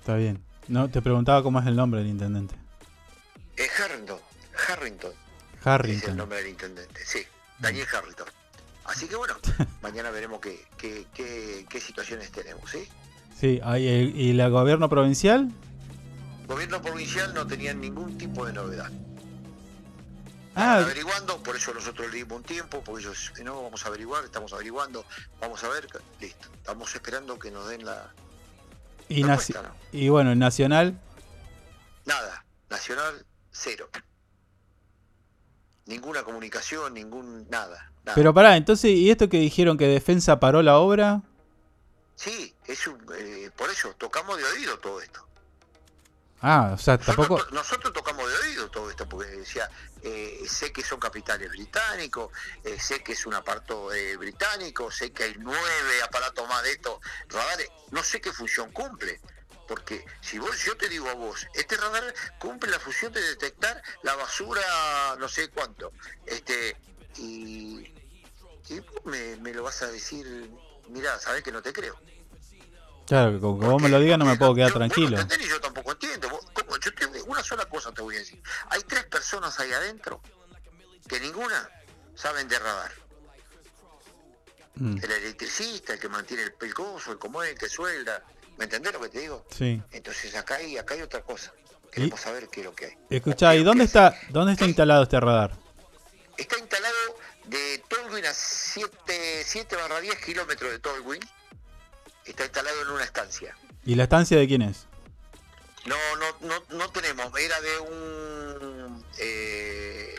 Está 0.00 0.16
bien. 0.16 0.42
No, 0.68 0.90
te 0.90 1.02
preguntaba 1.02 1.42
cómo 1.42 1.60
es 1.60 1.66
el 1.66 1.76
nombre 1.76 2.00
del 2.00 2.08
intendente. 2.10 2.54
Eh, 3.56 3.68
Harrington, 3.78 4.18
Harrington 4.68 5.12
es 5.12 5.66
el 5.66 5.70
Harrington. 5.70 6.16
nombre 6.16 6.38
del 6.38 6.48
intendente, 6.48 7.04
sí, 7.06 7.24
Daniel 7.58 7.86
Harrington. 7.92 8.26
Así 8.84 9.06
que 9.06 9.16
bueno, 9.16 9.36
mañana 9.82 10.10
veremos 10.10 10.40
qué, 10.40 10.66
qué, 10.76 11.06
qué, 11.14 11.66
qué 11.68 11.80
situaciones 11.80 12.30
tenemos, 12.32 12.70
¿sí? 12.70 12.88
Sí, 13.38 13.60
ahí, 13.64 13.86
eh, 13.86 14.12
¿y 14.14 14.38
el 14.38 14.50
gobierno 14.50 14.88
provincial? 14.88 15.50
Gobierno 16.46 16.80
provincial 16.80 17.34
no 17.34 17.46
tenía 17.46 17.74
ningún 17.74 18.16
tipo 18.16 18.46
de 18.46 18.52
novedad. 18.52 18.90
Ah, 20.56 20.76
averiguando, 20.76 21.42
por 21.42 21.56
eso 21.56 21.74
nosotros 21.74 22.12
le 22.12 22.18
dimos 22.18 22.38
un 22.38 22.44
tiempo, 22.44 22.80
porque 22.84 23.02
ellos, 23.02 23.32
no, 23.42 23.62
vamos 23.62 23.84
a 23.84 23.88
averiguar, 23.88 24.24
estamos 24.24 24.52
averiguando, 24.52 25.04
vamos 25.40 25.64
a 25.64 25.68
ver, 25.68 25.88
listo. 26.20 26.48
Estamos 26.54 26.94
esperando 26.94 27.38
que 27.38 27.50
nos 27.50 27.68
den 27.68 27.84
la... 27.84 28.12
y, 29.08 29.24
no 29.24 29.36
y 29.90 30.08
bueno, 30.08 30.30
el 30.30 30.38
nacional. 30.38 31.00
Nada, 32.04 32.44
nacional, 32.70 33.26
cero. 33.50 33.88
Ninguna 35.86 36.22
comunicación, 36.22 36.94
ningún... 36.94 37.48
nada. 37.50 37.90
nada. 38.04 38.14
Pero 38.14 38.32
pará, 38.32 38.56
entonces, 38.56 38.92
¿y 38.92 39.10
esto 39.10 39.28
que 39.28 39.40
dijeron 39.40 39.76
que 39.76 39.88
Defensa 39.88 40.38
paró 40.38 40.62
la 40.62 40.78
obra? 40.78 41.22
Sí, 42.16 42.54
es 42.66 42.86
un, 42.86 43.04
eh, 43.16 43.50
por 43.56 43.70
eso, 43.70 43.94
tocamos 43.94 44.38
de 44.38 44.44
oído 44.44 44.78
todo 44.78 45.00
esto. 45.00 45.26
Ah, 46.46 46.72
o 46.74 46.78
sea, 46.78 46.98
tampoco. 46.98 47.36
Nosotros, 47.36 47.52
nosotros 47.54 47.92
tocamos 47.94 48.30
de 48.30 48.36
oído 48.46 48.70
todo 48.70 48.90
esto, 48.90 49.08
porque 49.08 49.30
decía, 49.30 49.70
eh, 50.02 50.42
sé 50.46 50.74
que 50.74 50.84
son 50.84 51.00
capitales 51.00 51.48
británicos, 51.48 52.30
eh, 52.64 52.78
sé 52.78 53.02
que 53.02 53.12
es 53.12 53.24
un 53.24 53.32
aparato 53.32 53.90
eh, 53.94 54.16
británico, 54.18 54.90
sé 54.90 55.10
que 55.10 55.24
hay 55.24 55.36
nueve 55.38 56.02
aparatos 56.02 56.46
más 56.46 56.62
de 56.62 56.72
estos 56.72 56.98
radares, 57.28 57.70
no 57.92 58.02
sé 58.02 58.20
qué 58.20 58.30
función 58.30 58.70
cumple. 58.72 59.22
Porque 59.66 60.04
si 60.20 60.38
vos, 60.38 60.62
yo 60.62 60.76
te 60.76 60.90
digo 60.90 61.08
a 61.08 61.14
vos, 61.14 61.46
este 61.54 61.78
radar 61.78 62.14
cumple 62.38 62.70
la 62.70 62.78
función 62.78 63.10
de 63.14 63.22
detectar 63.22 63.82
la 64.02 64.14
basura, 64.14 65.16
no 65.18 65.26
sé 65.26 65.48
cuánto, 65.48 65.92
este, 66.26 66.76
y, 67.16 67.90
y 68.68 68.82
me 69.40 69.54
lo 69.54 69.62
vas 69.62 69.80
a 69.80 69.86
decir, 69.86 70.50
mira, 70.88 71.18
sabés 71.18 71.42
que 71.42 71.52
no 71.52 71.62
te 71.62 71.72
creo. 71.72 71.96
Claro, 73.06 73.32
que 73.32 73.40
como 73.40 73.60
que 73.60 73.66
vos 73.66 73.82
me 73.82 73.88
lo 73.88 74.00
digas 74.00 74.18
no 74.18 74.24
me 74.24 74.36
puedo 74.36 74.54
quedar 74.54 74.72
tranquilo. 74.72 75.18
Y 75.38 75.48
yo 75.48 75.60
tampoco 75.60 75.92
entiendo. 75.92 76.28
Yo 76.82 76.94
te- 76.94 77.22
una 77.22 77.42
sola 77.42 77.66
cosa 77.66 77.92
te 77.92 78.02
voy 78.02 78.16
a 78.16 78.18
decir. 78.20 78.42
Hay 78.70 78.82
tres 78.84 79.04
personas 79.04 79.58
ahí 79.60 79.72
adentro 79.72 80.20
que 81.08 81.20
ninguna 81.20 81.68
saben 82.14 82.48
de 82.48 82.58
radar. 82.58 82.92
Mm, 84.76 84.98
El 85.02 85.10
electricista, 85.10 85.92
el 85.92 86.00
que 86.00 86.08
mantiene 86.08 86.42
el, 86.44 86.54
el 86.60 86.74
coso, 86.74 87.12
el 87.12 87.18
como 87.18 87.42
el 87.42 87.56
que 87.56 87.68
suelda. 87.68 88.22
¿Me 88.56 88.64
entendés 88.64 88.92
lo 88.92 89.00
que 89.00 89.08
te 89.08 89.20
digo? 89.20 89.46
Sí. 89.50 89.80
Entonces 89.92 90.34
acá 90.34 90.56
hay, 90.56 90.78
acá 90.78 90.94
hay 90.94 91.02
otra 91.02 91.22
cosa. 91.22 91.52
Queremos 91.92 92.20
saber 92.20 92.48
qué 92.48 92.60
es 92.60 92.66
lo 92.66 92.74
que 92.74 92.86
hay. 92.86 92.98
Escuchá, 93.10 93.54
¿y 93.54 93.62
dónde 93.62 93.84
está, 93.84 94.18
dónde 94.30 94.52
está 94.52 94.64
instalado 94.64 95.04
este 95.04 95.20
radar? 95.20 95.52
Está 96.36 96.58
instalado 96.58 97.16
de 97.46 97.82
Tolwyn 97.88 98.24
a 98.26 98.34
7, 98.34 99.44
7 99.46 99.76
barra 99.76 100.00
10 100.00 100.16
kilómetros 100.24 100.70
de 100.70 100.78
Tolwyn. 100.78 101.20
Está 102.24 102.44
instalado 102.44 102.82
en 102.82 102.88
una 102.90 103.04
estancia. 103.04 103.56
¿Y 103.84 103.94
la 103.96 104.04
estancia 104.04 104.38
de 104.38 104.46
quién 104.46 104.62
es? 104.62 104.86
No, 105.84 105.96
no, 106.16 106.36
no, 106.40 106.64
no 106.70 106.90
tenemos. 106.90 107.38
Era 107.38 107.60
de 107.60 107.78
un 107.80 109.06
eh, 109.18 110.14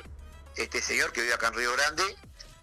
este 0.56 0.82
señor 0.82 1.12
que 1.12 1.22
vive 1.22 1.34
acá 1.34 1.48
en 1.48 1.54
Río 1.56 1.74
Grande 1.74 2.04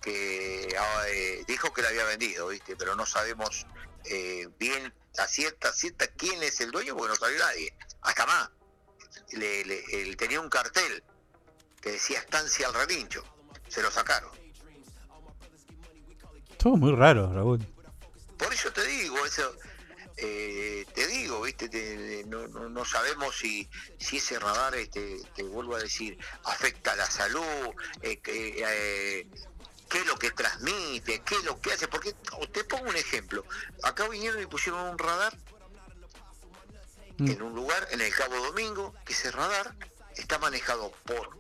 que 0.01 0.75
ah, 0.79 1.05
eh, 1.09 1.45
dijo 1.47 1.73
que 1.73 1.83
la 1.83 1.89
había 1.89 2.05
vendido, 2.05 2.49
viste, 2.49 2.75
pero 2.77 2.97
no 2.97 3.07
sabemos 3.07 3.67
eh, 4.05 4.49
bien 4.59 4.93
a 5.19 5.27
cierta, 5.29 5.73
cierta 5.73 6.07
quién 6.09 6.43
es 6.43 6.61
el 6.61 6.71
dueño 6.73 6.97
porque 6.97 7.11
no 7.11 7.17
salió 7.17 7.39
nadie. 7.39 7.73
Hasta 8.03 8.27
más. 8.27 8.51
Le, 9.33 9.65
le- 9.65 9.85
él 10.03 10.17
tenía 10.17 10.41
un 10.41 10.49
cartel 10.49 11.03
que 11.81 11.93
decía 11.93 12.19
estancia 12.21 12.67
al 12.69 12.75
relincho. 12.75 13.25
Se 13.69 13.81
lo 13.83 13.91
sacaron. 13.91 14.31
Todo 16.63 16.77
muy 16.77 16.95
raro, 16.95 17.33
Raúl. 17.33 17.67
Por 18.39 18.53
eso 18.53 18.73
te 18.73 18.85
digo, 18.87 19.25
eso, 19.27 19.57
eh, 20.17 20.87
te 20.95 21.07
digo, 21.07 21.43
viste, 21.43 21.69
te- 21.69 22.25
no, 22.27 22.47
no, 22.49 22.69
no 22.69 22.85
sabemos 22.85 23.37
si, 23.37 23.69
si 23.99 24.19
ese 24.19 24.39
radar, 24.39 24.75
este, 24.77 25.21
te 25.35 25.43
vuelvo 25.43 25.75
a 25.77 25.81
decir, 25.81 26.19
afecta 26.45 26.93
a 26.93 26.97
la 26.97 27.07
salud, 27.11 27.45
eh, 28.03 28.19
que, 28.19 28.63
eh, 28.65 29.27
qué 29.89 29.99
es 29.99 30.07
lo 30.07 30.17
que 30.19 30.31
transmite, 30.31 31.21
qué 31.23 31.35
es 31.35 31.45
lo 31.45 31.61
que 31.61 31.73
hace, 31.73 31.89
porque 31.89 32.15
te 32.53 32.65
pongo 32.65 32.89
un 32.89 32.97
ejemplo, 32.97 33.45
acá 33.83 34.09
vinieron 34.09 34.41
y 34.43 34.47
pusieron 34.47 34.89
un 34.89 34.99
radar 34.99 35.37
en 37.19 37.43
un 37.43 37.55
lugar, 37.55 37.87
en 37.93 38.01
el 38.01 38.13
Cabo 38.15 38.37
Domingo, 38.37 38.95
que 39.05 39.13
ese 39.13 39.31
radar 39.31 39.75
está 40.17 40.39
manejado 40.39 40.93
por 41.05 41.31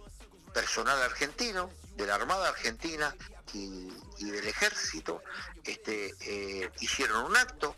personal 0.52 1.00
argentino, 1.02 1.70
de 1.96 2.06
la 2.06 2.14
Armada 2.14 2.48
Argentina 2.48 3.14
y, 3.52 3.88
y 4.22 4.30
del 4.30 4.46
Ejército. 4.46 5.22
Este, 5.64 6.14
eh, 6.20 6.70
hicieron 6.80 7.24
un 7.24 7.36
acto, 7.36 7.76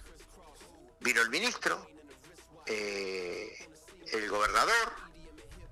vino 1.01 1.21
el 1.23 1.31
ministro, 1.31 1.89
eh, 2.67 3.69
el 4.13 4.29
gobernador, 4.29 4.93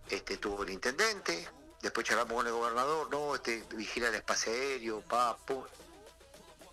este, 0.08 0.36
tuvo 0.38 0.62
el 0.64 0.70
intendente, 0.70 1.48
después 1.80 2.06
charlamos 2.06 2.34
con 2.34 2.46
el 2.46 2.52
gobernador, 2.52 3.10
no, 3.10 3.34
este, 3.34 3.64
vigila 3.74 4.08
el 4.08 4.14
espacio 4.14 4.52
aéreo, 4.52 5.00
pa, 5.02 5.36
pum. 5.38 5.64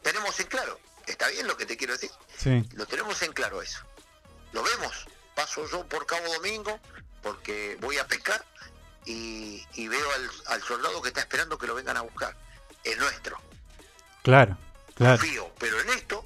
Tenemos 0.01 0.39
en 0.39 0.47
claro, 0.47 0.80
¿está 1.05 1.27
bien 1.27 1.47
lo 1.47 1.57
que 1.57 1.65
te 1.65 1.77
quiero 1.77 1.93
decir? 1.93 2.11
Sí. 2.38 2.63
Lo 2.73 2.85
tenemos 2.85 3.21
en 3.21 3.34
claro 3.34 3.61
eso. 3.61 3.80
Lo 4.53 4.63
vemos. 4.63 5.07
Paso 5.35 5.69
yo 5.69 5.88
por 5.88 6.05
Cabo 6.05 6.34
Domingo 6.34 6.80
porque 7.21 7.77
voy 7.80 7.97
a 7.97 8.07
pescar 8.07 8.43
y, 9.05 9.65
y 9.73 9.88
veo 9.88 10.11
al, 10.11 10.31
al 10.47 10.63
soldado 10.63 11.01
que 11.01 11.09
está 11.09 11.21
esperando 11.21 11.57
que 11.57 11.67
lo 11.67 11.76
vengan 11.76 11.97
a 11.97 12.01
buscar. 12.01 12.35
Es 12.84 12.97
nuestro. 12.97 13.38
Claro, 14.23 14.57
claro. 14.95 15.19
Confío. 15.19 15.51
Pero 15.59 15.79
en 15.81 15.89
esto 15.89 16.25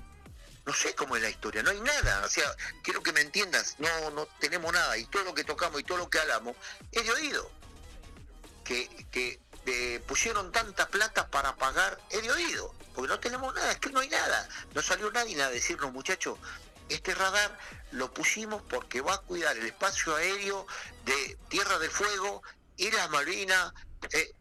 no 0.65 0.73
sé 0.73 0.95
cómo 0.95 1.15
es 1.15 1.21
la 1.21 1.29
historia. 1.29 1.63
No 1.63 1.71
hay 1.71 1.81
nada. 1.81 2.25
O 2.25 2.29
sea, 2.29 2.49
quiero 2.83 3.03
que 3.03 3.13
me 3.13 3.21
entiendas. 3.21 3.75
No, 3.79 4.11
no 4.11 4.25
tenemos 4.39 4.71
nada. 4.71 4.97
Y 4.97 5.05
todo 5.05 5.23
lo 5.23 5.33
que 5.33 5.43
tocamos 5.43 5.79
y 5.81 5.83
todo 5.83 5.97
lo 5.97 6.09
que 6.09 6.19
hablamos 6.19 6.55
es 6.91 7.05
de 7.05 7.11
oído. 7.11 7.51
Que, 8.63 8.87
que 9.11 9.39
eh, 9.65 10.01
pusieron 10.07 10.51
tanta 10.51 10.87
plata 10.87 11.27
para 11.27 11.55
pagar 11.55 11.99
es 12.09 12.21
de 12.21 12.31
oído. 12.31 12.73
Porque 12.95 13.09
no 13.09 13.19
tenemos 13.19 13.53
nada. 13.53 13.71
Es 13.71 13.79
que 13.79 13.89
no 13.89 13.99
hay 13.99 14.09
nada. 14.09 14.47
No 14.73 14.81
salió 14.81 15.11
nadie 15.11 15.41
a 15.41 15.49
decirnos, 15.49 15.91
muchachos, 15.91 16.39
este 16.89 17.13
radar 17.13 17.57
lo 17.91 18.13
pusimos 18.13 18.61
porque 18.63 19.01
va 19.01 19.15
a 19.15 19.17
cuidar 19.19 19.57
el 19.57 19.65
espacio 19.65 20.15
aéreo 20.15 20.65
de 21.05 21.37
Tierra 21.49 21.79
del 21.79 21.89
Fuego 21.89 22.41
y 22.77 22.91
las 22.91 23.09
Malvinas, 23.09 23.73
eh, 24.11 24.33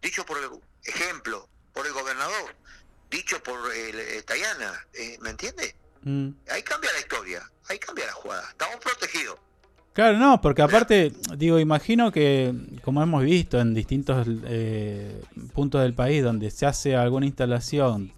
dicho 0.00 0.24
por 0.24 0.38
el 0.38 0.50
ejemplo, 0.84 1.48
por 1.72 1.86
el 1.86 1.92
gobernador, 1.92 2.54
dicho 3.10 3.42
por 3.42 3.58
el, 3.74 3.98
eh, 3.98 4.22
Tayana, 4.24 4.72
eh, 4.94 5.18
¿me 5.20 5.30
entiende? 5.30 5.74
Mm. 6.02 6.28
Ahí 6.50 6.62
cambia 6.62 6.90
la 6.92 7.00
historia, 7.00 7.42
ahí 7.68 7.78
cambia 7.78 8.06
la 8.06 8.12
jugada, 8.12 8.44
estamos 8.50 8.76
protegidos. 8.76 9.36
Claro, 9.92 10.18
no, 10.18 10.40
porque 10.40 10.62
aparte, 10.62 11.12
digo, 11.36 11.58
imagino 11.58 12.12
que, 12.12 12.54
como 12.84 13.02
hemos 13.02 13.24
visto 13.24 13.60
en 13.60 13.74
distintos 13.74 14.26
eh, 14.44 15.20
puntos 15.52 15.82
del 15.82 15.94
país 15.94 16.22
donde 16.22 16.50
se 16.52 16.64
hace 16.64 16.94
alguna 16.94 17.26
instalación 17.26 18.12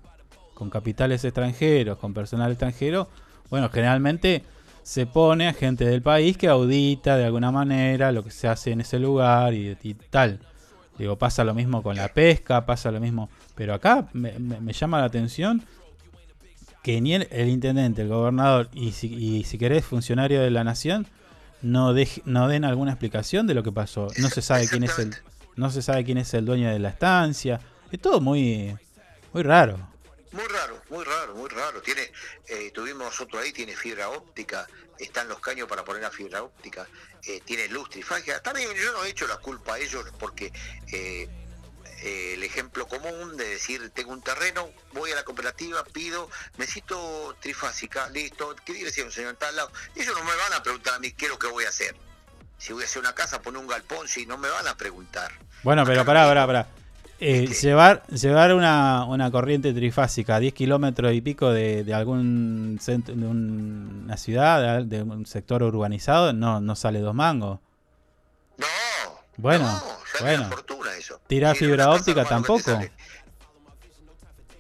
con 0.53 0.69
capitales 0.69 1.25
extranjeros, 1.25 1.97
con 1.99 2.13
personal 2.13 2.51
extranjero, 2.51 3.09
bueno, 3.49 3.71
generalmente 3.71 4.45
se 4.83 5.07
pone 5.07 5.49
a 5.49 5.55
gente 5.55 5.87
del 5.87 6.03
país 6.03 6.37
que 6.37 6.49
audita 6.49 7.17
de 7.17 7.25
alguna 7.25 7.51
manera 7.51 8.13
lo 8.13 8.23
que 8.23 8.31
se 8.31 8.49
hace 8.49 8.73
en 8.73 8.83
ese 8.83 8.99
lugar 8.99 9.55
y, 9.55 9.77
y 9.83 9.95
tal. 9.95 10.41
Digo, 10.99 11.17
pasa 11.17 11.43
lo 11.45 11.55
mismo 11.55 11.83
con 11.83 11.97
la 11.97 12.09
pesca, 12.09 12.65
pasa 12.67 12.91
lo 12.91 13.01
mismo. 13.01 13.29
Pero 13.55 13.75
acá 13.75 14.09
me, 14.13 14.39
me- 14.39 14.61
me 14.61 14.73
llama 14.73 14.99
la 15.01 15.07
atención 15.07 15.63
que 16.83 17.01
ni 17.01 17.15
el, 17.15 17.29
el 17.31 17.49
intendente, 17.49 18.03
el 18.03 18.09
gobernador 18.09 18.69
y 18.73 18.93
si, 18.93 19.07
y 19.13 19.45
si 19.45 19.57
querés 19.59 19.85
funcionario 19.85 20.41
de 20.43 20.51
la 20.51 20.65
nación 20.65 21.07
no, 21.63 21.95
dej- 21.95 22.23
no 22.25 22.49
den 22.49 22.65
alguna 22.65 22.91
explicación 22.93 23.47
de 23.47 23.55
lo 23.55 23.63
que 23.63 23.71
pasó. 23.73 24.09
No 24.19 24.29
se 24.31 24.43
sabe 24.43 24.67
quién 24.69 24.83
es 24.85 24.99
el 24.99 25.15
no 25.55 25.71
se 25.71 25.83
sabe 25.83 26.03
quién 26.05 26.19
es 26.19 26.33
el 26.35 26.45
dueño 26.47 26.69
de 26.71 26.79
la 26.79 26.89
estancia. 26.89 27.61
Es 27.91 28.01
todo 28.01 28.21
muy 28.21 28.75
muy 29.33 29.43
raro. 29.43 29.79
Muy 30.93 31.05
raro. 31.05 31.35
muy 31.35 31.49
raro. 31.49 31.81
Tiene, 31.81 32.13
eh, 32.49 32.71
tuvimos 32.71 33.07
nosotros 33.07 33.43
ahí, 33.43 33.51
tiene 33.51 33.75
fibra 33.75 34.11
óptica, 34.11 34.67
están 34.99 35.27
los 35.27 35.41
caños 35.41 35.67
para 35.67 35.83
poner 35.85 36.03
la 36.03 36.11
fibra 36.11 36.43
óptica, 36.43 36.87
eh, 37.25 37.41
tiene 37.47 37.67
luz 37.69 37.89
trifágica. 37.89 38.43
También 38.43 38.71
yo 38.75 38.93
no 38.93 39.03
he 39.03 39.09
hecho 39.09 39.27
la 39.27 39.39
culpa 39.39 39.75
a 39.75 39.79
ellos 39.79 40.05
porque 40.19 40.53
eh, 40.93 41.27
eh, 42.03 42.35
el 42.35 42.43
ejemplo 42.43 42.87
común 42.87 43.39
de 43.39 43.49
decir, 43.49 43.91
tengo 43.95 44.13
un 44.13 44.21
terreno, 44.21 44.71
voy 44.93 45.13
a 45.13 45.15
la 45.15 45.25
cooperativa, 45.25 45.83
pido, 45.83 46.29
necesito 46.59 47.35
trifásica, 47.41 48.11
listo, 48.11 48.55
¿qué 48.63 48.75
dirección, 48.75 49.11
señor? 49.11 49.31
En 49.31 49.37
tal 49.37 49.57
lado. 49.57 49.73
Ellos 49.97 50.15
no 50.15 50.23
me 50.25 50.37
van 50.37 50.53
a 50.53 50.63
preguntar 50.63 50.93
a 50.93 50.99
mí 50.99 51.13
qué 51.13 51.25
es 51.25 51.31
lo 51.31 51.39
que 51.39 51.47
voy 51.47 51.65
a 51.65 51.71
hacer. 51.71 51.97
Si 52.59 52.75
voy 52.75 52.83
a 52.83 52.87
hacer 52.87 53.01
una 53.01 53.15
casa, 53.15 53.41
poner 53.41 53.63
un 53.63 53.67
galpón, 53.67 54.09
si 54.09 54.27
no 54.27 54.37
me 54.37 54.51
van 54.51 54.69
a 54.69 54.77
preguntar. 54.77 55.33
Bueno, 55.63 55.87
pero 55.87 56.05
pará, 56.05 56.27
pará, 56.27 56.47
pará. 56.47 56.82
Eh, 57.25 57.47
llevar 57.47 58.05
llevar 58.09 58.53
una, 58.53 59.05
una 59.05 59.31
corriente 59.31 59.73
trifásica 59.73 60.35
a 60.37 60.41
10 60.41 60.55
kilómetros 60.55 61.13
y 61.15 61.21
pico 61.21 61.51
de, 61.53 61.85
de 61.85 61.95
algún 61.95 62.79
centro, 62.83 63.15
de 63.15 63.25
un- 63.27 64.03
una 64.07 64.17
ciudad, 64.17 64.79
de, 64.81 64.85
de 64.97 65.03
un 65.05 65.25
sector 65.25 65.63
urbanizado, 65.63 66.33
no, 66.33 66.61
no 66.61 66.75
sale 66.75 66.99
dos 66.99 67.15
mangos. 67.15 67.61
No. 68.59 68.67
Bueno, 69.37 69.83
bueno. 70.21 70.51
Tirar 71.29 71.55
fibra 71.57 71.91
óptica 71.91 72.25
tampoco. 72.25 72.81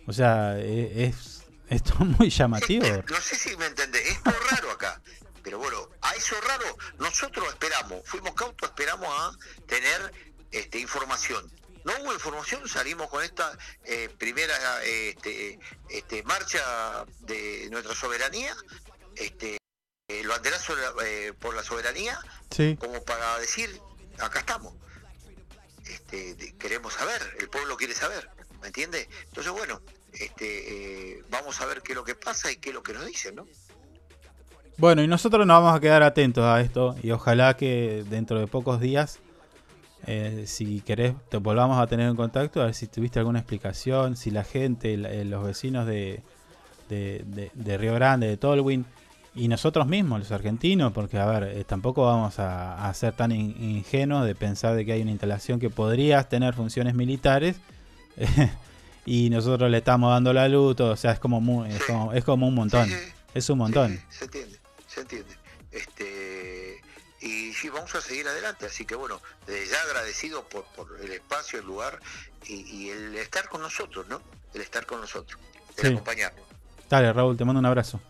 O 0.06 0.12
sea, 0.12 0.56
e- 0.59 1.05
es 1.06 1.43
esto 1.68 1.94
es 2.01 2.06
muy 2.18 2.30
llamativo. 2.30 2.86
No 2.86 3.16
sé 3.20 3.34
si 3.36 3.56
me 3.56 3.66
entendés, 3.66 4.06
es 4.06 4.22
todo 4.22 4.34
raro 4.52 4.70
acá. 4.70 5.01
Pero 5.43 5.59
bueno, 5.59 5.89
a 6.02 6.14
eso 6.14 6.36
raro 6.47 6.76
nosotros 7.01 7.44
esperamos, 7.48 8.02
fuimos 8.05 8.32
cautos, 8.34 8.68
esperamos 8.68 9.09
a 9.09 9.32
tener 9.66 10.12
este, 10.52 10.78
información. 10.78 11.51
No 11.84 11.92
hubo 12.00 12.12
información, 12.12 12.68
salimos 12.68 13.09
con 13.09 13.24
esta 13.24 13.56
eh, 13.84 14.09
primera 14.18 14.54
eh, 14.84 15.10
este, 15.10 15.59
este, 15.90 16.22
marcha 16.22 17.04
de 17.20 17.68
nuestra 17.70 17.94
soberanía, 17.94 18.54
este, 19.16 19.59
el 20.09 20.28
banderazo 20.28 20.76
de 20.76 20.82
la- 20.82 20.94
eh, 21.04 21.32
por 21.38 21.54
la 21.54 21.62
soberanía, 21.64 22.18
Sí. 22.50 22.76
como 22.78 23.02
para 23.04 23.38
decir, 23.40 23.80
acá 24.20 24.40
estamos. 24.40 24.74
Este, 25.86 26.54
queremos 26.59 26.92
saber, 26.94 27.20
el 27.40 27.48
pueblo 27.48 27.76
quiere 27.76 27.94
saber, 27.94 28.28
¿me 28.60 28.68
entiende? 28.68 29.09
Entonces, 29.24 29.52
bueno, 29.52 29.82
este, 30.12 31.14
eh, 31.18 31.24
vamos 31.30 31.60
a 31.60 31.66
ver 31.66 31.82
qué 31.82 31.92
es 31.92 31.96
lo 31.96 32.04
que 32.04 32.14
pasa 32.14 32.52
y 32.52 32.56
qué 32.56 32.68
es 32.68 32.74
lo 32.74 32.82
que 32.82 32.92
nos 32.92 33.04
dicen, 33.06 33.34
¿no? 33.34 33.46
Bueno, 34.78 35.02
y 35.02 35.09
nosotros 35.09 35.46
nos 35.46 35.60
vamos 35.62 35.76
a 35.76 35.80
quedar 35.80 36.02
atentos 36.02 36.44
a 36.44 36.60
esto 36.60 36.96
y 37.02 37.10
ojalá 37.10 37.56
que 37.56 38.04
dentro 38.09 38.38
de 38.38 38.46
pocos 38.46 38.80
días, 38.80 39.18
eh, 40.07 40.45
si 40.47 40.81
querés, 40.81 41.15
te 41.31 41.37
volvamos 41.39 41.79
a 41.79 41.87
tener 41.87 42.09
en 42.09 42.16
contacto, 42.16 42.61
a 42.61 42.66
ver 42.66 42.74
si 42.74 42.87
tuviste 42.87 43.19
alguna 43.19 43.39
explicación, 43.41 44.16
si 44.16 44.31
la 44.31 44.45
gente, 44.45 44.97
la- 44.97 45.11
eh, 45.12 45.24
los 45.24 45.45
vecinos 45.45 45.87
de, 45.87 46.20
de, 46.89 47.23
de- 47.27 47.51
de 47.55 47.79
Río 47.79 47.95
Grande, 47.95 48.27
de 48.29 48.37
Tolwyn, 48.37 48.85
y 49.35 49.49
nosotros 49.49 49.87
mismos, 49.87 50.19
los 50.19 50.31
argentinos, 50.33 50.93
porque 50.93 51.19
a 51.19 51.24
ver, 51.27 51.45
eh, 51.45 51.65
tampoco 51.65 52.05
vamos 52.05 52.39
a, 52.39 52.87
a 52.89 52.93
ser 52.95 53.15
tan 53.15 53.33
in- 53.33 53.57
ingenuos 53.62 54.27
de 54.27 54.35
pensar 54.35 54.74
de 54.77 54.85
que 54.85 54.93
hay 54.93 55.03
una 55.03 55.11
instalación 55.12 55.59
que 55.59 55.70
podría 55.70 56.23
tener 56.24 56.53
funciones 56.55 56.95
militares. 56.95 57.57
y 59.07 59.31
nosotros 59.31 59.70
le 59.70 59.79
estamos 59.79 60.11
dando 60.11 60.33
la 60.33 60.49
luz, 60.49 60.77
todo, 60.77 60.93
o 60.93 60.97
sea, 60.97 61.12
es 61.12 61.19
como, 61.19 61.41
muy- 61.41 61.70
es 61.70 61.83
como, 61.85 62.12
es 62.12 62.24
como 62.24 62.47
un 62.49 62.55
montón. 62.55 62.89
Es 63.35 63.49
un 63.51 63.59
montón. 63.59 63.99
Se 64.11 64.24
entiende, 64.27 64.59
se 64.87 65.01
entiende. 65.01 65.29
Este, 65.70 66.05
y 67.23 67.55
sí, 67.55 67.69
vamos 67.69 67.94
a 67.94 68.01
seguir 68.01 68.27
adelante, 68.28 68.66
así 68.66 68.85
que 68.85 68.94
bueno, 68.94 69.23
desde 69.47 69.66
ya 69.73 69.81
agradecido 69.82 70.47
por, 70.49 70.65
por 70.77 71.01
el 71.01 71.12
espacio, 71.12 71.59
el 71.61 71.65
lugar 71.66 71.99
y, 72.44 72.55
y 72.86 72.90
el 72.90 73.15
estar 73.16 73.49
con 73.49 73.62
nosotros, 73.62 74.07
¿no? 74.09 74.20
El 74.53 74.61
estar 74.61 74.85
con 74.86 75.01
nosotros, 75.01 75.40
el 75.77 75.86
Sí. 75.86 75.93
acompañarnos. 75.93 76.44
Dale, 76.90 77.12
Raúl, 77.12 77.36
te 77.36 77.44
mando 77.44 77.61
un 77.61 77.66
abrazo. 77.66 78.01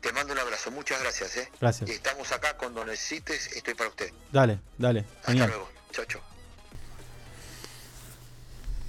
Te 0.00 0.12
mando 0.12 0.32
un 0.32 0.38
abrazo, 0.38 0.70
muchas 0.70 1.00
gracias, 1.02 1.36
¿eh? 1.36 1.50
Gracias. 1.60 1.90
Estamos 1.90 2.32
acá 2.32 2.56
cuando 2.56 2.84
necesites, 2.84 3.48
estoy 3.48 3.74
para 3.74 3.90
usted. 3.90 4.10
Dale, 4.32 4.60
dale. 4.78 5.00
Hasta 5.18 5.32
Genial. 5.32 5.48
luego, 5.50 5.70
chao, 5.92 6.04
chao. 6.06 6.29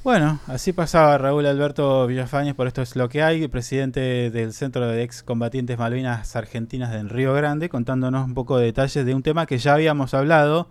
Bueno, 0.03 0.40
así 0.48 0.73
pasaba 0.73 1.18
Raúl 1.19 1.45
Alberto 1.45 2.07
Villafañez, 2.07 2.56
por 2.56 2.65
esto 2.65 2.82
es 2.82 2.95
lo 2.95 3.07
que 3.07 3.22
hay, 3.22 3.48
presidente 3.48 4.32
del 4.32 4.52
Centro 4.52 4.88
de 4.88 5.03
Excombatientes 5.03 5.78
Malvinas 5.78 6.36
Argentinas 6.36 6.91
del 6.91 7.07
Río 7.10 7.34
Grande, 7.36 7.69
contándonos 7.69 8.26
un 8.26 8.34
poco 8.34 8.57
de 8.57 8.65
detalles 8.65 9.06
de 9.06 9.14
un 9.14 9.22
tema 9.22 9.45
que 9.45 9.60
ya 9.60 9.76
habíamos 9.76 10.15
hablado, 10.15 10.68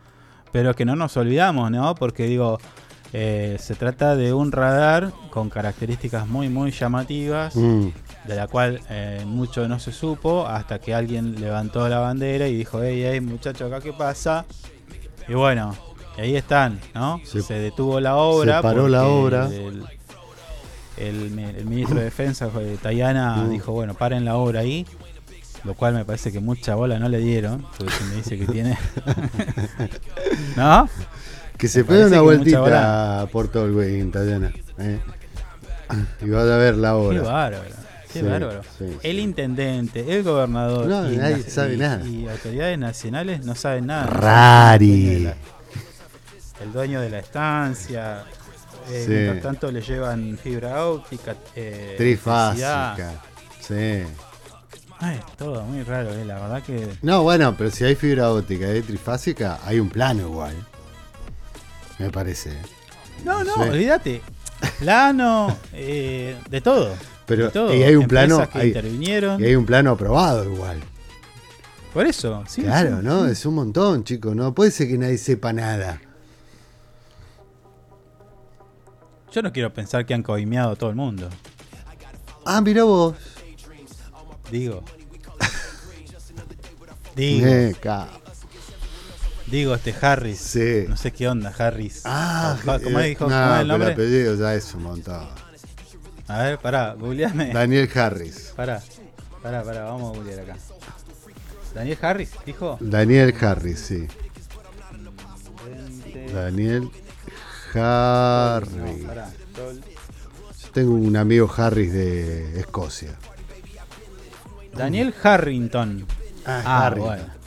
pero 0.51 0.75
que 0.75 0.85
no 0.85 0.97
nos 0.97 1.17
olvidamos, 1.17 1.71
¿no? 1.71 1.95
Porque 1.95 2.25
digo, 2.25 2.59
eh, 3.13 3.57
se 3.61 3.77
trata 3.77 4.17
de 4.17 4.33
un 4.35 4.51
radar 4.51 5.13
con 5.31 5.49
características 5.49 6.27
muy, 6.27 6.49
muy 6.49 6.73
llamativas, 6.73 7.55
Mm. 7.55 7.87
de 8.27 8.35
la 8.35 8.49
cual 8.49 8.81
eh, 8.91 9.23
mucho 9.27 9.69
no 9.69 9.79
se 9.79 9.93
supo, 9.93 10.45
hasta 10.49 10.81
que 10.81 10.93
alguien 10.93 11.41
levantó 11.41 11.89
la 11.89 12.01
bandera 12.01 12.49
y 12.49 12.57
dijo, 12.57 12.83
hey, 12.83 13.05
hey, 13.07 13.21
muchachos, 13.21 13.73
acá 13.73 13.81
qué 13.81 13.93
pasa. 13.93 14.45
Y 15.29 15.35
bueno, 15.35 15.77
y 16.21 16.25
ahí 16.25 16.37
están, 16.37 16.79
¿no? 16.95 17.21
Se, 17.25 17.55
detuvo 17.55 17.99
la 18.01 18.17
obra. 18.17 18.59
se 18.59 18.63
paró 18.63 18.89
la 18.89 19.05
obra. 19.07 19.47
El, 19.49 19.85
el 20.99 21.39
el 21.39 21.65
ministro 21.67 21.97
de 21.99 22.05
Defensa, 22.05 22.51
Tayana, 22.83 23.37
Mm. 23.37 23.51
dijo, 23.51 23.73
bueno, 23.73 23.95
paren 23.95 24.25
la 24.25 24.37
obra 24.37 24.61
ahí. 24.61 24.87
Lo 25.65 25.75
cual 25.75 25.93
me 25.95 26.05
parece 26.07 26.33
que 26.33 26.41
mucha 26.41 26.75
bola 26.75 26.99
no 26.99 27.09
le 27.11 27.19
dieron, 27.19 27.67
porque 27.77 27.93
se 27.93 28.05
me 28.05 28.15
dice 28.17 28.39
que 28.39 28.47
tiene... 28.47 28.79
¿No? 30.57 30.89
Que 31.59 31.69
se 31.69 31.85
pegue 31.85 32.07
una 32.07 32.21
bola- 32.21 32.23
vueltita 32.39 33.27
por 33.31 33.49
todo 33.49 33.67
el 33.67 33.73
güey, 33.73 34.03
Tayana. 34.11 34.53
¿eh? 34.79 34.99
Y 36.23 36.31
vas 36.31 36.49
a 36.49 36.57
ver 36.57 36.77
la 36.77 36.97
obra. 36.97 37.19
Qué 37.21 37.27
bárbaro. 37.27 37.65
Qué 38.13 38.21
Sí, 38.21 38.27
bárbaro. 38.27 38.63
sí. 38.79 38.87
El 39.03 39.19
intendente, 39.21 40.17
el 40.17 40.23
gobernador 40.23 40.87
No, 40.87 41.13
y, 41.13 41.17
nadie 41.19 41.43
sabe 41.43 41.75
y- 41.75 41.77
nada. 41.79 42.07
y 42.07 42.27
autoridades 42.29 42.79
nacionales 42.79 43.45
no 43.45 43.55
saben 43.55 43.87
nada. 43.87 44.07
Rari. 44.07 45.29
El 46.61 46.73
dueño 46.73 47.01
de 47.01 47.11
la 47.11 47.19
estancia. 47.21 48.25
eh, 48.91 49.05
Sí. 49.07 49.11
Mientras 49.13 49.43
tanto 49.43 49.71
le 49.71 49.81
llevan 49.83 50.39
fibra 50.43 50.87
óptica. 50.87 51.35
eh. 51.57 51.95
Trifásica. 51.97 52.97
Sí. 53.61 54.03
Ay, 55.03 55.19
todo 55.39 55.63
muy 55.63 55.83
raro, 55.83 56.11
eh, 56.11 56.25
la 56.25 56.35
verdad 56.41 56.63
que. 56.63 56.89
No, 57.03 57.23
bueno, 57.23 57.55
pero 57.57 57.71
si 57.71 57.85
hay 57.85 57.95
fibra 57.95 58.31
óptica 58.31 58.67
y 58.67 58.71
hay 58.71 58.83
trifásica, 58.83 59.59
hay 59.65 59.81
un 59.81 59.89
plano 59.89 60.23
igual. 60.23 60.55
Me 61.99 62.11
parece. 62.11 62.53
No, 63.25 63.43
no, 63.45 63.55
Sí. 63.55 63.61
olvídate. 63.61 64.23
Plano, 64.79 65.57
eh, 65.73 66.37
de 66.51 66.61
todo. 66.61 66.95
Pero 67.27 67.45
de 67.47 67.51
todo. 67.51 67.75
y 67.75 67.83
hay 67.83 67.95
un 67.97 68.07
plano. 68.09 68.47
que 68.51 68.59
hay- 68.59 68.69
intervinieron. 68.69 69.41
y 69.41 69.45
hay 69.47 69.55
un 69.55 69.65
plano 69.65 69.93
aprobado 69.93 70.45
igual. 70.45 70.79
Por 71.95 72.07
eso, 72.07 72.45
sí. 72.47 72.63
claro, 72.63 72.99
sí, 73.01 73.05
¿no? 73.07 73.25
sí. 73.27 73.33
Es 73.33 73.47
un 73.47 73.55
montón, 73.55 74.05
chicos. 74.05 74.35
No 74.37 74.55
puede 74.55 74.71
ser 74.71 74.89
que 74.89 74.99
nadie 74.99 75.19
sepa 75.19 75.53
nada. 75.53 76.01
Yo 79.33 79.43
no 79.43 79.53
quiero 79.53 79.73
pensar 79.73 80.05
que 80.07 80.15
han 80.15 80.23
coimeado 80.23 80.73
a 80.73 80.77
todo 80.77 80.91
el 80.91 80.97
mundo. 80.97 81.29
Ah, 82.45 82.61
mira 82.61 82.85
vos. 82.85 83.17
Digo. 84.51 84.83
Digo. 87.17 87.47
Digo, 89.47 89.75
este 89.75 89.95
Harris. 90.01 90.39
Sí. 90.39 90.85
No 90.89 90.97
sé 90.97 91.13
qué 91.13 91.29
onda, 91.29 91.53
Harris. 91.57 92.03
Ah, 92.05 92.57
¿Cómo, 92.65 93.01
eh, 93.01 93.09
dijo? 93.09 93.29
no, 93.29 93.31
¿Cómo 93.31 93.55
es 93.55 93.61
el 93.61 93.67
pero 93.67 93.67
nombre? 93.67 93.87
el 93.89 93.93
apellido 93.95 94.35
ya 94.37 94.55
es 94.55 94.75
un 94.75 94.83
montón. 94.85 95.29
A 96.29 96.43
ver, 96.43 96.59
pará, 96.59 96.95
googleame. 96.95 97.53
Daniel 97.53 97.91
Harris. 97.93 98.53
Pará, 98.57 98.81
pará, 99.43 99.65
pará, 99.65 99.85
vamos 99.85 100.15
a 100.15 100.19
googlear 100.19 100.41
acá. 100.41 100.57
Daniel 101.75 101.99
Harris, 102.01 102.31
dijo. 102.47 102.79
Daniel 102.81 103.35
Harris, 103.41 103.79
sí. 103.81 104.07
Daniel 106.33 106.89
Harris. 107.75 109.07
Yo 110.63 110.71
tengo 110.73 110.93
un 110.95 111.17
amigo 111.17 111.51
Harris 111.57 111.93
de 111.93 112.61
Escocia. 112.61 113.17
Daniel 114.73 115.15
Harrington. 115.23 116.07
Ah, 116.47 116.87
Harrington. 116.87 117.07
bueno. 117.07 117.41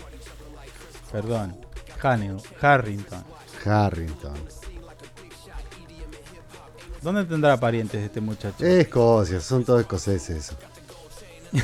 Perdón. 1.11 1.63
Hanel, 2.01 2.37
Harrington. 2.61 3.23
Harrington. 3.63 4.33
¿Dónde 7.01 7.25
tendrá 7.25 7.57
parientes 7.57 8.01
este 8.01 8.19
muchacho? 8.21 8.65
Escocia, 8.65 9.39
son 9.39 9.63
todos 9.63 9.81
escoceses 9.81 10.37
eso. 10.37 10.57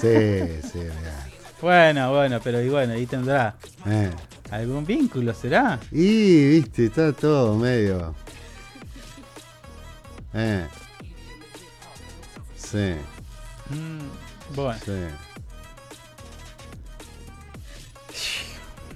Sí, 0.00 0.60
sí, 0.72 0.78
mirá. 0.78 1.28
Bueno, 1.60 2.10
bueno, 2.12 2.40
pero 2.42 2.60
y 2.60 2.68
bueno, 2.68 2.94
ahí 2.94 3.06
tendrá 3.06 3.54
Eh. 3.86 4.10
Algún 4.50 4.84
vínculo, 4.86 5.34
¿será? 5.34 5.78
Y, 5.90 6.48
viste, 6.48 6.86
está 6.86 7.12
todo 7.12 7.56
medio. 7.56 8.14
Eh. 10.34 10.66
Sí, 12.56 12.94
Mm, 13.70 14.54
bueno. 14.54 14.80
sí. 14.84 14.92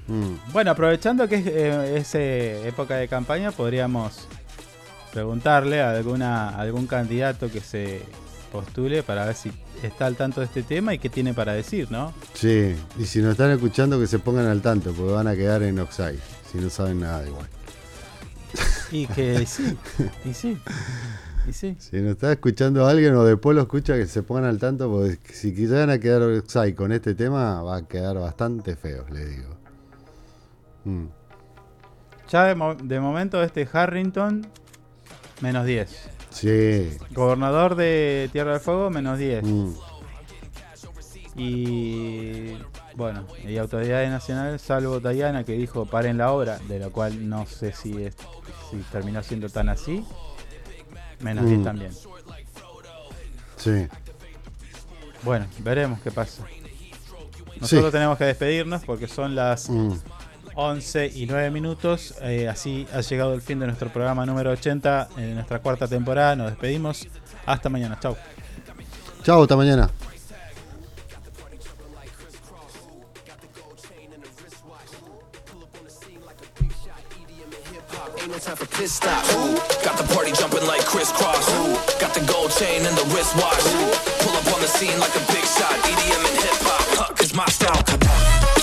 Mm. 0.06 0.34
Bueno, 0.52 0.70
aprovechando 0.72 1.28
que 1.28 1.36
es, 1.36 1.46
eh, 1.46 1.96
es, 1.98 2.14
eh, 2.14 2.68
época 2.68 2.96
de 2.96 3.08
campaña, 3.08 3.52
podríamos 3.52 4.26
preguntarle 5.12 5.80
a 5.80 5.90
alguna, 5.90 6.50
a 6.50 6.60
algún 6.60 6.86
candidato 6.86 7.50
que 7.50 7.60
se 7.60 8.02
postule 8.52 9.02
para 9.02 9.24
ver 9.24 9.34
si 9.36 9.50
está 9.86 10.06
al 10.06 10.16
tanto 10.16 10.40
de 10.40 10.46
este 10.46 10.62
tema 10.62 10.94
y 10.94 10.98
qué 10.98 11.08
tiene 11.08 11.34
para 11.34 11.52
decir, 11.52 11.90
¿no? 11.90 12.12
Sí, 12.34 12.74
y 12.98 13.04
si 13.04 13.20
nos 13.20 13.32
están 13.32 13.50
escuchando 13.50 13.98
que 14.00 14.06
se 14.06 14.18
pongan 14.18 14.46
al 14.46 14.60
tanto, 14.62 14.92
porque 14.92 15.12
van 15.12 15.26
a 15.28 15.34
quedar 15.36 15.62
en 15.62 15.78
Oxide, 15.78 16.18
si 16.50 16.58
no 16.58 16.70
saben 16.70 17.00
nada 17.00 17.26
igual. 17.26 17.46
Y 18.90 19.06
que 19.06 19.46
sí, 19.46 19.76
y 20.24 20.34
sí, 20.34 20.58
y 21.48 21.52
sí. 21.52 21.76
Si 21.78 21.96
nos 21.98 22.12
está 22.12 22.32
escuchando 22.32 22.86
alguien 22.86 23.14
o 23.14 23.24
después 23.24 23.54
lo 23.54 23.62
escucha, 23.62 23.94
que 23.94 24.06
se 24.06 24.22
pongan 24.22 24.44
al 24.46 24.58
tanto, 24.58 24.90
porque 24.90 25.18
si 25.32 25.54
quisieran 25.54 25.90
a 25.90 25.98
quedar 25.98 26.22
Oxide 26.22 26.74
con 26.74 26.92
este 26.92 27.14
tema, 27.14 27.62
va 27.62 27.76
a 27.76 27.82
quedar 27.88 28.18
bastante 28.18 28.76
feo, 28.76 29.04
les 29.10 29.28
digo. 29.36 29.56
Mm. 30.84 31.06
Ya 32.30 32.44
de, 32.44 32.54
mo- 32.54 32.74
de 32.74 33.00
momento 33.00 33.42
este 33.42 33.68
Harrington, 33.72 34.46
menos 35.40 35.66
10. 35.66 36.08
Sí. 36.30 36.96
Gobernador 37.10 37.74
de 37.74 38.28
Tierra 38.32 38.52
del 38.52 38.60
Fuego, 38.60 38.90
menos 38.90 39.18
10. 39.18 39.42
Mm. 39.44 39.74
Y 41.36 42.56
bueno, 42.96 43.24
y 43.46 43.56
autoridades 43.56 44.10
nacionales, 44.10 44.60
salvo 44.62 45.00
Diana 45.00 45.44
que 45.44 45.52
dijo 45.52 45.86
paren 45.86 46.18
la 46.18 46.32
obra, 46.32 46.58
de 46.68 46.78
la 46.78 46.90
cual 46.90 47.28
no 47.28 47.46
sé 47.46 47.72
si, 47.72 48.04
es, 48.04 48.14
si 48.70 48.76
terminó 48.92 49.22
siendo 49.22 49.48
tan 49.48 49.68
así. 49.68 50.04
Menos 51.20 51.46
10 51.46 51.60
Mm. 51.60 51.64
también. 51.64 51.92
Sí. 53.56 53.86
Bueno, 55.22 55.46
veremos 55.58 56.00
qué 56.00 56.10
pasa. 56.10 56.42
Nosotros 57.60 57.86
Sí. 57.86 57.92
tenemos 57.92 58.16
que 58.16 58.24
despedirnos 58.24 58.82
porque 58.84 59.06
son 59.06 59.34
las 59.34 59.68
Mm. 59.68 59.92
11 60.54 61.10
y 61.14 61.26
9 61.26 61.50
minutos. 61.50 62.14
Eh, 62.22 62.48
así 62.48 62.86
ha 62.92 63.00
llegado 63.00 63.34
el 63.34 63.42
fin 63.42 63.58
de 63.60 63.66
nuestro 63.66 63.88
programa 63.90 64.26
número 64.26 64.50
80 64.50 65.08
en 65.16 65.34
nuestra 65.34 65.58
cuarta 65.60 65.86
temporada. 65.88 66.36
Nos 66.36 66.50
despedimos. 66.50 67.06
Hasta 67.46 67.68
mañana. 67.68 67.98
Chau. 68.00 68.16
Chao, 69.22 69.42
hasta 69.42 69.56
mañana. 69.56 69.90
Time 78.40 78.56
for. 78.56 78.66
Got 79.84 79.98
the 79.98 80.14
party 80.14 80.32
jumping 80.32 80.66
like 80.66 80.84
crisscross. 80.84 81.46
Got 82.00 82.14
the 82.14 82.24
gold 82.32 82.50
chain 82.50 82.84
and 82.86 82.96
the 82.96 83.04
wristwatch. 83.14 83.62
Pull 84.20 84.36
up 84.36 84.54
on 84.54 84.60
the 84.60 84.66
scene 84.66 84.98
like 84.98 85.14
a 85.14 85.20
big 85.32 85.44
shot. 85.44 85.72
EDM 85.84 86.24
and 86.28 86.38
hip 86.38 86.58
hop. 86.64 87.08
Huh, 87.08 87.14
It's 87.20 87.34
my 87.34 87.44
style. 87.46 88.59